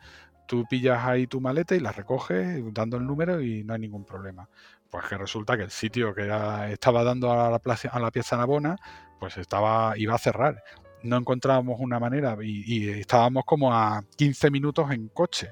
tú 0.54 0.68
pillas 0.68 1.04
ahí 1.04 1.26
tu 1.26 1.41
maleta 1.41 1.74
y 1.74 1.80
la 1.80 1.91
recoges 1.91 2.62
dando 2.76 2.97
el 2.97 3.08
número 3.08 3.41
y 3.41 3.64
no 3.64 3.74
hay 3.74 3.80
ningún 3.80 4.06
problema. 4.06 4.47
Pues 4.88 5.04
que 5.06 5.18
resulta 5.18 5.58
que 5.58 5.64
el 5.64 5.72
sitio 5.72 6.14
que 6.14 6.30
estaba 6.70 7.04
dando 7.04 7.32
a 7.32 7.49
la, 7.49 7.58
plaza, 7.58 7.89
a 7.89 7.99
la 7.99 8.12
pieza 8.12 8.38
Navona, 8.38 8.76
pues 9.20 9.36
estaba, 9.39 9.97
iba 9.97 10.14
a 10.14 10.20
cerrar. 10.20 10.64
No 11.01 11.18
encontrábamos 11.18 11.80
una 11.80 11.99
manera 11.99 12.38
y, 12.39 12.88
estábamos 12.88 13.45
como 13.45 13.74
a 13.74 14.04
15 14.16 14.51
minutos 14.51 14.91
en 14.91 15.08
coche, 15.08 15.49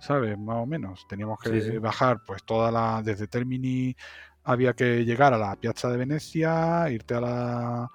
¿sabes? 0.00 0.36
Más 0.36 0.56
o 0.56 0.66
menos. 0.66 1.06
Teníamos 1.06 1.38
que 1.38 1.78
bajar 1.78 2.18
pues 2.26 2.42
toda 2.42 2.72
la, 2.72 3.00
desde 3.00 3.28
Termini 3.28 3.94
había 4.42 4.72
que 4.72 5.04
llegar 5.04 5.34
a 5.34 5.38
la 5.38 5.54
Piazza 5.54 5.88
de 5.88 5.98
Venecia, 5.98 6.90
irte 6.90 7.14
a 7.14 7.20
la, 7.20 7.90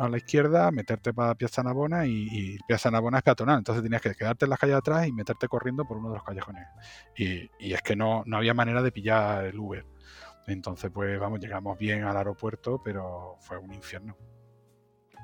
a 0.00 0.08
la 0.08 0.16
izquierda, 0.16 0.70
meterte 0.70 1.12
para 1.12 1.34
Piazza 1.34 1.62
Navona 1.62 2.06
y, 2.06 2.26
y, 2.30 2.58
Piazza 2.66 2.90
Navona 2.90 3.18
es 3.18 3.22
peatonal. 3.22 3.58
Entonces 3.58 3.82
tenías 3.82 4.00
que 4.00 4.14
quedarte 4.14 4.46
en 4.46 4.50
las 4.50 4.58
calles 4.58 4.76
atrás 4.76 5.06
y 5.06 5.12
meterte 5.12 5.46
corriendo 5.46 5.84
por 5.84 5.98
uno 5.98 6.08
de 6.08 6.14
los 6.14 6.24
callejones. 6.24 6.66
Y, 7.16 7.50
y 7.58 7.74
es 7.74 7.82
que 7.82 7.94
no, 7.94 8.22
no 8.24 8.38
había 8.38 8.54
manera 8.54 8.82
de 8.82 8.92
pillar 8.92 9.44
el 9.44 9.58
Uber. 9.58 9.84
Entonces, 10.46 10.90
pues 10.92 11.20
vamos, 11.20 11.38
llegamos 11.38 11.78
bien 11.78 12.04
al 12.04 12.16
aeropuerto, 12.16 12.80
pero 12.82 13.36
fue 13.40 13.58
un 13.58 13.74
infierno. 13.74 14.16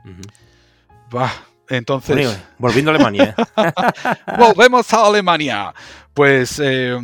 Uh 0.04 0.08
-huh. 0.08 1.16
Va, 1.16 1.32
entonces. 1.70 2.14
Bueno, 2.14 2.30
volviendo 2.58 2.90
a 2.90 2.94
Alemania. 2.94 3.34
Volvemos 4.38 4.92
a 4.92 5.06
Alemania. 5.06 5.74
Pues, 6.12 6.60
eh, 6.62 6.98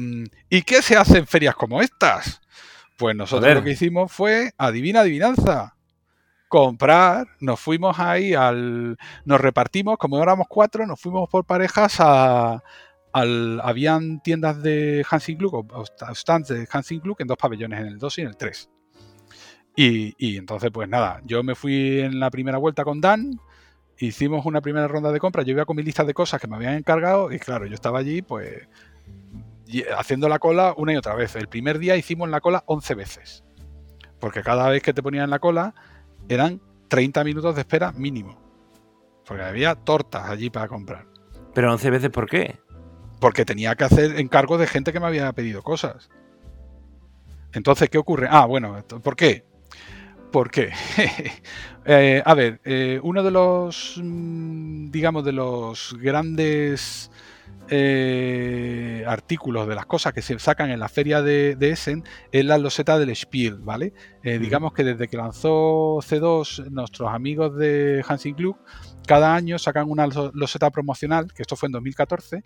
¿y 0.51 0.63
qué 0.63 0.83
se 0.83 0.97
hace 0.97 1.19
en 1.19 1.27
ferias 1.27 1.55
como 1.55 1.81
estas? 1.81 2.43
Pues 2.99 3.17
nosotros 3.17 3.55
lo 3.55 3.65
que 3.65 3.71
hicimos 3.71 4.13
fue, 4.13 4.53
adivina, 4.59 5.01
adivinanza. 5.01 5.75
Comprar, 6.53 7.29
nos 7.41 7.59
fuimos 7.61 7.99
ahí 7.99 8.35
al. 8.35 8.99
Nos 9.25 9.41
repartimos, 9.41 9.97
como 9.97 10.23
éramos 10.23 10.49
cuatro, 10.51 10.87
nos 10.87 11.01
fuimos 11.01 11.27
por 11.31 11.47
parejas 11.47 11.97
a. 11.99 12.63
Al, 13.15 13.59
habían 13.63 14.21
tiendas 14.21 14.63
de 14.63 15.03
Hansing 15.11 15.39
Klug, 15.39 15.55
o 15.73 15.85
stands 16.15 16.49
de 16.49 16.69
Hansing 16.71 17.01
Klug 17.01 17.17
en 17.23 17.29
dos 17.29 17.39
pabellones, 17.39 17.81
en 17.81 17.87
el 17.87 17.99
2 17.99 18.19
y 18.19 18.21
en 18.21 18.27
el 18.27 18.37
3. 18.37 18.71
Y, 19.77 20.15
y, 20.19 20.37
entonces, 20.37 20.71
pues 20.71 20.91
nada, 20.91 21.23
yo 21.25 21.43
me 21.43 21.55
fui 21.55 22.01
en 22.01 22.21
la 22.21 22.31
primera 22.31 22.59
vuelta 22.59 22.85
con 22.85 23.01
Dan, 23.01 23.41
hicimos 23.97 24.45
una 24.45 24.61
primera 24.61 24.89
ronda 24.89 25.11
de 25.11 25.21
compras, 25.21 25.47
yo 25.47 25.53
iba 25.53 25.65
con 25.65 25.77
mi 25.77 25.83
lista 25.83 26.05
de 26.05 26.13
cosas 26.13 26.39
que 26.39 26.49
me 26.49 26.57
habían 26.57 26.75
encargado 26.75 27.33
y 27.33 27.39
claro, 27.39 27.65
yo 27.65 27.75
estaba 27.75 28.01
allí 28.01 28.21
pues 28.21 28.69
haciendo 29.97 30.29
la 30.29 30.39
cola 30.39 30.75
una 30.77 30.93
y 30.93 30.97
otra 30.97 31.15
vez. 31.15 31.35
El 31.35 31.49
primer 31.49 31.79
día 31.79 31.97
hicimos 31.97 32.29
la 32.29 32.43
cola 32.43 32.63
11 32.67 32.95
veces, 32.95 33.43
porque 34.21 34.43
cada 34.43 34.69
vez 34.69 34.83
que 34.83 34.93
te 34.93 35.03
ponían 35.03 35.31
la 35.31 35.39
cola 35.39 35.75
eran 36.29 36.61
30 36.89 37.25
minutos 37.25 37.55
de 37.55 37.63
espera 37.63 37.93
mínimo, 37.93 38.39
porque 39.27 39.43
había 39.43 39.75
tortas 39.75 40.29
allí 40.29 40.51
para 40.51 40.69
comprar. 40.69 41.07
Pero 41.55 41.73
11 41.73 41.91
veces, 41.91 42.11
¿por 42.11 42.29
qué? 42.29 42.59
Porque 43.21 43.45
tenía 43.45 43.75
que 43.75 43.85
hacer 43.85 44.19
encargos 44.19 44.59
de 44.59 44.67
gente 44.67 44.93
que 44.93 45.01
me 45.01 45.07
había 45.07 45.33
pedido 45.33 45.63
cosas. 45.63 46.11
Entonces, 47.53 47.91
¿qué 47.91 47.99
ocurre? 47.99 48.29
Ah, 48.31 48.47
bueno, 48.47 48.83
¿por 49.03 49.17
qué? 49.17 49.45
¿Por 50.31 50.51
qué? 50.51 50.71
eh, 51.85 52.23
a 52.25 52.35
ver, 52.35 52.61
eh, 52.65 52.99
uno 53.03 53.23
de 53.23 53.31
los, 53.31 54.01
digamos, 54.03 55.25
de 55.25 55.33
los 55.33 55.97
grandes 56.01 57.11
eh, 57.75 59.03
artículos 59.07 59.67
de 59.67 59.75
las 59.75 59.87
cosas 59.87 60.13
que 60.13 60.21
se 60.21 60.39
sacan 60.39 60.71
en 60.71 60.79
la 60.79 60.91
feria 60.91 61.23
de, 61.23 61.57
de 61.57 61.71
Essen 61.71 62.05
es 62.31 62.45
la 62.45 62.59
loseta 62.59 62.99
del 62.99 63.17
Spiel, 63.17 63.61
¿vale? 63.61 63.95
Eh, 64.23 64.39
digamos 64.39 64.75
que 64.75 64.85
desde 64.85 65.09
que 65.09 65.17
lanzó 65.17 65.97
C2 66.03 66.69
nuestros 66.69 67.11
amigos 67.11 67.57
de 67.57 68.05
Hansing 68.07 68.35
Klug, 68.35 68.59
cada 69.07 69.35
año 69.35 69.59
sacan 69.59 69.89
una 69.89 70.07
loseta 70.07 70.71
promocional, 70.71 71.33
que 71.33 71.41
esto 71.41 71.57
fue 71.57 71.69
en 71.69 71.73
2014, 71.73 72.45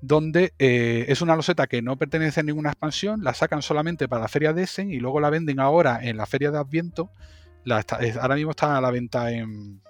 donde 0.00 0.54
eh, 0.60 1.06
es 1.08 1.22
una 1.22 1.34
loseta 1.34 1.66
que 1.66 1.82
no 1.82 1.96
pertenece 1.96 2.38
a 2.38 2.44
ninguna 2.44 2.70
expansión, 2.70 3.24
la 3.24 3.34
sacan 3.34 3.62
solamente 3.62 4.06
para 4.06 4.22
la 4.22 4.28
feria 4.28 4.52
de 4.52 4.62
Essen 4.62 4.92
y 4.92 5.00
luego 5.00 5.18
la 5.18 5.30
venden 5.30 5.58
ahora 5.58 5.98
en 6.02 6.16
la 6.16 6.26
feria 6.26 6.52
de 6.52 6.58
Adviento. 6.58 7.10
La 7.64 7.80
está, 7.80 7.98
ahora 8.20 8.36
mismo 8.36 8.52
está 8.52 8.78
a 8.78 8.80
la 8.80 8.92
venta 8.92 9.32
en, 9.32 9.80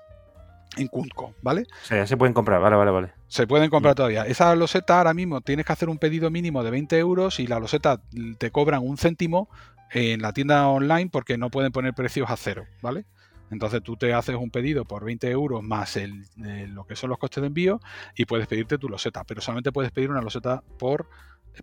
en 0.78 0.88
Cunco, 0.88 1.34
¿vale? 1.42 1.62
O 1.62 1.86
sea, 1.86 1.98
ya 1.98 2.06
se 2.06 2.16
pueden 2.16 2.34
comprar, 2.34 2.60
vale, 2.60 2.76
vale, 2.76 2.90
vale. 2.90 3.12
Se 3.28 3.46
pueden 3.46 3.70
comprar 3.70 3.94
todavía. 3.94 4.26
Esa 4.26 4.54
loseta 4.54 4.98
ahora 4.98 5.14
mismo 5.14 5.40
tienes 5.40 5.66
que 5.66 5.72
hacer 5.72 5.88
un 5.88 5.98
pedido 5.98 6.30
mínimo 6.30 6.62
de 6.64 6.70
20 6.70 6.98
euros 6.98 7.40
y 7.40 7.46
la 7.46 7.58
loseta 7.58 8.00
te 8.38 8.50
cobran 8.50 8.82
un 8.82 8.96
céntimo 8.96 9.48
en 9.92 10.22
la 10.22 10.32
tienda 10.32 10.68
online 10.68 11.10
porque 11.10 11.38
no 11.38 11.50
pueden 11.50 11.72
poner 11.72 11.94
precios 11.94 12.30
a 12.30 12.36
cero, 12.36 12.66
¿vale? 12.82 13.04
Entonces 13.50 13.82
tú 13.82 13.96
te 13.96 14.12
haces 14.12 14.36
un 14.36 14.50
pedido 14.50 14.84
por 14.84 15.04
20 15.04 15.30
euros 15.30 15.62
más 15.62 15.96
el, 15.96 16.24
el, 16.44 16.72
lo 16.72 16.86
que 16.86 16.96
son 16.96 17.10
los 17.10 17.18
costes 17.18 17.40
de 17.40 17.46
envío 17.46 17.80
y 18.14 18.26
puedes 18.26 18.46
pedirte 18.46 18.78
tu 18.78 18.88
loseta, 18.88 19.24
pero 19.24 19.40
solamente 19.40 19.72
puedes 19.72 19.90
pedir 19.90 20.10
una 20.10 20.20
loseta 20.20 20.62
por 20.78 21.08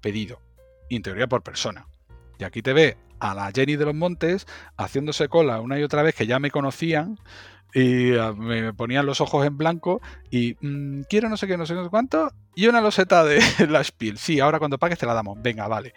pedido, 0.01 0.41
y 0.89 0.95
en 0.97 1.03
teoría 1.03 1.27
por 1.27 1.43
persona. 1.43 1.87
Y 2.37 2.43
aquí 2.43 2.61
te 2.61 2.73
ve 2.73 2.97
a 3.19 3.33
la 3.33 3.51
Jenny 3.53 3.75
de 3.75 3.85
los 3.85 3.95
Montes 3.95 4.45
haciéndose 4.77 5.29
cola 5.29 5.61
una 5.61 5.79
y 5.79 5.83
otra 5.83 6.03
vez 6.03 6.15
que 6.15 6.27
ya 6.27 6.39
me 6.39 6.51
conocían 6.51 7.17
y 7.75 8.13
me 8.37 8.73
ponían 8.73 9.05
los 9.05 9.19
ojos 9.19 9.45
en 9.45 9.57
blanco 9.57 10.01
y 10.31 10.55
mmm, 10.61 11.01
quiero 11.09 11.29
no 11.29 11.37
sé 11.37 11.45
qué, 11.45 11.57
no 11.57 11.65
sé 11.65 11.75
cuánto 11.89 12.31
y 12.55 12.67
una 12.67 12.81
loseta 12.81 13.23
de 13.23 13.39
la 13.69 13.83
Spiel. 13.83 14.17
Sí, 14.17 14.39
ahora 14.39 14.59
cuando 14.59 14.77
pagues 14.77 14.97
te 14.97 15.05
la 15.05 15.13
damos. 15.13 15.41
Venga, 15.41 15.67
vale. 15.67 15.93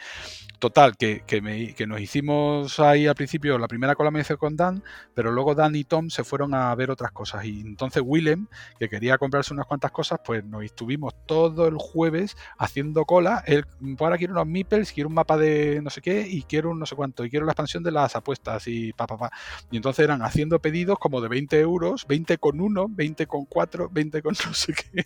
Total, 0.58 0.96
que, 0.96 1.22
que, 1.24 1.40
me, 1.40 1.72
que, 1.72 1.86
nos 1.86 2.00
hicimos 2.00 2.80
ahí 2.80 3.06
al 3.06 3.14
principio, 3.14 3.58
la 3.58 3.68
primera 3.68 3.94
cola 3.94 4.10
me 4.10 4.18
hice 4.18 4.36
con 4.36 4.56
Dan, 4.56 4.82
pero 5.14 5.30
luego 5.30 5.54
Dan 5.54 5.76
y 5.76 5.84
Tom 5.84 6.10
se 6.10 6.24
fueron 6.24 6.52
a 6.52 6.74
ver 6.74 6.90
otras 6.90 7.12
cosas. 7.12 7.44
Y 7.44 7.60
entonces 7.60 8.02
Willem, 8.04 8.48
que 8.76 8.88
quería 8.88 9.18
comprarse 9.18 9.54
unas 9.54 9.66
cuantas 9.66 9.92
cosas, 9.92 10.18
pues 10.24 10.44
nos 10.44 10.64
estuvimos 10.64 11.14
todo 11.26 11.68
el 11.68 11.76
jueves 11.76 12.36
haciendo 12.58 13.04
cola. 13.04 13.44
Él, 13.46 13.66
pues 13.78 14.00
ahora 14.00 14.18
quiero 14.18 14.32
unos 14.32 14.48
meeples, 14.48 14.92
quiero 14.92 15.08
un 15.08 15.14
mapa 15.14 15.36
de 15.36 15.80
no 15.80 15.90
sé 15.90 16.00
qué, 16.00 16.26
y 16.28 16.42
quiero 16.42 16.70
un 16.70 16.80
no 16.80 16.86
sé 16.86 16.96
cuánto, 16.96 17.24
y 17.24 17.30
quiero 17.30 17.46
la 17.46 17.52
expansión 17.52 17.84
de 17.84 17.92
las 17.92 18.16
apuestas, 18.16 18.66
y 18.66 18.92
pa, 18.94 19.06
pa, 19.06 19.16
pa. 19.16 19.30
Y 19.70 19.76
entonces 19.76 20.02
eran 20.02 20.22
haciendo 20.22 20.58
pedidos 20.58 20.98
como 20.98 21.20
de 21.20 21.28
20 21.28 21.60
euros, 21.60 21.67
20 22.06 22.38
con 22.38 22.60
1, 22.60 22.86
20 22.90 23.26
con 23.26 23.44
4, 23.44 23.88
20 23.90 24.22
con 24.22 24.34
no 24.46 24.54
sé 24.54 24.72
qué, 24.72 25.04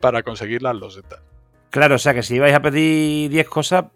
para 0.00 0.22
conseguir 0.22 0.62
las 0.62 0.76
losetas. 0.76 1.20
Claro, 1.70 1.96
o 1.96 1.98
sea 1.98 2.14
que 2.14 2.22
si 2.22 2.36
ibais 2.36 2.54
a 2.54 2.62
pedir 2.62 3.30
10 3.30 3.48
cosas, 3.48 3.86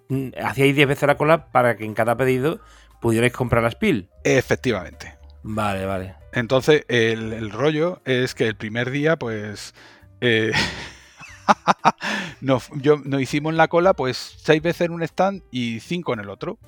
hacíais 0.43 0.75
10 0.75 0.89
veces 0.89 1.07
la 1.07 1.17
cola 1.17 1.53
para 1.53 1.77
que 1.77 1.85
en 1.85 1.95
cada 1.95 2.17
pedido 2.17 2.61
pudierais 3.01 3.33
comprar 3.33 3.63
la 3.63 3.71
Spiel. 3.71 4.09
Efectivamente. 4.25 5.17
Vale, 5.45 5.87
vale. 5.87 6.17
Entonces, 6.33 6.85
el, 6.89 7.33
el 7.33 7.51
rollo 7.51 8.03
es 8.05 8.35
que 8.35 8.49
el 8.49 8.57
primer 8.57 8.91
día, 8.91 9.17
pues. 9.17 9.75
Eh, 10.21 10.53
nos, 12.41 12.69
yo, 12.75 12.97
nos 13.05 13.23
hicimos 13.23 13.55
la 13.55 13.69
cola, 13.69 13.95
pues, 13.95 14.35
6 14.43 14.61
veces 14.61 14.81
en 14.83 14.93
un 14.93 15.03
stand 15.03 15.43
y 15.51 15.81
5 15.81 16.15
en 16.15 16.21
el 16.21 16.31
otro. 16.31 16.59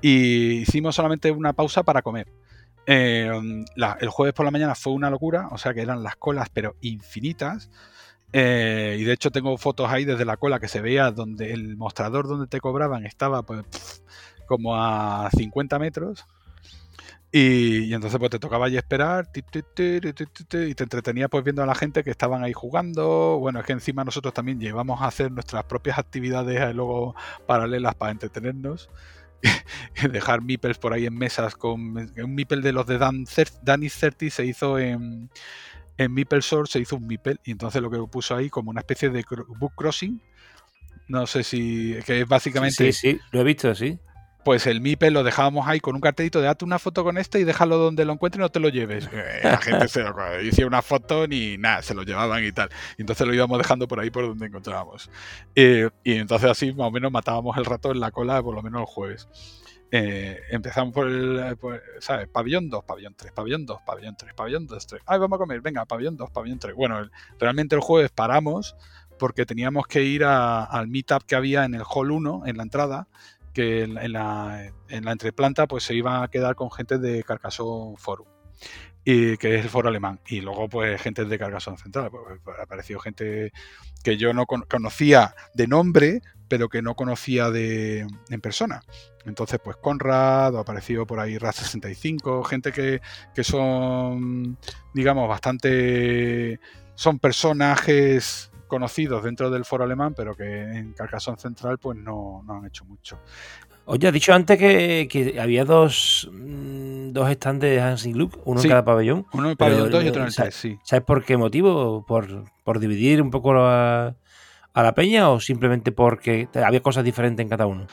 Y 0.00 0.60
hicimos 0.60 0.94
solamente 0.94 1.30
una 1.32 1.52
pausa 1.52 1.82
para 1.82 2.02
comer. 2.02 2.28
La, 2.86 3.96
el 4.00 4.08
jueves 4.08 4.34
por 4.34 4.44
la 4.44 4.50
mañana 4.50 4.74
fue 4.74 4.92
una 4.92 5.10
locura, 5.10 5.48
o 5.50 5.58
sea 5.58 5.74
que 5.74 5.82
eran 5.82 6.02
las 6.02 6.16
colas, 6.16 6.48
pero 6.52 6.76
infinitas. 6.80 7.70
Eh, 8.36 8.96
y 8.98 9.04
de 9.04 9.12
hecho 9.12 9.30
tengo 9.30 9.56
fotos 9.58 9.88
ahí 9.88 10.04
desde 10.04 10.24
la 10.24 10.36
cola 10.36 10.58
que 10.58 10.66
se 10.66 10.80
veía 10.80 11.12
donde 11.12 11.52
el 11.52 11.76
mostrador 11.76 12.26
donde 12.26 12.48
te 12.48 12.60
cobraban 12.60 13.06
estaba 13.06 13.44
pues 13.44 14.02
como 14.46 14.74
a 14.76 15.30
50 15.36 15.78
metros. 15.78 16.26
Y, 17.30 17.92
entonces 17.92 18.18
pues 18.18 18.30
te 18.30 18.38
tocaba 18.38 18.66
allí 18.66 18.76
esperar 18.76 19.28
y 19.34 19.42
te 19.42 20.82
entretenía 20.84 21.28
pues 21.28 21.42
viendo 21.44 21.62
a 21.64 21.66
la 21.66 21.74
gente 21.74 22.04
que 22.04 22.10
estaban 22.10 22.42
ahí 22.44 22.52
jugando. 22.52 23.38
Bueno, 23.38 23.60
es 23.60 23.66
que 23.66 23.72
encima 23.72 24.04
nosotros 24.04 24.34
también 24.34 24.60
llevamos 24.60 25.00
a 25.00 25.06
hacer 25.06 25.30
nuestras 25.32 25.64
propias 25.64 25.98
actividades 25.98 26.60
eh, 26.60 26.74
luego 26.74 27.14
paralelas 27.46 27.94
para 27.94 28.12
entretenernos. 28.12 28.88
Dejar 30.12 30.42
meeples 30.42 30.78
por 30.78 30.92
ahí 30.92 31.06
en 31.06 31.16
mesas 31.16 31.54
con 31.54 31.96
un 31.96 32.34
meeple 32.34 32.60
de 32.60 32.72
los 32.72 32.86
de 32.86 32.98
Dan, 32.98 33.24
Danny 33.62 33.88
30 33.88 34.30
se 34.30 34.44
hizo 34.44 34.78
en 34.78 35.30
en 35.96 36.12
MeepleSource 36.12 36.72
se 36.72 36.80
hizo 36.80 36.96
un 36.96 37.06
Meeple 37.06 37.36
y 37.44 37.52
entonces 37.52 37.80
lo 37.80 37.90
que 37.90 37.98
puso 38.10 38.34
ahí 38.34 38.50
como 38.50 38.70
una 38.70 38.80
especie 38.80 39.10
de 39.10 39.24
book 39.58 39.72
crossing. 39.76 40.20
No 41.06 41.26
sé 41.26 41.42
si. 41.42 41.96
que 42.06 42.22
es 42.22 42.28
básicamente. 42.28 42.92
Sí, 42.92 42.92
sí, 42.92 43.12
sí, 43.12 43.20
lo 43.30 43.40
he 43.40 43.44
visto, 43.44 43.74
sí. 43.74 43.98
Pues 44.44 44.66
el 44.66 44.80
Meeple 44.80 45.10
lo 45.10 45.24
dejábamos 45.24 45.66
ahí 45.66 45.80
con 45.80 45.94
un 45.94 46.00
cartelito 46.00 46.40
de 46.40 46.46
date 46.46 46.64
una 46.64 46.78
foto 46.78 47.02
con 47.02 47.16
este 47.16 47.40
y 47.40 47.44
déjalo 47.44 47.78
donde 47.78 48.04
lo 48.04 48.12
encuentres 48.12 48.40
y 48.40 48.42
no 48.42 48.48
te 48.50 48.60
lo 48.60 48.68
lleves. 48.68 49.08
La 49.42 49.58
gente 49.58 49.88
se 49.88 50.02
lo 50.02 50.14
hacía 50.18 50.66
una 50.66 50.82
foto 50.82 51.26
ni 51.26 51.56
nada, 51.56 51.82
se 51.82 51.94
lo 51.94 52.02
llevaban 52.02 52.44
y 52.44 52.52
tal. 52.52 52.68
Y 52.98 53.02
entonces 53.02 53.26
lo 53.26 53.34
íbamos 53.34 53.58
dejando 53.58 53.88
por 53.88 54.00
ahí 54.00 54.10
por 54.10 54.26
donde 54.26 54.46
encontrábamos. 54.46 55.10
Eh, 55.54 55.88
y 56.02 56.14
entonces 56.14 56.50
así 56.50 56.72
más 56.72 56.88
o 56.88 56.90
menos 56.90 57.10
matábamos 57.10 57.56
el 57.56 57.64
rato 57.64 57.90
en 57.90 58.00
la 58.00 58.10
cola 58.10 58.42
por 58.42 58.54
lo 58.54 58.62
menos 58.62 58.82
el 58.82 58.86
jueves. 58.86 59.28
Eh, 59.96 60.40
empezamos 60.50 60.92
por 60.92 61.06
el, 61.06 61.56
¿sabes? 62.00 62.28
Pabellón 62.28 62.68
2, 62.68 62.84
pabellón 62.84 63.14
3, 63.16 63.32
pabellón 63.32 63.64
2, 63.64 63.80
pabellón 63.86 64.16
3, 64.16 64.34
pabellón 64.34 64.66
2, 64.66 64.86
3. 64.88 65.02
Ay, 65.06 65.18
vamos 65.20 65.36
a 65.36 65.38
comer, 65.38 65.60
venga, 65.60 65.84
pabellón 65.84 66.16
2, 66.16 66.30
pabellón 66.30 66.58
3. 66.58 66.74
Bueno, 66.74 66.98
el, 66.98 67.12
realmente 67.38 67.76
el 67.76 67.80
jueves 67.80 68.10
paramos 68.10 68.74
porque 69.18 69.46
teníamos 69.46 69.86
que 69.86 70.02
ir 70.02 70.24
al 70.24 70.88
meetup 70.88 71.22
que 71.22 71.36
había 71.36 71.64
en 71.64 71.74
el 71.74 71.82
hall 71.88 72.10
1, 72.10 72.42
en 72.46 72.56
la 72.56 72.64
entrada, 72.64 73.06
que 73.54 73.84
en, 73.84 73.96
en, 73.96 74.12
la, 74.12 74.70
en 74.88 75.04
la 75.04 75.12
entreplanta 75.12 75.66
pues 75.66 75.84
se 75.84 75.94
iba 75.94 76.22
a 76.22 76.28
quedar 76.28 76.54
con 76.54 76.70
gente 76.70 76.98
de 76.98 77.22
Carcassonne 77.22 77.96
Forum. 77.96 78.26
Y 79.06 79.36
que 79.36 79.56
es 79.56 79.64
el 79.64 79.70
foro 79.70 79.90
alemán. 79.90 80.20
Y 80.26 80.40
luego, 80.40 80.66
pues, 80.66 81.00
gente 81.00 81.26
de 81.26 81.38
Carcassonne 81.38 81.76
Central. 81.76 82.10
Pues, 82.10 82.40
pues, 82.42 82.56
apareció 82.58 82.98
gente 82.98 83.52
que 84.02 84.16
yo 84.16 84.32
no 84.32 84.46
con 84.46 84.62
conocía 84.62 85.34
de 85.52 85.66
nombre, 85.66 86.22
pero 86.48 86.68
que 86.68 86.80
no 86.80 86.94
conocía 86.94 87.50
de, 87.50 88.06
en 88.30 88.40
persona. 88.40 88.82
Entonces, 89.26 89.60
pues 89.62 89.76
Conrad, 89.76 90.56
apareció 90.58 91.06
por 91.06 91.20
ahí 91.20 91.36
RAS65, 91.36 92.44
gente 92.44 92.72
que, 92.72 93.00
que 93.34 93.44
son, 93.44 94.58
digamos, 94.92 95.28
bastante. 95.28 96.60
son 96.94 97.18
personajes 97.18 98.50
conocidos 98.66 99.24
dentro 99.24 99.50
del 99.50 99.64
foro 99.64 99.84
alemán, 99.84 100.14
pero 100.16 100.34
que 100.34 100.44
en 100.44 100.92
Carcassonne 100.92 101.38
Central, 101.38 101.78
pues 101.78 101.98
no, 101.98 102.42
no 102.46 102.58
han 102.58 102.66
hecho 102.66 102.84
mucho. 102.84 103.18
Oye, 103.86 104.08
has 104.08 104.14
dicho 104.14 104.32
antes 104.32 104.58
que, 104.58 105.36
había 105.40 105.64
dos, 105.64 106.30
mm, 106.32 107.12
dos 107.12 107.30
stands 107.32 107.60
de 107.60 107.80
Hansing 107.80 108.16
Look, 108.16 108.40
uno 108.44 108.62
en 108.62 108.68
cada 108.68 108.84
pabellón. 108.84 109.26
Uno 109.32 109.44
en 109.44 109.50
el 109.50 109.56
pabellón 109.56 109.90
2 109.90 110.04
y 110.04 110.08
otro 110.08 110.22
en 110.22 110.28
el 110.28 110.34
3, 110.34 110.54
sí. 110.54 110.78
¿Sabes 110.82 111.04
por 111.04 111.24
qué 111.24 111.36
motivo? 111.36 112.04
¿Por, 112.06 112.80
dividir 112.80 113.20
un 113.20 113.30
poco 113.30 113.52
a, 113.54 114.14
la 114.74 114.94
peña 114.94 115.28
o 115.28 115.38
simplemente 115.38 115.92
porque 115.92 116.48
había 116.54 116.80
cosas 116.80 117.04
diferentes 117.04 117.44
en 117.44 117.50
cada 117.50 117.66
uno? 117.66 117.86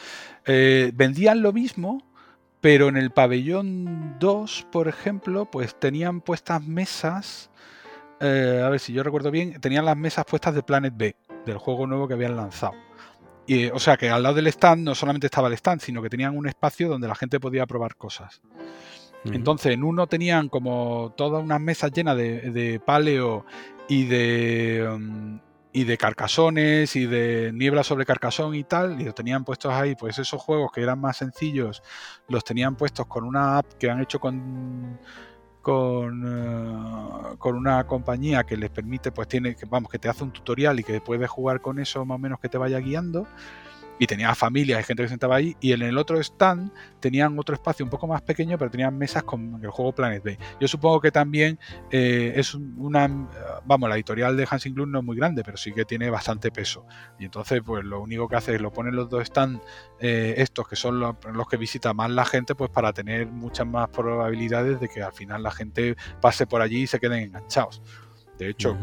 Eh, 0.46 0.92
vendían 0.94 1.42
lo 1.42 1.52
mismo, 1.52 2.02
pero 2.62 2.88
en 2.88 2.96
el 2.96 3.12
pabellón 3.12 4.16
2, 4.20 4.68
por 4.72 4.88
ejemplo, 4.88 5.46
pues 5.52 5.78
tenían 5.78 6.22
puestas 6.22 6.66
mesas. 6.66 7.51
Eh, 8.22 8.62
a 8.64 8.70
ver 8.70 8.80
si 8.80 8.94
yo 8.94 9.04
recuerdo 9.04 9.32
bien, 9.32 9.60
tenían 9.60 9.86
las 9.86 9.98
mesas 9.98 10.26
puestas 10.26 10.54
de 10.54 10.64
Planet 10.64 10.94
B, 10.96 11.16
del 11.46 11.58
juego 11.58 11.88
nuevo 11.88 12.08
que 12.08 12.14
habían 12.14 12.36
lanzado 12.36 12.74
o 13.74 13.80
sea 13.80 13.98
que 13.98 14.10
al 14.10 14.24
lado 14.24 14.36
del 14.36 14.48
stand 14.48 14.84
no 14.84 14.96
solamente 14.96 15.28
estaba 15.28 15.48
el 15.48 15.54
stand, 15.56 15.82
sino 15.82 16.02
que 16.02 16.10
tenían 16.10 16.38
un 16.38 16.48
espacio 16.48 16.88
donde 16.88 17.08
la 17.08 17.16
gente 17.16 17.40
podía 17.40 17.66
probar 17.66 17.96
cosas. 17.96 18.42
Entonces, 19.24 19.74
en 19.74 19.84
uno 19.84 20.08
tenían 20.08 20.50
como 20.50 21.14
todas 21.16 21.44
unas 21.44 21.62
mesas 21.62 21.92
llenas 21.92 22.18
de, 22.18 22.82
paleo 22.84 23.46
y 23.88 24.06
de, 24.06 24.90
um, 24.92 25.40
y 25.72 25.84
de 25.84 25.98
carcasones 25.98 26.96
y 26.96 27.06
de 27.06 27.52
niebla 27.54 27.84
sobre 27.84 28.06
carcasón 28.06 28.56
y 28.56 28.64
tal, 28.64 29.00
y 29.00 29.04
lo 29.04 29.14
tenían 29.14 29.44
puestos 29.44 29.74
ahí, 29.74 29.96
pues 29.96 30.18
esos 30.18 30.42
juegos 30.42 30.72
que 30.72 30.82
eran 30.82 31.00
más 31.00 31.18
sencillos, 31.18 31.84
los 32.30 32.44
tenían 32.44 32.76
puestos 32.76 33.06
con 33.06 33.24
una 33.24 33.60
app 33.60 33.68
que 33.78 33.92
han 33.92 34.02
hecho 34.02 34.20
con 34.20 34.98
con, 35.62 36.24
eh, 36.26 37.36
con, 37.38 37.56
una 37.56 37.86
compañía 37.86 38.44
que 38.44 38.58
les 38.58 38.70
permite, 38.70 39.12
pues 39.12 39.28
tiene, 39.28 39.56
vamos, 39.70 39.92
que 39.92 40.00
te 40.00 40.10
hace 40.10 40.24
un 40.24 40.32
tutorial 40.32 40.80
y 40.80 40.84
que 40.84 41.02
puedes 41.02 41.30
jugar 41.30 41.62
con 41.62 41.80
eso 41.80 42.06
más 42.06 42.16
o 42.16 42.20
menos 42.20 42.40
que 42.40 42.50
te 42.50 42.58
vaya 42.58 42.80
guiando 42.80 43.28
y 44.02 44.08
tenía 44.08 44.34
familias 44.34 44.80
y 44.80 44.84
gente 44.84 45.04
que 45.04 45.10
se 45.10 45.14
sentaba 45.14 45.36
ahí. 45.36 45.56
Y 45.62 45.74
en 45.74 45.84
el 45.84 45.96
otro 45.96 46.20
stand 46.20 46.72
tenían 47.00 47.38
otro 47.38 47.54
espacio 47.54 47.86
un 47.86 47.92
poco 47.92 48.08
más 48.08 48.24
pequeño, 48.24 48.58
pero 48.58 48.72
tenían 48.72 48.98
mesas 48.98 49.22
con 49.22 49.60
el 49.64 49.70
juego 49.70 49.94
Planet 49.94 50.24
B. 50.24 50.40
Yo 50.60 50.68
supongo 50.68 51.00
que 51.00 51.12
también 51.12 51.60
eh, 51.92 52.34
es 52.36 52.56
una. 52.56 53.08
Vamos, 53.64 53.88
la 53.88 53.96
editorial 53.96 54.36
de 54.36 54.48
Hansing 54.50 54.74
Club 54.74 54.88
no 54.88 55.00
es 55.00 55.06
muy 55.06 55.16
grande, 55.16 55.44
pero 55.44 55.56
sí 55.56 55.72
que 55.72 55.86
tiene 55.86 56.10
bastante 56.10 56.50
peso. 56.50 56.84
Y 57.20 57.26
entonces, 57.26 57.62
pues 57.64 57.86
lo 57.86 58.02
único 58.02 58.28
que 58.28 58.38
hace 58.38 58.56
es 58.56 58.62
lo 58.62 58.74
ponen 58.74 58.96
los 58.96 59.08
dos 59.08 59.28
stands, 59.28 59.64
eh, 60.00 60.34
estos 60.38 60.68
que 60.68 60.76
son 60.76 61.00
los, 61.00 61.16
que 61.48 61.58
visita 61.58 61.94
más 61.94 62.10
la 62.10 62.26
gente, 62.26 62.56
pues 62.56 62.72
para 62.72 62.94
tener 62.94 63.28
muchas 63.28 63.68
más 63.68 63.90
probabilidades 63.90 64.80
de 64.80 64.90
que 64.90 65.04
al 65.04 65.14
final 65.14 65.44
la 65.44 65.52
gente 65.52 65.96
pase 66.20 66.48
por 66.48 66.64
allí 66.64 66.82
y 66.82 66.88
se 66.88 67.00
queden 67.00 67.20
enganchados. 67.20 67.84
De 68.42 68.50
hecho, 68.50 68.76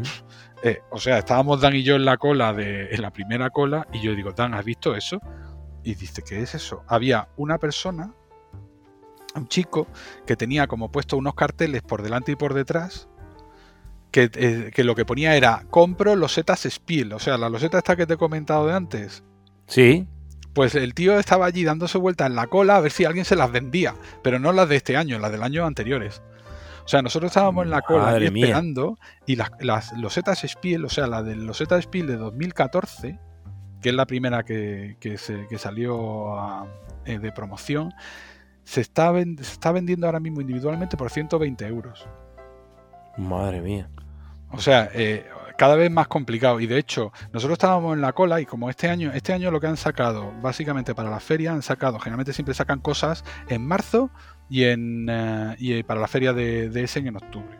eh, 0.63 0.79
o 0.89 1.01
sea, 1.01 1.17
estábamos 1.17 1.59
Dan 1.59 1.75
y 1.75 1.83
yo 1.83 1.97
en 1.97 2.05
la 2.05 2.15
cola, 2.15 2.53
de, 2.53 2.95
en 2.95 3.01
la 3.01 3.11
primera 3.11 3.49
cola, 3.49 3.85
y 3.91 3.99
yo 3.99 4.15
digo, 4.15 4.31
Dan, 4.31 4.53
¿has 4.53 4.63
visto 4.63 4.95
eso? 4.95 5.19
Y 5.83 5.95
dice, 5.95 6.21
¿qué 6.21 6.41
es 6.41 6.55
eso? 6.55 6.85
Había 6.87 7.27
una 7.35 7.57
persona, 7.57 8.13
un 9.35 9.49
chico, 9.49 9.87
que 10.25 10.37
tenía 10.37 10.67
como 10.67 10.93
puesto 10.93 11.17
unos 11.17 11.35
carteles 11.35 11.81
por 11.81 12.03
delante 12.03 12.31
y 12.31 12.35
por 12.37 12.53
detrás, 12.53 13.09
que, 14.11 14.31
eh, 14.33 14.83
lo 14.85 14.95
que 14.95 15.03
ponía 15.03 15.35
era, 15.35 15.65
compro 15.69 16.15
losetas 16.15 16.65
Spiel, 16.69 17.11
o 17.11 17.19
sea, 17.19 17.37
la 17.37 17.49
loseta 17.49 17.79
esta 17.79 17.97
que 17.97 18.07
te 18.07 18.13
he 18.13 18.17
comentado 18.17 18.65
de 18.65 18.75
antes. 18.75 19.25
Sí. 19.67 20.07
Pues 20.53 20.73
el 20.73 20.93
tío 20.93 21.19
estaba 21.19 21.47
allí 21.47 21.65
dándose 21.65 21.97
vuelta 21.97 22.25
en 22.25 22.35
la 22.35 22.47
cola 22.47 22.77
a 22.77 22.79
ver 22.79 22.93
si 22.93 23.03
alguien 23.03 23.25
se 23.25 23.35
las 23.35 23.51
vendía, 23.51 23.95
pero 24.23 24.39
no 24.39 24.53
las 24.53 24.69
de 24.69 24.77
este 24.77 24.95
año, 24.95 25.19
las 25.19 25.33
del 25.33 25.43
año 25.43 25.65
anteriores. 25.65 26.21
O 26.89 26.91
sea, 26.91 27.03
nosotros 27.03 27.29
estábamos 27.29 27.65
en 27.65 27.69
la 27.69 27.83
cola 27.83 28.17
esperando 28.17 28.97
y 29.27 29.35
las, 29.35 29.51
las 29.59 29.93
losetas 29.93 30.39
Spiel, 30.39 30.85
o 30.85 30.89
sea, 30.89 31.05
la 31.05 31.21
de 31.21 31.35
loseta 31.35 31.79
Spiel 31.79 32.07
de 32.07 32.17
2014, 32.17 33.19
que 33.79 33.89
es 33.89 33.93
la 33.93 34.07
primera 34.07 34.41
que, 34.41 34.97
se, 35.19 35.45
salió 35.59 36.65
eh, 37.05 37.19
de 37.19 37.31
promoción, 37.31 37.93
se 38.63 38.81
está, 38.81 39.13
se 39.13 39.39
está 39.39 39.71
vendiendo 39.71 40.07
ahora 40.07 40.19
mismo 40.19 40.41
individualmente 40.41 40.97
por 40.97 41.11
120 41.11 41.63
euros. 41.67 42.07
Madre 43.17 43.61
mía. 43.61 43.87
O 44.49 44.57
sea, 44.57 44.89
eh, 44.91 45.29
cada 45.59 45.75
vez 45.75 45.91
más 45.91 46.07
complicado. 46.07 46.59
Y 46.59 46.65
de 46.65 46.79
hecho, 46.79 47.13
nosotros 47.31 47.57
estábamos 47.57 47.93
en 47.93 48.01
la 48.01 48.13
cola 48.13 48.41
y 48.41 48.47
como 48.47 48.67
este 48.67 48.89
año, 48.89 49.11
este 49.13 49.31
año 49.31 49.51
lo 49.51 49.59
que 49.59 49.67
han 49.67 49.77
sacado, 49.77 50.33
básicamente 50.41 50.95
para 50.95 51.11
la 51.11 51.19
feria, 51.19 51.51
han 51.51 51.61
sacado, 51.61 51.99
generalmente 51.99 52.33
siempre 52.33 52.55
sacan 52.55 52.79
cosas 52.79 53.23
en 53.47 53.67
marzo 53.67 54.09
y, 54.49 54.63
en, 54.63 55.07
eh, 55.09 55.55
y 55.59 55.83
para 55.83 56.01
la 56.01 56.07
feria 56.07 56.33
de, 56.33 56.69
Essen 56.83 57.07
en 57.07 57.15
octubre. 57.15 57.57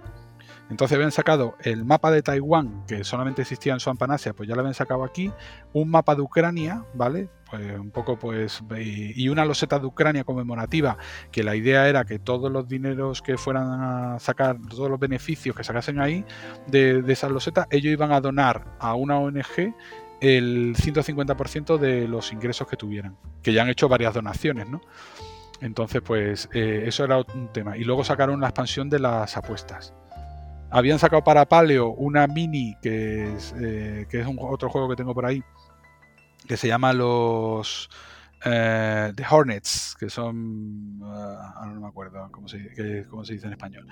Entonces 0.70 0.96
habían 0.96 1.12
sacado 1.12 1.56
el 1.62 1.84
mapa 1.84 2.12
de 2.12 2.22
Taiwán, 2.22 2.86
que 2.86 3.04
solamente 3.04 3.42
existía 3.42 3.74
en 3.74 3.80
Suampanasia, 3.80 4.34
pues 4.34 4.48
ya 4.48 4.54
lo 4.54 4.62
habían 4.62 4.76
sacado 4.76 5.04
aquí, 5.04 5.32
un 5.74 5.90
mapa 5.90 6.14
de 6.14 6.22
Ucrania, 6.22 6.84
¿vale? 6.94 7.28
Pues 7.50 7.80
un 7.80 7.90
poco 7.90 8.20
pues 8.20 8.62
y 8.78 9.28
una 9.30 9.46
loseta 9.46 9.80
de 9.80 9.88
Ucrania 9.88 10.24
conmemorativa, 10.24 10.98
que 11.32 11.42
la 11.42 11.56
idea 11.56 11.90
era 11.90 12.06
que 12.06 12.20
todos 12.20 12.52
los 12.52 12.68
dineros 12.68 13.24
que 13.24 13.36
fueran 13.38 13.82
a 13.82 14.20
sacar, 14.20 14.58
todos 14.70 14.92
los 14.92 15.00
beneficios 15.00 15.56
que 15.56 15.64
sacasen 15.64 16.00
ahí 16.00 16.24
de, 16.68 17.02
de 17.02 17.14
esas 17.14 17.32
losetas, 17.32 17.66
ellos 17.72 17.92
iban 17.92 18.12
a 18.12 18.22
donar 18.22 18.76
a 18.78 18.94
una 18.94 19.18
ONG 19.18 19.74
el 20.22 20.76
150% 20.76 21.78
de 21.78 22.08
los 22.08 22.32
ingresos 22.32 22.68
que 22.68 22.78
tuvieran, 22.78 23.18
que 23.42 23.54
ya 23.54 23.64
han 23.64 23.70
hecho 23.70 23.90
varias 23.90 24.14
donaciones, 24.14 24.70
¿no? 24.70 24.82
Entonces, 25.62 26.02
pues 26.02 26.50
eh, 26.54 26.84
eso 26.86 27.04
era 27.04 27.18
un 27.18 27.52
tema. 27.52 27.78
Y 27.78 27.84
luego 27.84 28.04
sacaron 28.04 28.40
la 28.40 28.48
expansión 28.48 28.90
de 28.90 29.00
las 29.00 29.36
apuestas. 29.36 29.94
Habían 30.72 31.00
sacado 31.00 31.24
para 31.24 31.48
Paleo 31.48 31.90
una 31.90 32.28
mini, 32.28 32.76
que 32.82 33.34
es, 33.34 33.54
eh, 33.60 34.06
que 34.10 34.22
es 34.22 34.28
un, 34.28 34.38
otro 34.40 34.70
juego 34.70 34.90
que 34.90 34.96
tengo 34.96 35.14
por 35.14 35.26
ahí, 35.26 35.44
que 36.48 36.58
se 36.58 36.68
llama 36.68 36.94
los 36.94 37.90
eh, 38.46 39.12
The 39.16 39.26
Hornets, 39.30 39.96
que 40.00 40.10
son. 40.10 41.00
ahora 41.02 41.72
no 41.74 41.82
me 41.82 41.88
acuerdo 41.88 42.30
cómo 42.32 42.48
se, 42.48 43.06
cómo 43.10 43.26
se 43.26 43.34
dice 43.34 43.48
en 43.48 43.54
español. 43.54 43.88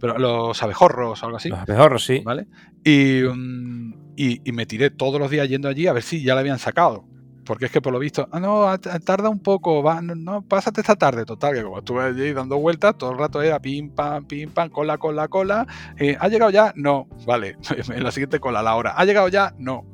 Pero 0.00 0.18
los 0.18 0.60
abejorros 0.62 1.22
o 1.22 1.26
algo 1.26 1.36
así. 1.36 1.50
Los 1.50 1.60
abejorros, 1.60 2.04
sí. 2.04 2.22
¿Vale? 2.24 2.46
Y, 2.82 3.22
mm, 3.22 4.14
y, 4.16 4.48
y, 4.48 4.52
me 4.52 4.66
tiré 4.66 4.90
todos 4.90 5.20
los 5.20 5.30
días 5.30 5.48
yendo 5.48 5.68
allí 5.68 5.86
a 5.86 5.92
ver 5.92 6.02
si 6.02 6.22
ya 6.22 6.34
la 6.34 6.40
habían 6.40 6.58
sacado. 6.58 7.04
Porque 7.44 7.66
es 7.66 7.72
que 7.72 7.80
por 7.80 7.92
lo 7.92 7.98
visto, 7.98 8.28
ah, 8.30 8.38
no, 8.38 8.78
tarda 8.78 9.28
un 9.28 9.40
poco, 9.40 9.82
va, 9.82 10.00
no, 10.00 10.42
pásate 10.42 10.80
esta 10.80 10.94
tarde, 10.94 11.24
total, 11.24 11.54
que 11.54 11.62
como 11.62 11.78
estuve 11.78 12.02
allí 12.02 12.32
dando 12.32 12.56
vueltas, 12.58 12.96
todo 12.96 13.10
el 13.12 13.18
rato 13.18 13.42
era 13.42 13.58
pim, 13.60 13.90
pam, 13.90 14.24
pim, 14.26 14.50
pam, 14.50 14.70
cola, 14.70 14.96
cola, 14.98 15.26
cola. 15.26 15.66
Eh, 15.98 16.16
¿Ha 16.20 16.28
llegado 16.28 16.50
ya? 16.50 16.72
No, 16.76 17.08
vale, 17.26 17.56
en 17.88 18.02
la 18.02 18.12
siguiente 18.12 18.38
cola, 18.38 18.62
la 18.62 18.76
hora. 18.76 18.92
¿Ha 18.96 19.04
llegado 19.04 19.28
ya? 19.28 19.54
No. 19.58 19.84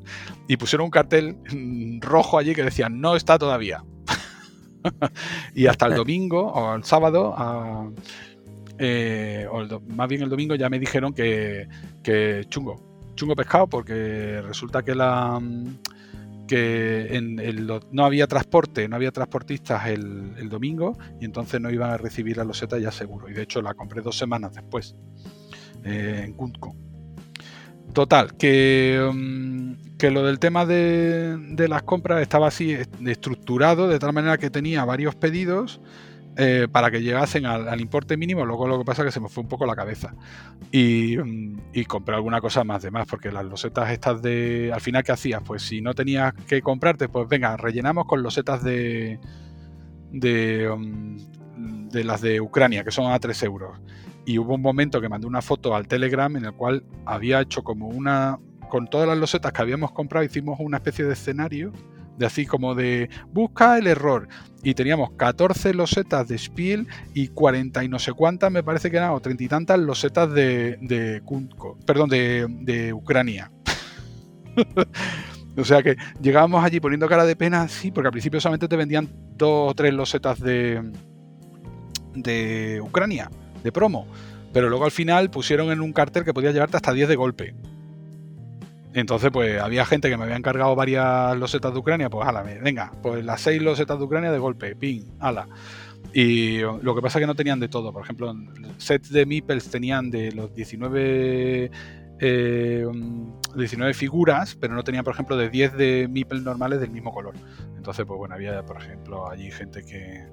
Y 0.47 0.59
pusieron 0.59 0.87
un 0.87 0.91
cartel 0.91 1.37
mm, 1.51 2.01
rojo 2.01 2.39
allí 2.39 2.55
que 2.55 2.63
decía, 2.63 2.91
no 2.91 3.17
está 3.17 3.39
todavía. 3.39 3.83
y 5.55 5.67
hasta 5.67 5.87
el 5.87 5.95
domingo 5.95 6.53
o 6.53 6.75
el 6.75 6.85
sábado, 6.85 7.35
eh, 8.79 9.47
o 9.51 9.81
más 9.89 10.09
bien 10.09 10.23
el 10.23 10.29
domingo, 10.29 10.55
ya 10.55 10.69
me 10.69 10.79
dijeron 10.79 11.15
que, 11.15 11.67
que 12.03 12.45
chungo, 12.51 12.77
chungo 13.15 13.35
pescado, 13.35 13.67
porque 13.67 14.43
resulta 14.43 14.83
que 14.83 14.95
la 14.95 15.41
mm, 15.41 15.79
que 16.49 17.23
no 17.93 18.05
había 18.05 18.27
transporte, 18.27 18.89
no 18.89 18.97
había 18.97 19.13
transportistas 19.13 19.87
el, 19.87 20.49
domingo 20.49 20.99
y 21.21 21.27
entonces 21.27 21.61
no 21.61 21.71
iban 21.71 21.91
a 21.91 21.97
recibir 21.97 22.39
la 22.39 22.45
loseta 22.45 22.79
ya 22.79 22.91
seguro. 22.91 23.29
Y 23.29 23.35
de 23.35 23.43
hecho 23.43 23.63
la 23.63 23.75
compré 23.75 24.03
dos 24.03 24.17
semanas 24.19 24.55
después 24.55 24.97
eh, 25.85 26.25
en 26.25 26.33
Cunco. 26.33 26.75
Total, 27.93 28.37
que, 28.37 29.09
mm, 29.15 29.97
que, 29.97 30.11
lo 30.11 30.25
del 30.25 30.39
tema 30.39 30.67
de, 30.67 31.37
de, 31.39 31.69
las 31.69 31.83
compras 31.85 32.21
estaba 32.21 32.49
así 32.49 32.77
estructurado 33.07 33.89
de 33.89 33.99
tal 33.99 34.13
manera 34.13 34.37
que 34.39 34.51
tenía 34.51 34.85
varios 34.85 35.15
pedidos 35.15 35.81
eh, 36.41 36.69
para 36.71 36.93
que 36.93 37.03
llegasen 37.03 37.47
al, 37.47 37.81
importe 37.81 38.17
mínimo. 38.17 38.47
Luego 38.47 38.69
lo 38.69 38.79
que 38.79 38.85
pasa 38.85 39.03
es 39.03 39.07
que 39.07 39.13
se 39.13 39.19
me 39.19 39.29
fue 39.29 39.43
un 39.43 39.49
poco 39.49 39.67
la 39.67 39.75
cabeza. 39.75 40.15
Y, 40.71 41.17
mm, 41.17 41.83
compré 41.89 42.15
alguna 42.15 42.41
cosa 42.41 42.63
más 42.63 42.81
de 42.81 42.93
más, 42.93 43.09
porque 43.09 43.33
las 43.33 43.45
losetas 43.45 43.91
estas 43.91 44.23
de. 44.23 44.71
Al 44.73 44.81
final, 44.81 45.03
¿qué 45.03 45.11
hacías? 45.11 45.43
Pues 45.45 45.63
si 45.63 45.81
no 45.81 45.95
tenías 45.95 46.33
que 46.47 46.63
comprarte, 46.63 47.09
pues 47.09 47.29
venga, 47.29 47.57
rellenamos 47.57 48.07
con 48.07 48.23
losetas 48.23 48.63
de. 48.63 49.19
de. 50.13 50.73
Mm, 51.57 51.89
de 51.89 52.05
las 52.05 52.21
de 52.21 52.41
Ucrania, 52.41 52.85
que 52.85 52.93
son 52.93 53.11
a 53.11 53.19
3 53.19 53.43
euros. 53.43 53.81
Y 54.25 54.39
hubo 54.39 54.55
un 54.55 54.63
momento 54.63 55.01
que 55.01 55.09
mandé 55.09 55.27
una 55.27 55.43
foto 55.43 55.75
al 55.75 55.89
Telegram 55.89 56.37
en 56.37 56.45
el 56.45 56.53
cual 56.53 56.85
había 57.05 57.41
hecho 57.41 57.65
como 57.65 57.89
una. 57.89 58.39
Con 58.69 58.87
todas 58.87 59.09
las 59.09 59.19
losetas 59.19 59.53
que 59.53 59.63
habíamos 59.63 59.91
comprado, 59.91 60.25
hicimos 60.25 60.61
una 60.61 60.77
especie 60.77 61.05
de 61.05 61.15
escenario 61.15 61.73
de 62.19 62.27
así 62.27 62.47
como 62.47 62.75
de 62.75 63.09
busca 63.33 63.79
el 63.79 63.87
error. 63.87 64.29
Y 64.63 64.75
teníamos 64.75 65.13
14 65.13 65.73
losetas 65.75 66.27
de 66.29 66.37
Spiel 66.37 66.89
y 67.15 67.29
40 67.29 67.85
y 67.85 67.89
no 67.89 67.99
sé 67.99 68.13
cuántas, 68.13 68.51
me 68.51 68.63
parece 68.63 68.91
que 68.91 68.97
eran, 68.97 69.11
o 69.11 69.21
30 69.21 69.45
y 69.45 69.49
tantas 69.49 69.79
losetas 69.79 70.33
de, 70.33 71.23
perdón, 71.87 72.09
de, 72.11 72.47
de 72.49 72.93
Ucrania. 72.93 73.53
o 75.57 75.65
sea 75.65 75.83
que 75.83 75.97
llegábamos 76.21 76.65
allí 76.65 76.81
poniendo 76.81 77.09
cara 77.09 77.25
de 77.25 77.37
pena, 77.37 77.69
sí, 77.69 77.93
porque 77.93 78.09
al 78.09 78.13
principio 78.13 78.41
solamente 78.41 78.69
te 78.69 78.77
vendían 78.77 79.09
dos 79.37 79.71
o 79.71 79.75
tres 79.75 79.95
losetas 79.95 80.41
de, 80.41 80.83
de 82.15 82.81
Ucrania, 82.83 83.31
de 83.63 83.73
promo. 83.73 84.07
Pero 84.53 84.69
luego 84.69 84.85
al 84.85 84.91
final 84.91 85.31
pusieron 85.31 85.71
en 85.71 85.81
un 85.81 85.93
cartel 85.93 86.25
que 86.25 86.35
podía 86.35 86.51
llevarte 86.51 86.77
hasta 86.77 86.93
10 86.93 87.09
de 87.09 87.17
golpe. 87.17 87.55
Entonces, 88.99 89.31
pues 89.31 89.61
había 89.61 89.85
gente 89.85 90.11
que 90.11 90.17
me 90.17 90.25
había 90.25 90.37
encargado 90.37 90.75
varias 90.75 91.37
losetas 91.37 91.73
de 91.73 91.79
Ucrania, 91.79 92.11
pues 92.11 92.27
ala, 92.27 92.43
venga, 92.43 92.93
pues 93.01 93.25
las 93.25 93.41
seis 93.41 93.63
losetas 93.63 93.97
de 93.99 94.05
Ucrania 94.05 94.33
de 94.33 94.39
golpe, 94.39 94.75
ping, 94.75 95.05
ala. 95.21 95.47
Y 96.13 96.59
lo 96.59 96.95
que 96.95 97.03
pasa 97.03 97.19
es 97.19 97.23
que 97.23 97.27
no 97.27 97.37
tenían 97.37 97.61
de 97.61 97.69
todo. 97.69 97.93
Por 97.93 98.03
ejemplo, 98.03 98.35
sets 98.79 99.11
de 99.11 99.25
meeples 99.25 99.71
tenían 99.71 100.11
de 100.11 100.33
los 100.33 100.53
19 100.53 101.71
19 102.19 103.91
eh, 103.91 103.95
figuras, 103.95 104.57
pero 104.57 104.75
no 104.75 104.83
tenían, 104.83 105.05
por 105.05 105.15
ejemplo, 105.15 105.37
de 105.37 105.49
10 105.49 105.77
de 105.77 106.09
meeples 106.11 106.43
normales 106.43 106.81
del 106.81 106.91
mismo 106.91 107.13
color. 107.13 107.35
Entonces, 107.77 108.05
pues 108.05 108.19
bueno, 108.19 108.35
había, 108.35 108.65
por 108.67 108.79
ejemplo, 108.79 109.31
allí 109.31 109.53
gente 109.53 109.85
que, 109.85 110.27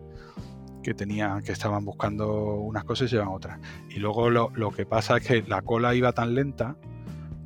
que 0.82 0.96
tenía, 0.96 1.40
que 1.46 1.52
estaban 1.52 1.86
buscando 1.86 2.56
unas 2.56 2.84
cosas 2.84 3.12
y 3.12 3.16
llevan 3.16 3.28
otras. 3.28 3.60
Y 3.92 4.00
luego 4.00 4.32
lo, 4.32 4.50
lo 4.56 4.72
que 4.72 4.88
pasa 4.88 5.18
es 5.18 5.28
que 5.28 5.44
la 5.44 5.62
cola 5.62 5.94
iba 5.94 6.14
tan 6.14 6.34
lenta 6.34 6.76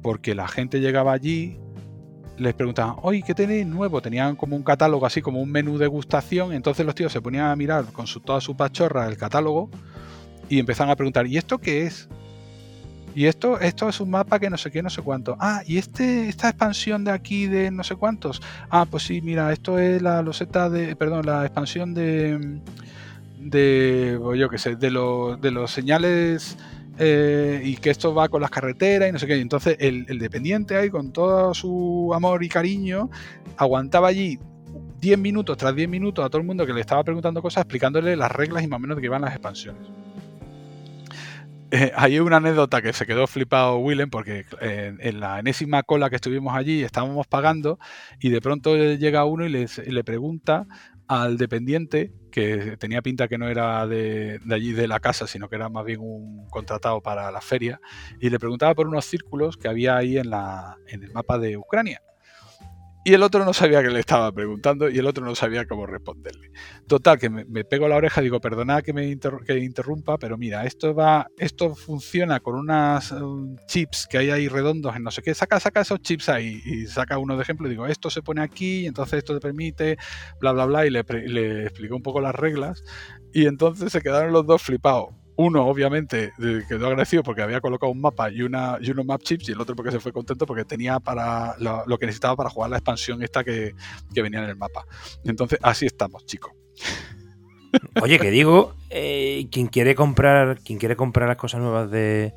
porque 0.02 0.36
la 0.36 0.48
gente 0.48 0.80
llegaba 0.80 1.14
allí, 1.14 1.58
les 2.38 2.54
preguntaban, 2.54 2.96
oye, 3.02 3.22
¿qué 3.26 3.34
tenéis 3.34 3.68
nuevo? 3.68 4.02
Tenían 4.02 4.36
como 4.36 4.56
un 4.56 4.64
catálogo, 4.64 5.06
así 5.06 5.22
como 5.22 5.42
un 5.42 5.52
menú 5.52 5.78
de 5.78 5.88
gustación, 5.88 6.54
entonces 6.54 6.86
los 6.86 6.96
tíos 6.96 7.12
se 7.12 7.22
ponían 7.22 7.48
a 7.48 7.56
mirar 7.56 7.86
con 7.92 8.08
su, 8.08 8.22
toda 8.22 8.42
su 8.42 8.56
pachorra 8.56 9.08
el 9.08 9.18
catálogo 9.18 9.70
y 10.48 10.60
empezaban 10.60 10.92
a 10.92 10.96
preguntar, 10.96 11.28
¿y 11.28 11.38
esto 11.38 11.58
qué 11.58 11.84
es? 11.84 12.10
Y 13.16 13.26
esto, 13.26 13.60
esto 13.60 13.90
es 13.90 14.00
un 14.00 14.12
mapa 14.12 14.40
que 14.40 14.50
no 14.50 14.58
sé 14.58 14.72
qué, 14.72 14.82
no 14.82 14.90
sé 14.90 15.02
cuánto. 15.02 15.36
Ah, 15.40 15.62
y 15.66 15.78
este, 15.78 16.30
esta 16.30 16.50
expansión 16.50 17.04
de 17.04 17.12
aquí 17.12 17.48
de 17.48 17.72
no 17.72 17.84
sé 17.84 17.96
cuántos. 17.96 18.42
Ah, 18.70 18.86
pues 18.90 19.04
sí, 19.04 19.22
mira, 19.22 19.52
esto 19.52 19.80
es 19.80 20.02
la 20.02 20.22
loseta 20.22 20.70
de. 20.70 20.96
Perdón, 20.96 21.26
la 21.26 21.44
expansión 21.44 21.94
de. 21.94 22.60
de. 23.40 24.20
yo 24.38 24.50
qué 24.50 24.58
sé, 24.58 24.76
de, 24.76 24.92
los 24.92 25.42
de 25.42 25.52
los 25.52 25.72
señales 25.72 26.58
eh, 27.02 27.62
y 27.64 27.78
que 27.78 27.92
esto 27.92 28.14
va 28.14 28.28
con 28.28 28.42
las 28.42 28.52
carreteras 28.52 29.08
y 29.08 29.14
no 29.14 29.20
sé 29.20 29.26
qué. 29.26 29.40
entonces 29.40 29.78
el, 29.80 30.06
dependiente 30.20 30.76
ahí, 30.76 30.90
con 30.90 31.14
todo 31.14 31.54
su 31.54 32.12
amor 32.14 32.44
y 32.44 32.50
cariño, 32.50 33.10
aguantaba 33.56 34.10
allí 34.10 34.38
10 35.00 35.18
minutos 35.18 35.56
tras 35.56 35.74
10 35.74 35.88
minutos 35.88 36.26
a 36.26 36.30
todo 36.30 36.42
el 36.42 36.48
mundo 36.48 36.66
que 36.66 36.74
le 36.74 36.82
estaba 36.82 37.02
preguntando 37.06 37.42
cosas, 37.42 37.62
explicándole 37.62 38.18
las 38.18 38.30
reglas 38.30 38.64
y 38.64 38.68
más 38.68 38.78
o 38.78 38.82
menos 38.82 38.98
de 38.98 39.02
qué 39.02 39.08
van 39.08 39.22
las 39.22 39.32
expansiones. 39.32 39.82
Eh, 41.72 41.94
hay 41.96 42.20
una 42.20 42.38
anécdota 42.38 42.82
que 42.82 42.92
se 42.92 43.06
quedó 43.06 43.28
flipado 43.28 43.78
Willem 43.78 44.10
porque 44.10 44.46
eh, 44.60 44.94
en 45.00 45.20
la 45.22 45.40
enésima 45.40 45.84
cola 45.84 46.10
que 46.10 46.18
estuvimos 46.18 46.54
allí 46.54 46.84
estábamos 46.84 47.28
pagando 47.28 47.80
y 48.20 48.30
de 48.30 48.42
pronto 48.42 48.76
llega 48.76 49.24
uno 49.24 49.48
y, 49.48 49.52
y 49.52 49.92
le 49.92 50.04
pregunta 50.04 50.68
al 51.08 51.38
dependiente, 51.38 52.12
que 52.30 52.78
tenía 52.78 53.02
pinta 53.02 53.28
que 53.28 53.38
no 53.38 53.48
era 53.48 53.86
de, 53.88 54.40
allí 54.52 54.74
de 54.74 54.88
la 54.88 55.00
casa, 55.00 55.28
sino 55.28 55.50
que 55.50 55.56
era 55.56 55.70
más 55.70 55.86
bien 55.86 56.00
un 56.00 56.48
contratado 56.50 57.02
para 57.02 57.32
la 57.32 57.42
feria, 57.42 57.80
y 58.20 58.30
le 58.30 58.40
preguntaba 58.40 58.76
por 58.76 58.88
unos 58.88 59.06
círculos 59.06 59.58
que 59.58 59.68
había 59.68 59.98
ahí 59.98 60.18
en, 60.18 60.30
la, 60.30 60.78
en 60.88 61.04
el 61.04 61.12
mapa 61.12 61.38
de 61.38 61.58
Ucrania. 61.58 62.02
Y 63.10 63.16
el 63.16 63.24
otro 63.24 63.44
no 63.44 63.54
sabía 63.54 63.82
que 63.82 63.90
le 63.90 64.02
estaba 64.02 64.32
preguntando 64.32 64.88
y 64.88 65.00
el 65.00 65.08
otro 65.08 65.26
no 65.26 65.34
sabía 65.34 65.66
cómo 65.66 65.88
responderle. 65.88 66.52
Total, 66.86 67.18
que 67.18 67.28
me, 67.28 67.64
pego 67.66 67.88
la 67.88 67.96
oreja, 67.96 68.22
digo, 68.22 68.40
perdona 68.40 68.84
que 68.84 68.94
me 68.94 69.08
interrumpa, 69.08 70.20
pero 70.20 70.38
mira, 70.38 70.64
esto 70.64 70.94
va, 70.94 71.26
esto 71.40 71.74
funciona 71.74 72.40
con 72.40 72.54
unas 72.54 73.12
um, 73.14 73.56
chips 73.66 74.06
que 74.08 74.20
hay 74.20 74.30
ahí 74.30 74.48
redondos 74.48 74.96
en 74.96 75.02
no 75.02 75.10
sé 75.10 75.24
qué, 75.24 75.34
saca, 75.34 75.60
saca 75.60 75.82
esos 75.82 76.04
chips 76.04 76.30
ahí 76.30 76.62
y 76.64 76.86
saca 76.86 77.18
uno 77.18 77.36
de 77.36 77.42
ejemplo 77.42 77.68
digo, 77.68 77.88
esto 77.88 78.12
se 78.12 78.22
pone 78.22 78.44
aquí, 78.44 78.86
entonces 78.86 79.18
esto 79.18 79.34
te 79.34 79.40
permite, 79.40 79.98
bla, 80.40 80.52
bla, 80.52 80.66
bla, 80.66 80.86
y 80.86 80.92
le, 80.92 81.04
le 81.26 81.64
expliqué 81.64 81.96
un 81.96 82.04
poco 82.04 82.22
las 82.22 82.36
reglas 82.36 82.84
y 83.34 83.48
entonces 83.48 83.92
se 83.92 84.02
quedaron 84.02 84.34
los 84.34 84.46
dos 84.46 84.62
flipados 84.62 85.16
uno, 85.42 85.66
obviamente, 85.66 86.34
quedó 86.68 86.88
agradecido 86.88 87.24
porque 87.24 87.42
había 87.42 87.62
colocado 87.62 87.94
un 87.94 88.02
mapa 88.02 88.30
y, 88.30 88.42
una, 88.42 88.78
y 88.82 88.92
unos 88.92 89.06
map 89.06 89.22
chips, 89.22 89.48
y 89.48 89.54
el 89.54 89.62
otro 89.62 89.74
porque 89.74 89.90
se 89.90 90.02
fue 90.02 90.12
contento 90.12 90.46
porque 90.46 90.66
tenía 90.66 91.00
para 91.00 91.56
lo, 91.60 91.98
que 91.98 92.08
necesitaba 92.08 92.36
para 92.36 92.50
jugar 92.50 92.72
la 92.72 92.76
expansión 92.76 93.24
esta 93.24 93.42
que, 93.46 93.74
venía 94.14 94.44
en 94.44 94.50
el 94.50 94.58
mapa. 94.58 94.84
Entonces, 95.24 95.58
así 95.62 95.86
estamos, 95.86 96.26
chicos. 96.26 96.52
Oye, 98.02 98.20
que 98.20 98.32
digo, 98.32 98.76
eh, 98.90 99.48
quien 99.50 99.68
quiere 99.68 99.96
comprar, 99.96 100.60
quien 100.60 100.78
quiere 100.78 100.98
comprar 100.98 101.30
las 101.30 101.38
cosas 101.38 101.62
nuevas 101.62 101.90
de, 101.90 102.34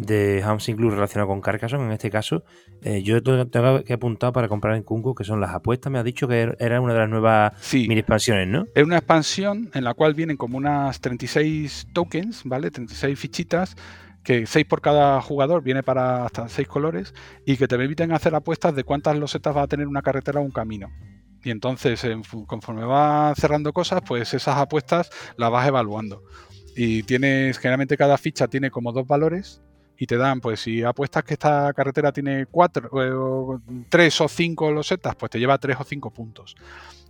de 0.00 0.40
Housing 0.42 0.76
Club 0.76 0.92
relacionado 0.92 1.28
con 1.28 1.40
Carcassonne, 1.40 1.84
en 1.84 1.92
este 1.92 2.10
caso, 2.10 2.44
eh, 2.82 3.02
yo 3.02 3.22
tengo 3.22 3.84
que 3.84 3.92
apuntar 3.92 4.32
para 4.32 4.48
comprar 4.48 4.76
en 4.76 4.82
Kunku, 4.82 5.14
que 5.14 5.24
son 5.24 5.40
las 5.40 5.50
apuestas. 5.50 5.92
Me 5.92 5.98
ha 5.98 6.02
dicho 6.02 6.26
que 6.26 6.40
er, 6.40 6.56
era 6.60 6.80
una 6.80 6.94
de 6.94 7.00
las 7.00 7.08
nuevas 7.08 7.52
mini 7.72 7.98
expansiones, 7.98 8.48
¿no? 8.48 8.64
Es 8.74 8.84
una 8.84 8.98
expansión 8.98 9.70
en 9.74 9.84
la 9.84 9.94
cual 9.94 10.14
vienen 10.14 10.36
como 10.36 10.56
unas 10.56 11.00
36 11.00 11.88
tokens, 11.92 12.42
¿vale? 12.44 12.70
36 12.70 13.18
fichitas 13.18 13.76
que 14.22 14.46
6 14.46 14.66
por 14.66 14.80
cada 14.80 15.20
jugador, 15.22 15.62
viene 15.62 15.82
para 15.82 16.26
hasta 16.26 16.48
6 16.48 16.68
colores, 16.68 17.14
y 17.46 17.56
que 17.56 17.68
te 17.68 17.76
permiten 17.76 18.12
hacer 18.12 18.34
apuestas 18.34 18.74
de 18.74 18.84
cuántas 18.84 19.18
losetas 19.18 19.56
va 19.56 19.62
a 19.62 19.66
tener 19.66 19.86
una 19.86 20.02
carretera 20.02 20.40
o 20.40 20.42
un 20.42 20.50
camino. 20.50 20.90
Y 21.42 21.50
entonces, 21.50 22.06
conforme 22.46 22.84
va 22.84 23.32
cerrando 23.34 23.72
cosas, 23.72 24.02
pues 24.06 24.34
esas 24.34 24.58
apuestas 24.58 25.10
las 25.36 25.50
vas 25.50 25.66
evaluando. 25.66 26.22
Y 26.76 27.02
tienes, 27.04 27.58
generalmente 27.58 27.96
cada 27.96 28.18
ficha 28.18 28.48
tiene 28.48 28.70
como 28.70 28.92
dos 28.92 29.06
valores, 29.06 29.62
y 30.02 30.06
te 30.06 30.16
dan, 30.16 30.40
pues 30.40 30.60
si 30.60 30.82
apuestas 30.82 31.24
que 31.24 31.34
esta 31.34 31.74
carretera 31.74 32.10
tiene 32.10 32.46
cuatro, 32.46 32.88
o 32.90 33.60
tres 33.90 34.18
o 34.22 34.28
cinco 34.28 34.70
losetas, 34.72 35.14
pues 35.14 35.30
te 35.30 35.38
lleva 35.38 35.58
tres 35.58 35.76
o 35.78 35.84
cinco 35.84 36.10
puntos. 36.10 36.56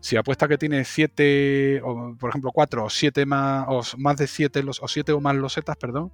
Si 0.00 0.16
apuestas 0.16 0.48
que 0.48 0.58
tiene 0.58 0.84
siete, 0.84 1.80
o, 1.84 2.16
por 2.18 2.30
ejemplo, 2.30 2.50
cuatro 2.50 2.86
o 2.86 2.90
siete 2.90 3.24
más, 3.26 3.64
o 3.68 3.80
más 3.98 4.16
de 4.16 4.26
siete, 4.26 4.64
los, 4.64 4.82
o 4.82 4.88
siete 4.88 5.12
o 5.12 5.20
más 5.20 5.36
losetas, 5.36 5.76
perdón, 5.76 6.10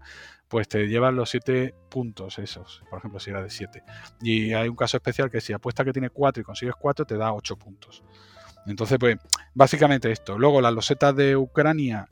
pues 0.48 0.68
te 0.68 0.86
llevan 0.86 1.16
los 1.16 1.30
siete 1.30 1.74
puntos 1.88 2.38
esos, 2.38 2.82
por 2.90 2.98
ejemplo, 2.98 3.20
si 3.20 3.30
era 3.30 3.42
de 3.42 3.48
siete. 3.48 3.82
Y 4.20 4.52
hay 4.52 4.68
un 4.68 4.76
caso 4.76 4.98
especial 4.98 5.30
que 5.30 5.40
si 5.40 5.54
apuestas 5.54 5.86
que 5.86 5.94
tiene 5.94 6.10
cuatro 6.10 6.42
y 6.42 6.44
consigues 6.44 6.74
cuatro, 6.78 7.06
te 7.06 7.16
da 7.16 7.32
ocho 7.32 7.56
puntos. 7.56 8.04
Entonces, 8.66 8.98
pues, 8.98 9.16
básicamente 9.54 10.12
esto. 10.12 10.38
Luego, 10.38 10.60
las 10.60 10.74
losetas 10.74 11.16
de 11.16 11.38
Ucrania, 11.38 12.10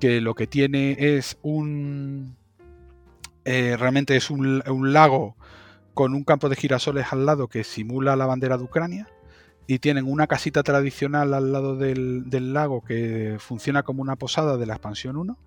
que 0.00 0.22
lo 0.22 0.34
que 0.34 0.46
tiene 0.46 0.96
es 0.98 1.36
un 1.42 2.34
eh, 3.46 3.76
realmente 3.76 4.16
es 4.16 4.28
un, 4.28 4.92
lago 4.92 5.36
con 5.94 6.14
un 6.14 6.24
campo 6.24 6.48
de 6.48 6.56
girasoles 6.56 7.12
al 7.12 7.26
lado 7.26 7.46
que 7.46 7.62
simula 7.62 8.16
la 8.16 8.26
bandera 8.26 8.58
de 8.58 8.64
Ucrania 8.64 9.06
y 9.68 9.78
tienen 9.78 10.10
una 10.10 10.26
casita 10.26 10.64
tradicional 10.64 11.32
al 11.32 11.52
lado 11.52 11.76
del, 11.76 12.24
lago 12.52 12.82
que 12.82 13.36
funciona 13.38 13.84
como 13.84 14.02
una 14.02 14.16
posada 14.16 14.56
de 14.56 14.66
la 14.66 14.74
expansión 14.74 15.16
1. 15.16 15.38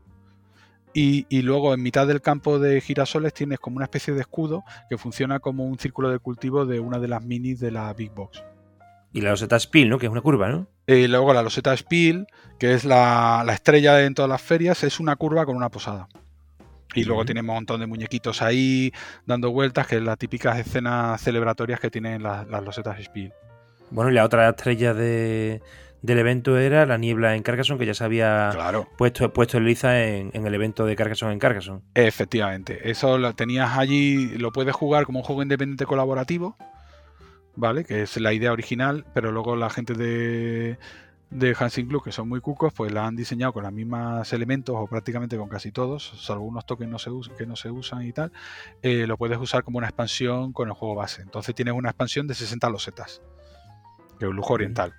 Y, 0.93 1.41
luego 1.41 1.73
en 1.73 1.83
mitad 1.83 2.07
del 2.07 2.21
campo 2.21 2.57
de 2.57 2.79
girasoles 2.79 3.33
tienes 3.33 3.59
como 3.59 3.75
una 3.75 3.85
especie 3.85 4.13
de 4.13 4.21
escudo 4.21 4.63
que 4.89 4.97
funciona 4.97 5.39
como 5.39 5.65
un 5.65 5.77
círculo 5.77 6.09
de 6.09 6.19
cultivo 6.19 6.65
de 6.65 6.79
una 6.79 6.99
de 6.99 7.09
las 7.09 7.23
minis 7.23 7.59
de 7.59 7.71
la 7.71 7.93
Big 7.93 8.11
Box. 8.11 8.41
Y 9.11 9.21
la 9.21 9.31
loseta 9.31 9.59
Spiel, 9.59 9.89
¿no? 9.89 9.99
Que 9.99 10.05
es 10.05 10.11
una 10.11 10.21
curva, 10.21 10.49
¿no? 10.49 10.67
Y 10.87 11.07
luego 11.07 11.33
la 11.33 11.43
loseta 11.43 11.75
Spiel, 11.75 12.27
que 12.59 12.73
es 12.73 12.85
la, 12.85 13.43
la 13.45 13.53
estrella 13.53 14.05
en 14.05 14.13
todas 14.13 14.29
las 14.29 14.41
ferias, 14.41 14.83
es 14.83 15.01
una 15.01 15.17
curva 15.17 15.45
con 15.45 15.57
una 15.57 15.69
posada. 15.69 16.07
Y 16.95 17.03
luego 17.03 17.23
tiene 17.25 17.41
un 17.41 17.47
montón 17.47 17.79
de 17.79 17.87
muñequitos 17.87 18.41
ahí 18.41 18.91
dando 19.25 19.51
vueltas, 19.51 19.87
que 19.87 19.97
es 19.97 20.01
las 20.01 20.17
típicas 20.17 20.57
escenas 20.57 21.21
celebratorias 21.21 21.79
que 21.79 21.91
tienen 21.91 22.23
las, 22.23 22.47
losetas 22.47 23.03
Spiel. 23.03 23.31
Bueno, 23.91 24.11
y 24.11 24.13
la 24.13 24.25
otra 24.25 24.49
estrella 24.49 24.93
de, 24.93 25.61
del 26.01 26.19
evento 26.19 26.57
era 26.57 26.85
la 26.85 26.97
niebla 26.97 27.35
en 27.35 27.43
Carcassonne, 27.43 27.79
que 27.79 27.85
ya 27.85 27.93
se 27.93 28.03
había 28.03 28.51
puesto, 28.97 29.31
puesto 29.33 29.57
en 29.57 29.65
liza 29.65 30.03
en, 30.03 30.31
el 30.33 30.53
evento 30.53 30.85
de 30.85 30.95
Carcassonne 30.95 31.33
en 31.33 31.39
Carcassonne. 31.39 31.81
Efectivamente, 31.93 32.89
eso 32.89 33.17
lo 33.17 33.33
tenías 33.33 33.77
allí, 33.77 34.37
lo 34.37 34.51
puedes 34.51 34.75
jugar 34.75 35.05
como 35.05 35.19
un 35.19 35.25
juego 35.25 35.43
independiente 35.43 35.85
colaborativo, 35.85 36.57
¿vale? 37.55 37.83
Que 37.83 38.03
es 38.03 38.17
la 38.17 38.33
idea 38.33 38.51
original, 38.51 39.05
pero 39.13 39.31
luego 39.31 39.55
la 39.55 39.69
gente 39.69 39.93
de 39.93 40.77
de 41.29 41.55
Hansing 41.57 41.87
Club, 41.87 42.03
que 42.03 42.11
son 42.11 42.27
muy 42.27 42.41
cucos, 42.41 42.73
pues 42.73 42.91
la 42.91 43.05
han 43.05 43.15
diseñado 43.15 43.53
con 43.53 43.63
los 43.63 43.71
mismos 43.71 44.31
elementos 44.33 44.75
o 44.77 44.87
prácticamente 44.87 45.37
con 45.37 45.47
casi 45.47 45.71
todos, 45.71 46.13
salvo 46.17 46.45
unos 46.45 46.65
toques 46.65 46.87
no 46.87 46.97
se 46.97 47.11
que 47.37 47.45
no 47.45 47.55
se 47.55 47.69
usan 47.69 48.03
y 48.03 48.13
tal, 48.13 48.31
eh, 48.81 49.05
lo 49.05 49.17
puedes 49.17 49.37
usar 49.37 49.63
como 49.63 49.77
una 49.77 49.87
expansión 49.87 50.53
con 50.53 50.67
el 50.67 50.73
juego 50.73 50.95
base. 50.95 51.21
Entonces 51.21 51.53
tienes 51.53 51.73
una 51.73 51.89
expansión 51.89 52.27
de 52.27 52.33
60 52.33 52.69
losetas, 52.69 53.21
que 54.17 54.25
es 54.25 54.29
un 54.29 54.35
lujo 54.35 54.53
oriental. 54.53 54.93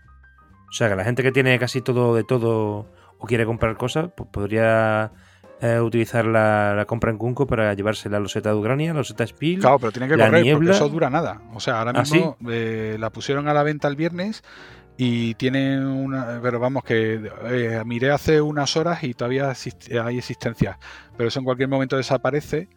O 0.69 0.73
sea, 0.73 0.89
que 0.89 0.95
la 0.95 1.05
gente 1.05 1.23
que 1.23 1.33
tiene 1.33 1.59
casi 1.59 1.81
todo 1.81 2.15
de 2.15 2.23
todo 2.23 2.87
o 3.19 3.27
quiere 3.27 3.45
comprar 3.45 3.77
cosas, 3.77 4.11
pues 4.17 4.31
podría 4.31 5.13
eh, 5.61 5.79
utilizar 5.79 6.25
la, 6.25 6.85
compra 6.87 7.11
en 7.11 7.19
Kunko 7.19 7.47
para 7.47 7.75
llevarse 7.75 8.09
la 8.09 8.19
loseta 8.19 8.49
de 8.51 8.55
Ucrania, 8.55 8.95
la 8.95 9.01
loseta 9.01 9.27
Spiel. 9.27 9.61
Claro, 9.61 9.79
pero 9.79 9.93
tiene 9.93 10.09
que 10.09 10.17
correr, 10.17 10.55
porque 10.55 10.71
eso 10.71 10.89
dura 10.89 11.11
nada. 11.11 11.43
O 11.53 11.61
sea, 11.61 11.81
ahora 11.81 11.93
¿Ah, 11.95 12.01
mismo 12.01 12.39
eh, 12.49 12.97
la 12.99 13.11
pusieron 13.11 13.47
a 13.47 13.53
la 13.53 13.63
venta 13.63 13.89
el 13.89 13.97
viernes 13.97 14.43
y 15.03 15.35
tiene 15.37 15.83
una, 15.83 16.41
pero 16.43 16.61
vamos 16.61 16.85
que 16.85 17.19
eh, 17.45 17.83
miré 17.87 18.11
hace 18.11 18.43
unas 18.43 18.77
horas 18.77 19.03
y 19.03 19.15
todavía 19.15 19.51
hay 20.05 20.19
existencia, 20.19 20.79
pero 21.17 21.29
eso 21.29 21.39
en 21.39 21.47
cualquier 21.47 21.71
momento 21.71 21.97
desaparece 21.97 22.69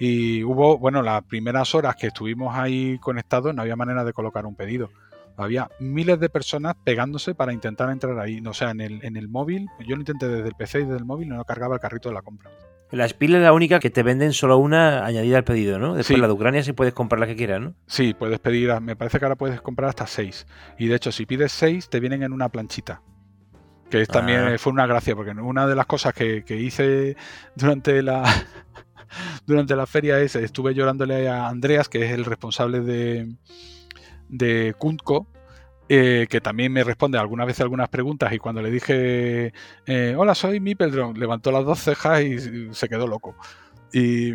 y 0.00 0.42
hubo, 0.42 0.76
bueno, 0.78 1.02
las 1.02 1.22
primeras 1.22 1.76
horas 1.76 1.94
que 1.94 2.08
estuvimos 2.08 2.56
ahí 2.56 2.98
conectados 2.98 3.54
no 3.54 3.62
había 3.62 3.76
manera 3.76 4.02
de 4.02 4.12
colocar 4.12 4.44
un 4.44 4.56
pedido. 4.56 4.90
Había 5.36 5.70
miles 5.78 6.18
de 6.18 6.28
personas 6.28 6.74
pegándose 6.82 7.36
para 7.36 7.52
intentar 7.52 7.90
entrar 7.90 8.18
ahí. 8.18 8.42
O 8.44 8.54
sea, 8.54 8.70
en 8.70 8.80
el, 8.80 9.04
en 9.04 9.16
el 9.16 9.28
móvil, 9.28 9.68
yo 9.86 9.94
lo 9.94 10.02
intenté 10.02 10.26
desde 10.26 10.48
el 10.48 10.56
PC 10.56 10.80
y 10.80 10.82
desde 10.82 10.98
el 10.98 11.04
móvil, 11.04 11.28
no 11.28 11.44
cargaba 11.44 11.76
el 11.76 11.80
carrito 11.80 12.08
de 12.08 12.16
la 12.16 12.22
compra. 12.22 12.50
La 12.90 13.06
Spiel 13.06 13.34
es 13.34 13.42
la 13.42 13.52
única 13.52 13.80
que 13.80 13.90
te 13.90 14.02
venden 14.02 14.32
solo 14.32 14.56
una 14.58 15.04
añadida 15.04 15.36
al 15.36 15.44
pedido, 15.44 15.78
¿no? 15.78 15.94
Después 15.94 16.06
Sí. 16.06 16.16
la 16.16 16.26
de 16.26 16.32
Ucrania 16.32 16.62
sí 16.62 16.72
puedes 16.72 16.94
comprar 16.94 17.20
la 17.20 17.26
que 17.26 17.36
quieras, 17.36 17.60
¿no? 17.60 17.74
Sí, 17.86 18.14
puedes 18.14 18.38
pedir, 18.38 18.70
me 18.80 18.96
parece 18.96 19.18
que 19.18 19.24
ahora 19.26 19.36
puedes 19.36 19.60
comprar 19.60 19.90
hasta 19.90 20.06
seis. 20.06 20.46
Y 20.78 20.86
de 20.88 20.96
hecho, 20.96 21.12
si 21.12 21.26
pides 21.26 21.52
seis, 21.52 21.90
te 21.90 22.00
vienen 22.00 22.22
en 22.22 22.32
una 22.32 22.48
planchita. 22.48 23.02
Que 23.90 24.02
es 24.02 24.08
también 24.08 24.40
Ah. 24.40 24.54
eh, 24.54 24.58
fue 24.58 24.72
una 24.72 24.86
gracia, 24.86 25.14
porque 25.14 25.30
una 25.32 25.66
de 25.66 25.74
las 25.74 25.86
cosas 25.86 26.14
que, 26.14 26.44
que 26.44 26.56
hice 26.56 27.16
durante 27.54 28.02
la 28.02 28.22
durante 29.46 29.74
la 29.76 29.86
feria 29.86 30.18
es, 30.20 30.36
estuve 30.36 30.74
llorándole 30.74 31.28
a 31.28 31.48
Andreas, 31.48 31.88
que 31.88 32.04
es 32.04 32.12
el 32.12 32.24
responsable 32.24 32.80
de, 32.80 33.34
de 34.28 34.74
Kuntco, 34.78 35.26
eh, 35.88 36.26
que 36.28 36.40
también 36.40 36.72
me 36.72 36.84
responde 36.84 37.18
algunas 37.18 37.46
veces 37.46 37.62
algunas 37.62 37.88
preguntas 37.88 38.32
y 38.32 38.38
cuando 38.38 38.62
le 38.62 38.70
dije, 38.70 39.52
eh, 39.86 40.14
hola, 40.16 40.34
soy 40.34 40.60
Mipeldron, 40.60 41.18
levantó 41.18 41.50
las 41.50 41.64
dos 41.64 41.80
cejas 41.80 42.22
y 42.22 42.72
se 42.74 42.88
quedó 42.88 43.06
loco. 43.06 43.36
Y... 43.92 44.34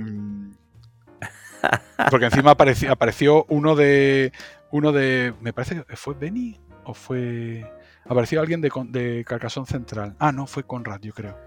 Porque 2.10 2.26
encima 2.26 2.52
apareció, 2.52 2.92
apareció 2.92 3.46
uno 3.50 3.76
de... 3.76 4.34
Uno 4.72 4.92
de... 4.92 5.34
Me 5.40 5.54
parece 5.54 5.84
que 5.86 5.96
fue 5.96 6.16
Benny 6.16 6.60
o 6.84 6.94
fue... 6.94 7.72
Apareció 8.06 8.42
alguien 8.42 8.60
de, 8.60 8.70
de 8.90 9.24
Carcassonne 9.24 9.68
Central. 9.68 10.16
Ah, 10.20 10.32
no, 10.32 10.46
fue 10.46 10.64
Conrad, 10.64 11.00
yo 11.02 11.14
creo. 11.14 11.38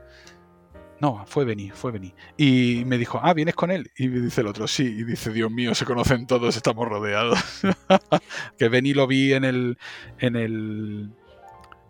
No, 0.99 1.24
fue 1.26 1.44
Benny, 1.44 1.70
fue 1.70 1.92
Benny. 1.92 2.14
Y 2.38 2.84
me 2.86 2.97
dijo, 2.97 3.20
ah, 3.22 3.34
¿vienes 3.34 3.55
con 3.55 3.70
él? 3.70 3.90
Y 3.99 4.09
me 4.09 4.20
dice 4.20 4.40
el 4.40 4.47
otro, 4.47 4.66
sí. 4.66 4.84
Y 4.84 5.05
dice, 5.05 5.30
Dios 5.30 5.51
mío, 5.51 5.74
se 5.74 5.84
conocen 5.84 6.26
todos, 6.26 6.57
estamos 6.57 6.88
rodeados. 6.88 7.38
que 8.59 8.68
Benny 8.68 8.94
lo 8.94 9.07
vi 9.07 9.34
en 9.34 9.44
el, 9.44 9.78
en 10.18 10.36
el, 10.36 11.11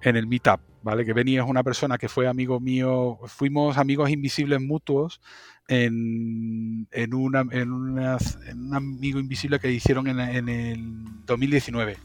en 0.02 0.16
el 0.16 0.26
meetup, 0.26 0.60
¿vale? 0.82 1.04
Que 1.04 1.12
Benny 1.12 1.36
es 1.38 1.44
una 1.44 1.62
persona 1.62 1.98
que 1.98 2.08
fue 2.08 2.26
amigo 2.26 2.58
mío, 2.58 3.18
fuimos 3.26 3.78
amigos 3.78 4.10
invisibles 4.10 4.60
mutuos 4.60 5.20
en, 5.68 6.88
en, 6.90 7.14
una, 7.14 7.44
en, 7.52 7.70
una- 7.70 8.18
en 8.48 8.60
un 8.60 8.74
amigo 8.74 9.20
invisible 9.20 9.60
que 9.60 9.70
hicieron 9.70 10.08
en, 10.08 10.18
en 10.18 10.48
el 10.48 11.02
2019 11.26 11.96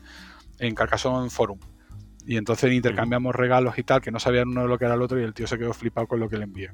en 0.60 0.76
Carcassonne 0.76 1.32
Forum. 1.32 1.58
Y 2.26 2.38
entonces 2.38 2.72
intercambiamos 2.72 3.36
regalos 3.36 3.78
y 3.78 3.84
tal, 3.84 4.01
que 4.01 4.11
no 4.11 4.19
sabían 4.19 4.49
uno 4.49 4.67
lo 4.67 4.78
que 4.78 4.86
era 4.86 4.95
el 4.95 5.01
otro, 5.01 5.19
y 5.19 5.24
el 5.24 5.34
tío 5.34 5.47
se 5.47 5.57
quedó 5.57 5.74
flipado 5.74 6.07
con 6.07 6.19
lo 6.19 6.30
que 6.30 6.38
le 6.38 6.43
envié. 6.43 6.72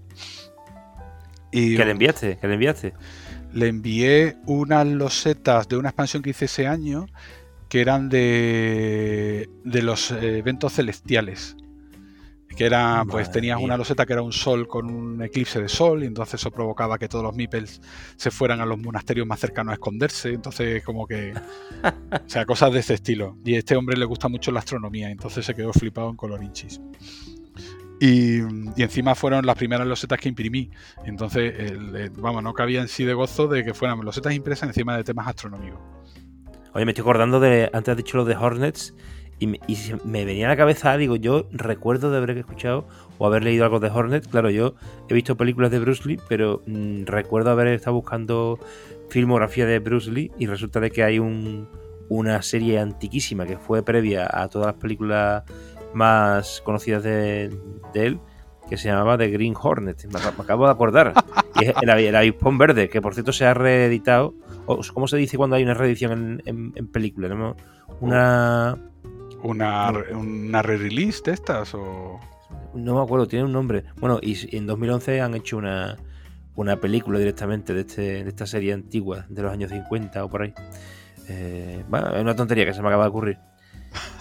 Y 1.51 1.77
¿Qué 1.77 1.85
le 1.85 1.91
enviaste? 1.91 2.37
¿Qué 2.39 2.47
le 2.47 2.53
enviaste? 2.55 2.93
le 3.53 3.67
envié 3.67 4.37
unas 4.45 4.85
losetas 4.87 5.67
de 5.67 5.77
una 5.77 5.89
expansión 5.89 6.23
que 6.23 6.31
hice 6.31 6.45
ese 6.45 6.67
año 6.67 7.07
que 7.69 7.81
eran 7.81 8.09
de, 8.09 9.49
de 9.63 9.81
los 9.81 10.11
eh, 10.11 10.37
eventos 10.37 10.73
celestiales. 10.73 11.57
Que 12.58 12.66
era, 12.66 13.03
pues 13.08 13.28
Madre 13.28 13.34
tenías 13.39 13.58
mía. 13.58 13.66
una 13.66 13.78
loseta 13.78 14.05
que 14.05 14.14
era 14.14 14.22
un 14.24 14.34
sol 14.34 14.68
con 14.68 14.89
un 14.89 15.22
eclipse 15.22 15.62
de 15.62 15.70
sol, 15.70 16.03
y 16.03 16.08
entonces 16.08 16.41
eso 16.41 16.49
provocaba 16.49 16.97
que 16.97 17.08
todos 17.08 17.24
los 17.24 17.36
meeples 17.36 17.80
se 18.16 18.32
fueran 18.32 18.62
a 18.62 18.66
los 18.66 18.80
monasterios 18.80 19.28
más 19.28 19.39
cercanos 19.39 19.72
a 19.72 19.74
esconderse. 19.76 20.34
Entonces, 20.34 20.84
como 20.84 21.05
que. 21.05 21.34
o 22.12 22.18
sea, 22.30 22.45
cosas 22.45 22.74
de 22.74 22.80
este 22.80 22.95
estilo. 22.95 23.38
Y 23.45 23.55
a 23.55 23.60
este 23.60 23.76
hombre 23.76 23.95
le 23.95 24.05
gusta 24.05 24.28
mucho 24.28 24.51
la 24.51 24.60
astronomía, 24.60 25.10
entonces 25.12 25.45
se 25.45 25.53
quedó 25.53 25.72
flipado 25.72 26.10
en 26.10 26.16
colorinchis. 26.16 26.82
Y, 27.99 28.41
y 28.41 28.84
encima 28.84 29.16
fueron 29.16 29.45
las 29.45 29.55
primeras 29.55 29.88
losetas 29.88 30.20
que 30.20 30.30
imprimí. 30.30 30.70
Entonces, 31.05 31.53
el- 31.60 31.95
el- 31.95 32.10
vamos, 32.12 32.43
no 32.43 32.53
cabía 32.53 32.82
en 32.82 32.88
sí 32.88 33.03
de 33.05 33.14
gozo 33.14 33.47
de 33.47 33.64
que 33.64 33.74
fueran 33.74 33.99
losetas 34.05 34.34
impresas 34.34 34.70
encima 34.70 34.95
de 34.97 35.03
temas 35.03 35.28
astronómicos. 35.28 35.80
Oye, 36.74 36.86
me 36.86 36.91
estoy 36.91 37.01
acordando 37.01 37.39
de. 37.39 37.70
Antes 37.74 37.91
has 37.91 37.97
dicho 37.97 38.18
lo 38.18 38.26
de 38.26 38.36
Hornets. 38.36 38.93
Y 39.39 39.47
me, 39.47 40.25
venía 40.25 40.47
a 40.47 40.49
la 40.49 40.57
cabeza, 40.57 40.97
digo, 40.97 41.15
yo 41.15 41.47
recuerdo 41.51 42.09
de 42.09 42.17
haber 42.17 42.38
escuchado 42.38 42.88
o 43.19 43.27
haber 43.27 43.43
leído 43.43 43.65
algo 43.65 43.79
de 43.79 43.89
Hornets. 43.89 44.27
Claro, 44.27 44.49
yo 44.49 44.73
he 45.09 45.13
visto 45.13 45.38
películas 45.38 45.69
de 45.69 45.79
Bruce 45.79 46.07
Lee, 46.07 46.19
pero 46.27 46.63
mm, 46.65 47.03
recuerdo 47.05 47.51
haber 47.51 47.67
estado 47.67 47.95
buscando 47.95 48.57
filmografía 49.09 49.65
de 49.67 49.77
Bruce 49.79 50.09
Lee 50.11 50.31
y 50.39 50.47
resulta 50.47 50.79
de 50.79 50.89
que 50.89 51.03
hay 51.03 51.19
un, 51.19 51.67
una 52.09 52.41
serie 52.41 52.79
antiquísima 52.79 53.45
que 53.45 53.57
fue 53.57 53.83
previa 53.83 54.27
a 54.31 54.47
todas 54.47 54.67
las 54.67 54.75
películas 54.75 55.43
más 55.93 56.61
conocidas 56.65 57.03
de, 57.03 57.55
él, 57.93 58.19
que 58.67 58.75
se 58.75 58.89
llamaba 58.89 59.17
The 59.19 59.29
Green 59.29 59.53
Hornet. 59.59 60.03
Me, 60.07 60.19
ac- 60.19 60.35
me 60.35 60.43
acabo 60.43 60.65
de 60.65 60.71
acordar. 60.71 61.13
Y 61.61 61.65
es 61.65 61.73
el, 61.81 61.89
el 61.89 62.15
verde, 62.57 62.89
que 62.89 63.01
por 63.01 63.13
cierto 63.13 63.31
se 63.31 63.45
ha 63.45 63.53
reeditado. 63.53 64.33
¿Cómo 64.93 65.07
se 65.07 65.17
dice 65.17 65.38
cuando 65.38 65.55
hay 65.55 65.63
una 65.63 65.75
reedición 65.75 66.11
en, 66.11 66.41
en, 66.45 66.73
en 66.75 66.88
película? 66.88 67.29
¿no? 67.29 67.55
Una. 68.01 68.77
¿Una, 69.43 69.91
una 70.11 70.61
re-release 70.61 71.21
de 71.25 71.31
estas? 71.31 71.73
O... 71.73 72.19
No 72.73 72.95
me 72.95 73.01
acuerdo, 73.01 73.27
tiene 73.27 73.45
un 73.45 73.53
nombre. 73.53 73.83
Bueno, 73.99 74.19
y 74.21 74.55
en 74.55 74.67
2011 74.67 75.21
han 75.21 75.35
hecho 75.35 75.57
una, 75.57 75.97
una 76.55 76.77
película 76.77 77.19
directamente 77.19 77.73
de, 77.73 77.81
este, 77.81 78.23
de 78.23 78.29
esta 78.29 78.45
serie 78.45 78.73
antigua, 78.73 79.25
de 79.29 79.41
los 79.41 79.51
años 79.51 79.71
50 79.71 80.23
o 80.23 80.29
por 80.29 80.41
ahí. 80.41 80.53
Eh, 81.29 81.83
bueno, 81.89 82.15
es 82.15 82.21
una 82.21 82.35
tontería 82.35 82.65
que 82.65 82.73
se 82.73 82.81
me 82.81 82.88
acaba 82.88 83.03
de 83.03 83.09
ocurrir. 83.09 83.38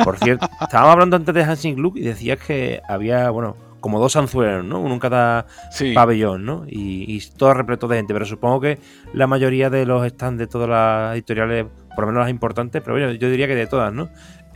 Por 0.02 0.18
cierto, 0.18 0.46
estábamos 0.60 0.92
hablando 0.92 1.16
antes 1.16 1.34
de 1.34 1.42
Hansing 1.42 1.80
Look 1.80 1.96
y 1.96 2.02
decías 2.02 2.38
que 2.38 2.82
había, 2.88 3.30
bueno, 3.30 3.56
como 3.80 4.00
dos 4.00 4.16
anzuelos, 4.16 4.64
¿no? 4.64 4.80
Uno 4.80 4.94
en 4.94 5.00
cada 5.00 5.46
Sí, 5.70 5.92
pabellón, 5.92 6.44
¿no? 6.44 6.64
Y, 6.66 7.04
y 7.08 7.20
todo 7.36 7.54
repleto 7.54 7.88
de 7.88 7.96
gente, 7.96 8.12
pero 8.12 8.26
supongo 8.26 8.60
que 8.60 8.78
la 9.12 9.26
mayoría 9.26 9.70
de 9.70 9.86
los 9.86 10.06
stands 10.08 10.38
de 10.38 10.46
todas 10.46 10.68
las 10.68 11.14
editoriales, 11.14 11.66
por 11.94 12.00
lo 12.04 12.06
menos 12.08 12.22
las 12.22 12.30
importantes, 12.30 12.82
pero 12.82 12.96
bueno, 12.96 13.12
yo 13.12 13.30
diría 13.30 13.46
que 13.46 13.54
de 13.54 13.66
todas, 13.66 13.92
¿no? 13.92 14.08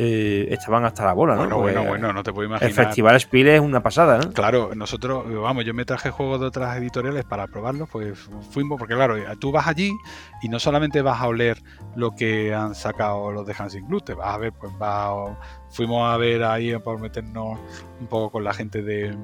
Eh, 0.03 0.48
estaban 0.55 0.82
hasta 0.86 1.05
la 1.05 1.12
bola, 1.12 1.34
¿no? 1.34 1.40
bueno, 1.40 1.57
Porque 1.57 1.72
bueno, 1.74 1.90
bueno, 1.90 2.12
no 2.14 2.22
te 2.22 2.32
puedo 2.32 2.44
El 2.44 2.48
imaginar. 2.53 2.86
Festival 2.86 3.20
Spiel 3.20 3.48
es 3.48 3.61
una 3.61 3.82
pasada, 3.82 4.16
¿no? 4.16 4.32
Claro, 4.32 4.70
nosotros, 4.74 5.26
vamos, 5.30 5.66
yo 5.66 5.74
me 5.74 5.84
traje 5.84 6.09
juegos 6.11 6.40
de 6.40 6.46
otras 6.46 6.74
editoriales 6.78 7.26
para 7.26 7.46
probarlos, 7.48 7.86
pues 7.90 8.18
fuimos, 8.51 8.78
porque 8.78 8.94
claro, 8.94 9.16
tú 9.38 9.53
vas 9.53 9.66
allí 9.66 9.92
y 10.40 10.48
no 10.48 10.59
solamente 10.59 11.03
vas 11.03 11.20
a 11.20 11.26
oler 11.26 11.62
lo 11.96 12.12
que 12.12 12.55
han 12.55 12.74
sacado 12.74 13.30
los 13.30 13.46
de 13.46 13.53
Hansing 13.53 13.86
Blue, 13.88 14.01
te 14.01 14.14
vas 14.14 14.34
a 14.34 14.38
ver, 14.38 14.55
pues 14.55 14.72
va, 14.80 15.36
fuimos 15.68 16.11
a 16.11 16.16
ver 16.16 16.44
ahí 16.44 16.74
por 16.78 16.98
meternos 16.98 17.59
un 18.01 18.07
poco 18.07 18.30
con 18.30 18.44
la 18.44 18.55
gente 18.55 18.80
de, 18.80 19.14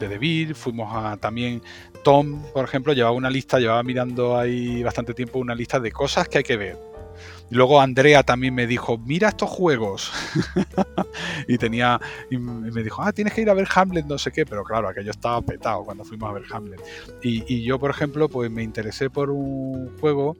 de 0.00 0.54
fuimos 0.54 0.94
a 0.94 1.18
también, 1.18 1.60
Tom, 2.02 2.42
por 2.54 2.64
ejemplo, 2.64 2.94
llevaba 2.94 3.14
una 3.14 3.28
lista, 3.28 3.58
llevaba 3.58 3.82
mirando 3.82 4.38
ahí 4.38 4.82
bastante 4.82 5.12
tiempo 5.12 5.38
una 5.40 5.54
lista 5.54 5.78
de 5.78 5.92
cosas 5.92 6.26
que 6.26 6.38
hay 6.38 6.44
que 6.44 6.56
ver. 6.56 6.95
Y 7.50 7.54
Luego 7.54 7.80
Andrea 7.80 8.22
también 8.22 8.54
me 8.54 8.66
dijo, 8.66 8.98
mira 8.98 9.28
estos 9.28 9.50
juegos. 9.50 10.12
y 11.48 11.58
tenía 11.58 12.00
y 12.30 12.38
me 12.38 12.82
dijo, 12.82 13.02
ah, 13.02 13.12
tienes 13.12 13.34
que 13.34 13.42
ir 13.42 13.50
a 13.50 13.54
ver 13.54 13.68
Hamlet, 13.74 14.06
no 14.06 14.18
sé 14.18 14.32
qué, 14.32 14.44
pero 14.44 14.64
claro, 14.64 14.88
aquello 14.88 15.10
estaba 15.10 15.40
petado 15.42 15.84
cuando 15.84 16.04
fuimos 16.04 16.28
a 16.28 16.32
ver 16.32 16.44
Hamlet. 16.50 16.80
Y, 17.22 17.62
yo, 17.62 17.78
por 17.78 17.90
ejemplo, 17.90 18.28
pues 18.28 18.50
me 18.50 18.62
interesé 18.62 19.10
por 19.10 19.30
un 19.30 19.96
juego 19.98 20.36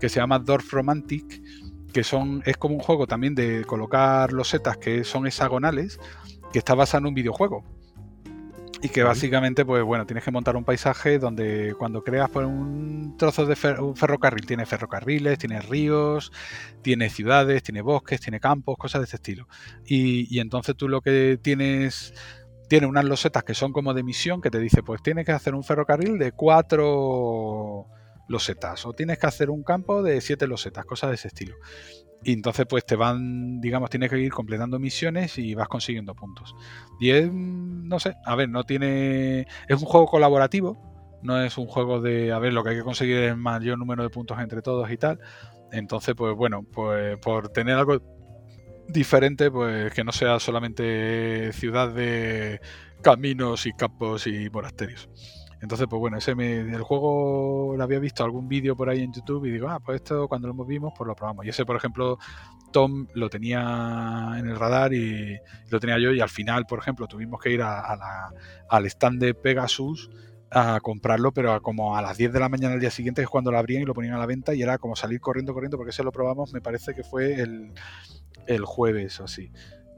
que 0.00 0.08
se 0.08 0.20
llama 0.20 0.38
Dorf 0.38 0.72
Romantic, 0.72 1.42
que 1.92 2.04
son, 2.04 2.42
es 2.46 2.56
como 2.56 2.74
un 2.74 2.80
juego 2.80 3.06
también 3.06 3.34
de 3.34 3.64
colocar 3.64 4.32
losetas 4.32 4.76
que 4.76 5.04
son 5.04 5.26
hexagonales, 5.26 5.98
que 6.52 6.58
está 6.58 6.74
basado 6.74 7.00
en 7.00 7.06
un 7.06 7.14
videojuego. 7.14 7.64
Y 8.84 8.90
que 8.90 9.02
básicamente, 9.02 9.64
pues 9.64 9.82
bueno, 9.82 10.04
tienes 10.04 10.22
que 10.24 10.30
montar 10.30 10.56
un 10.56 10.64
paisaje 10.64 11.18
donde 11.18 11.74
cuando 11.78 12.04
creas 12.04 12.28
pues, 12.28 12.46
un 12.46 13.16
trozo 13.16 13.46
de 13.46 13.54
fer- 13.54 13.80
un 13.80 13.96
ferrocarril, 13.96 14.44
tiene 14.44 14.66
ferrocarriles, 14.66 15.38
tiene 15.38 15.62
ríos, 15.62 16.30
tiene 16.82 17.08
ciudades, 17.08 17.62
tiene 17.62 17.80
bosques, 17.80 18.20
tiene 18.20 18.40
campos, 18.40 18.76
cosas 18.76 19.00
de 19.00 19.04
este 19.04 19.16
estilo. 19.16 19.48
Y, 19.86 20.26
y 20.36 20.38
entonces 20.38 20.76
tú 20.76 20.86
lo 20.86 21.00
que 21.00 21.38
tienes, 21.40 22.12
tiene 22.68 22.86
unas 22.86 23.06
losetas 23.06 23.42
que 23.42 23.54
son 23.54 23.72
como 23.72 23.94
de 23.94 24.02
misión, 24.02 24.42
que 24.42 24.50
te 24.50 24.58
dice, 24.58 24.82
pues 24.82 25.02
tienes 25.02 25.24
que 25.24 25.32
hacer 25.32 25.54
un 25.54 25.64
ferrocarril 25.64 26.18
de 26.18 26.32
cuatro 26.32 27.86
losetas, 28.28 28.84
o 28.84 28.92
tienes 28.92 29.18
que 29.18 29.26
hacer 29.26 29.48
un 29.48 29.62
campo 29.62 30.02
de 30.02 30.20
siete 30.20 30.46
losetas, 30.46 30.84
cosas 30.84 31.08
de 31.08 31.14
ese 31.14 31.28
estilo. 31.28 31.56
Y 32.24 32.32
entonces 32.32 32.66
pues 32.68 32.86
te 32.86 32.96
van, 32.96 33.60
digamos, 33.60 33.90
tienes 33.90 34.10
que 34.10 34.18
ir 34.18 34.32
completando 34.32 34.78
misiones 34.78 35.38
y 35.38 35.54
vas 35.54 35.68
consiguiendo 35.68 36.14
puntos. 36.14 36.54
Y 36.98 37.10
es, 37.10 37.30
mm, 37.30 37.86
no 37.86 38.00
sé, 38.00 38.14
a 38.24 38.34
ver, 38.34 38.48
no 38.48 38.64
tiene... 38.64 39.46
Es 39.68 39.80
un 39.80 39.86
juego 39.86 40.06
colaborativo, 40.06 40.78
no 41.22 41.42
es 41.42 41.58
un 41.58 41.66
juego 41.66 42.00
de, 42.00 42.32
a 42.32 42.38
ver, 42.38 42.52
lo 42.52 42.64
que 42.64 42.70
hay 42.70 42.76
que 42.76 42.82
conseguir 42.82 43.16
es 43.16 43.30
el 43.32 43.36
mayor 43.36 43.78
número 43.78 44.02
de 44.02 44.10
puntos 44.10 44.38
entre 44.40 44.62
todos 44.62 44.90
y 44.90 44.96
tal. 44.96 45.20
Entonces, 45.72 46.14
pues 46.14 46.34
bueno, 46.34 46.62
pues 46.62 47.18
por 47.18 47.48
tener 47.50 47.76
algo 47.76 48.00
diferente, 48.88 49.50
pues 49.50 49.92
que 49.92 50.04
no 50.04 50.12
sea 50.12 50.38
solamente 50.38 51.52
ciudad 51.52 51.92
de 51.92 52.60
caminos 53.02 53.66
y 53.66 53.72
campos 53.72 54.26
y 54.26 54.48
monasterios. 54.50 55.08
Entonces, 55.64 55.86
pues 55.90 55.98
bueno, 56.00 56.18
ese 56.18 56.34
me- 56.34 56.60
el 56.60 56.82
juego 56.82 57.74
lo 57.76 57.82
había 57.82 57.98
visto 57.98 58.22
algún 58.24 58.48
vídeo 58.48 58.76
por 58.76 58.88
ahí 58.90 59.00
en 59.02 59.12
YouTube 59.12 59.46
y 59.46 59.50
digo, 59.50 59.68
ah, 59.68 59.80
pues 59.80 59.96
esto 59.96 60.28
cuando 60.28 60.48
lo 60.48 60.64
vimos, 60.64 60.92
pues 60.96 61.08
lo 61.08 61.16
probamos. 61.16 61.46
Y 61.46 61.48
ese, 61.48 61.64
por 61.66 61.76
ejemplo, 61.76 62.18
Tom 62.72 63.06
lo 63.14 63.30
tenía 63.30 64.34
en 64.38 64.46
el 64.48 64.56
radar 64.58 64.92
y 64.94 65.38
lo 65.70 65.80
tenía 65.80 65.98
yo 65.98 66.12
y 66.12 66.20
al 66.20 66.28
final, 66.28 66.66
por 66.66 66.78
ejemplo, 66.80 67.06
tuvimos 67.06 67.40
que 67.40 67.50
ir 67.50 67.62
a, 67.62 67.80
al 68.68 68.86
stand 68.86 69.20
de 69.20 69.34
Pegasus 69.34 70.10
a 70.50 70.78
comprarlo, 70.80 71.32
pero 71.32 71.60
como 71.62 71.96
a 71.96 72.02
las 72.02 72.16
10 72.16 72.32
de 72.32 72.40
la 72.40 72.48
mañana 72.48 72.72
del 72.72 72.80
día 72.80 72.90
siguiente 72.90 73.22
es 73.22 73.28
cuando 73.28 73.50
lo 73.50 73.58
abrían 73.58 73.82
y 73.82 73.86
lo 73.86 73.94
ponían 73.94 74.14
a 74.14 74.18
la 74.18 74.26
venta 74.26 74.54
y 74.54 74.62
era 74.62 74.78
como 74.78 74.96
salir 74.96 75.20
corriendo, 75.20 75.52
corriendo, 75.54 75.76
porque 75.76 75.90
ese 75.90 76.04
lo 76.04 76.12
probamos, 76.12 76.52
me 76.52 76.60
parece 76.60 76.94
que 76.94 77.02
fue 77.04 77.40
el, 77.40 77.72
el 78.46 78.64
jueves 78.64 79.20
o 79.20 79.24
así. 79.24 79.50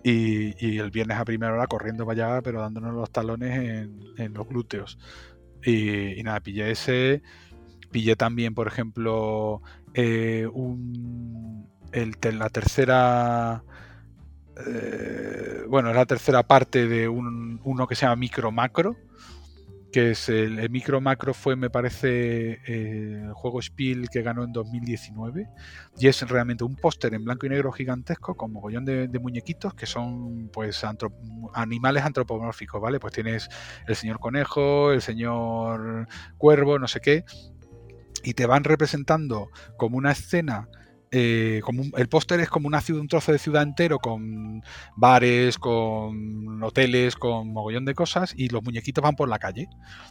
Y, 0.05 0.55
y 0.65 0.79
el 0.79 0.91
viernes 0.93 1.19
a 1.19 1.25
primera 1.25 1.53
hora 1.53 1.67
corriendo 1.67 2.07
para 2.07 2.27
allá, 2.35 2.43
pero 2.43 2.61
dándonos 2.61 2.95
los 2.95 3.11
talones 3.11 3.89
en 4.19 4.35
los 4.35 4.47
glúteos. 4.49 4.99
Y, 5.67 6.23
nada, 6.23 6.41
pillé 6.41 6.71
ese. 6.71 7.23
Pillé 7.91 8.17
también, 8.17 8.55
por 8.55 8.69
ejemplo, 8.69 9.63
eh, 9.95 10.47
un, 10.53 11.69
la 11.93 12.49
tercera. 12.51 13.65
Eh, 14.67 15.65
bueno, 15.69 15.93
la 15.93 16.07
tercera 16.07 16.45
parte 16.45 16.87
de 16.87 17.09
un, 17.09 17.61
uno 17.65 17.87
que 17.87 17.95
se 17.95 18.03
llama 18.03 18.17
Micro 18.17 18.53
Macro, 18.53 18.97
que 19.93 20.11
es 20.11 20.29
el, 20.29 20.69
micro 20.71 21.01
macro 21.01 21.33
fue 21.33 21.57
me 21.57 21.71
parece 21.71 22.61
el 22.67 23.33
juego 23.33 23.63
Spiel 23.63 24.09
que 24.11 24.23
ganó 24.23 24.45
en 24.45 24.53
2019 24.53 25.49
y 25.99 26.09
es 26.09 26.29
realmente 26.29 26.65
un 26.65 26.77
póster 26.77 27.15
en 27.15 27.25
blanco 27.25 27.47
y 27.47 27.51
negro 27.51 27.73
gigantesco 27.73 28.35
con 28.35 28.53
mogollón 28.53 28.85
de, 28.85 29.09
muñequitos 29.21 29.75
que 29.75 29.87
son 29.87 30.49
pues 30.53 30.85
animales 31.55 32.05
antropomórficos 32.05 32.81
vale 32.81 33.01
pues 33.01 33.15
tienes 33.15 33.49
el 33.87 33.97
señor 33.97 34.19
conejo 34.19 34.93
el 34.93 35.03
señor 35.03 36.07
cuervo 36.37 36.79
no 36.79 36.89
sé 36.89 37.01
qué 37.01 37.25
y 38.23 38.35
te 38.35 38.47
van 38.47 38.65
representando 38.65 39.51
como 39.77 39.97
una 39.97 40.13
escena 40.13 40.69
eh, 41.19 41.63
el 41.97 42.09
póster 42.09 42.41
es 42.41 42.51
como 42.51 42.67
una 42.67 42.83
ciudad, 42.83 43.01
un 43.01 43.09
trozo 43.09 43.33
de 43.33 43.39
ciudad 43.39 43.63
entero 43.63 43.99
con 43.99 44.63
bares, 44.97 45.57
con 45.57 46.63
hoteles, 46.63 47.17
con 47.17 47.55
mogollón 47.55 47.87
de 47.87 47.95
cosas 47.95 48.35
y 48.37 48.51
los 48.51 48.63
muñequitos 48.63 49.03
van 49.03 49.17
por 49.17 49.27
la 49.31 49.39
calle. 49.39 49.67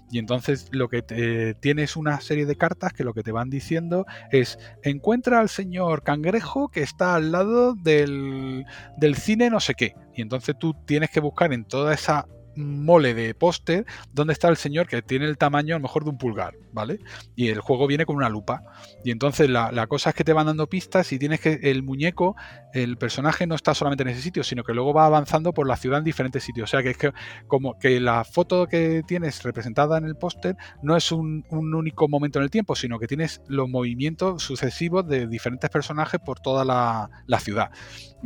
Y 0.09 0.17
entonces 0.17 0.67
lo 0.71 0.89
que 0.89 1.03
te, 1.03 1.53
tienes 1.53 1.95
una 1.95 2.19
serie 2.21 2.47
de 2.47 2.55
cartas 2.55 2.91
que 2.91 3.03
lo 3.03 3.13
que 3.13 3.21
te 3.21 3.31
van 3.31 3.51
diciendo 3.51 4.07
es 4.31 4.57
encuentra 4.81 5.39
al 5.39 5.49
señor 5.49 6.01
cangrejo 6.01 6.69
que 6.69 6.81
está 6.81 7.13
al 7.13 7.31
lado 7.31 7.75
del, 7.75 8.65
del 8.97 9.15
cine 9.15 9.51
no 9.51 9.59
sé 9.59 9.75
qué. 9.75 9.93
Y 10.15 10.23
entonces 10.23 10.55
tú 10.57 10.73
tienes 10.87 11.11
que 11.11 11.19
buscar 11.19 11.53
en 11.53 11.65
toda 11.65 11.93
esa 11.93 12.25
mole 12.55 13.13
de 13.13 13.33
póster 13.33 13.85
donde 14.13 14.33
está 14.33 14.47
el 14.49 14.57
señor 14.57 14.87
que 14.87 15.01
tiene 15.01 15.25
el 15.25 15.37
tamaño 15.37 15.75
a 15.75 15.79
lo 15.79 15.83
mejor 15.83 16.03
de 16.03 16.09
un 16.11 16.17
pulgar, 16.17 16.55
¿vale? 16.71 16.99
Y 17.35 17.49
el 17.49 17.59
juego 17.59 17.87
viene 17.87 18.05
con 18.05 18.15
una 18.15 18.29
lupa. 18.29 18.63
Y 19.03 19.11
entonces 19.11 19.49
la, 19.49 19.87
cosa 19.87 20.09
es 20.09 20.15
que 20.15 20.23
te 20.23 20.33
van 20.33 20.47
dando 20.47 20.67
pistas 20.67 21.11
y 21.11 21.19
tienes 21.19 21.39
que 21.39 21.59
el 21.63 21.83
muñeco, 21.83 22.35
el 22.73 22.97
personaje 22.97 23.47
no 23.47 23.55
está 23.55 23.73
solamente 23.73 24.03
en 24.03 24.09
ese 24.09 24.21
sitio, 24.21 24.43
sino 24.43 24.63
que 24.63 24.73
luego 24.73 24.93
va 24.93 25.05
avanzando 25.05 25.53
por 25.53 25.67
la 25.67 25.77
ciudad 25.77 25.99
en 25.99 26.05
diferentes 26.05 26.43
sitios. 26.43 26.69
O 26.69 26.71
sea 26.71 26.83
que 26.83 26.91
es 26.91 26.97
que 26.97 27.11
como 27.47 27.77
que 27.77 27.99
la 27.99 28.23
foto 28.23 28.67
que 28.67 29.03
tienes 29.07 29.43
representada 29.43 29.97
en 29.97 30.05
el 30.05 30.15
póster 30.15 30.55
no 30.81 30.95
es 30.95 31.11
un, 31.11 31.45
único 31.49 32.07
momento 32.07 32.39
en 32.39 32.43
el 32.43 32.51
tiempo, 32.51 32.75
sino 32.75 32.99
que 32.99 33.07
tienes 33.07 33.41
los 33.47 33.69
movimientos 33.69 34.43
sucesivos 34.43 35.07
de 35.07 35.27
diferentes 35.27 35.69
personajes 35.69 36.19
por 36.19 36.39
toda 36.39 36.65
la, 36.65 37.09
la 37.27 37.39
ciudad. 37.39 37.71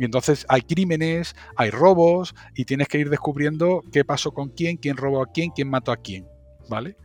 Y 0.00 0.04
entonces 0.06 0.46
hay 0.48 0.62
crímenes, 0.62 1.36
hay 1.56 1.68
robos 1.68 2.34
y 2.54 2.64
tienes 2.64 2.88
que 2.88 2.98
ir 2.98 3.10
descubriendo 3.10 3.82
qué 3.92 4.02
pasa 4.02 4.30
con 4.30 4.48
quién, 4.48 4.78
quién 4.78 4.96
robó 4.96 5.22
a 5.22 5.26
quién, 5.26 5.50
quién 5.50 5.68
mató 5.68 5.92
a 5.92 5.98
quién, 5.98 6.26
¿vale? 6.70 6.96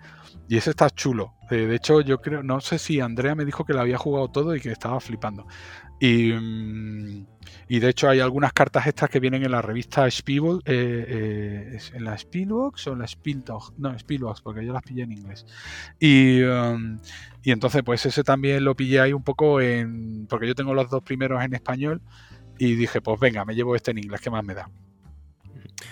Y 0.48 0.56
ese 0.56 0.70
está 0.70 0.90
chulo. 0.90 1.34
Eh, 1.52 1.56
de 1.56 1.76
hecho, 1.76 2.00
yo 2.00 2.22
creo, 2.22 2.42
no 2.42 2.62
sé 2.62 2.80
si 2.80 3.02
Andrea 3.02 3.36
me 3.36 3.44
dijo 3.44 3.66
que 3.66 3.74
lo 3.74 3.82
había 3.82 3.98
jugado 3.98 4.30
todo 4.30 4.56
y 4.56 4.62
que 4.62 4.72
estaba 4.72 5.02
flipando. 5.02 5.46
Y, 6.00 6.32
mm, 6.32 7.26
y 7.68 7.80
de 7.80 7.90
hecho 7.90 8.08
hay 8.08 8.22
algunas 8.22 8.54
cartas 8.54 8.88
extras 8.88 9.10
que 9.10 9.20
vienen 9.20 9.44
en 9.44 9.52
la 9.52 9.62
revista 9.62 10.08
Spielbox, 10.08 10.64
eh, 10.66 11.06
eh, 11.10 11.78
en 11.94 12.04
la 12.06 12.18
Spielbox 12.18 12.88
o 12.88 12.94
en 12.94 13.00
la 13.00 13.08
Spieldog, 13.08 13.74
no, 13.78 13.94
Spielbox, 13.94 14.42
porque 14.42 14.66
yo 14.66 14.72
las 14.72 14.84
pillé 14.84 15.04
en 15.04 15.12
inglés. 15.12 15.46
Y, 16.00 16.44
um, 16.44 17.00
y 17.44 17.52
entonces 17.52 17.84
pues 17.84 18.06
ese 18.06 18.24
también 18.24 18.64
lo 18.64 18.74
pillé 18.76 19.02
ahí 19.02 19.12
un 19.12 19.24
poco 19.24 19.60
en, 19.60 20.28
porque 20.28 20.48
yo 20.48 20.56
tengo 20.56 20.74
los 20.74 20.90
dos 20.90 21.04
primeros 21.04 21.44
en 21.44 21.54
español 21.54 22.02
y 22.58 22.76
dije, 22.76 23.02
pues 23.02 23.20
venga, 23.20 23.46
me 23.46 23.56
llevo 23.56 23.76
este 23.76 23.92
en 23.92 24.00
inglés, 24.00 24.22
¿qué 24.22 24.30
más 24.30 24.44
me 24.44 24.54
da? 24.54 24.70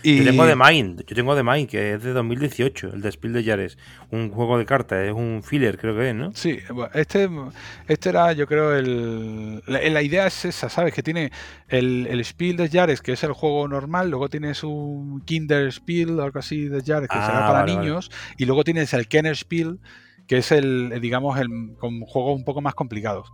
Yo 0.03 0.23
tengo 0.23 0.45
The 0.45 0.55
Mind, 0.55 1.05
yo 1.05 1.15
tengo 1.15 1.35
The 1.35 1.43
Mind, 1.43 1.69
que 1.69 1.93
es 1.93 2.03
de 2.03 2.11
2018, 2.11 2.93
el 2.93 3.01
de 3.01 3.11
Spiel 3.11 3.33
de 3.33 3.43
Yares. 3.43 3.77
Un 4.11 4.29
juego 4.29 4.57
de 4.57 4.65
cartas, 4.65 5.07
es 5.07 5.13
un 5.13 5.41
filler, 5.43 5.77
creo 5.77 5.95
que 5.95 6.09
es, 6.09 6.15
¿no? 6.15 6.31
Sí, 6.33 6.59
este, 6.93 7.29
este 7.87 8.09
era, 8.09 8.33
yo 8.33 8.45
creo, 8.45 8.75
el. 8.75 9.63
La, 9.65 10.01
idea 10.01 10.27
es 10.27 10.45
esa, 10.45 10.67
¿sabes? 10.67 10.93
Que 10.93 11.03
tiene 11.03 11.31
el, 11.69 12.07
el 12.09 12.23
Spiel 12.25 12.57
de 12.57 12.67
Yares, 12.67 13.01
que 13.01 13.13
es 13.13 13.23
el 13.23 13.31
juego 13.31 13.67
normal, 13.67 14.09
luego 14.09 14.29
tienes 14.29 14.63
un 14.63 15.21
Kinder 15.21 15.71
Spiel, 15.71 16.19
algo 16.19 16.39
así 16.39 16.67
de 16.67 16.81
Yares, 16.81 17.07
que 17.07 17.15
será 17.15 17.45
ah, 17.45 17.51
para 17.51 17.65
niños, 17.65 18.11
y 18.37 18.45
luego 18.45 18.63
tienes 18.63 18.93
el 18.93 19.07
Kenner 19.07 19.37
Spiel, 19.37 19.79
que 20.27 20.37
es 20.37 20.51
el, 20.51 20.99
digamos, 21.01 21.39
el, 21.39 21.75
con 21.77 22.01
juegos 22.01 22.35
un 22.35 22.43
poco 22.43 22.61
más 22.61 22.73
complicados. 22.73 23.31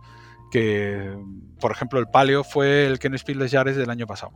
Que, 0.50 1.16
por 1.60 1.72
ejemplo, 1.72 1.98
el 2.00 2.08
Paleo 2.08 2.44
fue 2.44 2.86
el 2.86 2.98
Kenner 2.98 3.18
Spiel 3.18 3.38
de 3.38 3.48
Yares 3.48 3.76
del 3.76 3.90
año 3.90 4.06
pasado. 4.06 4.32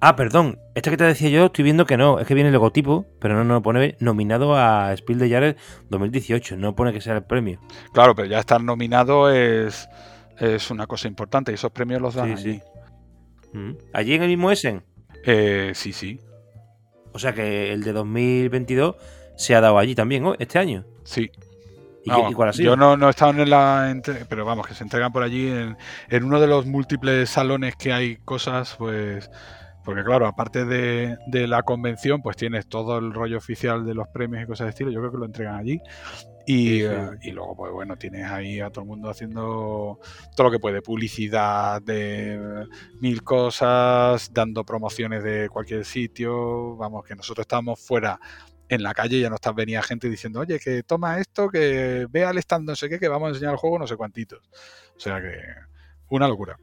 Ah, 0.00 0.14
perdón. 0.14 0.58
Este 0.74 0.90
que 0.90 0.96
te 0.96 1.04
decía 1.04 1.28
yo, 1.28 1.46
estoy 1.46 1.64
viendo 1.64 1.84
que 1.84 1.96
no. 1.96 2.20
Es 2.20 2.26
que 2.26 2.34
viene 2.34 2.48
el 2.48 2.54
logotipo, 2.54 3.06
pero 3.18 3.34
no 3.34 3.44
nos 3.44 3.62
pone 3.62 3.96
nominado 3.98 4.56
a 4.56 4.96
Spiel 4.96 5.18
de 5.18 5.28
Jahres 5.28 5.56
2018. 5.90 6.56
No 6.56 6.76
pone 6.76 6.92
que 6.92 7.00
sea 7.00 7.16
el 7.16 7.24
premio. 7.24 7.60
Claro, 7.92 8.14
pero 8.14 8.28
ya 8.28 8.38
estar 8.38 8.62
nominado 8.62 9.30
es, 9.30 9.88
es 10.38 10.70
una 10.70 10.86
cosa 10.86 11.08
importante. 11.08 11.50
Y 11.50 11.54
esos 11.54 11.72
premios 11.72 12.00
los 12.00 12.14
dan 12.14 12.32
allí. 12.32 12.60
Mm. 13.52 13.72
¿Allí 13.92 14.14
en 14.14 14.22
el 14.22 14.28
mismo 14.28 14.50
Essen? 14.52 14.84
Eh, 15.24 15.72
sí, 15.74 15.92
sí. 15.92 16.20
O 17.12 17.18
sea 17.18 17.32
que 17.32 17.72
el 17.72 17.82
de 17.82 17.92
2022 17.92 18.94
se 19.36 19.54
ha 19.56 19.60
dado 19.60 19.78
allí 19.78 19.96
también, 19.96 20.22
¿no? 20.22 20.34
Este 20.38 20.60
año. 20.60 20.84
Sí. 21.02 21.30
¿Y, 22.30 22.34
cuál 22.34 22.48
ha 22.50 22.52
sido? 22.52 22.72
Yo 22.72 22.76
no, 22.76 22.96
no 22.96 23.06
he 23.08 23.10
estado 23.10 23.30
en 23.32 23.50
la. 23.50 23.94
Pero 24.28 24.44
vamos, 24.44 24.66
que 24.66 24.74
se 24.74 24.82
entregan 24.82 25.12
por 25.12 25.22
allí 25.22 25.48
en, 25.48 25.76
en 26.08 26.24
uno 26.24 26.40
de 26.40 26.46
los 26.46 26.66
múltiples 26.66 27.30
salones 27.30 27.76
que 27.76 27.92
hay 27.92 28.16
cosas, 28.16 28.74
pues 28.78 29.30
porque 29.88 30.04
claro, 30.04 30.26
aparte 30.26 30.66
de, 30.66 31.46
la 31.46 31.62
convención, 31.62 32.20
pues 32.20 32.36
tienes 32.36 32.68
todo 32.68 32.98
el 32.98 33.14
rollo 33.14 33.38
oficial 33.38 33.86
de 33.86 33.94
los 33.94 34.06
premios 34.08 34.42
y 34.42 34.46
cosas 34.46 34.66
de 34.66 34.68
estilo. 34.72 34.90
Yo 34.90 35.00
creo 35.00 35.12
que 35.12 35.16
lo 35.16 35.24
entregan 35.24 35.54
allí. 35.54 35.80
Y, 36.46 36.82
eh, 36.82 37.08
y, 37.22 37.30
luego, 37.30 37.56
pues 37.56 37.72
bueno, 37.72 37.96
tienes 37.96 38.26
ahí 38.30 38.60
a 38.60 38.68
todo 38.68 38.82
el 38.82 38.88
mundo 38.88 39.08
haciendo 39.08 39.98
todo 40.36 40.46
lo 40.46 40.50
que 40.50 40.58
puede, 40.58 40.82
publicidad 40.82 41.80
de 41.80 42.66
mil 43.00 43.22
cosas, 43.22 44.30
dando 44.34 44.62
promociones 44.62 45.24
de 45.24 45.48
cualquier 45.48 45.86
sitio. 45.86 46.76
Vamos, 46.76 47.06
que 47.06 47.16
nosotros 47.16 47.44
estábamos 47.44 47.80
fuera 47.80 48.20
en 48.68 48.82
la 48.82 48.94
calle 48.94 49.20
ya 49.20 49.30
nos 49.30 49.40
venía 49.54 49.82
gente 49.82 50.08
diciendo, 50.08 50.40
oye, 50.40 50.58
que 50.58 50.82
toma 50.82 51.18
esto, 51.18 51.48
que 51.48 52.06
vea 52.10 52.30
el 52.30 52.38
stand 52.38 52.68
no 52.68 52.76
sé 52.76 52.88
qué, 52.88 52.98
que 52.98 53.08
vamos 53.08 53.26
a 53.26 53.30
enseñar 53.30 53.52
el 53.52 53.58
juego 53.58 53.78
no 53.78 53.86
sé 53.86 53.96
cuantitos. 53.96 54.40
O 54.96 55.00
sea 55.00 55.20
que, 55.20 55.38
una 56.10 56.28
locura. 56.28 56.58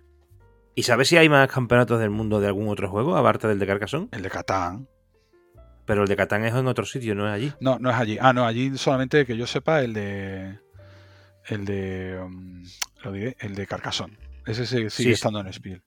¿Y 0.76 0.84
sabes 0.84 1.08
si 1.08 1.18
hay 1.18 1.30
más 1.30 1.50
campeonatos 1.50 2.00
del 2.00 2.10
mundo 2.10 2.40
de 2.40 2.48
algún 2.48 2.68
otro 2.68 2.90
juego, 2.90 3.16
aparte 3.16 3.48
del 3.48 3.60
de 3.60 3.68
Carcassonne? 3.68 4.10
El 4.12 4.22
de 4.22 4.30
Catán. 4.30 4.88
Pero 5.86 6.02
el 6.02 6.08
de 6.08 6.16
Catán 6.16 6.44
es 6.44 6.54
en 6.54 6.68
otro 6.68 6.86
sitio, 6.86 7.16
¿no 7.16 7.28
es 7.28 7.34
allí? 7.34 7.54
No, 7.60 7.80
no 7.80 7.90
es 7.90 7.96
allí. 7.96 8.18
Ah, 8.20 8.34
no, 8.34 8.46
allí 8.46 8.78
solamente 8.78 9.26
que 9.26 9.38
yo 9.38 9.48
sepa 9.48 9.82
el 9.82 9.94
de. 9.94 10.60
El 11.46 11.66
de. 11.66 12.20
Um, 12.22 12.64
lo 13.04 13.12
diré, 13.12 13.38
el 13.40 13.56
de 13.56 13.68
Carcassonne. 13.68 14.18
Ese 14.46 14.66
sigue, 14.66 15.12
estando 15.12 15.40
en 15.40 15.54
Spiel. 15.54 15.82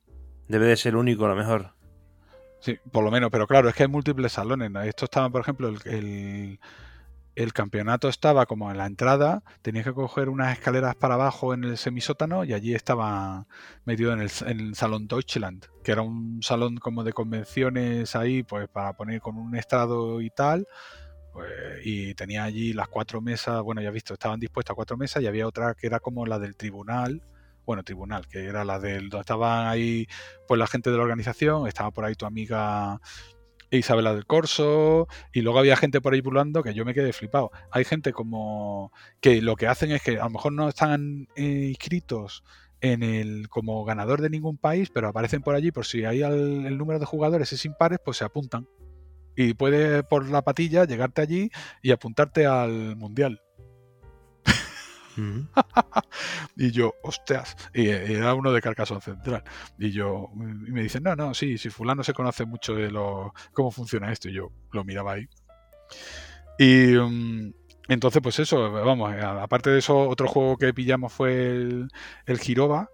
Debe 0.47 0.67
de 0.67 0.77
ser 0.77 0.91
el 0.91 0.97
único, 0.97 1.27
a 1.27 1.29
lo 1.29 1.37
mejor. 1.37 1.75
Sí, 2.61 2.77
por 2.91 3.05
lo 3.05 3.11
menos, 3.11 3.31
pero 3.31 3.47
claro, 3.47 3.69
es 3.69 3.75
que 3.75 3.85
hay 3.85 3.89
múltiples 3.89 4.33
salones. 4.33 4.71
Esto 4.87 5.05
estaba, 5.05 5.31
por 5.31 5.41
ejemplo, 5.41 5.69
el 5.69 6.59
el 7.39 7.53
campeonato 7.53 8.09
estaba 8.09 8.47
como 8.47 8.69
en 8.69 8.79
la 8.79 8.87
entrada, 8.87 9.45
tenías 9.63 9.85
que 9.85 9.93
coger 9.93 10.29
unas 10.29 10.59
escaleras 10.59 10.97
para 10.97 11.15
abajo 11.15 11.55
en 11.55 11.63
el 11.63 11.79
semisótano 11.79 12.43
y 12.43 12.53
allí 12.53 12.75
estaba 12.75 13.47
metido 13.85 14.13
en 14.13 14.19
el, 14.19 14.75
salón 14.75 15.07
Deutschland, 15.07 15.67
que 15.85 15.93
era 15.93 16.03
un 16.03 16.43
salón 16.43 16.79
como 16.79 17.05
de 17.05 17.13
convenciones 17.13 18.17
ahí, 18.17 18.43
pues 18.43 18.69
para 18.69 18.95
poner 18.95 19.21
con 19.21 19.37
un 19.37 19.55
estrado 19.55 20.21
y 20.21 20.31
tal. 20.31 20.67
Pues, 21.33 21.49
y 21.85 22.13
tenía 22.15 22.43
allí 22.43 22.73
las 22.73 22.89
cuatro 22.89 23.21
mesas, 23.21 23.63
bueno, 23.63 23.81
ya 23.83 23.93
visto, 23.93 24.15
estaban 24.15 24.41
dispuestas 24.41 24.75
cuatro 24.75 24.97
mesas 24.97 25.23
y 25.23 25.29
había 25.29 25.47
otra 25.47 25.75
que 25.75 25.87
era 25.87 26.01
como 26.01 26.27
la 26.27 26.41
del 26.41 26.57
tribunal, 26.57 27.23
bueno, 27.69 27.83
tribunal, 27.83 28.27
que 28.29 28.47
era 28.47 28.65
la 28.65 28.79
del 28.79 29.11
donde 29.11 29.21
estaban 29.21 29.67
ahí 29.67 30.07
pues 30.47 30.59
la 30.59 30.67
gente 30.67 30.91
de 30.91 30.97
la 30.97 31.03
organización, 31.03 31.69
estaba 31.69 31.91
por 31.91 32.07
ahí 32.07 32.15
tu 32.15 32.25
amiga 32.25 32.99
Isabela 33.71 34.15
del 34.15 34.25
Corso, 34.25 35.07
y 35.35 35.43
luego 35.43 35.59
había 35.59 35.77
gente 35.77 36.01
por 36.01 36.15
ahí 36.15 36.23
pulando 36.23 36.63
que 36.63 36.73
yo 36.73 36.87
me 36.87 36.95
quedé 36.95 37.13
flipado. 37.13 37.51
Hay 37.71 37.85
gente 37.85 38.15
como 38.15 38.91
que 39.21 39.43
lo 39.43 39.55
que 39.55 39.67
hacen 39.67 39.93
es 39.93 40.03
que 40.03 40.19
a 40.19 40.25
lo 40.25 40.31
mejor 40.31 40.55
no 40.55 40.67
están 40.67 41.29
eh, 41.37 41.67
inscritos 41.69 42.43
en 42.81 43.03
el 43.03 43.51
como 43.51 43.85
ganador 43.85 44.23
de 44.23 44.31
ningún 44.31 44.57
país, 44.57 44.89
pero 44.89 45.09
aparecen 45.09 45.43
por 45.43 45.55
allí 45.55 45.71
por 45.71 45.85
si 45.85 46.07
hay 46.07 46.23
el 46.23 46.79
número 46.79 46.99
de 46.99 47.05
jugadores 47.05 47.53
es 47.53 47.67
impares, 47.67 47.99
pues 48.03 48.17
se 48.17 48.25
apuntan. 48.25 48.67
Y 49.37 49.53
puede 49.53 50.05
por 50.05 50.27
la 50.31 50.41
patilla 50.41 50.87
llegarte 50.87 51.21
allí 51.21 51.51
y 51.83 51.91
apuntarte 51.91 52.47
al 52.47 52.97
mundial. 52.97 53.43
y 56.57 56.71
yo, 56.71 56.95
hostias, 57.03 57.57
y, 57.75 57.89
era 57.89 58.35
uno 58.35 58.53
de 58.53 58.61
Carcassonne 58.61 59.01
Central. 59.01 59.45
Y 59.79 59.91
yo, 59.91 60.31
y 60.35 60.73
me 60.73 60.83
dicen, 60.83 61.03
no, 61.03 61.17
no, 61.17 61.35
sí, 61.35 61.59
si 61.59 61.71
fulano 61.71 62.03
se 62.03 62.15
conoce 62.15 62.45
mucho 62.45 62.75
de 62.75 62.91
lo, 62.91 63.33
cómo 63.53 63.71
funciona 63.71 64.13
esto, 64.13 64.29
y 64.29 64.35
yo 64.35 64.51
lo 64.73 64.85
miraba 64.85 65.13
ahí. 65.13 65.29
Y 66.59 66.97
mm, 66.97 67.53
entonces, 67.89 68.21
pues 68.23 68.39
eso, 68.39 68.71
vamos, 68.71 69.13
aparte 69.23 69.71
de 69.71 69.79
eso, 69.79 70.09
otro 70.09 70.29
juego 70.29 70.57
que 70.57 70.75
pillamos 70.75 71.13
fue 71.13 71.51
el, 71.51 71.89
el 72.27 72.39
Giroba, 72.39 72.91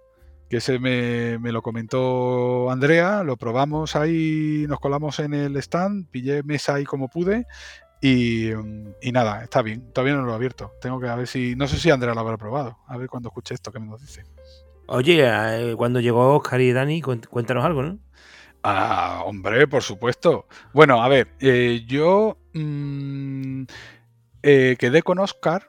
que 0.49 0.59
ese 0.59 0.79
me, 0.79 1.39
me, 1.39 1.53
lo 1.53 1.63
comentó 1.63 2.71
Andrea, 2.71 3.25
lo 3.25 3.37
probamos 3.37 3.97
ahí, 3.97 4.67
nos 4.69 4.79
colamos 4.79 5.19
en 5.19 5.35
el 5.35 5.57
stand, 5.57 6.09
pillé 6.11 6.43
mesa 6.43 6.75
ahí 6.75 6.85
como 6.85 7.09
pude 7.09 7.47
Y, 8.01 8.51
y, 8.51 9.13
nada, 9.13 9.43
está 9.43 9.63
bien. 9.63 9.93
Todavía 9.93 10.15
no 10.15 10.25
lo 10.25 10.33
he 10.33 10.35
abierto. 10.35 10.73
Tengo 10.81 11.01
que 11.01 11.09
a 11.09 11.15
ver 11.15 11.27
si. 11.27 11.57
No 11.57 11.67
sé 11.67 11.79
si 11.79 11.91
Andrea 11.91 12.15
lo 12.15 12.21
habrá 12.21 12.37
probado. 12.37 12.79
A 12.87 12.97
ver 12.99 13.09
cuando 13.09 13.31
escuche 13.31 13.55
esto, 13.55 13.73
que 13.73 13.81
me 13.81 13.87
lo 13.87 13.97
dice. 13.97 14.25
Oye, 14.87 15.25
eh, 15.25 15.75
cuando 15.77 16.01
llegó 16.01 16.37
Oscar 16.37 16.61
y 16.61 16.73
Dani, 16.73 17.01
cuéntanos 17.01 17.65
algo, 17.65 17.83
¿no? 17.83 17.99
Ah, 18.63 19.23
hombre, 19.25 19.67
por 19.67 19.83
supuesto. 19.83 20.47
Bueno, 20.73 21.03
a 21.03 21.09
ver, 21.09 21.29
eh, 21.41 21.85
yo 21.87 22.39
mmm, 22.53 23.65
eh, 24.43 24.77
quedé 24.79 25.03
con 25.03 25.19
Oscar 25.19 25.69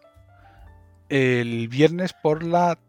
el 1.09 1.67
viernes 1.67 2.13
por 2.13 2.43
la 2.43 2.79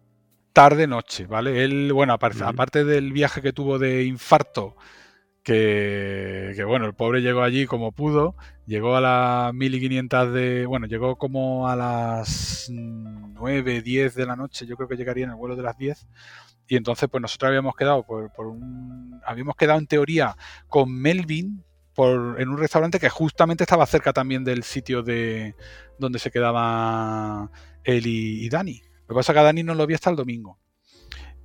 tarde-noche, 0.53 1.26
¿vale? 1.26 1.64
Él, 1.64 1.93
bueno, 1.93 2.12
aparte, 2.12 2.43
aparte, 2.45 2.84
del 2.84 3.12
viaje 3.12 3.43
que 3.43 3.53
tuvo 3.53 3.78
de 3.78 4.05
infarto, 4.05 4.76
que, 5.47 6.64
bueno, 6.66 6.86
el 6.86 6.94
pobre 6.94 7.22
llegó 7.22 7.42
allí 7.42 7.66
como 7.66 7.92
pudo, 7.92 8.34
llegó 8.66 8.97
a 8.97 9.01
las 9.01 9.55
1500 9.55 10.32
de, 10.32 10.66
bueno, 10.66 10.86
llegó 10.86 11.16
como 11.16 11.68
a 11.68 11.76
las 11.76 12.68
9, 12.68 13.80
10 13.80 14.14
de 14.16 14.26
la 14.26 14.34
noche, 14.34 14.66
yo 14.66 14.76
creo 14.76 14.88
que 14.88 14.97
llegaría 14.97 15.24
en 15.24 15.30
el 15.30 15.36
vuelo 15.36 15.55
de 15.55 15.62
las 15.62 15.78
10. 15.78 16.09
Y 16.66 16.74
entonces, 16.74 17.09
pues 17.09 17.22
nosotros 17.22 17.49
habíamos 17.51 17.76
quedado 17.76 18.03
por, 18.05 18.32
por 18.32 18.49
un. 18.49 19.20
Habíamos 19.24 19.55
quedado 19.55 19.78
en 19.78 19.86
teoría 19.86 20.36
con 20.66 20.92
Melvin, 20.92 21.62
en 21.97 22.49
un 22.49 22.59
restaurante 22.59 22.99
que 22.99 23.09
justamente 23.09 23.62
estaba 23.62 23.86
cerca 23.86 24.12
también 24.12 24.42
del 24.42 24.64
sitio 24.64 25.05
de 25.05 25.55
donde 25.97 26.18
se 26.18 26.32
quedaba 26.32 27.53
él 27.84 28.05
y, 28.07 28.49
Dani. 28.49 28.82
Lo 29.07 29.14
que 29.14 29.14
pasa 29.14 29.30
es 29.30 29.34
que 29.34 29.40
a 29.40 29.44
Dani 29.44 29.62
no 29.62 29.76
lo 29.76 29.86
vi 29.86 29.94
hasta 29.94 30.11
el 30.11 30.16
domingo. 30.16 30.59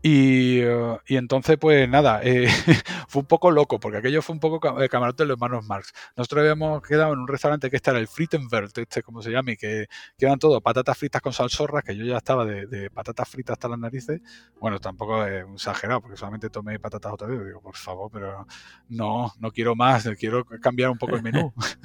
Y, 0.03 0.61
y, 0.61 1.17
entonces, 1.17 1.57
pues 1.59 1.87
nada, 1.87 2.21
eh, 2.23 2.47
fue 3.07 3.21
un 3.21 3.27
poco 3.27 3.51
loco, 3.51 3.79
porque 3.79 3.99
aquello 3.99 4.21
fue 4.21 4.33
un 4.33 4.39
poco 4.39 4.81
eh, 4.81 4.89
camarote 4.89 5.23
de 5.23 5.27
los 5.27 5.35
hermanos 5.35 5.65
Marx. 5.67 5.93
Nosotros 6.15 6.41
habíamos 6.41 6.81
quedado 6.81 7.13
en 7.13 7.19
un 7.19 7.27
restaurante 7.27 7.69
que 7.69 7.75
este 7.75 7.91
era 7.91 7.99
el 7.99 8.07
Frittenberg, 8.07 8.71
este 8.75 9.03
como 9.03 9.21
se 9.21 9.29
llama, 9.29 9.51
y 9.51 9.57
que 9.57 9.85
quedan 10.17 10.39
todo 10.39 10.59
patatas 10.61 10.97
fritas 10.97 11.21
con 11.21 11.33
salsorras, 11.33 11.83
que 11.83 11.95
yo 11.95 12.05
ya 12.05 12.17
estaba 12.17 12.45
de, 12.45 12.89
patatas 12.89 13.29
fritas 13.29 13.53
hasta 13.53 13.67
las 13.67 13.79
narices. 13.79 14.21
Bueno, 14.59 14.79
tampoco 14.79 15.25
es 15.25 15.45
exagerado, 15.53 16.01
porque 16.01 16.17
solamente 16.17 16.49
tomé 16.49 16.79
patatas 16.79 17.13
otra 17.13 17.27
vez. 17.27 17.45
Digo, 17.45 17.61
por 17.61 17.75
favor, 17.75 18.09
pero 18.11 18.47
no, 18.89 19.31
no 19.39 19.51
quiero 19.51 19.75
más, 19.75 20.09
quiero 20.19 20.45
cambiar 20.45 20.89
un 20.89 20.97
poco 20.97 21.15
el 21.15 21.21
menú. 21.21 21.53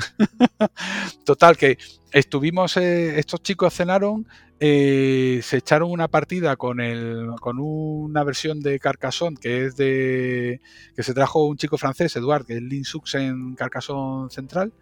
Total, 1.25 1.57
que 1.57 1.79
estuvimos, 2.13 2.77
eh, 2.77 3.19
estos 3.19 3.43
chicos 3.43 3.75
cenaron 3.75 4.27
eh, 4.59 5.41
se 5.43 5.59
echaron 5.59 5.91
una 5.91 6.09
partida 6.09 6.57
con, 6.57 6.81
el, 6.81 7.29
con 7.41 7.59
una 7.59 8.25
versión 8.25 8.61
de 8.61 8.79
Carcassonne 8.79 9.37
que 9.37 9.67
es 9.67 9.77
de 9.77 10.63
que 10.95 11.03
se 11.03 11.13
trajo 11.13 11.45
un 11.45 11.59
chico 11.59 11.77
francés, 11.77 12.17
Eduard, 12.17 12.47
que 12.47 12.55
es 12.55 12.63
Linsux 12.63 13.17
en 13.17 13.55
Carcassonne 13.55 14.31
Central 14.31 14.73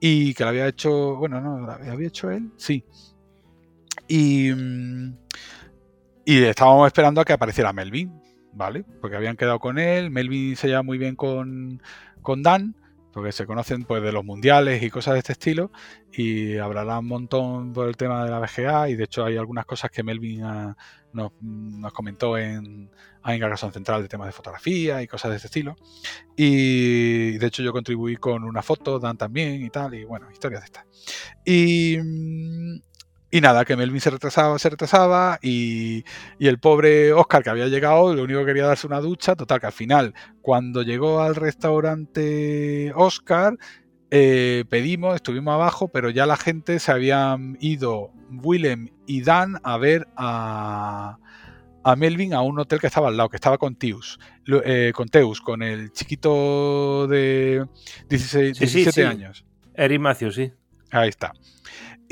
y 0.00 0.32
que 0.32 0.44
lo 0.44 0.48
había 0.48 0.66
hecho, 0.66 1.16
bueno, 1.16 1.42
no, 1.42 1.58
lo 1.58 1.72
había 1.72 2.08
hecho 2.08 2.30
él, 2.30 2.50
sí. 2.56 2.84
Y, 4.08 4.50
mm, 4.50 5.16
y 6.24 6.42
estábamos 6.44 6.86
esperando 6.86 7.20
a 7.20 7.24
que 7.24 7.34
apareciera 7.34 7.72
Melvin, 7.72 8.12
¿vale? 8.52 8.84
Porque 9.00 9.16
habían 9.16 9.36
quedado 9.36 9.58
con 9.60 9.78
él, 9.78 10.10
Melvin 10.10 10.56
se 10.56 10.68
lleva 10.68 10.82
muy 10.82 10.98
bien 10.98 11.16
con, 11.16 11.82
con 12.22 12.42
Dan 12.42 12.74
porque 13.12 13.32
se 13.32 13.46
conocen 13.46 13.84
pues 13.84 14.02
de 14.02 14.12
los 14.12 14.24
mundiales 14.24 14.82
y 14.82 14.90
cosas 14.90 15.14
de 15.14 15.18
este 15.20 15.32
estilo 15.32 15.70
y 16.12 16.56
hablará 16.58 16.98
un 16.98 17.06
montón 17.06 17.72
por 17.72 17.88
el 17.88 17.96
tema 17.96 18.24
de 18.24 18.30
la 18.30 18.38
BGA 18.38 18.88
y 18.88 18.96
de 18.96 19.04
hecho 19.04 19.24
hay 19.24 19.36
algunas 19.36 19.66
cosas 19.66 19.90
que 19.90 20.02
Melvin 20.02 20.42
nos, 21.12 21.32
comentó 21.92 22.38
en, 22.38 22.90
en 23.24 23.40
Garrison 23.40 23.72
Central 23.72 24.02
de 24.02 24.08
temas 24.08 24.26
de 24.26 24.32
fotografía 24.32 25.02
y 25.02 25.06
cosas 25.06 25.30
de 25.30 25.36
este 25.36 25.48
estilo. 25.48 25.76
Y 26.36 27.38
de 27.38 27.46
hecho 27.46 27.62
yo 27.62 27.72
contribuí 27.72 28.16
con 28.16 28.44
una 28.44 28.62
foto, 28.62 28.98
Dan 28.98 29.16
también 29.16 29.62
y 29.62 29.70
tal 29.70 29.94
y 29.94 30.04
bueno, 30.04 30.30
historias 30.30 30.62
de 30.62 30.66
estas. 30.66 30.86
Y, 31.44 31.98
y 33.34 33.40
nada, 33.40 33.64
que 33.64 33.76
Melvin 33.76 34.00
se 34.00 34.10
retrasaba, 34.10 34.58
se 34.58 34.68
retrasaba 34.68 35.38
y, 35.40 36.04
el 36.38 36.58
pobre 36.58 37.14
Oscar 37.14 37.42
que 37.42 37.48
había 37.48 37.66
llegado, 37.66 38.14
lo 38.14 38.24
único 38.24 38.40
que 38.40 38.46
quería 38.46 38.66
darse 38.66 38.86
una 38.86 39.00
ducha, 39.00 39.34
total, 39.34 39.58
que 39.58 39.66
al 39.66 39.72
final, 39.72 40.14
cuando 40.42 40.82
llegó 40.82 41.22
al 41.22 41.34
restaurante 41.34 42.92
Oscar, 42.94 43.56
eh, 44.10 44.66
pedimos, 44.68 45.14
estuvimos 45.14 45.54
abajo, 45.54 45.88
pero 45.88 46.10
ya 46.10 46.26
la 46.26 46.36
gente 46.36 46.78
se 46.78 46.92
habían 46.92 47.56
ido, 47.58 48.12
Willem 48.30 48.90
y 49.06 49.22
Dan, 49.22 49.56
a 49.62 49.78
ver 49.78 50.06
a, 50.14 51.16
Melvin 51.96 52.34
a 52.34 52.42
un 52.42 52.58
hotel 52.58 52.80
que 52.80 52.88
estaba 52.88 53.08
al 53.08 53.16
lado, 53.16 53.30
que 53.30 53.36
estaba 53.36 53.56
con 53.56 53.76
Teus, 53.76 54.20
eh, 54.46 54.92
con 54.94 55.08
Teus, 55.08 55.40
con 55.40 55.62
el 55.62 55.90
chiquito 55.92 57.06
de 57.06 57.66
16, 58.10 58.58
17 58.58 59.06
años. 59.06 59.46
Eric 59.74 60.00
Matthews, 60.00 60.34
sí. 60.34 60.52
Ahí 60.90 61.08
está. 61.08 61.32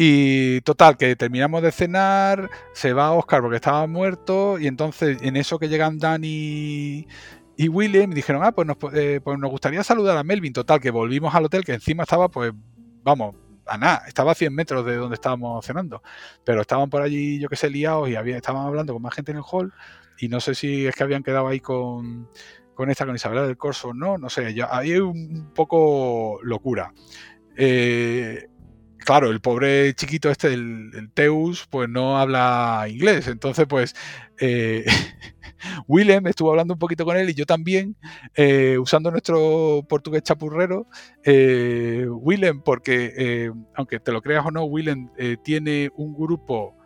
Y 0.03 0.63
total, 0.63 0.97
que 0.97 1.15
terminamos 1.15 1.61
de 1.61 1.73
cenar, 1.73 2.49
se 2.73 2.95
va 2.95 3.13
Oscar 3.13 3.43
porque 3.43 3.57
estaba 3.57 3.87
muerto, 3.87 4.59
y 4.59 4.67
entonces 4.67 5.19
en 5.21 5.37
eso 5.37 5.59
que 5.59 5.69
llegan 5.69 5.99
Dani 5.99 7.07
y 7.55 7.69
William 7.69 8.09
dijeron, 8.11 8.43
ah, 8.43 8.53
pues 8.53 8.67
nos, 8.67 8.79
eh, 8.95 9.21
pues 9.23 9.39
nos 9.39 9.51
gustaría 9.51 9.85
saludar 9.85 10.17
a 10.17 10.25
Melvin. 10.25 10.55
Total, 10.55 10.81
que 10.81 10.91
volvimos 10.91 11.35
al 11.35 11.45
hotel 11.45 11.67
que 11.67 11.75
encima 11.75 12.05
estaba, 12.05 12.31
pues, 12.31 12.51
vamos, 13.03 13.35
a 13.67 13.77
nada, 13.77 14.05
estaba 14.09 14.33
a 14.33 14.35
100 14.35 14.55
metros 14.55 14.87
de 14.87 14.97
donde 14.97 15.17
estábamos 15.17 15.67
cenando. 15.67 16.03
Pero 16.45 16.63
estaban 16.63 16.89
por 16.89 17.03
allí, 17.03 17.39
yo 17.39 17.51
que 17.51 17.57
sé, 17.57 17.69
liados 17.69 18.09
y 18.09 18.17
había, 18.17 18.39
estaban 18.39 18.67
hablando 18.67 18.95
con 18.95 19.03
más 19.03 19.15
gente 19.15 19.33
en 19.33 19.37
el 19.37 19.45
hall. 19.45 19.75
Y 20.19 20.29
no 20.29 20.41
sé 20.41 20.55
si 20.55 20.87
es 20.87 20.95
que 20.95 21.03
habían 21.03 21.23
quedado 21.23 21.47
ahí 21.47 21.61
con, 21.61 22.27
con 22.75 22.91
esta, 22.91 23.05
con 23.05 23.17
Isabela 23.17 23.47
del 23.47 23.59
Corso 23.59 23.93
no, 23.93 24.17
no 24.17 24.31
sé, 24.31 24.55
ya, 24.55 24.71
ahí 24.75 24.97
un 24.97 25.53
poco 25.55 26.39
locura. 26.43 26.95
Eh, 27.55 28.47
claro, 29.11 29.33
el 29.33 29.41
pobre 29.41 29.93
chiquito 29.95 30.31
este, 30.31 30.55
el, 30.55 31.11
Teus, 31.13 31.67
pues 31.69 31.89
no 31.89 32.17
habla 32.17 32.87
inglés. 32.89 33.27
Entonces, 33.27 33.67
pues, 33.69 33.97
eh, 34.39 34.85
Willem 35.89 36.29
estuvo 36.29 36.51
hablando 36.51 36.75
un 36.75 36.79
poquito 36.79 37.05
con 37.05 37.17
él 37.17 37.29
y 37.29 37.35
yo 37.35 37.45
también, 37.45 37.97
eh, 38.37 38.79
usando 38.79 39.11
nuestro 39.11 39.85
portugués 39.89 40.23
chapurrero. 40.23 40.87
Eh, 41.25 42.07
Willem, 42.09 42.63
porque, 42.63 43.51
aunque 43.75 43.99
te 43.99 44.13
lo 44.13 44.23
creas 44.23 44.47
o 44.47 44.53
no, 44.53 44.63
Willem 44.63 45.09
tiene 45.43 45.91
un 45.97 46.15
grupo 46.15 46.77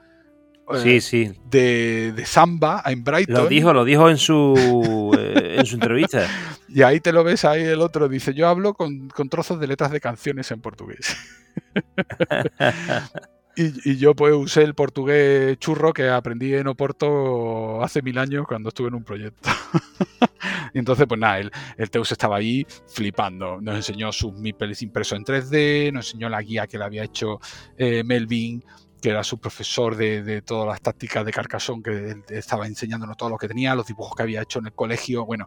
sí, 0.83 1.03
sí. 1.03 1.31
De, 1.51 2.13
de, 2.17 2.25
samba 2.25 2.83
en 2.87 3.05
Brighton. 3.05 3.35
Lo 3.35 3.49
dijo, 3.49 3.75
lo 3.75 3.85
dijo 3.85 4.09
en 4.09 4.17
su, 4.17 5.15
en 5.15 5.67
su 5.67 5.75
entrevista. 5.75 6.27
Y 6.67 6.83
ahí 6.83 6.99
te 6.99 7.13
lo 7.13 7.23
ves, 7.23 7.45
ahí 7.45 7.63
el 7.63 7.81
otro 7.81 8.09
dice, 8.09 8.35
yo 8.35 8.49
hablo 8.49 8.75
con, 8.75 9.09
con 9.09 9.29
trozos 9.29 9.61
de 9.61 9.69
letras 9.69 9.93
de 9.93 10.01
canciones 10.01 10.51
en 10.51 10.61
portugués. 10.61 11.17
y, 13.57 13.97
yo 13.97 14.15
pues 14.15 14.35
usé 14.35 14.63
el 14.63 14.75
portugués 14.75 15.59
churro 15.59 15.93
que 15.93 16.09
aprendí 16.09 16.55
en 16.55 16.67
Oporto 16.67 17.83
hace 17.83 18.03
mil 18.03 18.19
años 18.19 18.47
cuando 18.47 18.69
estuve 18.69 18.89
en 18.89 18.95
un 18.95 19.05
proyecto. 19.05 19.51
y 20.75 20.79
entonces 20.79 21.07
pues 21.07 21.21
nada, 21.21 21.39
el, 21.39 21.51
el, 21.77 21.91
Teus 21.91 22.13
estaba 22.13 22.37
ahí 22.37 22.67
flipando. 22.87 23.61
Nos 23.61 23.77
enseñó 23.77 24.13
sus 24.13 24.33
MIPELs 24.35 24.83
impresos 24.83 25.19
en 25.19 25.25
3D, 25.25 25.93
nos 25.93 26.07
enseñó 26.07 26.29
la 26.29 26.43
guía 26.43 26.67
que 26.67 26.79
le 26.79 26.85
había 26.85 27.05
hecho 27.05 27.41
eh, 27.77 28.03
Melvin 28.05 28.63
que 29.05 29.11
era 29.11 29.23
su 29.23 29.37
profesor 29.37 29.97
de, 29.97 30.41
todas 30.41 30.67
las 30.67 30.81
tácticas 30.81 31.27
de 31.27 31.31
Carcassonne, 31.31 31.83
que 31.83 32.23
estaba 32.31 32.67
enseñándonos 32.67 33.19
todo 33.19 33.29
lo 33.29 33.37
que 33.37 33.47
tenía, 33.47 33.75
los 33.75 33.87
dibujos 33.87 34.17
que 34.17 34.23
había 34.23 34.41
hecho 34.41 34.61
en 34.61 34.65
el 34.69 34.73
colegio. 34.73 35.27
Bueno, 35.27 35.47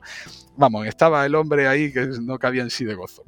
vamos, 0.56 0.86
estaba 0.86 1.26
el 1.26 1.34
hombre 1.34 1.68
ahí 1.68 1.92
que 1.92 2.06
no 2.22 2.38
cabía 2.38 2.62
en 2.62 2.70
sí 2.70 2.86
de 2.86 2.94
gozo. 2.94 3.24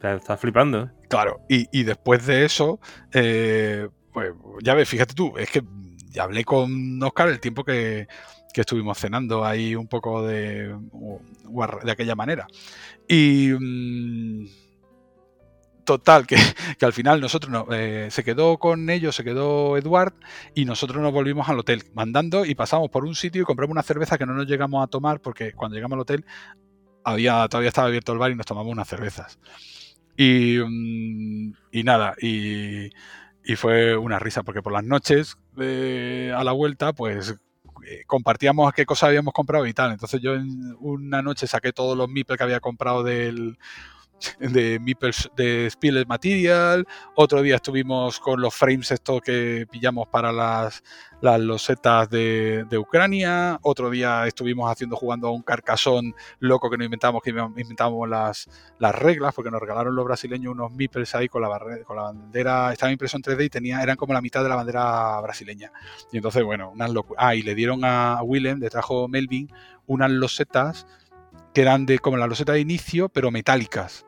Está 0.00 0.36
flipando. 0.36 0.84
¿eh? 0.84 0.90
Claro, 1.08 1.40
y, 1.48 1.82
después 1.82 2.26
de 2.26 2.44
eso, 2.44 2.80
eh, 3.12 3.88
pues 4.12 4.32
ya 4.62 4.74
ves, 4.74 4.88
fíjate 4.88 5.14
tú, 5.14 5.36
es 5.36 5.50
que 5.50 5.62
ya 6.10 6.24
hablé 6.24 6.44
con 6.44 7.02
Oscar 7.02 7.28
el 7.28 7.40
tiempo 7.40 7.64
que, 7.64 8.06
estuvimos 8.54 8.98
cenando 8.98 9.44
ahí 9.44 9.76
un 9.76 9.86
poco 9.86 10.26
de, 10.26 10.74
de 11.84 11.92
aquella 11.92 12.16
manera. 12.16 12.48
Y. 13.06 13.52
Mm, 13.52 14.46
Total, 15.88 16.26
que, 16.26 16.36
al 16.82 16.92
final 16.92 17.18
nosotros 17.18 17.64
eh, 17.70 18.08
se 18.10 18.22
quedó 18.22 18.58
con 18.58 18.90
ellos, 18.90 19.16
se 19.16 19.24
quedó 19.24 19.74
Eduard 19.78 20.12
y 20.54 20.66
nosotros 20.66 21.00
nos 21.00 21.14
volvimos 21.14 21.48
al 21.48 21.58
hotel 21.58 21.82
mandando 21.94 22.44
y 22.44 22.54
pasamos 22.54 22.90
por 22.90 23.06
un 23.06 23.14
sitio 23.14 23.40
y 23.40 23.44
compramos 23.46 23.72
una 23.72 23.82
cerveza 23.82 24.18
que 24.18 24.26
no 24.26 24.34
nos 24.34 24.46
llegamos 24.46 24.84
a 24.84 24.88
tomar 24.88 25.22
porque 25.22 25.54
cuando 25.54 25.76
llegamos 25.76 25.96
al 25.96 26.00
hotel 26.00 26.26
había, 27.04 27.48
todavía 27.48 27.68
estaba 27.68 27.88
abierto 27.88 28.12
el 28.12 28.18
bar 28.18 28.30
y 28.30 28.34
nos 28.34 28.44
tomamos 28.44 28.70
unas 28.70 28.86
cervezas. 28.86 29.38
Y, 30.20 30.58
mm, 30.58 31.52
nada, 31.84 32.16
y, 32.20 32.90
fue 33.56 33.96
una 33.96 34.18
risa 34.18 34.42
porque 34.42 34.62
por 34.62 34.72
las 34.72 34.84
noches 34.84 35.36
a 35.56 36.44
la 36.44 36.52
vuelta 36.52 36.92
pues 36.92 37.34
eh, 37.86 38.02
compartíamos 38.06 38.72
qué 38.74 38.84
cosas 38.84 39.08
habíamos 39.08 39.32
comprado 39.32 39.66
y 39.66 39.72
tal. 39.72 39.92
Entonces 39.92 40.20
yo 40.20 40.34
en 40.34 40.76
una 40.80 41.22
noche 41.22 41.46
saqué 41.46 41.72
todos 41.72 41.96
los 41.96 42.08
MIPEL 42.08 42.36
que 42.36 42.42
había 42.42 42.60
comprado 42.60 43.04
del 43.04 43.58
de 44.38 44.80
de 45.36 45.70
Spilled 45.70 46.06
Material, 46.06 46.86
otro 47.14 47.42
día 47.42 47.56
estuvimos 47.56 48.18
con 48.20 48.40
los 48.40 48.54
frames 48.54 48.90
estos 48.90 49.20
que 49.20 49.66
pillamos 49.70 50.08
para 50.08 50.32
las, 50.32 50.82
las 51.20 51.40
losetas 51.40 52.08
de, 52.10 52.66
Ucrania, 52.78 53.58
otro 53.62 53.90
día 53.90 54.26
estuvimos 54.26 54.70
haciendo 54.70 54.96
jugando 54.96 55.28
a 55.28 55.32
un 55.32 55.42
carcasón 55.42 56.14
loco 56.38 56.70
que 56.70 56.78
nos 56.78 56.84
inventamos, 56.84 57.22
que 57.22 57.30
inventamos 57.30 58.08
las, 58.08 58.48
las 58.78 58.94
reglas, 58.94 59.34
porque 59.34 59.50
nos 59.50 59.60
regalaron 59.60 59.94
los 59.94 60.04
brasileños 60.04 60.52
unos 60.52 60.72
meeples 60.72 61.14
ahí 61.14 61.28
con 61.28 61.42
la, 61.42 61.48
con 61.84 61.96
la 61.96 62.02
bandera, 62.02 62.72
estaba 62.72 62.92
impreso 62.92 63.16
en 63.16 63.22
3D 63.22 63.44
y 63.44 63.50
tenía, 63.50 63.82
eran 63.82 63.96
como 63.96 64.12
la 64.12 64.20
mitad 64.20 64.42
de 64.42 64.48
la 64.48 64.56
bandera 64.56 65.20
brasileña. 65.20 65.72
Y 66.12 66.16
entonces, 66.16 66.42
bueno, 66.44 66.70
unas 66.70 66.90
locuras. 66.90 67.24
Ah, 67.24 67.34
y 67.34 67.42
le 67.42 67.54
dieron 67.54 67.84
a 67.84 68.20
Willem, 68.22 68.58
le 68.58 68.70
trajo 68.70 69.08
Melvin, 69.08 69.50
unas 69.86 70.10
losetas 70.10 70.86
que 71.52 71.62
eran 71.62 71.86
de 71.86 71.98
como 71.98 72.16
la 72.16 72.26
loseta 72.26 72.52
de 72.52 72.60
inicio, 72.60 73.08
pero 73.08 73.30
metálicas 73.30 74.07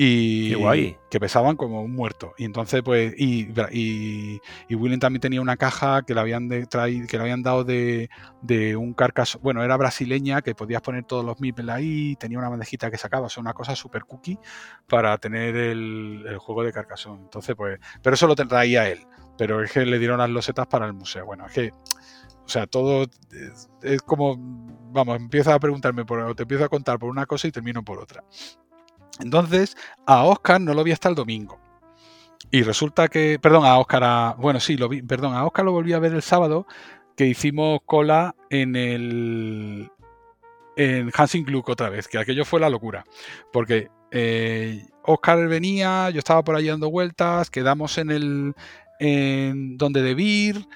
y 0.00 0.94
que 1.10 1.18
pesaban 1.18 1.56
como 1.56 1.82
un 1.82 1.92
muerto. 1.92 2.32
Y 2.38 2.44
entonces, 2.44 2.82
pues, 2.84 3.14
y, 3.18 3.48
y, 3.72 4.74
William 4.74 5.00
también 5.00 5.20
tenía 5.20 5.40
una 5.40 5.56
caja 5.56 6.02
que 6.02 6.14
le 6.14 6.20
habían, 6.20 6.48
de, 6.48 6.68
que 6.68 7.16
le 7.16 7.20
habían 7.20 7.42
dado 7.42 7.64
de, 7.64 8.08
de 8.40 8.76
un 8.76 8.94
carcaso, 8.94 9.40
bueno, 9.40 9.64
era 9.64 9.76
brasileña, 9.76 10.40
que 10.40 10.54
podías 10.54 10.82
poner 10.82 11.02
todos 11.02 11.24
los 11.24 11.40
meeples 11.40 11.68
ahí, 11.68 12.14
tenía 12.14 12.38
una 12.38 12.48
bandejita 12.48 12.92
que 12.92 12.96
sacaba, 12.96 13.26
o 13.26 13.28
sea, 13.28 13.40
una 13.40 13.54
cosa 13.54 13.74
super 13.74 14.04
cookie 14.04 14.38
para 14.86 15.18
tener 15.18 15.56
el, 15.56 16.24
el 16.28 16.38
juego 16.38 16.62
de 16.62 16.72
carcasón. 16.72 17.18
Entonces, 17.24 17.56
pues, 17.56 17.80
pero 18.00 18.14
eso 18.14 18.28
lo 18.28 18.36
traía 18.36 18.88
él, 18.88 19.00
pero 19.36 19.64
es 19.64 19.72
que 19.72 19.84
le 19.84 19.98
dieron 19.98 20.18
las 20.18 20.30
losetas 20.30 20.68
para 20.68 20.86
el 20.86 20.92
museo. 20.92 21.26
Bueno, 21.26 21.46
es 21.46 21.52
que, 21.52 21.72
o 21.72 22.48
sea, 22.48 22.68
todo 22.68 23.04
es, 23.82 24.02
como, 24.02 24.36
vamos, 24.92 25.16
empieza 25.16 25.54
a 25.54 25.58
preguntarme, 25.58 26.04
por, 26.04 26.36
te 26.36 26.44
empiezo 26.44 26.64
a 26.64 26.68
contar 26.68 27.00
por 27.00 27.10
una 27.10 27.26
cosa 27.26 27.48
y 27.48 27.50
termino 27.50 27.82
por 27.82 27.98
otra. 27.98 28.22
Entonces, 29.20 29.76
a 30.06 30.24
Oscar 30.24 30.60
no 30.60 30.74
lo 30.74 30.84
vi 30.84 30.92
hasta 30.92 31.08
el 31.08 31.14
domingo. 31.14 31.58
Y 32.50 32.62
resulta 32.62 33.08
que, 33.08 33.38
perdón, 33.40 33.64
a 33.64 33.78
Oscar, 33.78 34.36
bueno, 34.38 34.60
sí, 34.60 34.76
lo 34.76 34.88
perdón, 35.06 35.34
a 35.34 35.44
Oscar 35.44 35.64
lo 35.64 35.72
volví 35.72 35.92
a 35.92 35.98
ver 35.98 36.14
el 36.14 36.22
sábado, 36.22 36.66
que 37.16 37.26
hicimos 37.26 37.80
cola 37.84 38.34
en 38.48 38.76
el 38.76 39.90
en 40.76 41.10
Hansing 41.12 41.44
Gluck 41.44 41.68
otra 41.68 41.90
vez, 41.90 42.06
que 42.06 42.18
aquello 42.18 42.44
fue 42.44 42.60
la 42.60 42.70
locura. 42.70 43.04
Porque 43.52 43.88
eh, 44.10 44.86
Oscar 45.02 45.46
venía, 45.48 46.08
yo 46.10 46.20
estaba 46.20 46.42
por 46.44 46.54
allí 46.54 46.68
dando 46.68 46.90
vueltas, 46.90 47.50
quedamos 47.50 47.98
en 47.98 48.10
el 48.10 48.54
en 49.00 49.76
donde 49.76 50.02
debir, 50.02 50.66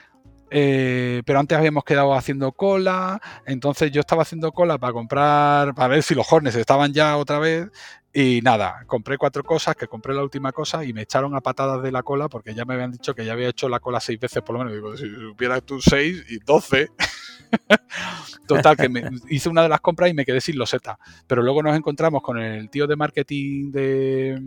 eh, 0.51 1.23
pero 1.25 1.41
antes 1.41 1.57
habíamos 1.57 1.83
quedado 1.85 2.15
haciendo 2.15 2.53
cola, 2.53 3.21
entonces 3.47 3.91
yo 3.91 4.01
estaba 4.01 4.23
haciendo 4.23 4.53
cola 4.53 4.79
para 4.79 4.93
comprar, 4.93 5.75
para 5.75 5.89
ver 5.89 6.03
si 6.03 6.15
los 6.15 6.31
Hornets 6.31 6.57
estaban 6.57 6.93
ya 6.93 7.17
otra 7.17 7.39
vez, 7.39 7.69
y 8.15 8.41
nada, 8.43 8.85
compré 8.87 9.17
cuatro 9.17 9.43
cosas, 9.43 9.75
que 9.75 9.87
compré 9.87 10.15
la 10.15 10.23
última 10.23 10.53
cosa 10.53 10.85
y 10.85 10.93
me 10.93 11.03
echaron 11.03 11.35
a 11.35 11.41
patadas 11.41 11.83
de 11.83 11.91
la 11.91 12.03
cola 12.03 12.29
porque 12.29 12.55
ya 12.55 12.67
me 12.67 12.75
habían 12.75 12.93
dicho 12.93 13.15
que 13.15 13.25
ya 13.25 13.33
había 13.33 13.49
hecho 13.49 13.71
la 13.71 13.81
cola 13.81 14.01
seis 14.01 14.21
veces 14.21 14.43
por 14.43 14.55
lo 14.55 14.65
menos. 14.65 14.75
Digo, 14.75 14.97
si 14.97 15.09
supieras 15.09 15.63
tú 15.63 15.81
seis 15.81 16.23
y 16.29 16.39
doce. 16.39 16.89
Total, 18.47 18.77
que 18.77 18.89
me 18.91 19.03
hice 19.31 19.49
una 19.49 19.63
de 19.63 19.71
las 19.71 19.81
compras 19.81 20.11
y 20.11 20.15
me 20.15 20.27
quedé 20.27 20.43
sin 20.43 20.59
loseta. 20.59 20.99
Pero 21.27 21.43
luego 21.43 21.63
nos 21.63 21.77
encontramos 21.77 22.23
con 22.23 22.39
el 22.39 22.69
tío 22.69 22.87
de 22.87 22.97
marketing 22.97 23.71
de, 23.71 24.43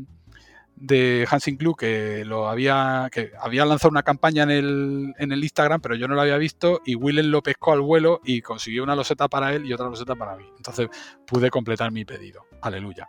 de 0.75 1.27
Hansing 1.29 1.57
Club 1.57 1.77
que 1.77 2.23
lo 2.25 2.47
había 2.47 3.09
que 3.11 3.31
había 3.39 3.65
lanzado 3.65 3.89
una 3.89 4.03
campaña 4.03 4.43
en 4.43 4.51
el, 4.51 5.13
en 5.17 5.31
el 5.31 5.43
Instagram, 5.43 5.81
pero 5.81 5.95
yo 5.95 6.07
no 6.07 6.15
lo 6.15 6.21
había 6.21 6.37
visto 6.37 6.81
y 6.85 6.95
Willem 6.95 7.27
lo 7.27 7.41
pescó 7.41 7.71
al 7.73 7.81
vuelo 7.81 8.21
y 8.23 8.41
consiguió 8.41 8.83
una 8.83 8.95
loseta 8.95 9.27
para 9.27 9.53
él 9.53 9.65
y 9.65 9.73
otra 9.73 9.89
loseta 9.89 10.15
para 10.15 10.35
mí. 10.35 10.45
Entonces 10.57 10.87
pude 11.25 11.49
completar 11.49 11.91
mi 11.91 12.05
pedido. 12.05 12.45
Aleluya. 12.61 13.07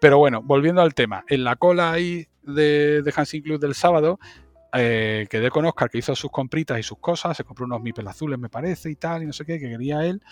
Pero 0.00 0.18
bueno, 0.18 0.42
volviendo 0.42 0.80
al 0.80 0.94
tema, 0.94 1.24
en 1.28 1.44
la 1.44 1.56
cola 1.56 1.92
ahí 1.92 2.26
de, 2.42 3.02
de 3.02 3.12
Hansing 3.14 3.42
Club 3.42 3.60
del 3.60 3.74
sábado 3.74 4.18
eh, 4.74 5.26
quedé 5.30 5.50
con 5.50 5.64
Oscar 5.64 5.88
que 5.88 5.98
hizo 5.98 6.14
sus 6.14 6.30
compritas 6.30 6.78
y 6.78 6.82
sus 6.82 6.98
cosas, 6.98 7.36
se 7.36 7.44
compró 7.44 7.64
unos 7.64 7.80
mipel 7.80 8.06
azules 8.06 8.38
me 8.38 8.50
parece 8.50 8.90
y 8.90 8.96
tal, 8.96 9.22
y 9.22 9.26
no 9.26 9.32
sé 9.32 9.44
qué, 9.44 9.58
que 9.58 9.68
quería 9.68 10.04
él. 10.04 10.22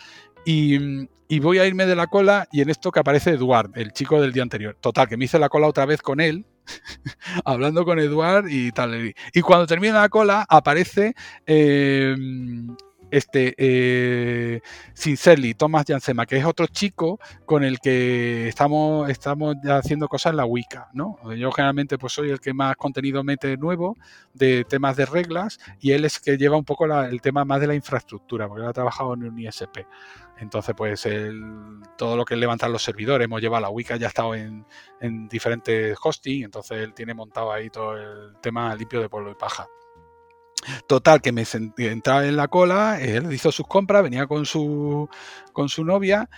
Y, 0.45 1.09
y, 1.29 1.41
voy 1.41 1.59
a 1.59 1.67
irme 1.67 1.87
de 1.87 1.97
la 1.97 2.07
cola 2.07 2.47
y 2.53 2.61
en 2.61 2.71
esto 2.71 2.93
que 2.93 3.01
aparece 3.01 3.31
Eduard, 3.31 3.71
el 3.75 3.93
chico 3.93 4.21
del 4.21 4.33
día 4.33 4.43
anterior. 4.43 4.77
Total, 4.81 5.09
que 5.09 5.17
me 5.17 5.25
hice 5.25 5.39
la 5.39 5.49
cola 5.49 5.67
otra 5.67 5.87
vez 5.87 6.03
con 6.03 6.21
él, 6.21 6.45
hablando 7.45 7.85
con 7.85 7.99
Eduard 7.99 8.49
y 8.49 8.71
tal. 8.73 9.15
Y 9.33 9.41
cuando 9.41 9.67
termina 9.67 10.01
la 10.01 10.09
cola 10.09 10.47
aparece 10.49 11.15
eh, 11.47 12.15
este 13.11 13.55
eh, 13.57 14.61
Sincerely, 14.95 15.55
Thomas 15.55 15.85
Jansema, 15.87 16.27
que 16.27 16.37
es 16.37 16.45
otro 16.45 16.67
chico 16.67 17.19
con 17.45 17.65
el 17.65 17.79
que 17.81 18.49
estamos, 18.49 19.09
estamos 19.11 19.57
haciendo 19.65 20.09
cosas 20.09 20.31
en 20.31 20.37
la 20.39 20.45
Wicca, 20.45 20.89
¿no? 20.93 21.19
Yo 21.35 21.51
generalmente 21.53 21.99
pues 21.99 22.13
soy 22.13 22.31
el 22.31 22.41
que 22.41 22.53
más 22.55 22.77
contenido 22.77 23.23
mete 23.23 23.57
nuevo 23.57 23.97
de 24.35 24.65
temas 24.65 24.97
de 24.97 25.07
reglas 25.07 25.59
y 25.81 25.93
él 25.93 26.05
es 26.05 26.21
que 26.21 26.37
lleva 26.37 26.57
un 26.57 26.65
poco 26.65 26.87
el 26.87 27.21
tema 27.21 27.45
más 27.45 27.61
de 27.61 27.67
la 27.69 27.75
infraestructura, 27.75 28.49
porque 28.49 28.63
él 28.63 28.69
ha 28.69 28.73
trabajado 28.73 29.15
en 29.15 29.25
un 29.25 29.39
ISP. 29.39 29.87
Entonces, 30.39 30.75
pues 30.77 31.09
todo 31.97 32.17
lo 32.17 32.25
que 32.25 32.35
es 32.35 32.41
levantar 32.41 32.69
los 32.71 32.83
servidores, 32.83 33.25
hemos 33.25 33.41
llevado 33.41 33.63
la 33.63 33.71
Wicca, 33.71 33.97
ya 33.97 34.07
ha 34.07 34.09
estado 34.09 34.35
en, 34.35 34.67
en 35.01 35.29
diferentes 35.29 35.97
hosting, 36.03 36.45
entonces 36.45 36.79
él 36.79 36.93
tiene 36.93 37.15
montado 37.15 37.53
ahí 37.53 37.71
todo 37.71 37.97
el 37.97 38.37
tema 38.41 38.75
limpio 38.75 39.01
de 39.01 39.09
polvo 39.09 39.31
y 39.31 39.35
paja. 39.35 39.67
Total, 40.87 41.21
que 41.21 41.33
me 41.33 41.45
entraba 41.79 42.27
en 42.27 42.37
la 42.37 42.49
cola, 42.49 43.01
él 43.01 43.33
hizo 43.33 43.53
sus 43.53 43.67
compras, 43.67 44.03
venía 44.03 44.27
con 44.27 44.47
su, 44.47 45.09
con 45.53 45.69
su 45.69 45.85
novia 45.85 46.29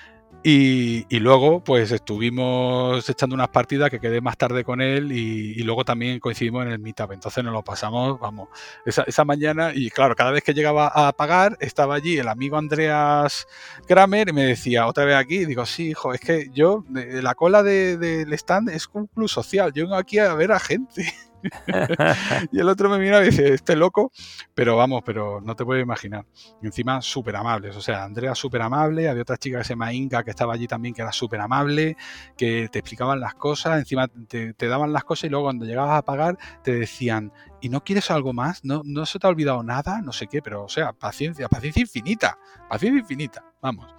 y, 0.44 1.18
luego 1.18 1.64
pues 1.64 1.90
estuvimos 1.90 3.08
echando 3.08 3.34
unas 3.34 3.48
partidas 3.48 3.90
que 3.90 3.98
quedé 3.98 4.20
más 4.20 4.36
tarde 4.36 4.62
con 4.62 4.80
él 4.80 5.10
y, 5.12 5.54
luego 5.64 5.84
también 5.84 6.20
coincidimos 6.20 6.64
en 6.64 6.72
el 6.72 6.78
meetup. 6.78 7.12
Entonces 7.12 7.42
nos 7.44 7.52
lo 7.52 7.62
pasamos, 7.64 8.20
vamos, 8.20 8.48
esa, 8.86 9.02
esa, 9.02 9.24
mañana 9.24 9.72
y 9.74 9.90
claro, 9.90 10.14
cada 10.14 10.30
vez 10.30 10.44
que 10.44 10.54
llegaba 10.54 10.88
a 10.88 11.12
pagar 11.12 11.56
estaba 11.60 11.96
allí 11.96 12.18
el 12.18 12.28
amigo 12.28 12.56
Andreas 12.56 13.46
Kramer 13.86 14.28
y 14.28 14.32
me 14.32 14.44
decía, 14.44 14.86
otra 14.86 15.04
vez 15.04 15.16
aquí, 15.16 15.38
y 15.38 15.46
digo, 15.46 15.66
sí, 15.66 15.88
hijo, 15.90 16.14
es 16.14 16.20
que 16.20 16.48
yo, 16.52 16.84
la 16.88 17.34
cola 17.34 17.62
del 17.62 18.32
stand 18.32 18.70
es 18.70 18.88
un 18.92 19.06
club 19.08 19.28
social, 19.28 19.72
yo 19.72 19.84
vengo 19.84 19.96
aquí 19.96 20.18
a 20.18 20.34
ver 20.34 20.52
a 20.52 20.60
gente. 20.60 21.12
y 22.52 22.58
el 22.58 22.68
otro 22.68 22.88
me 22.88 22.98
mira 22.98 23.22
y 23.22 23.26
dice, 23.26 23.54
este 23.54 23.76
loco, 23.76 24.12
pero 24.54 24.76
vamos, 24.76 25.02
pero 25.04 25.40
no 25.40 25.54
te 25.54 25.64
puedo 25.64 25.80
imaginar. 25.80 26.26
Encima 26.62 27.00
súper 27.00 27.36
amables, 27.36 27.76
o 27.76 27.80
sea, 27.80 28.04
Andrea 28.04 28.34
súper 28.34 28.62
amable, 28.62 29.08
había 29.08 29.22
otra 29.22 29.36
chica 29.36 29.58
que 29.58 29.64
se 29.64 29.70
llama 29.70 29.92
Inca 29.92 30.22
que 30.24 30.30
estaba 30.30 30.54
allí 30.54 30.66
también 30.66 30.94
que 30.94 31.02
era 31.02 31.12
súper 31.12 31.40
amable, 31.40 31.96
que 32.36 32.68
te 32.70 32.78
explicaban 32.78 33.20
las 33.20 33.34
cosas, 33.34 33.78
encima 33.78 34.08
te, 34.08 34.54
daban 34.68 34.92
las 34.92 35.04
cosas 35.04 35.24
y 35.24 35.28
luego 35.28 35.46
cuando 35.46 35.64
llegabas 35.64 35.98
a 35.98 36.02
pagar 36.02 36.38
te 36.62 36.72
decían, 36.72 37.32
¿y 37.60 37.68
no 37.68 37.82
quieres 37.84 38.10
algo 38.10 38.32
más? 38.32 38.64
¿No, 38.64 38.82
¿No 38.84 39.06
se 39.06 39.18
te 39.18 39.26
ha 39.26 39.30
olvidado 39.30 39.62
nada? 39.62 40.00
No 40.02 40.12
sé 40.12 40.26
qué, 40.26 40.42
pero 40.42 40.64
o 40.64 40.68
sea, 40.68 40.92
paciencia, 40.92 41.48
paciencia 41.48 41.82
infinita, 41.82 42.38
paciencia 42.68 43.00
infinita, 43.00 43.44
vamos. 43.60 43.94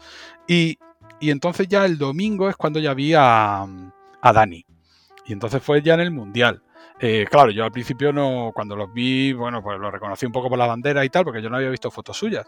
Y, 0.48 0.78
y 1.20 1.32
entonces 1.32 1.68
ya 1.68 1.86
el 1.86 1.98
domingo 1.98 2.50
es 2.50 2.56
cuando 2.56 2.80
ya 2.80 2.94
vi 2.94 3.14
a, 3.14 3.66
a 4.22 4.34
Dani. 4.34 4.66
Y 5.26 5.34
entonces 5.34 5.62
fue 5.62 5.82
ya 5.82 5.94
en 5.94 6.00
el 6.00 6.12
Mundial. 6.12 6.64
Eh, 7.02 7.26
claro, 7.30 7.50
yo 7.52 7.64
al 7.64 7.72
principio 7.72 8.12
no, 8.12 8.52
cuando 8.54 8.76
los 8.76 8.92
vi, 8.92 9.32
bueno, 9.32 9.64
pues 9.64 9.80
lo 9.80 9.90
reconocí 9.90 10.26
un 10.26 10.34
poco 10.34 10.50
por 10.50 10.58
la 10.58 10.68
bandera 10.68 11.06
y 11.06 11.10
tal, 11.10 11.24
porque 11.24 11.42
yo 11.42 11.50
no 11.50 11.56
había 11.56 11.70
visto 11.70 11.90
fotos 11.90 12.18
suyas. 12.18 12.46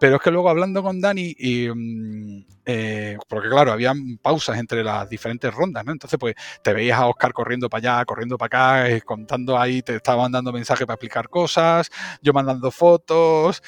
Pero 0.00 0.16
es 0.16 0.22
que 0.22 0.30
luego 0.30 0.48
hablando 0.48 0.82
con 0.82 1.00
Dani, 1.00 1.34
y, 1.38 1.68
mm, 1.68 2.44
eh, 2.66 3.18
porque 3.28 3.48
claro, 3.48 3.72
había 3.72 3.92
pausas 4.22 4.58
entre 4.58 4.84
las 4.84 5.08
diferentes 5.08 5.52
rondas, 5.52 5.84
¿no? 5.84 5.92
Entonces, 5.92 6.18
pues 6.18 6.34
te 6.62 6.72
veías 6.72 6.98
a 6.98 7.06
Oscar 7.06 7.32
corriendo 7.32 7.68
para 7.68 7.96
allá, 7.96 8.04
corriendo 8.04 8.38
para 8.38 8.46
acá, 8.46 8.90
eh, 8.90 9.02
contando 9.02 9.58
ahí, 9.58 9.82
te 9.82 9.96
estaba 9.96 10.22
mandando 10.22 10.52
mensajes 10.52 10.86
para 10.86 10.94
explicar 10.94 11.28
cosas, 11.28 11.90
yo 12.22 12.32
mandando 12.32 12.70
fotos, 12.70 13.62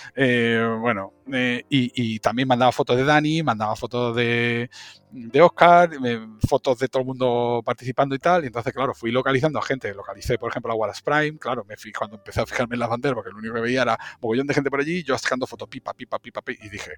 bueno, 0.81 1.15
y, 1.27 1.63
y, 1.69 2.19
también 2.21 2.49
mandaba 2.49 2.73
fotos 2.73 2.97
de 2.97 3.05
Dani, 3.05 3.43
mandaba 3.43 3.77
fotos 3.77 4.15
de, 4.17 4.69
de 5.13 5.43
Oscar, 5.43 5.91
fotos 6.49 6.79
de 6.79 6.89
todo 6.89 7.01
el 7.03 7.07
mundo 7.07 7.63
participando 7.65 8.15
y 8.15 8.19
tal. 8.19 8.45
Y 8.45 8.47
entonces, 8.49 8.73
claro, 8.73 8.95
fui 8.95 9.11
localizando 9.11 9.59
a 9.59 9.63
gente. 9.63 9.93
Localicé, 9.95 10.39
por 10.39 10.51
ejemplo, 10.51 10.73
a 10.73 10.75
Wallace 10.77 11.03
Prime. 11.05 11.39
Claro, 11.39 11.65
me 11.65 11.77
fui 11.77 11.93
cuando 11.93 12.17
empecé 12.17 12.41
a 12.41 12.47
fijarme 12.47 12.77
en 12.77 12.81
las 12.81 12.89
banderas, 12.89 13.15
porque 13.15 13.31
lo 13.31 13.39
único 13.39 13.55
que 13.55 13.61
veía 13.61 13.83
era 13.83 13.99
mogollón 14.21 14.47
de 14.47 14.55
gente 14.55 14.71
por 14.71 14.81
allí, 14.81 15.03
yo 15.03 15.17
sacando 15.19 15.47
fotos, 15.47 15.69
pipa, 15.69 15.95
pipa, 15.95 16.19
y 16.23 16.69
dije, 16.69 16.93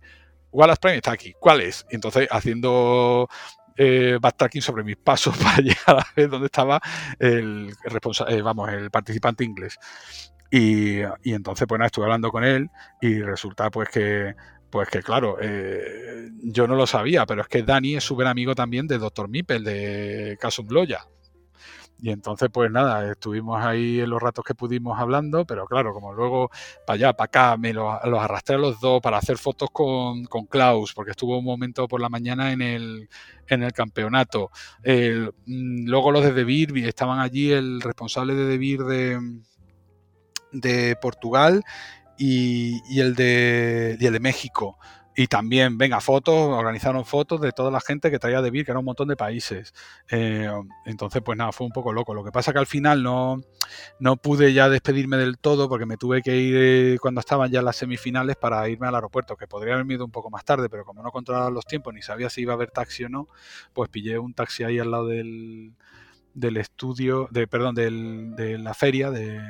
Wallace 0.51 0.81
Prime 0.81 0.97
está 0.97 1.13
aquí, 1.13 1.35
¿cuál 1.39 1.61
es? 1.61 1.87
Y 1.91 1.95
entonces, 1.95 2.29
haciendo 2.31 3.29
eh, 3.77 4.19
backtracking 4.21 4.63
sobre 4.63 4.85
mis 4.85 4.97
pasos 4.97 5.37
para 5.43 5.57
llegar 5.59 5.99
a 5.99 6.07
ver 6.15 6.29
dónde 6.29 6.47
estaba 6.47 6.81
el, 7.19 7.75
responsable, 7.85 8.37
eh, 8.37 8.43
vamos, 8.43 8.71
el 8.71 8.91
participante 8.91 9.45
inglés. 9.45 9.79
Y, 10.51 11.01
y, 11.23 11.33
entonces, 11.33 11.67
pues 11.67 11.79
nada, 11.79 11.87
estuve 11.87 12.05
hablando 12.05 12.31
con 12.31 12.45
él 12.45 12.69
y 13.01 13.23
resulta 13.23 13.71
pues 13.71 13.89
que 13.89 14.35
pues 14.73 14.89
que 14.89 15.03
claro, 15.03 15.37
eh, 15.39 16.31
yo 16.43 16.67
no 16.67 16.75
lo 16.75 16.87
sabía, 16.87 17.27
pero 17.27 17.43
es 17.43 17.49
que 17.49 17.63
Dani 17.63 17.97
es 17.97 18.05
súper 18.05 18.27
amigo 18.27 18.55
también 18.55 18.87
de 18.87 18.97
Dr. 18.97 19.29
Mipel, 19.29 19.65
de 19.65 20.39
Casum 20.41 20.67
Loya. 20.71 21.07
Y 22.03 22.11
entonces, 22.11 22.51
pues 22.53 22.69
nada, 22.69 23.13
estuvimos 23.13 23.65
ahí 23.65 24.01
en 24.01 24.11
los 24.11 24.21
ratos 24.21 24.45
que 24.45 24.57
pudimos 24.57 24.99
hablando, 24.99 25.47
pero 25.47 25.67
claro, 25.67 25.95
como 25.95 26.13
luego 26.13 26.51
para 26.85 26.97
allá, 26.97 27.13
para 27.13 27.27
acá, 27.27 27.57
me 27.57 27.73
los, 27.73 27.95
arrastré 28.19 28.57
a 28.57 28.59
los 28.59 28.81
dos 28.81 29.01
para 29.01 29.19
hacer 29.19 29.39
fotos 29.39 29.71
con, 29.73 30.25
con, 30.25 30.47
Klaus, 30.47 30.95
porque 30.95 31.13
estuvo 31.13 31.39
un 31.39 31.45
momento 31.45 31.87
por 31.87 32.01
la 32.01 32.09
mañana 32.09 32.51
en 32.51 32.61
el, 32.61 33.09
en 33.47 33.63
el 33.63 33.73
campeonato. 33.73 34.51
Mm, 34.85 35.87
luego 35.87 36.11
los 36.11 36.25
de 36.25 36.33
Debir, 36.33 36.77
estaban 36.79 37.21
allí 37.21 37.53
el 37.53 37.81
responsable 37.81 38.35
de 38.35 38.47
Debir 38.47 38.81
de, 38.81 39.21
de 40.51 40.97
Portugal 41.01 41.63
y, 42.19 42.81
y, 42.93 42.99
el 42.99 43.15
de, 43.15 43.97
y 44.01 44.07
el 44.07 44.13
de 44.13 44.21
México. 44.21 44.77
Y 45.15 45.27
también, 45.27 45.77
venga, 45.77 46.01
fotos, 46.01 46.35
organizaron 46.35 47.05
fotos 47.05 47.41
de 47.41 47.53
toda 47.53 47.71
la 47.71 47.81
gente 47.81 48.11
que 48.11 48.19
traía 48.19 48.41
de 48.41 48.51
Vir, 48.51 48.65
que 48.65 48.71
era 48.71 48.79
un 48.79 48.87
montón 48.87 49.09
de 49.09 49.17
países. 49.17 49.75
Eh, 50.11 50.51
entonces, 50.87 51.21
pues 51.23 51.37
nada, 51.37 51.53
fue 51.53 51.67
un 51.67 51.73
poco 51.73 51.93
loco. 51.93 52.15
Lo 52.15 52.25
que 52.25 52.33
pasa 52.33 52.53
que 52.53 52.59
al 52.59 52.67
final 52.67 53.03
no, 53.03 53.43
no 53.99 54.17
pude 54.17 54.55
ya 54.55 54.71
despedirme 54.71 55.19
del 55.19 55.37
todo 55.39 55.69
porque 55.69 55.85
me 55.85 55.99
tuve 55.99 56.23
que 56.23 56.37
ir 56.37 56.55
eh, 56.57 56.99
cuando 57.01 57.21
estaban 57.21 57.51
ya 57.51 57.61
las 57.61 57.77
semifinales 57.77 58.37
para 58.37 58.67
irme 58.71 58.87
al 58.89 58.95
aeropuerto, 58.95 59.37
que 59.37 59.47
podría 59.47 59.75
haberme 59.75 59.95
ido 59.95 60.05
un 60.07 60.11
poco 60.11 60.31
más 60.31 60.45
tarde, 60.47 60.71
pero 60.71 60.85
como 60.85 61.03
no 61.03 61.11
controlaba 61.11 61.51
los 61.51 61.67
tiempos 61.67 61.93
ni 61.93 62.01
sabía 62.01 62.31
si 62.31 62.43
iba 62.43 62.55
a 62.55 62.57
haber 62.57 62.71
taxi 62.71 63.05
o 63.05 63.09
no, 63.11 63.29
pues 63.75 63.91
pillé 63.91 64.19
un 64.19 64.33
taxi 64.33 64.65
ahí 64.65 64.79
al 64.79 64.91
lado 64.91 65.09
del, 65.09 65.73
del 66.33 66.57
estudio, 66.57 67.29
de, 67.31 67.47
perdón, 67.47 67.75
del, 67.75 68.35
de 68.35 68.57
la 68.57 68.73
feria 68.73 69.11
de 69.11 69.41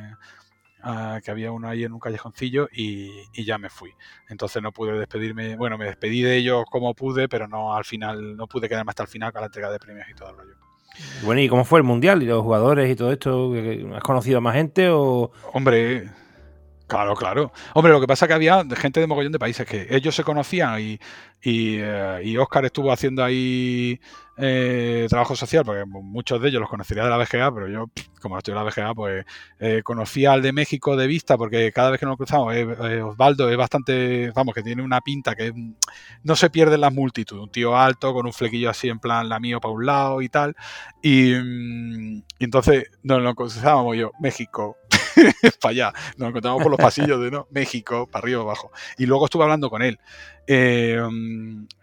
que 1.23 1.31
había 1.31 1.53
uno 1.53 1.69
ahí 1.69 1.85
en 1.85 1.93
un 1.93 2.01
callejoncillo 2.01 2.69
y, 2.73 3.11
ya 3.45 3.59
me 3.59 3.69
fui. 3.69 3.91
Entonces 4.29 4.63
no 4.63 4.73
pude 4.73 4.99
despedirme, 4.99 5.57
bueno, 5.57 5.79
me 5.79 5.85
despedí 5.87 6.23
de 6.23 6.37
ellos 6.37 6.65
como 6.71 6.95
pude, 6.95 7.29
pero 7.29 7.49
no 7.49 7.75
al 7.75 7.85
final, 7.85 8.37
no 8.37 8.47
pude 8.47 8.69
quedarme 8.69 8.91
hasta 8.91 9.03
el 9.03 9.09
final 9.09 9.33
con 9.33 9.41
la 9.41 9.47
entrega 9.47 9.71
de 9.71 9.79
premios 9.79 10.07
y 10.11 10.15
todo 10.15 10.31
el 10.31 10.37
rollo. 10.37 10.55
Bueno, 11.25 11.41
¿y 11.41 11.49
cómo 11.49 11.65
fue 11.65 11.79
el 11.79 11.85
mundial 11.85 12.23
y 12.23 12.27
los 12.27 12.43
jugadores 12.43 12.91
y 12.91 12.97
todo 12.97 13.13
esto? 13.13 13.53
¿Has 13.95 14.03
conocido 14.03 14.39
a 14.39 14.41
más 14.41 14.55
gente 14.55 14.91
o...? 14.91 15.31
Hombre, 15.53 16.11
Claro, 16.93 17.17
claro. 17.17 17.53
Hombre, 17.73 17.91
lo 17.91 18.03
que 18.03 18.07
pasa 18.07 18.27
es 18.27 18.29
que 18.29 18.35
había 18.35 18.63
gente 18.77 19.01
de 19.01 19.07
mogollón 19.07 19.33
de 19.33 19.39
países 19.39 19.67
que 19.67 19.87
ellos 19.89 20.15
se 20.15 20.25
conocían 20.25 20.79
y, 20.79 21.01
y, 21.41 21.79
eh, 21.79 22.37
Oscar 22.39 22.67
estuvo 22.67 22.93
haciendo 22.93 23.25
ahí 23.25 23.99
eh, 24.37 25.07
trabajo 25.09 25.35
social, 25.35 25.65
porque 25.65 25.87
muchos 25.87 26.43
de 26.43 26.51
ellos 26.51 26.61
los 26.61 26.69
conocería 26.69 27.05
de 27.05 27.09
la 27.09 27.17
BGA, 27.17 27.51
pero 27.55 27.67
yo, 27.67 27.87
como 28.21 28.35
no 28.35 28.41
estoy 28.41 28.53
en 28.53 28.63
la 28.63 28.65
BGA, 28.65 28.95
pues 28.95 29.25
eh, 29.59 29.81
conocía 29.83 30.35
al 30.35 30.43
de 30.43 30.53
México 30.53 30.95
de 30.95 31.07
vista, 31.07 31.39
porque 31.39 31.73
cada 31.73 31.93
vez 31.93 31.99
que 31.99 32.05
nos 32.05 32.19
cruzamos, 32.19 32.55
Osvaldo 33.05 33.49
es 33.49 33.57
bastante, 33.57 34.31
vamos, 34.35 34.55
que 34.55 34.63
tiene 34.63 34.83
una 34.83 35.01
pinta 35.01 35.35
que 35.35 35.51
no 36.25 36.37
se 36.37 36.51
pierde 36.51 36.75
en 36.75 36.83
las 36.83 36.93
multitudes, 36.93 37.43
un 37.43 37.51
tío 37.51 37.75
alto, 37.75 38.13
con 38.13 38.27
un 38.27 38.35
flequillo 38.35 38.69
así 38.69 38.91
en 38.91 38.99
plan 38.99 39.31
la 39.31 39.41
mío 39.41 39.61
para 39.61 39.73
un 39.73 39.87
lado 39.87 40.21
y 40.21 40.29
tal, 40.29 40.55
y, 41.01 41.33
mm, 41.33 42.23
y 42.39 42.45
entonces 42.45 42.85
nos 43.03 43.23
lo 43.23 43.35
cruzábamos 43.35 43.97
yo, 43.97 44.11
México, 44.21 44.77
para 45.61 45.71
allá. 45.71 45.93
Nos 46.17 46.29
encontramos 46.29 46.63
por 46.63 46.71
los 46.71 46.81
pasillos 46.81 47.21
de 47.21 47.31
¿no? 47.31 47.47
México, 47.51 48.07
para 48.07 48.23
arriba 48.23 48.43
abajo. 48.43 48.73
Y 48.99 49.07
luego 49.07 49.27
estuve 49.27 49.43
hablando 49.45 49.71
con 49.71 49.83
él. 49.83 49.99
Eh, 50.47 50.99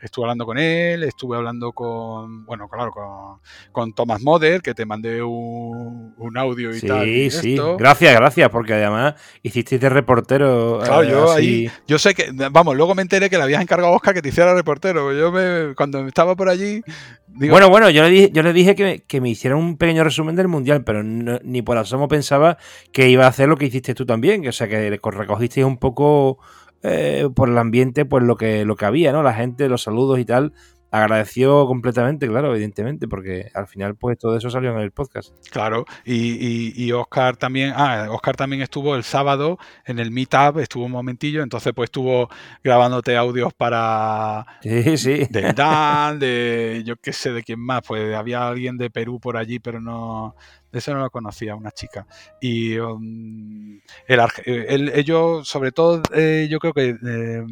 estuve 0.01 0.25
hablando 0.25 0.45
con 0.45 0.57
él, 0.57 1.03
estuve 1.03 1.37
hablando 1.37 1.71
con, 1.71 2.45
bueno, 2.45 2.67
claro, 2.67 2.91
con, 2.91 3.39
con 3.71 3.93
Thomas 3.93 4.21
Moder, 4.21 4.61
que 4.61 4.73
te 4.73 4.85
mandé 4.85 5.23
un, 5.23 6.13
audio 6.35 6.75
y 6.75 6.81
tal. 6.81 7.05
Sí, 7.05 7.29
sí, 7.31 7.57
gracias, 7.77 8.15
gracias, 8.15 8.49
porque 8.49 8.73
además 8.73 9.15
hiciste 9.43 9.79
de 9.79 9.89
reportero. 9.89 10.79
Claro, 10.83 11.03
yo 11.03 11.31
ahí, 11.31 11.71
yo 11.87 11.97
sé 11.97 12.13
que, 12.13 12.31
vamos, 12.51 12.75
luego 12.75 12.95
me 12.95 13.01
enteré 13.01 13.29
que 13.29 13.37
le 13.37 13.43
habías 13.43 13.61
encargado 13.61 13.93
a 13.93 13.95
Oscar 13.95 14.13
que 14.13 14.21
te 14.21 14.29
hiciera 14.29 14.53
reportero. 14.53 15.13
Yo 15.13 15.31
me, 15.31 15.73
cuando 15.75 16.05
estaba 16.05 16.35
por 16.35 16.49
allí, 16.49 16.81
bueno, 17.27 17.69
bueno, 17.69 17.89
yo 17.89 18.03
le 18.03 18.09
dije, 18.09 18.31
yo 18.33 18.43
le 18.43 18.53
dije 18.53 18.75
que, 18.75 19.21
me 19.21 19.29
hiciera 19.29 19.55
un 19.55 19.77
pequeño 19.77 20.03
resumen 20.03 20.35
del 20.35 20.47
mundial, 20.47 20.83
pero 20.83 21.03
ni 21.03 21.61
por 21.61 21.77
asomo 21.77 22.07
pensaba 22.07 22.57
que 22.91 23.09
iba 23.09 23.25
a 23.25 23.29
hacer 23.29 23.47
lo 23.47 23.55
que 23.57 23.65
hiciste 23.65 23.93
tú 23.93 24.05
también, 24.05 24.41
que 24.41 24.49
o 24.49 24.53
sea 24.53 24.67
que 24.67 24.89
recogiste 24.89 25.63
un 25.63 25.77
poco 25.77 26.39
eh, 26.83 27.27
por 27.35 27.49
el 27.49 27.57
ambiente, 27.57 28.05
pues 28.05 28.23
lo 28.23 28.37
que, 28.37 28.65
lo 28.65 28.75
que 28.75 28.85
había, 28.85 29.11
¿no? 29.11 29.23
La 29.23 29.33
gente, 29.33 29.69
los 29.69 29.83
saludos 29.83 30.19
y 30.19 30.25
tal 30.25 30.53
agradeció 30.91 31.67
completamente, 31.67 32.27
claro, 32.27 32.53
evidentemente, 32.53 33.07
porque 33.07 33.49
al 33.53 33.67
final 33.67 33.95
pues 33.95 34.17
todo 34.17 34.35
eso 34.35 34.49
salió 34.49 34.71
en 34.71 34.79
el 34.79 34.91
podcast. 34.91 35.33
Claro, 35.51 35.85
y, 36.03 36.73
y, 36.75 36.91
Oscar 36.91 37.37
también, 37.37 37.73
ah, 37.75 38.07
Oscar 38.09 38.35
también 38.35 38.61
estuvo 38.61 38.95
el 38.95 39.03
sábado 39.03 39.57
en 39.85 39.99
el 39.99 40.11
Meetup, 40.11 40.57
estuvo 40.57 40.85
un 40.85 40.91
momentillo, 40.91 41.43
entonces 41.43 41.73
pues 41.75 41.87
estuvo 41.87 42.29
grabándote 42.63 43.15
audios 43.15 43.53
para 43.53 44.45
sí, 44.61 44.97
sí. 44.97 45.27
de 45.29 45.53
Dan, 45.53 46.19
de 46.19 46.81
yo 46.85 46.95
qué 46.97 47.13
sé 47.13 47.31
de 47.31 47.43
quién 47.43 47.59
más, 47.59 47.81
pues 47.87 48.15
había 48.15 48.47
alguien 48.47 48.77
de 48.77 48.89
Perú 48.89 49.19
por 49.19 49.37
allí, 49.37 49.59
pero 49.59 49.79
no, 49.79 50.35
eso 50.71 50.93
no 50.93 51.01
lo 51.01 51.09
conocía, 51.09 51.55
una 51.55 51.71
chica. 51.71 52.05
Y 52.41 52.77
um, 52.77 53.79
el, 54.07 54.89
ellos, 54.93 55.47
sobre 55.47 55.71
todo, 55.71 56.01
eh, 56.13 56.47
yo 56.49 56.59
creo 56.59 56.73
que 56.73 56.95
eh, 57.05 57.43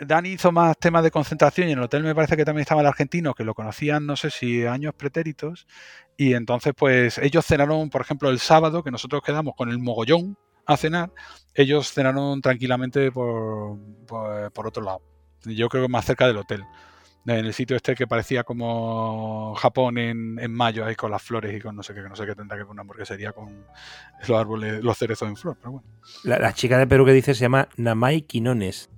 Dani 0.00 0.30
hizo 0.30 0.50
más 0.50 0.78
temas 0.78 1.04
de 1.04 1.10
concentración 1.10 1.68
y 1.68 1.72
en 1.72 1.78
el 1.78 1.84
hotel 1.84 2.02
me 2.02 2.14
parece 2.14 2.36
que 2.36 2.44
también 2.44 2.62
estaba 2.62 2.80
el 2.80 2.86
argentino, 2.86 3.34
que 3.34 3.44
lo 3.44 3.54
conocían, 3.54 4.06
no 4.06 4.16
sé 4.16 4.30
si 4.30 4.64
años 4.66 4.94
pretéritos. 4.94 5.66
Y 6.16 6.34
entonces, 6.34 6.72
pues 6.76 7.18
ellos 7.18 7.46
cenaron, 7.46 7.90
por 7.90 8.00
ejemplo, 8.00 8.30
el 8.30 8.38
sábado, 8.40 8.82
que 8.82 8.90
nosotros 8.90 9.22
quedamos 9.22 9.54
con 9.56 9.70
el 9.70 9.78
mogollón 9.78 10.36
a 10.66 10.76
cenar, 10.76 11.12
ellos 11.54 11.92
cenaron 11.92 12.40
tranquilamente 12.40 13.10
por, 13.12 13.78
por, 14.06 14.66
otro 14.66 14.82
lado. 14.82 15.02
Yo 15.44 15.68
creo 15.68 15.84
que 15.84 15.88
más 15.88 16.04
cerca 16.04 16.26
del 16.26 16.38
hotel. 16.38 16.64
En 17.26 17.44
el 17.44 17.52
sitio 17.52 17.76
este 17.76 17.94
que 17.94 18.06
parecía 18.06 18.44
como 18.44 19.54
Japón 19.56 19.98
en, 19.98 20.38
en 20.40 20.52
mayo, 20.52 20.84
ahí 20.84 20.96
con 20.96 21.10
las 21.10 21.22
flores 21.22 21.54
y 21.54 21.60
con 21.60 21.76
no 21.76 21.82
sé 21.82 21.94
qué, 21.94 22.00
no 22.00 22.16
sé 22.16 22.26
qué 22.26 22.34
tendrá 22.34 22.56
que 22.56 22.64
poner 22.64 22.86
porque 22.86 23.04
sería 23.04 23.32
con 23.32 23.66
los 24.26 24.38
árboles, 24.38 24.82
los 24.82 24.96
cerezos 24.98 25.28
en 25.28 25.36
flor, 25.36 25.56
pero 25.58 25.72
bueno. 25.72 25.86
La, 26.24 26.38
la 26.38 26.52
chica 26.54 26.78
de 26.78 26.86
Perú 26.86 27.04
que 27.04 27.12
dice 27.12 27.34
se 27.34 27.42
llama 27.42 27.68
Namai 27.76 28.22
Quinones. 28.22 28.90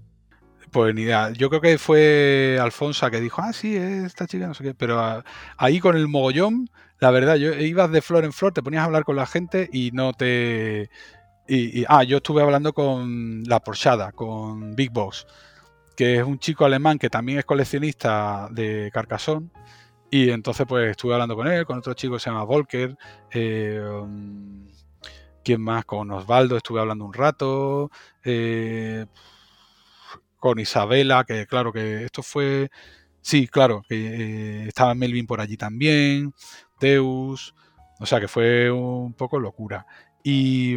Pues 0.73 0.95
ni 0.95 1.03
idea. 1.03 1.31
Yo 1.33 1.51
creo 1.51 1.61
que 1.61 1.77
fue 1.77 2.59
Alfonso 2.59 3.11
que 3.11 3.21
dijo, 3.21 3.43
ah, 3.43 3.53
sí, 3.53 3.77
esta 3.77 4.27
chica, 4.27 4.47
no 4.47 4.55
sé 4.55 4.65
qué. 4.65 4.75
Pero 4.75 4.99
ah, 4.99 5.23
ahí 5.59 5.79
con 5.81 5.97
el 5.97 6.09
mogollón, 6.09 6.71
la 6.99 7.11
verdad, 7.11 7.37
yo 7.37 7.53
ibas 7.53 7.93
de 7.93 8.01
flor 8.01 8.25
en 8.25 8.33
flor, 8.33 8.55
te 8.55 8.63
ponías 8.63 8.81
a 8.81 8.87
hablar 8.87 9.05
con 9.05 9.15
la 9.15 9.27
gente 9.27 9.69
y 9.71 9.91
no 9.93 10.15
te. 10.15 10.89
Y, 11.47 11.85
ah, 11.89 12.05
yo 12.05 12.19
estuve 12.19 12.41
hablando 12.41 12.73
con 12.73 13.43
la 13.45 13.61
Porchada, 13.61 14.13
con 14.13 14.75
Big 14.75 14.91
Boss, 14.91 15.27
que 16.03 16.17
es 16.17 16.25
un 16.25 16.41
chico 16.41 16.65
alemán 16.65 16.99
que 16.99 17.09
también 17.09 17.39
es 17.39 17.45
coleccionista 17.45 18.49
de 18.51 18.91
Carcassonne. 18.93 19.51
Y 20.11 20.31
entonces, 20.31 20.67
pues 20.69 20.91
estuve 20.91 21.13
hablando 21.13 21.37
con 21.37 21.47
él, 21.47 21.65
con 21.65 21.79
otro 21.79 21.95
chico 21.95 22.15
que 22.15 22.19
se 22.19 22.29
llama 22.29 22.43
Volker. 22.43 22.97
Eh, 23.31 23.81
¿Quién 25.45 25.61
más? 25.61 25.85
Con 25.85 26.11
Osvaldo 26.11 26.57
estuve 26.57 26.81
hablando 26.81 27.05
un 27.05 27.13
rato. 27.13 27.89
Eh, 28.25 29.07
con 30.39 30.59
Isabela, 30.59 31.23
que 31.23 31.47
claro 31.47 31.73
que 31.73 32.03
esto 32.03 32.25
fue, 32.25 32.69
sí, 33.21 33.47
claro, 33.47 33.85
que 33.89 33.95
eh, 33.95 34.67
estaba 34.67 34.97
Melvin 34.97 35.29
por 35.29 35.41
allí 35.41 35.57
también, 35.57 36.35
Deus, 36.81 37.55
o 38.01 38.07
sea 38.07 38.19
que 38.19 38.27
fue 38.27 38.73
un 38.73 39.15
poco 39.15 39.39
locura. 39.39 39.87
Y, 40.25 40.77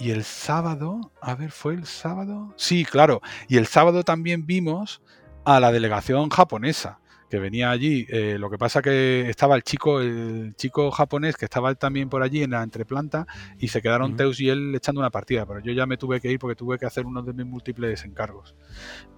y 0.00 0.10
el 0.10 0.24
sábado, 0.24 1.12
a 1.20 1.34
ver, 1.34 1.50
¿fue 1.50 1.74
el 1.74 1.84
sábado? 1.84 2.54
Sí, 2.56 2.84
claro, 2.84 3.20
y 3.48 3.58
el 3.58 3.66
sábado 3.66 4.02
también 4.02 4.46
vimos 4.46 5.02
a 5.44 5.60
la 5.60 5.70
delegación 5.70 6.30
japonesa 6.30 7.00
que 7.28 7.38
venía 7.38 7.70
allí. 7.70 8.06
Eh, 8.08 8.36
lo 8.38 8.50
que 8.50 8.58
pasa 8.58 8.82
que 8.82 9.28
estaba 9.28 9.54
el 9.56 9.62
chico, 9.62 10.00
el 10.00 10.54
chico 10.56 10.90
japonés 10.90 11.36
que 11.36 11.44
estaba 11.44 11.74
también 11.74 12.08
por 12.08 12.22
allí 12.22 12.42
en 12.42 12.50
la 12.50 12.62
entreplanta 12.62 13.26
y 13.58 13.68
se 13.68 13.82
quedaron 13.82 14.16
Teus 14.16 14.40
y 14.40 14.48
él 14.48 14.74
echando 14.74 15.00
una 15.00 15.10
partida, 15.10 15.46
pero 15.46 15.60
yo 15.60 15.72
ya 15.72 15.86
me 15.86 15.96
tuve 15.96 16.20
que 16.20 16.32
ir 16.32 16.38
porque 16.38 16.56
tuve 16.56 16.78
que 16.78 16.86
hacer 16.86 17.06
uno 17.06 17.22
de 17.22 17.32
mis 17.32 17.46
múltiples 17.46 18.04
encargos. 18.04 18.56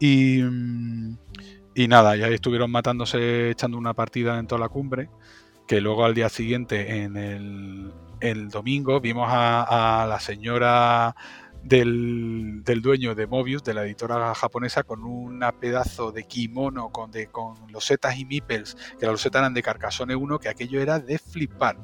Y, 0.01 0.43
mm, 0.43 1.17
y 1.75 1.89
nada, 1.89 2.17
y 2.17 2.23
ahí 2.23 2.35
estuvieron 2.35 2.71
matándose 2.71 3.51
echando 3.51 3.79
una 3.79 3.95
partida 3.95 4.39
en 4.39 4.47
toda 4.47 4.61
la 4.61 4.69
cumbre, 4.69 5.09
que 5.73 5.81
luego 5.81 6.05
al 6.05 6.12
día 6.12 6.28
siguiente, 6.28 7.03
en 7.03 7.16
el, 7.16 7.94
el 8.20 8.51
domingo, 8.51 9.01
vimos 9.01 9.27
a, 9.31 10.03
a 10.03 10.07
la 10.07 10.20
señora 10.20 11.16
del, 11.63 12.63
dueño 12.83 13.15
de 13.15 13.27
Mobius, 13.27 13.63
de 13.63 13.75
la 13.75 13.85
editora 13.85 14.35
japonesa, 14.35 14.83
con 14.83 15.05
un 15.05 15.43
pedazo 15.61 16.13
de 16.13 16.25
kimono 16.25 16.91
con, 16.91 17.11
de, 17.11 17.29
con 17.29 17.55
losetas 17.71 18.19
y 18.19 18.25
mipels, 18.25 18.77
que 18.99 19.07
las 19.07 19.13
losetas 19.13 19.41
eran 19.41 19.55
de 19.55 19.63
Carcassonne 19.63 20.15
1, 20.15 20.39
que 20.39 20.49
aquello 20.49 20.81
era 20.81 20.99
de 20.99 21.19
flipar. 21.19 21.77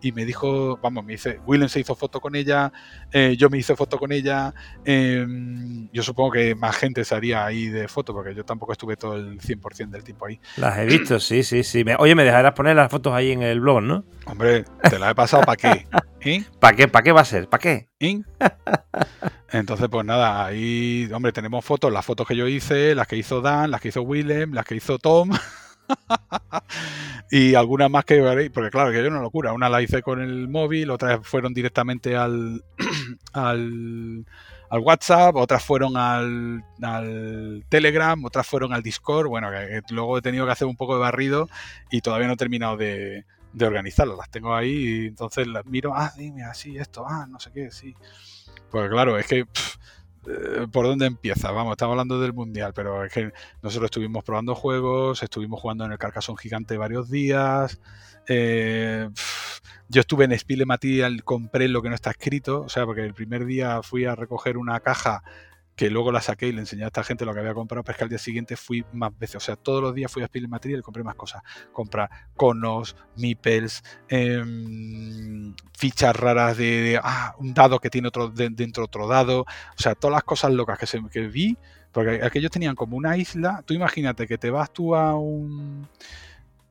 Y 0.00 0.12
me 0.12 0.24
dijo, 0.24 0.78
vamos, 0.82 1.04
me 1.04 1.12
dice, 1.12 1.40
Willem 1.46 1.68
se 1.68 1.80
hizo 1.80 1.94
foto 1.94 2.20
con 2.20 2.36
ella, 2.36 2.72
eh, 3.12 3.36
yo 3.36 3.50
me 3.50 3.58
hice 3.58 3.76
foto 3.76 3.98
con 3.98 4.12
ella, 4.12 4.54
em, 4.84 5.88
yo 5.92 6.02
supongo 6.02 6.32
que 6.32 6.54
más 6.54 6.76
gente 6.76 7.04
se 7.04 7.14
haría 7.14 7.44
ahí 7.44 7.68
de 7.68 7.88
foto, 7.88 8.12
porque 8.12 8.34
yo 8.34 8.44
tampoco 8.44 8.72
estuve 8.72 8.96
todo 8.96 9.16
el 9.16 9.40
100% 9.40 9.90
del 9.90 10.04
tiempo 10.04 10.26
ahí. 10.26 10.40
Las 10.56 10.78
he 10.78 10.86
visto, 10.86 11.18
sí, 11.20 11.42
sí, 11.42 11.64
sí. 11.64 11.84
Oye, 11.98 12.14
me 12.14 12.24
dejarás 12.24 12.52
poner 12.52 12.76
las 12.76 12.90
fotos 12.90 13.12
ahí 13.12 13.32
en 13.32 13.42
el 13.42 13.60
blog, 13.60 13.82
¿no? 13.82 14.04
Hombre, 14.26 14.64
te 14.88 14.98
las 14.98 15.10
he 15.10 15.14
pasado 15.14 15.42
para 15.44 15.56
qué. 15.56 15.86
¿Eh? 16.24 16.42
¿Para 16.58 16.74
qué? 16.74 16.88
¿Para 16.88 17.02
qué 17.02 17.12
va 17.12 17.20
a 17.20 17.24
ser? 17.26 17.48
¿Para 17.48 17.60
qué? 17.60 17.88
¿Eh? 18.00 18.22
Entonces, 19.52 19.88
pues 19.90 20.06
nada, 20.06 20.46
ahí, 20.46 21.08
hombre, 21.12 21.32
tenemos 21.32 21.64
fotos, 21.64 21.92
las 21.92 22.04
fotos 22.04 22.26
que 22.26 22.34
yo 22.34 22.48
hice, 22.48 22.94
las 22.94 23.06
que 23.06 23.16
hizo 23.16 23.42
Dan, 23.42 23.70
las 23.70 23.80
que 23.80 23.88
hizo 23.88 24.02
Willem, 24.02 24.52
las 24.52 24.64
que 24.64 24.74
hizo 24.74 24.98
Tom. 24.98 25.30
y 27.30 27.54
algunas 27.54 27.90
más 27.90 28.06
que 28.06 28.22
veréis, 28.22 28.50
porque 28.50 28.70
claro, 28.70 28.90
que 28.90 29.02
yo 29.02 29.08
una 29.08 29.20
locura. 29.20 29.52
Una 29.52 29.68
la 29.68 29.82
hice 29.82 30.00
con 30.00 30.22
el 30.22 30.48
móvil, 30.48 30.90
otras 30.90 31.20
fueron 31.26 31.52
directamente 31.52 32.16
al, 32.16 32.64
al, 33.34 34.24
WhatsApp, 34.80 35.36
otras 35.36 35.62
fueron 35.62 35.96
al, 35.98 36.64
Telegram, 37.68 38.24
otras 38.24 38.46
fueron 38.46 38.72
al 38.72 38.82
Discord. 38.82 39.28
Bueno, 39.28 39.50
que, 39.50 39.82
luego 39.90 40.16
he 40.16 40.22
tenido 40.22 40.46
que 40.46 40.52
hacer 40.52 40.66
un 40.66 40.76
poco 40.76 40.94
de 40.94 41.00
barrido 41.00 41.48
y 41.90 42.00
todavía 42.00 42.28
no 42.28 42.32
he 42.32 42.38
terminado 42.38 42.78
de, 42.78 43.24
de 43.54 43.66
organizarlas. 43.66 44.18
Las 44.18 44.30
tengo 44.30 44.54
ahí 44.54 44.72
y 44.72 45.06
entonces 45.06 45.46
las 45.46 45.64
miro, 45.64 45.92
ah, 45.94 46.12
dime 46.16 46.44
así, 46.44 46.76
esto, 46.76 47.04
ah, 47.06 47.26
no 47.28 47.40
sé 47.40 47.50
qué, 47.52 47.70
sí. 47.70 47.94
Pues 48.70 48.90
claro, 48.90 49.18
es 49.18 49.26
que... 49.26 49.46
Eh, 50.26 50.66
¿por 50.72 50.86
dónde 50.86 51.04
empieza? 51.04 51.50
Vamos, 51.50 51.72
estamos 51.72 51.92
hablando 51.92 52.18
del 52.18 52.32
mundial, 52.32 52.72
pero 52.74 53.04
es 53.04 53.12
que 53.12 53.30
nosotros 53.60 53.88
estuvimos 53.88 54.24
probando 54.24 54.54
juegos, 54.54 55.22
estuvimos 55.22 55.60
jugando 55.60 55.84
en 55.84 55.92
el 55.92 55.98
Carcasón 55.98 56.38
Gigante 56.38 56.78
varios 56.78 57.10
días. 57.10 57.78
Eh, 58.26 59.10
yo 59.88 60.00
estuve 60.00 60.24
en 60.24 60.38
Spile 60.38 60.64
Material, 60.64 61.22
compré 61.24 61.68
lo 61.68 61.82
que 61.82 61.90
no 61.90 61.94
está 61.94 62.10
escrito, 62.10 62.62
o 62.62 62.68
sea, 62.70 62.86
porque 62.86 63.02
el 63.02 63.12
primer 63.12 63.44
día 63.44 63.82
fui 63.82 64.06
a 64.06 64.14
recoger 64.14 64.56
una 64.56 64.80
caja 64.80 65.22
que 65.76 65.90
luego 65.90 66.12
la 66.12 66.20
saqué 66.20 66.46
y 66.46 66.52
le 66.52 66.60
enseñé 66.60 66.84
a 66.84 66.86
esta 66.86 67.02
gente 67.02 67.24
lo 67.24 67.34
que 67.34 67.40
había 67.40 67.54
comprado, 67.54 67.82
pero 67.82 67.92
es 67.92 67.98
que 67.98 68.04
al 68.04 68.10
día 68.10 68.18
siguiente 68.18 68.56
fui 68.56 68.84
más 68.92 69.16
veces. 69.18 69.36
O 69.36 69.40
sea, 69.40 69.56
todos 69.56 69.82
los 69.82 69.94
días 69.94 70.10
fui 70.10 70.22
a 70.22 70.26
Spiel 70.26 70.48
Material 70.48 70.80
y 70.80 70.82
compré 70.82 71.02
más 71.02 71.16
cosas. 71.16 71.42
Comprar 71.72 72.10
conos, 72.36 72.96
meeples, 73.16 73.82
em, 74.08 75.54
fichas 75.76 76.14
raras 76.14 76.56
de, 76.56 77.00
ah, 77.02 77.34
un 77.38 77.54
dado 77.54 77.80
que 77.80 77.90
tiene 77.90 78.08
otro 78.08 78.28
dentro 78.28 78.84
otro 78.84 79.08
dado. 79.08 79.40
O 79.42 79.46
sea, 79.76 79.94
todas 79.94 80.14
las 80.14 80.24
cosas 80.24 80.52
locas 80.52 80.78
que, 81.10 81.20
vi, 81.28 81.56
porque 81.92 82.20
aquellos 82.22 82.50
tenían 82.50 82.76
como 82.76 82.96
una 82.96 83.16
isla. 83.16 83.62
Tú 83.66 83.74
imagínate 83.74 84.28
que 84.28 84.38
te 84.38 84.50
vas 84.50 84.72
tú 84.72 84.94
a 84.94 85.16
un... 85.16 85.88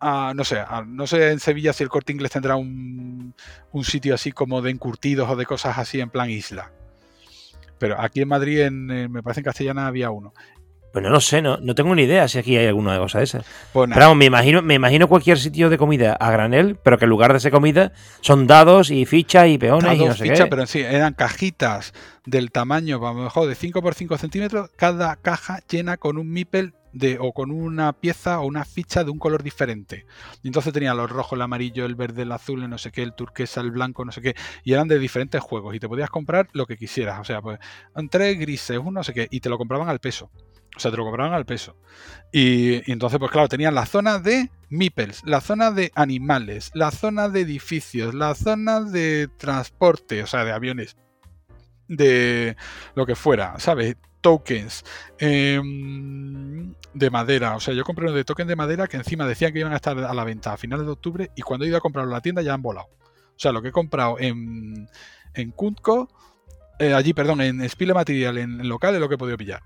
no 0.01 0.43
sé, 0.45 0.63
no 0.87 1.07
sé 1.07 1.31
en 1.31 1.39
Sevilla 1.39 1.73
si 1.73 1.83
el 1.83 1.89
corte 1.89 2.13
inglés 2.13 2.31
tendrá 2.31 2.55
un, 2.55 3.33
un 3.71 3.83
sitio 3.83 4.15
así 4.15 4.31
como 4.31 4.61
de 4.61 4.71
encurtidos 4.71 5.29
o 5.29 5.35
de 5.35 5.45
cosas 5.45 5.77
así 5.77 5.99
en 5.99 6.09
plan 6.09 6.29
isla 6.29 6.71
pero 7.83 7.99
aquí 7.99 8.21
en 8.21 8.29
Madrid, 8.29 8.61
en, 8.61 8.85
me 8.85 9.21
parece 9.21 9.41
en 9.41 9.43
Castellana, 9.43 9.87
había 9.87 10.09
uno. 10.09 10.33
Pues 10.93 11.03
no 11.03 11.09
lo 11.09 11.19
sé, 11.19 11.41
no, 11.41 11.57
no 11.57 11.75
tengo 11.75 11.93
ni 11.93 12.03
idea 12.03 12.29
si 12.29 12.37
aquí 12.37 12.55
hay 12.55 12.67
alguna 12.67 12.97
cosa 12.97 13.17
de 13.17 13.25
esas. 13.25 13.45
Pues 13.73 13.89
pero 13.89 14.05
vamos, 14.05 14.15
me 14.15 14.23
imagino, 14.23 14.61
me 14.61 14.75
imagino 14.75 15.09
cualquier 15.09 15.37
sitio 15.37 15.69
de 15.69 15.77
comida 15.77 16.13
a 16.13 16.31
granel, 16.31 16.77
pero 16.81 16.97
que 16.97 17.03
en 17.03 17.09
lugar 17.09 17.33
de 17.33 17.41
ser 17.41 17.51
comida 17.51 17.91
son 18.21 18.47
dados 18.47 18.89
y 18.89 19.03
fichas 19.05 19.49
y 19.49 19.57
peones 19.57 19.99
y 19.99 20.05
no 20.05 20.13
sé 20.13 20.29
qué. 20.29 20.45
Pero 20.45 20.65
sí, 20.65 20.79
eran 20.79 21.13
cajitas 21.13 21.93
del 22.25 22.53
tamaño, 22.53 23.05
a 23.05 23.13
lo 23.13 23.23
mejor 23.23 23.49
de 23.49 23.55
5 23.55 23.81
por 23.81 23.95
5 23.95 24.17
centímetros, 24.17 24.69
cada 24.77 25.17
caja 25.17 25.59
llena 25.69 25.97
con 25.97 26.17
un 26.17 26.31
mipel 26.31 26.73
de, 26.93 27.17
o 27.19 27.33
con 27.33 27.51
una 27.51 27.93
pieza 27.93 28.39
o 28.39 28.45
una 28.45 28.65
ficha 28.65 29.03
de 29.03 29.11
un 29.11 29.19
color 29.19 29.43
diferente. 29.43 30.05
Y 30.41 30.47
entonces 30.47 30.71
tenía 30.71 30.93
los 30.93 31.09
rojos, 31.09 31.37
el 31.37 31.41
amarillo, 31.41 31.85
el 31.85 31.95
verde, 31.95 32.21
el 32.21 32.31
azul, 32.31 32.63
el 32.63 32.69
no 32.69 32.77
sé 32.77 32.91
qué, 32.91 33.03
el 33.03 33.13
turquesa, 33.13 33.61
el 33.61 33.71
blanco, 33.71 34.05
no 34.05 34.11
sé 34.11 34.21
qué. 34.21 34.35
Y 34.63 34.73
eran 34.73 34.87
de 34.87 34.99
diferentes 34.99 35.41
juegos. 35.41 35.75
Y 35.75 35.79
te 35.79 35.87
podías 35.87 36.09
comprar 36.09 36.47
lo 36.53 36.65
que 36.65 36.77
quisieras. 36.77 37.19
O 37.19 37.23
sea, 37.23 37.41
pues 37.41 37.59
tres 38.09 38.39
grises, 38.39 38.77
un 38.77 38.93
no 38.93 39.03
sé 39.03 39.13
qué. 39.13 39.27
Y 39.31 39.39
te 39.39 39.49
lo 39.49 39.57
compraban 39.57 39.89
al 39.89 39.99
peso. 39.99 40.29
O 40.75 40.79
sea, 40.79 40.89
te 40.89 40.97
lo 40.97 41.03
compraban 41.03 41.33
al 41.33 41.45
peso. 41.45 41.75
Y, 42.31 42.89
entonces, 42.91 43.19
pues 43.19 43.31
claro, 43.31 43.47
tenían 43.47 43.75
la 43.75 43.85
zona 43.85 44.17
de 44.17 44.49
Meeples, 44.69 45.21
la 45.23 45.39
zona 45.39 45.71
de 45.71 45.91
animales, 45.93 46.71
la 46.73 46.89
zona 46.91 47.29
de 47.29 47.41
edificios, 47.41 48.15
la 48.15 48.33
zona 48.33 48.81
de 48.81 49.29
transporte, 49.37 50.23
o 50.23 50.27
sea, 50.27 50.43
de 50.43 50.51
aviones, 50.51 50.97
de 51.87 52.57
lo 52.95 53.05
que 53.05 53.15
fuera, 53.15 53.59
¿sabes? 53.59 53.97
Tokens 54.23 54.83
em, 55.19 56.73
de 56.93 57.09
madera. 57.11 57.55
O 57.55 57.59
sea, 57.59 57.75
yo 57.75 57.83
compré 57.83 58.05
uno 58.05 58.15
de 58.15 58.23
token 58.23 58.47
de 58.47 58.55
madera 58.55 58.87
que 58.87 58.97
encima 58.97 59.27
decían 59.27 59.53
que 59.53 59.59
iban 59.59 59.73
a 59.73 59.75
estar 59.75 59.99
a 59.99 60.13
la 60.13 60.23
venta 60.23 60.53
a 60.53 60.57
finales 60.57 60.87
de 60.87 60.91
octubre 60.93 61.29
y 61.35 61.41
cuando 61.43 61.65
he 61.65 61.67
ido 61.67 61.77
a 61.77 61.81
comprarlo 61.81 62.09
en 62.09 62.15
la 62.15 62.21
tienda 62.21 62.41
ya 62.41 62.53
han 62.53 62.61
volado. 62.63 62.87
O 62.87 63.39
sea, 63.43 63.51
lo 63.51 63.61
que 63.61 63.67
he 63.67 63.71
comprado 63.71 64.17
en, 64.19 64.87
en 65.33 65.51
Kuntco, 65.51 66.07
eh, 66.79 66.93
allí, 66.93 67.13
perdón, 67.13 67.41
en 67.41 67.67
Spile 67.69 67.93
Material, 67.93 68.37
en, 68.37 68.67
local, 68.67 68.95
es 68.95 69.01
lo 69.01 69.09
que 69.09 69.15
he 69.15 69.17
podido 69.17 69.37
pillar. 69.37 69.61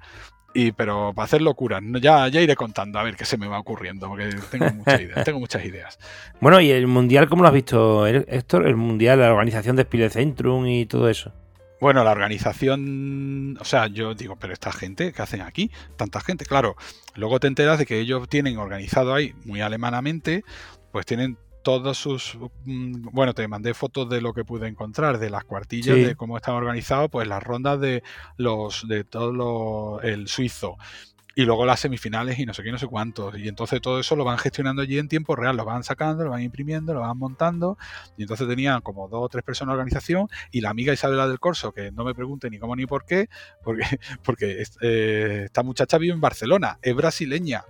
Y, 0.53 0.71
pero 0.71 1.13
para 1.13 1.25
hacer 1.25 1.41
locuras, 1.41 1.83
ya, 2.01 2.27
ya 2.29 2.41
iré 2.41 2.55
contando 2.55 2.97
a 2.97 3.03
ver 3.03 3.15
qué 3.15 3.25
se 3.25 3.37
me 3.37 3.47
va 3.47 3.59
ocurriendo, 3.59 4.07
porque 4.07 4.29
tengo 4.49 4.73
muchas 4.73 5.01
ideas. 5.01 5.25
tengo 5.25 5.39
muchas 5.39 5.63
ideas. 5.65 5.99
Bueno, 6.39 6.59
¿y 6.59 6.71
el 6.71 6.87
Mundial 6.87 7.29
cómo 7.29 7.43
lo 7.43 7.49
has 7.49 7.53
visto, 7.53 8.07
Héctor? 8.07 8.65
El 8.65 8.75
Mundial, 8.75 9.19
la 9.19 9.31
organización 9.31 9.75
de 9.75 9.83
Spile 9.83 10.09
Centrum 10.09 10.65
y 10.65 10.85
todo 10.87 11.09
eso. 11.09 11.31
Bueno, 11.79 12.03
la 12.03 12.11
organización, 12.11 13.57
o 13.59 13.65
sea, 13.65 13.87
yo 13.87 14.15
digo, 14.15 14.35
pero 14.35 14.53
esta 14.53 14.71
gente, 14.71 15.13
¿qué 15.13 15.21
hacen 15.21 15.41
aquí? 15.41 15.71
Tanta 15.95 16.21
gente, 16.21 16.45
claro. 16.45 16.75
Luego 17.15 17.39
te 17.39 17.47
enteras 17.47 17.77
de 17.77 17.85
que 17.85 17.99
ellos 17.99 18.27
tienen 18.29 18.57
organizado 18.57 19.13
ahí, 19.13 19.35
muy 19.45 19.61
alemanamente, 19.61 20.43
pues 20.91 21.05
tienen 21.05 21.37
todos 21.67 21.97
sus 21.97 22.37
mm, 22.63 23.09
bueno 23.11 23.33
te 23.33 23.45
mandé 23.45 23.73
fotos 23.73 24.07
de 24.09 24.21
lo 24.21 24.31
que 24.33 24.45
pude 24.45 24.69
encontrar 24.69 25.19
de 25.19 25.29
las 25.29 25.43
cuartillas 25.43 25.97
de 25.97 26.15
cómo 26.15 26.37
están 26.37 26.55
organizados 26.55 27.09
pues 27.11 27.27
las 27.27 27.43
rondas 27.43 27.81
de 27.81 28.03
los 28.37 28.87
de 28.87 29.03
todo 29.03 29.33
lo, 29.33 30.01
el 30.01 30.29
suizo 30.29 30.77
y 31.37 31.45
luego 31.45 31.67
las 31.67 31.81
semifinales 31.81 32.39
y 32.39 32.47
no 32.47 32.53
sé 32.55 32.63
qué, 32.63 32.71
no 32.71 32.79
sé 32.79 32.87
cuántos. 32.87 33.37
Y 33.37 33.47
entonces 33.47 33.79
todo 33.79 33.99
eso 33.99 34.15
lo 34.15 34.25
van 34.25 34.39
gestionando 34.39 34.81
allí 34.81 34.97
en 34.97 35.07
tiempo 35.07 35.35
real, 35.35 35.55
lo 35.55 35.65
van 35.65 35.83
sacando, 35.83 36.23
lo 36.23 36.31
van 36.31 36.41
imprimiendo, 36.41 36.95
lo 36.95 37.01
van 37.01 37.15
montando. 37.15 37.77
Y 38.17 38.23
entonces 38.23 38.47
tenían 38.47 38.81
como 38.81 39.07
dos 39.07 39.21
o 39.21 39.29
tres 39.29 39.43
personas 39.43 39.73
de 39.73 39.81
organización 39.81 40.29
y 40.51 40.61
la 40.61 40.71
amiga 40.71 40.93
Isabela 40.93 41.27
del 41.27 41.39
Corso, 41.39 41.73
que 41.73 41.91
no 41.91 42.03
me 42.05 42.15
pregunte 42.15 42.49
ni 42.49 42.57
cómo 42.57 42.75
ni 42.75 42.87
por 42.87 43.05
qué, 43.05 43.29
porque, 43.63 43.83
porque 44.23 44.63
eh, 44.81 45.43
esta 45.45 45.61
muchacha 45.61 45.99
vive 45.99 46.15
en 46.15 46.21
Barcelona, 46.21 46.79
es 46.81 46.95
brasileña. 46.95 47.65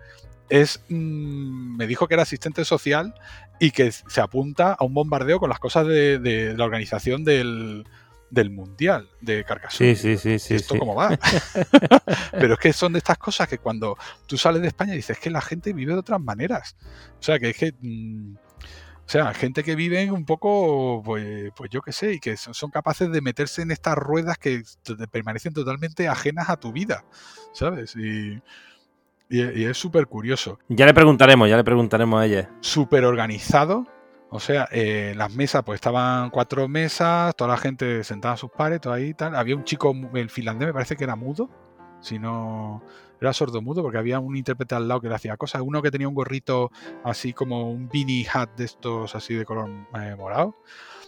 Es, 0.48 0.82
mm, 0.88 1.76
me 1.76 1.88
dijo 1.88 2.08
que 2.08 2.14
era 2.14 2.24
asistente 2.24 2.64
social 2.64 3.16
y 3.60 3.72
que 3.72 3.92
se 3.92 4.22
apunta 4.22 4.78
a 4.80 4.86
un 4.86 4.94
bombardeo 4.94 5.42
con 5.42 5.50
las 5.50 5.60
cosas 5.60 5.86
de 5.88 6.54
la 6.56 6.64
organización 6.64 7.26
del, 7.26 7.84
del 8.30 8.50
Mundial 8.50 9.10
de 9.22 9.44
Carcassonne. 9.44 9.96
Sí, 9.96 10.18
sí, 10.18 10.40
sí, 10.40 10.56
¿Esto 10.56 10.78
cómo 10.78 10.96
va? 10.96 11.18
Pero 12.32 12.54
es 12.54 12.60
que 12.60 12.74
son 12.74 12.94
de 12.94 13.00
estas 13.00 13.18
cosas 13.18 13.48
que 13.48 13.58
cuando 13.58 13.98
tú 14.26 14.38
sales 14.38 14.62
de 14.62 14.68
España 14.68 14.94
dices 14.94 15.18
que 15.20 15.30
la 15.30 15.42
gente 15.42 15.74
vive 15.74 15.94
de 15.94 16.00
otras 16.00 16.20
maneras. 16.20 16.76
O 17.20 17.24
sea, 17.24 17.40
que 17.40 17.50
es 17.50 17.58
que... 17.58 17.74
Mm, 17.80 18.36
o 19.08 19.10
sea, 19.10 19.34
gente 19.34 19.64
que 19.64 19.76
vive 19.76 20.12
un 20.12 20.26
poco, 20.26 21.02
pues, 21.02 21.52
pues 21.56 21.70
yo 21.70 21.82
qué 21.82 21.94
sé, 21.94 22.16
y 22.16 22.20
que 22.20 22.36
son, 22.36 22.70
capaces 22.70 23.10
de 23.10 23.22
meterse 23.22 23.62
en 23.62 23.72
estas 23.72 23.96
ruedas 23.96 24.38
que 24.38 24.64
permanecen 25.10 25.54
totalmente 25.54 26.10
ajenas 26.10 26.50
a 26.50 26.58
tu 26.58 26.74
vida, 26.74 27.06
¿sabes? 27.54 27.96
Y, 27.96 28.42
y, 29.30 29.64
es 29.64 29.78
súper 29.78 30.08
curioso. 30.08 30.60
Ya 30.68 30.86
le 30.86 30.94
preguntaremos, 30.94 31.50
ya 31.50 31.56
le 31.56 31.64
preguntaremos 31.64 32.22
a 32.22 32.26
ella. 32.26 32.50
Súper 32.60 33.06
organizado, 33.06 33.88
o 34.30 34.40
sea, 34.40 34.68
eh, 34.72 35.14
las 35.16 35.34
mesas, 35.34 35.64
pues 35.64 35.78
estaban 35.78 36.30
cuatro 36.30 36.68
mesas, 36.68 37.36
toda 37.36 37.52
la 37.52 37.58
gente 37.58 38.04
sentada 38.04 38.34
a 38.34 38.38
sus 38.38 38.52
pares, 38.52 38.82
todo 38.82 38.94
ahí 38.94 39.10
y 39.10 39.14
tal. 39.14 39.36
Había 39.36 39.56
un 39.56 39.64
chico, 39.64 39.96
el 40.14 40.30
finlandés 40.30 40.68
me 40.68 40.74
parece 40.74 40.98
que 40.98 41.06
era 41.06 41.16
mudo, 41.16 41.50
si 42.02 42.20
no 42.20 42.84
era 43.20 43.34
sordo 43.34 43.62
mudo, 43.62 43.82
porque 43.82 43.98
había 43.98 44.20
un 44.20 44.36
intérprete 44.36 44.76
al 44.76 44.88
lado 44.88 45.02
que 45.02 45.10
le 45.10 45.16
hacía 45.16 45.38
cosas. 45.38 45.62
Uno 45.66 45.82
que 45.82 45.92
tenía 45.92 46.08
un 46.08 46.14
gorrito 46.14 46.72
así 47.04 47.34
como 47.34 47.72
un 47.72 47.88
beanie 47.88 48.28
hat 48.32 48.50
de 48.58 48.66
estos 48.66 49.16
así 49.16 49.34
de 49.34 49.46
color 49.46 49.70
eh, 49.96 50.16
morado. 50.18 50.56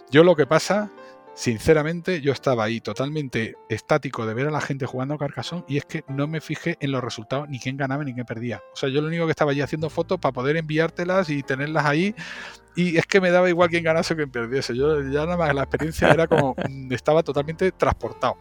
Yo 0.10 0.24
lo 0.24 0.36
que 0.36 0.48
pasa 0.48 0.90
sinceramente 1.34 2.22
yo 2.22 2.31
estaba 2.31 2.64
ahí 2.64 2.81
totalmente 2.81 3.56
estático 3.69 4.26
de 4.26 4.34
ver 4.34 4.47
a 4.47 4.51
la 4.51 4.61
gente 4.61 4.85
jugando 4.85 5.14
a 5.14 5.18
Carcassonne 5.18 5.64
y 5.68 5.77
es 5.77 5.85
que 5.85 6.03
no 6.07 6.27
me 6.27 6.41
fijé 6.41 6.77
en 6.80 6.91
los 6.91 7.03
resultados 7.03 7.47
ni 7.49 7.60
quién 7.60 7.77
ganaba 7.77 8.03
ni 8.03 8.14
quién 8.14 8.26
perdía. 8.26 8.61
O 8.73 8.76
sea, 8.76 8.89
yo 8.89 9.01
lo 9.01 9.07
único 9.07 9.26
que 9.26 9.31
estaba 9.31 9.51
allí 9.51 9.61
haciendo 9.61 9.89
fotos 9.89 10.19
para 10.19 10.34
poder 10.34 10.57
enviártelas 10.57 11.30
y 11.30 11.43
tenerlas 11.43 11.85
ahí 11.85 12.15
y 12.76 12.97
es 12.97 13.06
que 13.06 13.22
me 13.22 13.31
daba 13.31 13.49
igual 13.49 13.69
quién 13.69 13.84
ganase 13.84 14.14
o 14.14 14.18
quién 14.18 14.31
perdiese. 14.31 14.76
Yo 14.76 15.01
ya 15.01 15.26
nada 15.26 15.38
más 15.38 15.53
la 15.53 15.64
experiencia 15.64 16.10
era 16.10 16.27
como 16.27 16.56
mm, 16.69 16.91
estaba 16.93 17.23
totalmente 17.23 17.72
transportado. 17.72 18.38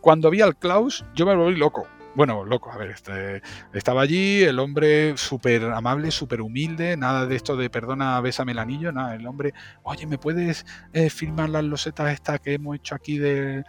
Cuando 0.00 0.30
vi 0.30 0.40
al 0.40 0.56
Klaus, 0.56 1.04
yo 1.14 1.26
me 1.26 1.34
volví 1.34 1.56
loco 1.56 1.86
bueno, 2.18 2.44
loco, 2.44 2.72
a 2.72 2.76
ver, 2.76 2.90
este, 2.90 3.42
estaba 3.72 4.02
allí, 4.02 4.42
el 4.42 4.58
hombre 4.58 5.16
súper 5.16 5.62
amable, 5.66 6.10
súper 6.10 6.40
humilde, 6.40 6.96
nada 6.96 7.26
de 7.26 7.36
esto 7.36 7.56
de 7.56 7.70
perdona, 7.70 8.20
bésame 8.20 8.50
el 8.50 8.58
anillo, 8.58 8.90
nada, 8.90 9.14
el 9.14 9.24
hombre, 9.24 9.54
oye, 9.84 10.04
¿me 10.04 10.18
puedes 10.18 10.66
eh, 10.92 11.10
filmar 11.10 11.48
las 11.48 11.62
losetas 11.62 12.12
estas 12.12 12.40
que 12.40 12.54
hemos 12.54 12.74
hecho 12.74 12.96
aquí 12.96 13.18
de, 13.18 13.62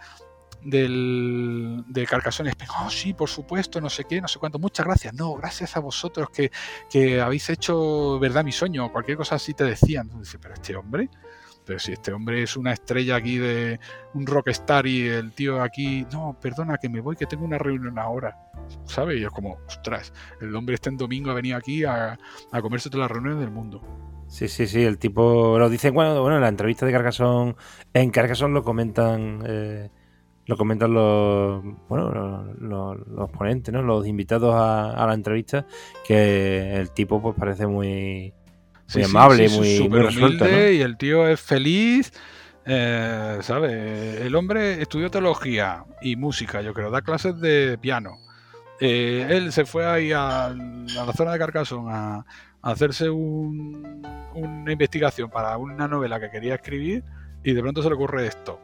del, 0.64 1.84
de 1.86 2.06
Carcasones? 2.08 2.54
Oh, 2.80 2.90
sí, 2.90 3.14
por 3.14 3.28
supuesto, 3.28 3.80
no 3.80 3.88
sé 3.88 4.02
qué, 4.02 4.20
no 4.20 4.26
sé 4.26 4.40
cuánto, 4.40 4.58
muchas 4.58 4.84
gracias, 4.84 5.14
no, 5.14 5.34
gracias 5.34 5.76
a 5.76 5.80
vosotros 5.80 6.28
que, 6.30 6.50
que 6.90 7.20
habéis 7.20 7.48
hecho 7.50 8.18
verdad 8.18 8.42
mi 8.42 8.50
sueño, 8.50 8.90
cualquier 8.90 9.16
cosa 9.16 9.36
así 9.36 9.54
te 9.54 9.62
decían. 9.62 10.08
Entonces, 10.10 10.40
pero 10.42 10.54
este 10.54 10.74
hombre 10.74 11.08
si 11.78 11.92
este 11.92 12.12
hombre 12.12 12.42
es 12.42 12.56
una 12.56 12.72
estrella 12.72 13.16
aquí 13.16 13.38
de 13.38 13.78
un 14.14 14.26
rockstar 14.26 14.86
y 14.86 15.06
el 15.06 15.32
tío 15.32 15.62
aquí, 15.62 16.06
no, 16.12 16.36
perdona 16.40 16.78
que 16.78 16.88
me 16.88 17.00
voy, 17.00 17.16
que 17.16 17.26
tengo 17.26 17.44
una 17.44 17.58
reunión 17.58 17.98
ahora, 17.98 18.36
¿sabes? 18.84 19.20
Y 19.20 19.24
es 19.24 19.30
como, 19.30 19.58
ostras, 19.66 20.12
el 20.40 20.54
hombre 20.54 20.74
este 20.74 20.88
en 20.88 20.96
domingo 20.96 21.30
ha 21.30 21.34
venido 21.34 21.56
aquí 21.56 21.84
a, 21.84 22.18
comerse 22.60 22.90
todas 22.90 23.04
las 23.08 23.12
reuniones 23.12 23.40
del 23.40 23.50
mundo. 23.50 23.82
Sí, 24.28 24.48
sí, 24.48 24.66
sí, 24.66 24.82
el 24.82 24.98
tipo 24.98 25.58
lo 25.58 25.68
dice, 25.68 25.90
bueno, 25.90 26.20
bueno, 26.20 26.36
en 26.36 26.42
la 26.42 26.48
entrevista 26.48 26.86
de 26.86 26.92
Carcassonne, 26.92 27.56
en 27.92 28.10
Carcassonne 28.10 28.54
lo 28.54 28.62
comentan, 28.62 29.42
eh, 29.44 29.90
lo 30.46 30.56
comentan 30.56 30.94
los 30.94 31.62
bueno 31.88 32.44
los, 32.58 33.30
ponentes, 33.30 33.72
¿no? 33.72 33.82
Los 33.82 34.06
invitados 34.06 34.54
a, 34.54 35.04
la 35.06 35.14
entrevista, 35.14 35.66
que 36.06 36.74
el 36.74 36.90
tipo 36.92 37.20
pues 37.20 37.34
parece 37.36 37.66
muy, 37.66 38.32
amable, 39.04 39.48
muy, 39.48 39.88
muy 39.88 40.00
resuelto. 40.00 40.46
Y 40.48 40.80
el 40.80 40.96
tío 40.96 41.26
es 41.28 41.40
feliz. 41.40 42.12
Eh, 42.66 43.38
¿Sabes? 43.42 44.20
El 44.20 44.34
hombre 44.36 44.82
estudió 44.82 45.10
teología 45.10 45.84
y 46.02 46.16
música, 46.16 46.60
yo 46.62 46.74
creo, 46.74 46.90
da 46.90 47.02
clases 47.02 47.40
de 47.40 47.78
piano. 47.80 48.18
Eh, 48.80 49.26
él 49.28 49.52
se 49.52 49.64
fue 49.64 49.86
ahí 49.86 50.12
a, 50.12 50.54
la 50.54 51.12
zona 51.12 51.32
de 51.32 51.38
Carcassonne 51.38 51.90
a, 51.92 52.24
hacerse 52.62 53.08
una 53.08 54.72
investigación 54.72 55.30
para 55.30 55.56
una 55.56 55.88
novela 55.88 56.20
que 56.20 56.30
quería 56.30 56.56
escribir 56.56 57.02
y 57.42 57.54
de 57.54 57.60
pronto 57.62 57.82
se 57.82 57.88
le 57.88 57.94
ocurre 57.94 58.26
esto. 58.26 58.60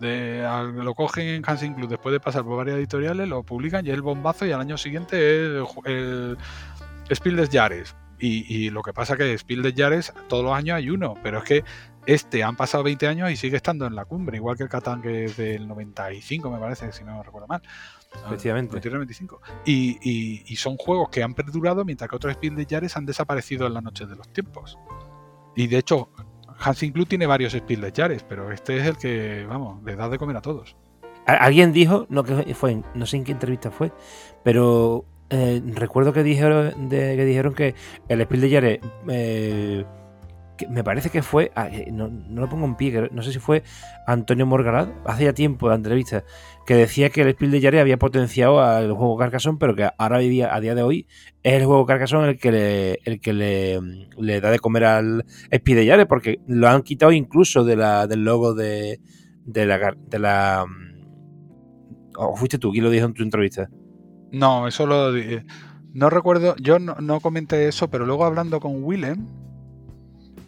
lo 0.00 0.94
cogen 0.94 1.28
en 1.28 1.42
Hansing 1.46 1.74
Club 1.74 1.88
después 1.88 2.12
de 2.12 2.20
pasar 2.20 2.42
por 2.42 2.56
varias 2.56 2.78
editoriales, 2.78 3.28
lo 3.28 3.44
publican 3.44 3.86
y 3.86 3.90
es 3.90 3.94
el 3.94 4.02
bombazo 4.02 4.44
y 4.44 4.52
al 4.52 4.60
año 4.60 4.76
siguiente 4.76 5.16
es 5.60 5.64
el, 5.84 6.36
Spiel 7.12 7.36
des 7.36 7.50
Jahres. 7.50 7.94
Y, 8.24 8.70
lo 8.70 8.82
que 8.82 8.92
pasa 8.92 9.16
que 9.16 9.36
Spiel 9.36 9.62
des 9.62 9.74
Jahres 9.74 10.12
todos 10.28 10.44
los 10.44 10.54
años 10.54 10.76
hay 10.76 10.90
uno, 10.90 11.14
pero 11.24 11.38
es 11.38 11.44
que 11.44 11.64
este 12.06 12.44
han 12.44 12.54
pasado 12.54 12.84
20 12.84 13.08
años 13.08 13.30
y 13.32 13.36
sigue 13.36 13.56
estando 13.56 13.84
en 13.84 13.96
la 13.96 14.04
cumbre, 14.04 14.36
igual 14.36 14.56
que 14.56 14.62
el 14.62 14.68
Catán 14.68 15.02
que 15.02 15.24
es 15.24 15.36
del 15.36 15.66
95 15.66 16.48
me 16.48 16.60
parece, 16.60 16.92
si 16.92 17.02
no 17.02 17.20
recuerdo 17.22 17.48
mal. 17.48 17.62
Efectivamente. 18.26 18.80
Y, 19.64 20.44
y, 20.46 20.56
son 20.56 20.76
juegos 20.76 21.08
que 21.08 21.22
han 21.24 21.34
perdurado 21.34 21.84
mientras 21.84 22.08
que 22.08 22.14
otros 22.14 22.34
Spiel 22.34 22.54
de 22.54 22.66
Yares 22.66 22.96
han 22.96 23.06
desaparecido 23.06 23.66
en 23.66 23.74
la 23.74 23.80
noche 23.80 24.06
de 24.06 24.14
los 24.14 24.28
tiempos. 24.32 24.78
Y 25.56 25.66
de 25.66 25.78
hecho, 25.78 26.10
Hansing 26.60 26.92
Club 26.92 27.08
tiene 27.08 27.26
varios 27.26 27.54
Spiel 27.54 27.80
de 27.80 27.90
Yares, 27.90 28.22
pero 28.22 28.52
este 28.52 28.76
es 28.76 28.86
el 28.86 28.98
que, 28.98 29.46
vamos, 29.48 29.82
le 29.82 29.96
da 29.96 30.08
de 30.08 30.18
comer 30.18 30.36
a 30.36 30.42
todos. 30.42 30.76
Alguien 31.26 31.72
dijo, 31.72 32.06
no 32.08 32.22
que 32.22 32.54
fue, 32.54 32.82
no 32.94 33.06
sé 33.06 33.16
en 33.16 33.24
qué 33.24 33.32
entrevista 33.32 33.70
fue, 33.70 33.92
pero 34.44 35.06
eh, 35.32 35.62
recuerdo 35.74 36.12
que 36.12 36.22
dijeron, 36.22 36.90
de, 36.90 37.16
que 37.16 37.24
dijeron 37.24 37.54
que 37.54 37.74
el 38.08 38.22
Spiel 38.22 38.40
de 38.42 38.48
Yares 38.50 38.80
eh, 39.08 39.84
me 40.68 40.84
parece 40.84 41.08
que 41.08 41.22
fue, 41.22 41.50
ah, 41.56 41.70
no, 41.90 42.10
lo 42.30 42.48
pongo 42.50 42.66
en 42.66 42.76
pie, 42.76 43.08
no 43.12 43.22
sé 43.22 43.32
si 43.32 43.38
fue 43.38 43.62
Antonio 44.06 44.44
Morgarat, 44.44 44.90
hace 45.06 45.24
ya 45.24 45.32
tiempo 45.32 45.70
la 45.70 45.76
entrevista, 45.76 46.22
que 46.66 46.74
decía 46.74 47.08
que 47.08 47.22
el 47.22 47.32
Spiel 47.32 47.50
de 47.50 47.60
Yare 47.60 47.80
había 47.80 47.96
potenciado 47.96 48.60
al 48.60 48.92
juego 48.92 49.16
Carcassonne, 49.16 49.56
pero 49.58 49.74
que 49.74 49.88
ahora 49.96 50.18
a 50.18 50.60
día 50.60 50.74
de 50.74 50.82
hoy 50.82 51.06
es 51.42 51.54
el 51.54 51.64
juego 51.64 51.86
Carcassonne 51.86 52.28
el 52.28 52.38
que 52.38 52.52
le, 52.52 52.98
el 53.04 53.18
que 53.18 53.32
le, 53.32 54.40
da 54.40 54.50
de 54.50 54.58
comer 54.58 54.84
al 54.84 55.24
Spiel 55.50 55.78
de 55.78 55.86
Yare, 55.86 56.04
porque 56.04 56.40
lo 56.46 56.68
han 56.68 56.82
quitado 56.82 57.12
incluso 57.12 57.64
de 57.64 57.76
la, 57.76 58.06
del 58.06 58.22
logo 58.22 58.52
de, 58.52 59.00
de 59.46 59.64
la... 59.66 59.96
De 59.96 60.18
la 60.18 60.66
¿O 62.14 62.36
fuiste 62.36 62.58
tú 62.58 62.70
quien 62.70 62.84
lo 62.84 62.90
dijo 62.90 63.06
en 63.06 63.14
tu 63.14 63.22
entrevista? 63.22 63.70
No, 64.32 64.66
eso 64.66 64.86
lo... 64.86 65.12
No 65.94 66.08
recuerdo, 66.08 66.56
yo 66.56 66.78
no, 66.78 66.96
no 67.00 67.20
comenté 67.20 67.68
eso, 67.68 67.90
pero 67.90 68.06
luego 68.06 68.24
hablando 68.24 68.60
con 68.60 68.82
Willem, 68.82 69.26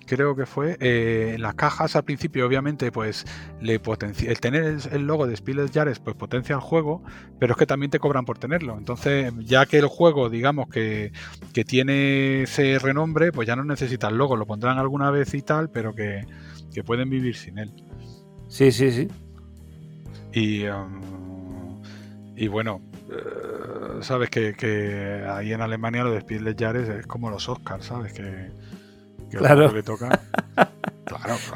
creo 0.04 0.36
que 0.36 0.46
fue, 0.46 0.76
eh, 0.80 1.36
las 1.38 1.54
cajas 1.54 1.96
al 1.96 2.04
principio 2.04 2.46
obviamente 2.46 2.92
pues 2.92 3.24
le 3.60 3.78
potencia, 3.80 4.30
el 4.30 4.40
tener 4.40 4.78
el, 4.90 5.06
logo 5.06 5.26
de 5.26 5.36
Spiel 5.36 5.70
Jares 5.72 5.98
pues 5.98 6.16
potencia 6.16 6.54
el 6.54 6.60
juego, 6.60 7.02
pero 7.38 7.52
es 7.52 7.58
que 7.58 7.66
también 7.66 7.90
te 7.90 7.98
cobran 7.98 8.24
por 8.24 8.38
tenerlo. 8.38 8.76
Entonces 8.78 9.32
ya 9.40 9.66
que 9.66 9.78
el 9.78 9.86
juego 9.86 10.30
digamos 10.30 10.68
que, 10.68 11.12
que 11.52 11.64
tiene 11.64 12.42
ese 12.42 12.78
renombre, 12.78 13.32
pues 13.32 13.46
ya 13.46 13.56
no 13.56 13.64
necesita 13.64 14.08
el 14.08 14.16
logo, 14.16 14.36
lo 14.36 14.46
pondrán 14.46 14.78
alguna 14.78 15.10
vez 15.10 15.34
y 15.34 15.42
tal, 15.42 15.70
pero 15.70 15.94
que, 15.94 16.26
que 16.72 16.84
pueden 16.84 17.10
vivir 17.10 17.36
sin 17.36 17.58
él. 17.58 17.72
Sí, 18.48 18.70
sí, 18.72 18.90
sí. 18.90 19.08
Y, 20.32 20.66
um, 20.66 21.82
y 22.36 22.48
bueno, 22.48 22.80
eh, 23.16 24.02
sabes 24.02 24.30
que, 24.30 24.54
que, 24.54 25.24
ahí 25.28 25.52
en 25.52 25.60
Alemania 25.60 26.04
lo 26.04 26.12
de 26.12 26.20
Spiel 26.20 26.54
Jares 26.58 26.88
es 26.88 27.06
como 27.06 27.30
los 27.30 27.48
Oscars, 27.48 27.86
¿sabes? 27.86 28.12
Que 28.12 28.50
claro. 29.30 29.70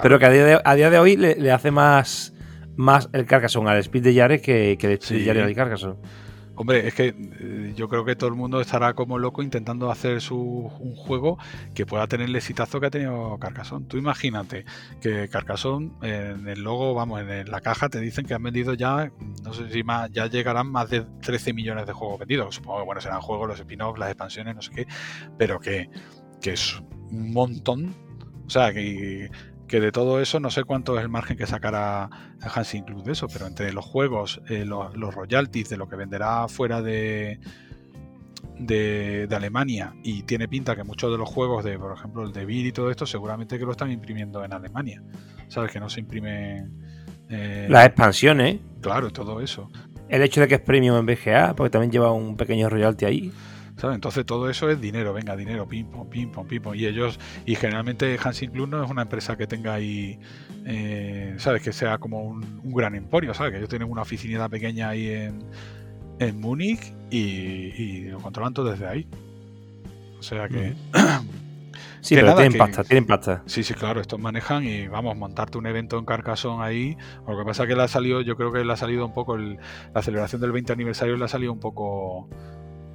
Pero 0.02 0.18
que 0.18 0.26
a 0.26 0.74
día 0.74 0.90
de, 0.90 0.98
hoy 0.98 1.16
le, 1.16 1.52
hace 1.52 1.70
más, 1.70 2.34
más 2.76 3.08
el 3.12 3.26
Carcassonne 3.26 3.70
al 3.70 3.78
Speed 3.78 4.02
de 4.02 4.14
Yare 4.14 4.40
que, 4.40 4.76
que 4.78 4.86
el 4.86 4.92
Speed 4.94 5.18
de 5.18 5.24
Yare 5.24 5.42
al 5.42 5.54
Carcassonne. 5.54 5.96
Hombre, 6.60 6.88
es 6.88 6.94
que 6.94 7.14
eh, 7.16 7.72
yo 7.76 7.88
creo 7.88 8.04
que 8.04 8.16
todo 8.16 8.28
el 8.28 8.34
mundo 8.34 8.60
estará 8.60 8.92
como 8.94 9.16
loco 9.16 9.44
intentando 9.44 9.92
hacer 9.92 10.20
su, 10.20 10.36
un 10.36 10.96
juego 10.96 11.38
que 11.72 11.86
pueda 11.86 12.08
tener 12.08 12.28
el 12.28 12.34
exitazo 12.34 12.80
que 12.80 12.86
ha 12.86 12.90
tenido 12.90 13.38
Carcassonne. 13.38 13.86
Tú 13.86 13.96
imagínate 13.96 14.64
que 15.00 15.28
Carcassonne 15.28 15.92
en 16.02 16.48
el 16.48 16.64
logo, 16.64 16.94
vamos, 16.94 17.20
en 17.20 17.48
la 17.48 17.60
caja 17.60 17.88
te 17.88 18.00
dicen 18.00 18.26
que 18.26 18.34
han 18.34 18.42
vendido 18.42 18.74
ya, 18.74 19.12
no 19.44 19.54
sé 19.54 19.70
si 19.70 19.84
más, 19.84 20.10
ya 20.10 20.26
llegarán 20.26 20.66
más 20.72 20.90
de 20.90 21.02
13 21.22 21.52
millones 21.52 21.86
de 21.86 21.92
juegos 21.92 22.18
vendidos. 22.18 22.56
Supongo 22.56 22.80
que 22.80 22.86
bueno, 22.86 23.00
serán 23.00 23.20
juegos, 23.20 23.46
los 23.46 23.60
spin-offs, 23.60 24.00
las 24.00 24.08
expansiones, 24.08 24.56
no 24.56 24.62
sé 24.62 24.72
qué, 24.72 24.86
pero 25.38 25.60
que, 25.60 25.88
que 26.40 26.54
es 26.54 26.82
un 27.12 27.32
montón. 27.32 27.94
O 28.46 28.50
sea, 28.50 28.72
que, 28.72 29.30
de 29.68 29.92
todo 29.92 30.20
eso 30.20 30.40
no 30.40 30.50
sé 30.50 30.64
cuánto 30.64 30.96
es 30.96 31.02
el 31.02 31.08
margen 31.08 31.36
que 31.36 31.46
sacará 31.46 32.08
Hansing 32.40 32.84
Club 32.84 33.04
de 33.04 33.12
eso, 33.12 33.28
pero 33.28 33.46
entre 33.46 33.72
los 33.72 33.84
juegos, 33.84 34.40
eh, 34.48 34.64
los, 34.64 35.14
royalties 35.14 35.68
de 35.68 35.76
lo 35.76 35.88
que 35.88 35.96
venderá 35.96 36.48
fuera 36.48 36.82
de, 36.82 37.38
de, 38.58 39.28
Alemania 39.30 39.94
y 40.02 40.22
tiene 40.22 40.48
pinta 40.48 40.74
que 40.74 40.84
muchos 40.84 41.12
de 41.12 41.18
los 41.18 41.28
juegos 41.28 41.64
de, 41.64 41.78
por 41.78 41.96
ejemplo, 41.96 42.24
el 42.24 42.32
de 42.32 42.44
Beat 42.44 42.66
y 42.66 42.72
todo 42.72 42.90
esto, 42.90 43.06
seguramente 43.06 43.58
que 43.58 43.64
lo 43.64 43.72
están 43.72 43.90
imprimiendo 43.92 44.44
en 44.44 44.52
Alemania. 44.52 45.02
¿Sabes? 45.48 45.70
Que 45.70 45.80
no 45.80 45.88
se 45.88 46.00
imprimen... 46.00 46.72
Eh, 47.30 47.66
Las 47.70 47.86
expansiones. 47.86 48.58
Claro, 48.80 49.10
todo 49.10 49.40
eso. 49.40 49.70
El 50.08 50.22
hecho 50.22 50.40
de 50.40 50.48
que 50.48 50.56
es 50.56 50.60
premium 50.60 50.96
en 50.96 51.06
BGA, 51.06 51.54
porque 51.54 51.70
también 51.70 51.92
lleva 51.92 52.12
un 52.12 52.36
pequeño 52.36 52.68
royalty 52.68 53.04
ahí. 53.04 53.32
Entonces 53.82 54.26
todo 54.26 54.50
eso 54.50 54.68
es 54.70 54.80
dinero, 54.80 55.12
venga, 55.12 55.36
dinero, 55.36 55.66
pim, 55.66 55.86
pom, 55.86 56.08
pim, 56.08 56.30
pom, 56.30 56.46
pim, 56.46 56.62
pom. 56.62 56.74
Y 56.74 56.86
ellos, 56.86 57.18
y 57.46 57.54
generalmente 57.54 58.18
Hansing 58.22 58.50
Club 58.50 58.68
no 58.68 58.84
es 58.84 58.90
una 58.90 59.02
empresa 59.02 59.36
que 59.36 59.46
tenga 59.46 59.74
ahí, 59.74 60.18
eh, 60.64 61.34
¿sabes? 61.38 61.62
Que 61.62 61.72
sea 61.72 61.98
como 61.98 62.22
un, 62.22 62.60
gran 62.64 62.94
emporio, 62.94 63.34
¿sabes? 63.34 63.52
Que 63.52 63.58
ellos 63.58 63.68
tienen 63.68 63.88
una 63.90 64.02
oficinidad 64.02 64.50
pequeña 64.50 64.90
ahí 64.90 65.08
en, 65.08 65.44
en 66.18 66.40
Múnich 66.40 66.92
y, 67.10 68.02
lo 68.06 68.18
controlan 68.18 68.52
todo 68.52 68.70
desde 68.70 68.86
ahí. 68.86 69.06
O 70.18 70.22
sea 70.22 70.48
que... 70.48 70.74
Sí, 72.00 72.14
pero 72.14 72.36
tienen 72.36 72.56
pasta, 72.56 72.84
tienen 72.84 73.06
pasta. 73.06 73.42
Sí, 73.46 73.64
sí, 73.64 73.74
claro, 73.74 74.00
estos 74.00 74.20
manejan 74.20 74.64
y 74.64 74.86
vamos, 74.86 75.16
montarte 75.16 75.58
un 75.58 75.66
evento 75.66 75.98
en 75.98 76.04
Carcassonne 76.04 76.64
ahí. 76.64 76.96
Lo 77.26 77.36
que 77.36 77.44
pasa 77.44 77.64
es 77.64 77.68
que 77.68 77.74
le 77.74 77.82
ha 77.82 77.88
salido, 77.88 78.20
yo 78.20 78.36
creo 78.36 78.52
que 78.52 78.64
le 78.64 78.72
ha 78.72 78.76
salido 78.76 79.04
un 79.04 79.12
poco, 79.12 79.36
la 79.36 80.02
celebración 80.02 80.40
del 80.40 80.52
20 80.52 80.72
aniversario 80.72 81.16
le 81.16 81.24
ha 81.24 81.28
salido 81.28 81.52
un 81.52 81.58
poco 81.58 82.28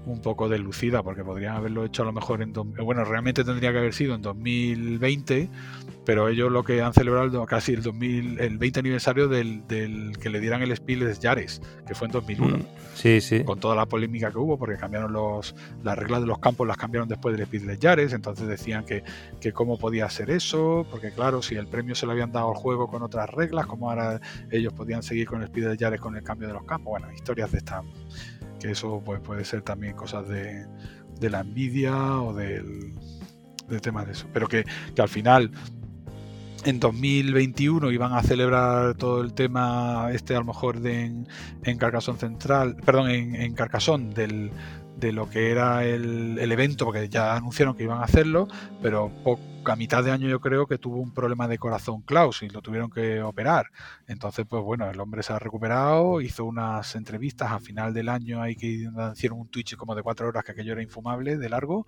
un 0.05 0.21
poco 0.21 0.49
delucida 0.49 1.03
porque 1.03 1.23
podrían 1.23 1.55
haberlo 1.55 1.85
hecho 1.85 2.03
a 2.03 2.05
lo 2.05 2.13
mejor 2.13 2.41
en 2.41 2.53
bueno 2.53 3.05
realmente 3.05 3.43
tendría 3.43 3.71
que 3.71 3.77
haber 3.77 3.93
sido 3.93 4.15
en 4.15 4.21
2020 4.21 5.49
pero 6.05 6.27
ellos 6.27 6.51
lo 6.51 6.63
que 6.63 6.81
han 6.81 6.93
celebrado 6.93 7.45
casi 7.45 7.73
el 7.73 7.81
2000 7.81 8.39
el 8.39 8.57
20 8.57 8.79
aniversario 8.81 9.27
del, 9.27 9.63
que 9.67 10.29
le 10.29 10.39
dieran 10.39 10.61
el 10.61 10.75
Spiel 10.75 11.13
Yares 11.19 11.61
que 11.87 11.95
fue 11.95 12.07
en 12.07 12.11
2001 12.11 12.57
mm, 12.57 12.61
sí 12.95 13.21
sí. 13.21 13.43
Con 13.43 13.59
toda 13.59 13.75
la 13.75 13.85
polémica 13.85 14.31
que 14.31 14.37
hubo 14.37 14.57
porque 14.57 14.77
cambiaron 14.77 15.13
los 15.13 15.55
las 15.83 15.97
reglas 15.97 16.21
de 16.21 16.27
los 16.27 16.39
campos 16.39 16.67
las 16.67 16.77
cambiaron 16.77 17.07
después 17.07 17.37
del 17.37 17.45
Spiel 17.45 17.79
Yares 17.79 18.13
entonces 18.13 18.47
decían 18.47 18.85
que, 18.85 19.03
que 19.39 19.53
cómo 19.53 19.77
podía 19.77 20.09
ser 20.09 20.29
eso 20.29 20.85
porque 20.91 21.11
claro 21.11 21.41
si 21.41 21.55
el 21.55 21.67
premio 21.67 21.95
se 21.95 22.05
lo 22.05 22.11
habían 22.11 22.31
dado 22.31 22.49
al 22.49 22.55
juego 22.55 22.87
con 22.87 23.03
otras 23.03 23.29
reglas 23.29 23.67
cómo 23.67 23.89
ahora 23.89 24.19
ellos 24.51 24.73
podían 24.73 25.01
seguir 25.01 25.27
con 25.27 25.41
el 25.41 25.47
Spiel 25.47 25.77
Yares 25.77 26.01
con 26.01 26.15
el 26.17 26.23
cambio 26.23 26.47
de 26.47 26.53
los 26.53 26.65
campos 26.65 26.91
bueno 26.91 27.11
historias 27.13 27.51
de 27.51 27.59
esta 27.59 27.81
que 28.63 28.71
eso 28.71 29.01
pues, 29.03 29.19
puede 29.19 29.43
ser 29.43 29.61
también 29.61 29.93
cosas 29.93 30.25
de, 30.29 30.65
la 31.19 31.41
envidia 31.41 32.21
o 32.21 32.33
del, 32.33 32.93
de 33.67 33.79
temas 33.81 34.05
de 34.05 34.13
eso. 34.13 34.27
Pero 34.33 34.47
que, 34.47 34.63
al 34.97 35.09
final 35.09 35.51
en 36.63 36.79
2021 36.79 37.91
iban 37.91 38.13
a 38.13 38.23
celebrar 38.23 38.95
todo 38.95 39.19
el 39.21 39.33
tema 39.33 40.09
este 40.13 40.33
a 40.33 40.39
lo 40.39 40.45
mejor 40.45 40.79
de 40.79 41.03
en, 41.03 41.27
en 41.63 41.77
Carcassonne 41.77 42.19
Central, 42.19 42.77
perdón, 42.77 43.09
en, 43.09 43.35
en 43.35 43.53
Carcassonne 43.53 44.13
del, 44.13 44.49
de 44.97 45.11
lo 45.11 45.29
que 45.29 45.51
era 45.51 45.85
el, 45.85 46.51
evento, 46.51 46.85
porque 46.85 47.09
ya 47.09 47.35
anunciaron 47.35 47.75
que 47.75 47.83
iban 47.83 47.99
a 47.99 48.03
hacerlo, 48.03 48.47
pero 48.81 49.11
a 49.65 49.75
mitad 49.75 50.03
de 50.03 50.11
año 50.11 50.27
yo 50.27 50.39
creo 50.39 50.67
que 50.67 50.77
tuvo 50.77 50.97
un 50.97 51.13
problema 51.13 51.47
de 51.47 51.57
corazón 51.57 52.01
Klaus 52.01 52.43
y 52.43 52.49
lo 52.49 52.61
tuvieron 52.61 52.89
que 52.89 53.21
operar. 53.21 53.67
Entonces, 54.07 54.45
pues 54.47 54.61
bueno, 54.63 54.89
el 54.89 54.99
hombre 54.99 55.23
se 55.23 55.33
ha 55.33 55.39
recuperado, 55.39 56.21
hizo 56.21 56.45
unas 56.45 56.95
entrevistas 56.95 57.51
a 57.51 57.59
final 57.59 57.93
del 57.93 58.09
año, 58.09 58.41
ahí 58.41 58.55
que 58.55 58.89
hicieron 59.13 59.39
un 59.39 59.47
Twitch 59.49 59.75
como 59.75 59.95
de 59.95 60.03
cuatro 60.03 60.27
horas, 60.27 60.43
que 60.43 60.51
aquello 60.51 60.73
era 60.73 60.83
infumable 60.83 61.37
de 61.37 61.49
largo, 61.49 61.87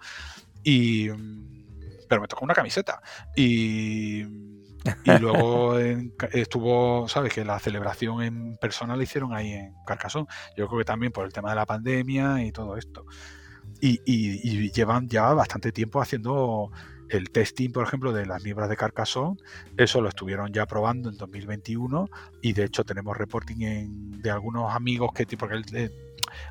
y... 0.63 1.09
Pero 2.07 2.21
me 2.21 2.27
tocó 2.27 2.45
una 2.45 2.53
camiseta. 2.53 3.01
Y 3.35 4.54
y 5.03 5.19
luego 5.19 5.77
estuvo, 5.79 7.07
¿sabes? 7.07 7.33
Que 7.33 7.43
la 7.43 7.59
celebración 7.59 8.21
en 8.21 8.57
persona 8.57 8.95
la 8.95 9.03
hicieron 9.03 9.33
ahí 9.33 9.51
en 9.53 9.73
Carcasón. 9.85 10.27
Yo 10.55 10.67
creo 10.67 10.79
que 10.79 10.85
también 10.85 11.11
por 11.11 11.25
el 11.25 11.33
tema 11.33 11.49
de 11.49 11.55
la 11.55 11.65
pandemia 11.65 12.43
y 12.43 12.51
todo 12.51 12.77
esto. 12.77 13.05
Y, 13.81 14.71
llevan 14.71 15.07
ya 15.07 15.33
bastante 15.33 15.71
tiempo 15.71 16.01
haciendo 16.01 16.71
el 17.09 17.29
testing, 17.29 17.71
por 17.71 17.85
ejemplo, 17.85 18.13
de 18.13 18.25
las 18.25 18.43
nieblas 18.43 18.67
de 18.69 18.77
Carcassonne, 18.77 19.37
eso 19.77 20.01
lo 20.01 20.09
estuvieron 20.09 20.51
ya 20.51 20.65
probando 20.65 21.09
en 21.09 21.17
2021 21.17 22.09
y 22.41 22.53
de 22.53 22.63
hecho 22.63 22.83
tenemos 22.83 23.15
reporting 23.15 24.21
de 24.21 24.31
algunos 24.31 24.73
amigos 24.73 25.11
que, 25.13 25.25
porque 25.37 25.55
el, 25.55 25.91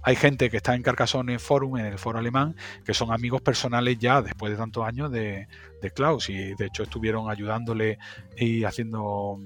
hay 0.02 0.16
gente 0.16 0.50
que 0.50 0.58
está 0.58 0.74
en 0.74 0.82
Carcassonne 0.82 1.38
Forum, 1.38 1.78
en 1.78 1.86
el 1.86 1.98
foro 1.98 2.18
alemán, 2.18 2.56
que 2.84 2.94
son 2.94 3.12
amigos 3.12 3.42
personales 3.42 3.98
ya 3.98 4.22
después 4.22 4.52
de 4.52 4.58
tantos 4.58 4.84
años 4.84 5.10
de, 5.10 5.46
Klaus 5.94 6.30
y 6.30 6.54
de 6.54 6.64
hecho 6.64 6.82
estuvieron 6.82 7.30
ayudándole 7.30 7.98
y 8.38 8.64
haciendo 8.64 9.38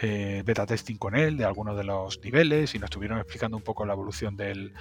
eh, 0.00 0.44
beta 0.46 0.66
testing 0.66 0.96
con 0.96 1.16
él 1.16 1.36
de 1.36 1.44
algunos 1.44 1.76
de 1.76 1.82
los 1.82 2.20
niveles 2.22 2.76
y 2.76 2.78
nos 2.78 2.90
estuvieron 2.90 3.18
explicando 3.18 3.56
un 3.56 3.62
poco 3.64 3.84
la 3.84 3.92
evolución 3.92 4.36
del, 4.36 4.72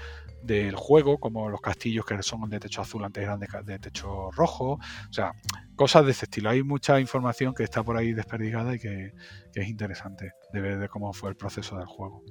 juego, 0.76 1.18
como 1.18 1.50
los 1.50 1.62
castillos 1.62 2.06
que 2.06 2.22
son 2.22 2.48
de 2.48 2.60
techo 2.60 2.82
azul 2.82 3.04
antes 3.04 3.24
eran 3.24 3.40
de, 3.40 3.80
techo 3.80 4.30
rojo, 4.32 4.74
o 4.74 5.14
sea, 5.14 5.34
cosas 5.76 6.06
de 6.06 6.12
ese 6.12 6.26
estilo. 6.26 6.52
Hay 6.52 6.62
mucha 6.62 7.00
información 7.00 7.56
que 7.56 7.64
está 7.64 7.82
por 7.82 7.98
ahí 7.98 8.14
desperdigada 8.14 8.76
y 8.76 8.80
que, 8.80 9.14
es 9.56 9.68
interesante 9.68 10.34
de 10.52 10.62
ver 10.62 10.90
cómo 10.90 11.12
fue 11.14 11.32
el 11.32 11.36
proceso 11.36 11.76
del 11.78 11.88
juego. 11.88 12.24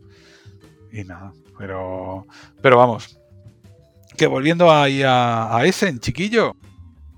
Y 0.92 1.04
nada, 1.04 1.32
pero, 1.58 2.26
pero 2.60 2.76
vamos. 2.76 3.18
Que 4.16 4.26
volviendo 4.26 4.70
ahí 4.70 5.02
a, 5.02 5.56
a 5.56 5.64
Essen, 5.64 5.98
chiquillo. 5.98 6.54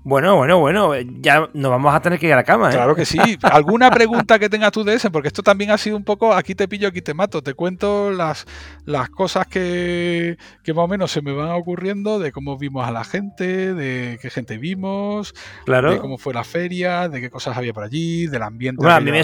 Bueno, 0.05 0.35
bueno, 0.35 0.59
bueno, 0.59 0.93
ya 1.19 1.49
nos 1.55 1.71
vamos 1.71 1.95
a 1.95 1.99
tener 1.99 2.19
que 2.19 2.27
ir 2.27 2.33
a 2.33 2.35
la 2.35 2.43
cama. 2.43 2.69
¿eh? 2.69 2.73
Claro 2.73 2.93
que 2.93 3.05
sí. 3.05 3.17
¿Alguna 3.41 3.89
pregunta 3.89 4.37
que 4.37 4.49
tengas 4.49 4.71
tú 4.71 4.83
de 4.83 4.93
ese? 4.93 5.09
Porque 5.09 5.29
esto 5.29 5.41
también 5.41 5.71
ha 5.71 5.79
sido 5.79 5.97
un 5.97 6.03
poco, 6.03 6.31
aquí 6.31 6.53
te 6.53 6.67
pillo, 6.67 6.89
aquí 6.89 7.01
te 7.01 7.15
mato. 7.15 7.41
Te 7.41 7.55
cuento 7.55 8.11
las, 8.11 8.45
las 8.85 9.09
cosas 9.09 9.47
que, 9.47 10.37
que 10.63 10.73
más 10.75 10.85
o 10.85 10.87
menos 10.87 11.11
se 11.11 11.23
me 11.23 11.33
van 11.33 11.49
ocurriendo, 11.49 12.19
de 12.19 12.31
cómo 12.31 12.55
vimos 12.55 12.87
a 12.87 12.91
la 12.91 13.03
gente, 13.03 13.73
de 13.73 14.19
qué 14.21 14.29
gente 14.29 14.59
vimos, 14.59 15.33
de 15.65 15.97
cómo 15.99 16.19
fue 16.19 16.35
la 16.35 16.43
feria, 16.43 17.09
de 17.09 17.19
qué 17.19 17.31
cosas 17.31 17.57
había 17.57 17.73
por 17.73 17.83
allí, 17.83 18.27
del 18.27 18.43
ambiente. 18.43 18.87
a, 18.87 18.99
mí 18.99 19.09
me 19.09 19.21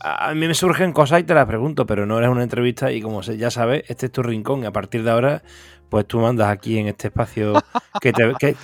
a, 0.00 0.34
mí 0.34 0.48
me 0.48 0.54
surgen 0.54 0.94
cosas 0.94 1.20
y 1.20 1.24
te 1.24 1.34
las 1.34 1.44
pregunto, 1.44 1.84
pero 1.84 2.06
no 2.06 2.16
eres 2.16 2.30
una 2.30 2.44
entrevista 2.44 2.90
y 2.90 3.02
como 3.02 3.20
ya 3.20 3.50
sabes, 3.50 3.84
este 3.88 4.06
es 4.06 4.12
tu 4.12 4.22
rincón 4.22 4.62
y 4.62 4.64
a 4.64 4.72
partir 4.72 5.04
de 5.04 5.10
ahora 5.10 5.42
pues 5.92 6.06
tú 6.06 6.20
mandas 6.20 6.48
aquí 6.48 6.78
en 6.78 6.86
este 6.88 7.08
espacio, 7.08 7.52
que, 8.00 8.14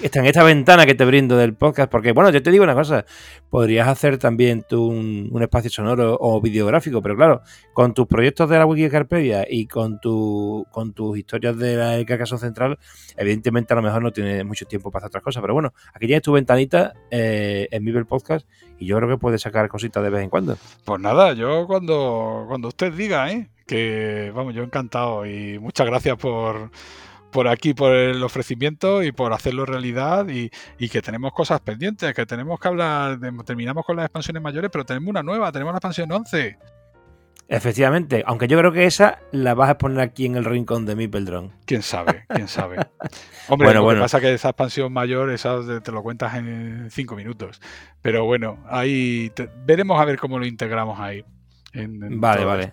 está 0.01 0.21
en 0.21 0.25
esta 0.25 0.43
ventana 0.43 0.87
que 0.87 0.95
te 0.95 1.05
brindo 1.05 1.37
del 1.37 1.53
podcast, 1.53 1.91
porque 1.91 2.13
bueno, 2.13 2.31
yo 2.31 2.43
te 2.43 2.51
digo 2.51 2.65
una 2.65 2.73
cosa, 2.73 3.05
podrías 3.51 3.87
hacer 3.87 4.17
también 4.17 4.65
tú 4.67 4.87
un, 4.87 5.43
espacio 5.43 5.69
sonoro 5.69 6.17
o 6.19 6.41
videográfico, 6.41 7.03
pero 7.03 7.17
claro, 7.17 7.43
con 7.75 7.93
tus 7.93 8.07
proyectos 8.07 8.49
de 8.49 8.57
la 8.57 8.65
Wikicarpedia 8.65 9.47
y 9.47 9.67
con, 9.67 10.01
tu, 10.01 10.67
con 10.71 10.95
tus 10.95 11.19
historias 11.19 11.59
de 11.59 11.77
la 11.77 12.03
Carcaso 12.07 12.39
Central, 12.39 12.79
evidentemente 13.15 13.75
a 13.75 13.77
lo 13.77 13.83
mejor 13.83 14.01
no 14.01 14.11
tienes 14.11 14.43
mucho 14.47 14.65
tiempo 14.65 14.91
para 14.91 15.05
hacer 15.05 15.09
otras 15.09 15.25
cosas, 15.25 15.43
pero 15.43 15.53
bueno, 15.53 15.75
aquí 15.93 16.07
tienes 16.07 16.23
tu 16.23 16.33
ventanita 16.33 16.95
eh, 17.11 17.69
en 17.71 17.85
Viver 17.85 18.07
Podcast 18.07 18.49
y 18.79 18.87
yo 18.87 18.97
creo 18.97 19.09
que 19.11 19.19
puedes 19.19 19.43
sacar 19.43 19.69
cositas 19.69 20.03
de 20.03 20.09
vez 20.09 20.23
en 20.23 20.31
cuando. 20.31 20.57
Pues 20.87 20.99
nada, 20.99 21.35
yo 21.35 21.67
cuando, 21.67 22.47
cuando 22.49 22.69
usted 22.69 22.91
diga, 22.95 23.31
¿eh? 23.31 23.51
que 23.67 24.33
vamos, 24.35 24.55
yo 24.55 24.63
encantado 24.63 25.27
y 25.27 25.59
muchas 25.59 25.87
gracias 25.87 26.17
por 26.17 26.71
por 27.31 27.49
aquí, 27.49 27.75
por 27.75 27.93
el 27.93 28.23
ofrecimiento 28.23 29.03
y 29.03 29.13
por 29.13 29.33
hacerlo 29.33 29.67
realidad 29.67 30.27
y, 30.29 30.51
que 30.89 31.03
tenemos 31.03 31.33
cosas 31.33 31.61
pendientes, 31.61 32.15
que 32.15 32.27
tenemos 32.27 32.59
que 32.59 32.69
hablar, 32.69 33.19
terminamos 33.45 33.85
con 33.85 33.97
las 33.97 34.07
expansiones 34.07 34.43
mayores, 34.43 34.71
pero 34.71 34.85
tenemos 34.85 35.09
una 35.09 35.23
nueva, 35.23 35.53
tenemos 35.53 35.73
la 35.73 35.79
expansión 35.79 36.11
11. 36.11 36.59
Efectivamente, 37.51 38.23
aunque 38.27 38.47
yo 38.47 38.59
creo 38.59 38.73
que 38.73 38.85
esa 38.85 39.21
la 39.33 39.55
vas 39.55 39.71
a 39.71 39.79
poner 39.79 40.01
aquí 40.01 40.27
en 40.27 40.37
el 40.37 40.45
rincón 40.45 40.85
de 40.85 40.95
mi 40.95 41.09
Peldrón. 41.09 41.55
Quién 41.65 41.81
sabe, 41.81 42.27
quién 42.29 42.47
sabe. 42.47 42.77
Hombre, 43.49 43.73
lo 43.73 43.89
que 43.89 43.97
pasa 43.97 44.19
es 44.19 44.23
que 44.23 44.35
esa 44.35 44.51
expansión 44.51 44.93
mayor, 44.93 45.31
esa 45.31 45.59
te 45.83 45.91
lo 45.91 46.03
cuentas 46.03 46.35
en 46.35 46.91
cinco 46.91 47.17
minutos. 47.17 47.63
Pero 48.03 48.27
bueno, 48.27 48.63
ahí 48.69 49.33
veremos 49.65 49.99
a 49.99 50.05
ver 50.05 50.19
cómo 50.19 50.39
lo 50.39 50.45
integramos 50.45 51.01
ahí. 51.01 51.25
vale, 51.75 52.45
vale. 52.45 52.71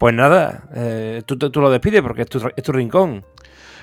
Pues 0.00 0.14
nada, 0.14 0.66
eh, 0.74 1.22
tú, 1.26 1.36
tú, 1.36 1.60
lo 1.60 1.70
despides 1.70 2.00
porque 2.00 2.22
es 2.22 2.28
tu, 2.30 2.40
es 2.56 2.62
tu 2.64 2.72
rincón. 2.72 3.22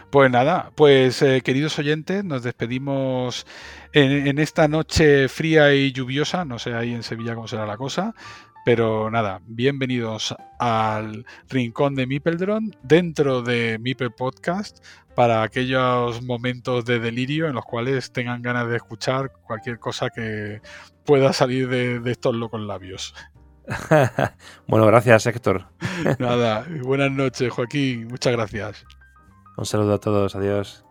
Pues 0.09 0.31
nada, 0.31 0.71
pues 0.73 1.21
eh, 1.21 1.41
queridos 1.41 1.77
oyentes, 1.77 2.23
nos 2.23 2.41
despedimos 2.41 3.45
en, 3.93 4.39
esta 4.39 4.67
noche 4.67 5.27
fría 5.29 5.75
y 5.75 5.91
lluviosa, 5.91 6.43
no 6.43 6.57
sé 6.57 6.73
ahí 6.73 6.91
en 6.91 7.03
Sevilla 7.03 7.35
cómo 7.35 7.47
será 7.47 7.67
la 7.67 7.77
cosa, 7.77 8.15
pero 8.65 9.11
nada, 9.11 9.41
bienvenidos 9.45 10.35
al 10.57 11.23
rincón 11.49 11.93
de 11.93 12.07
Mipeldron 12.07 12.75
dentro 12.81 13.43
de 13.43 13.77
Mipel 13.79 14.09
Podcast 14.09 14.83
para 15.13 15.43
aquellos 15.43 16.23
momentos 16.23 16.83
de 16.85 16.97
delirio 16.97 17.45
en 17.45 17.53
los 17.53 17.65
cuales 17.65 18.11
tengan 18.11 18.41
ganas 18.41 18.67
de 18.69 18.77
escuchar 18.77 19.33
cualquier 19.45 19.77
cosa 19.77 20.09
que 20.09 20.61
pueda 21.05 21.31
salir 21.31 21.69
de 21.69 22.11
estos 22.11 22.33
locos 22.33 22.61
labios. 22.61 23.13
bueno, 24.67 24.85
gracias, 24.85 25.25
Héctor. 25.25 25.65
Nada, 26.19 26.65
buenas 26.83 27.11
noches, 27.11 27.51
Joaquín. 27.51 28.07
Muchas 28.07 28.33
gracias. 28.33 28.85
Un 29.57 29.65
saludo 29.65 29.95
a 29.95 29.99
todos. 29.99 30.35
Adiós. 30.35 30.83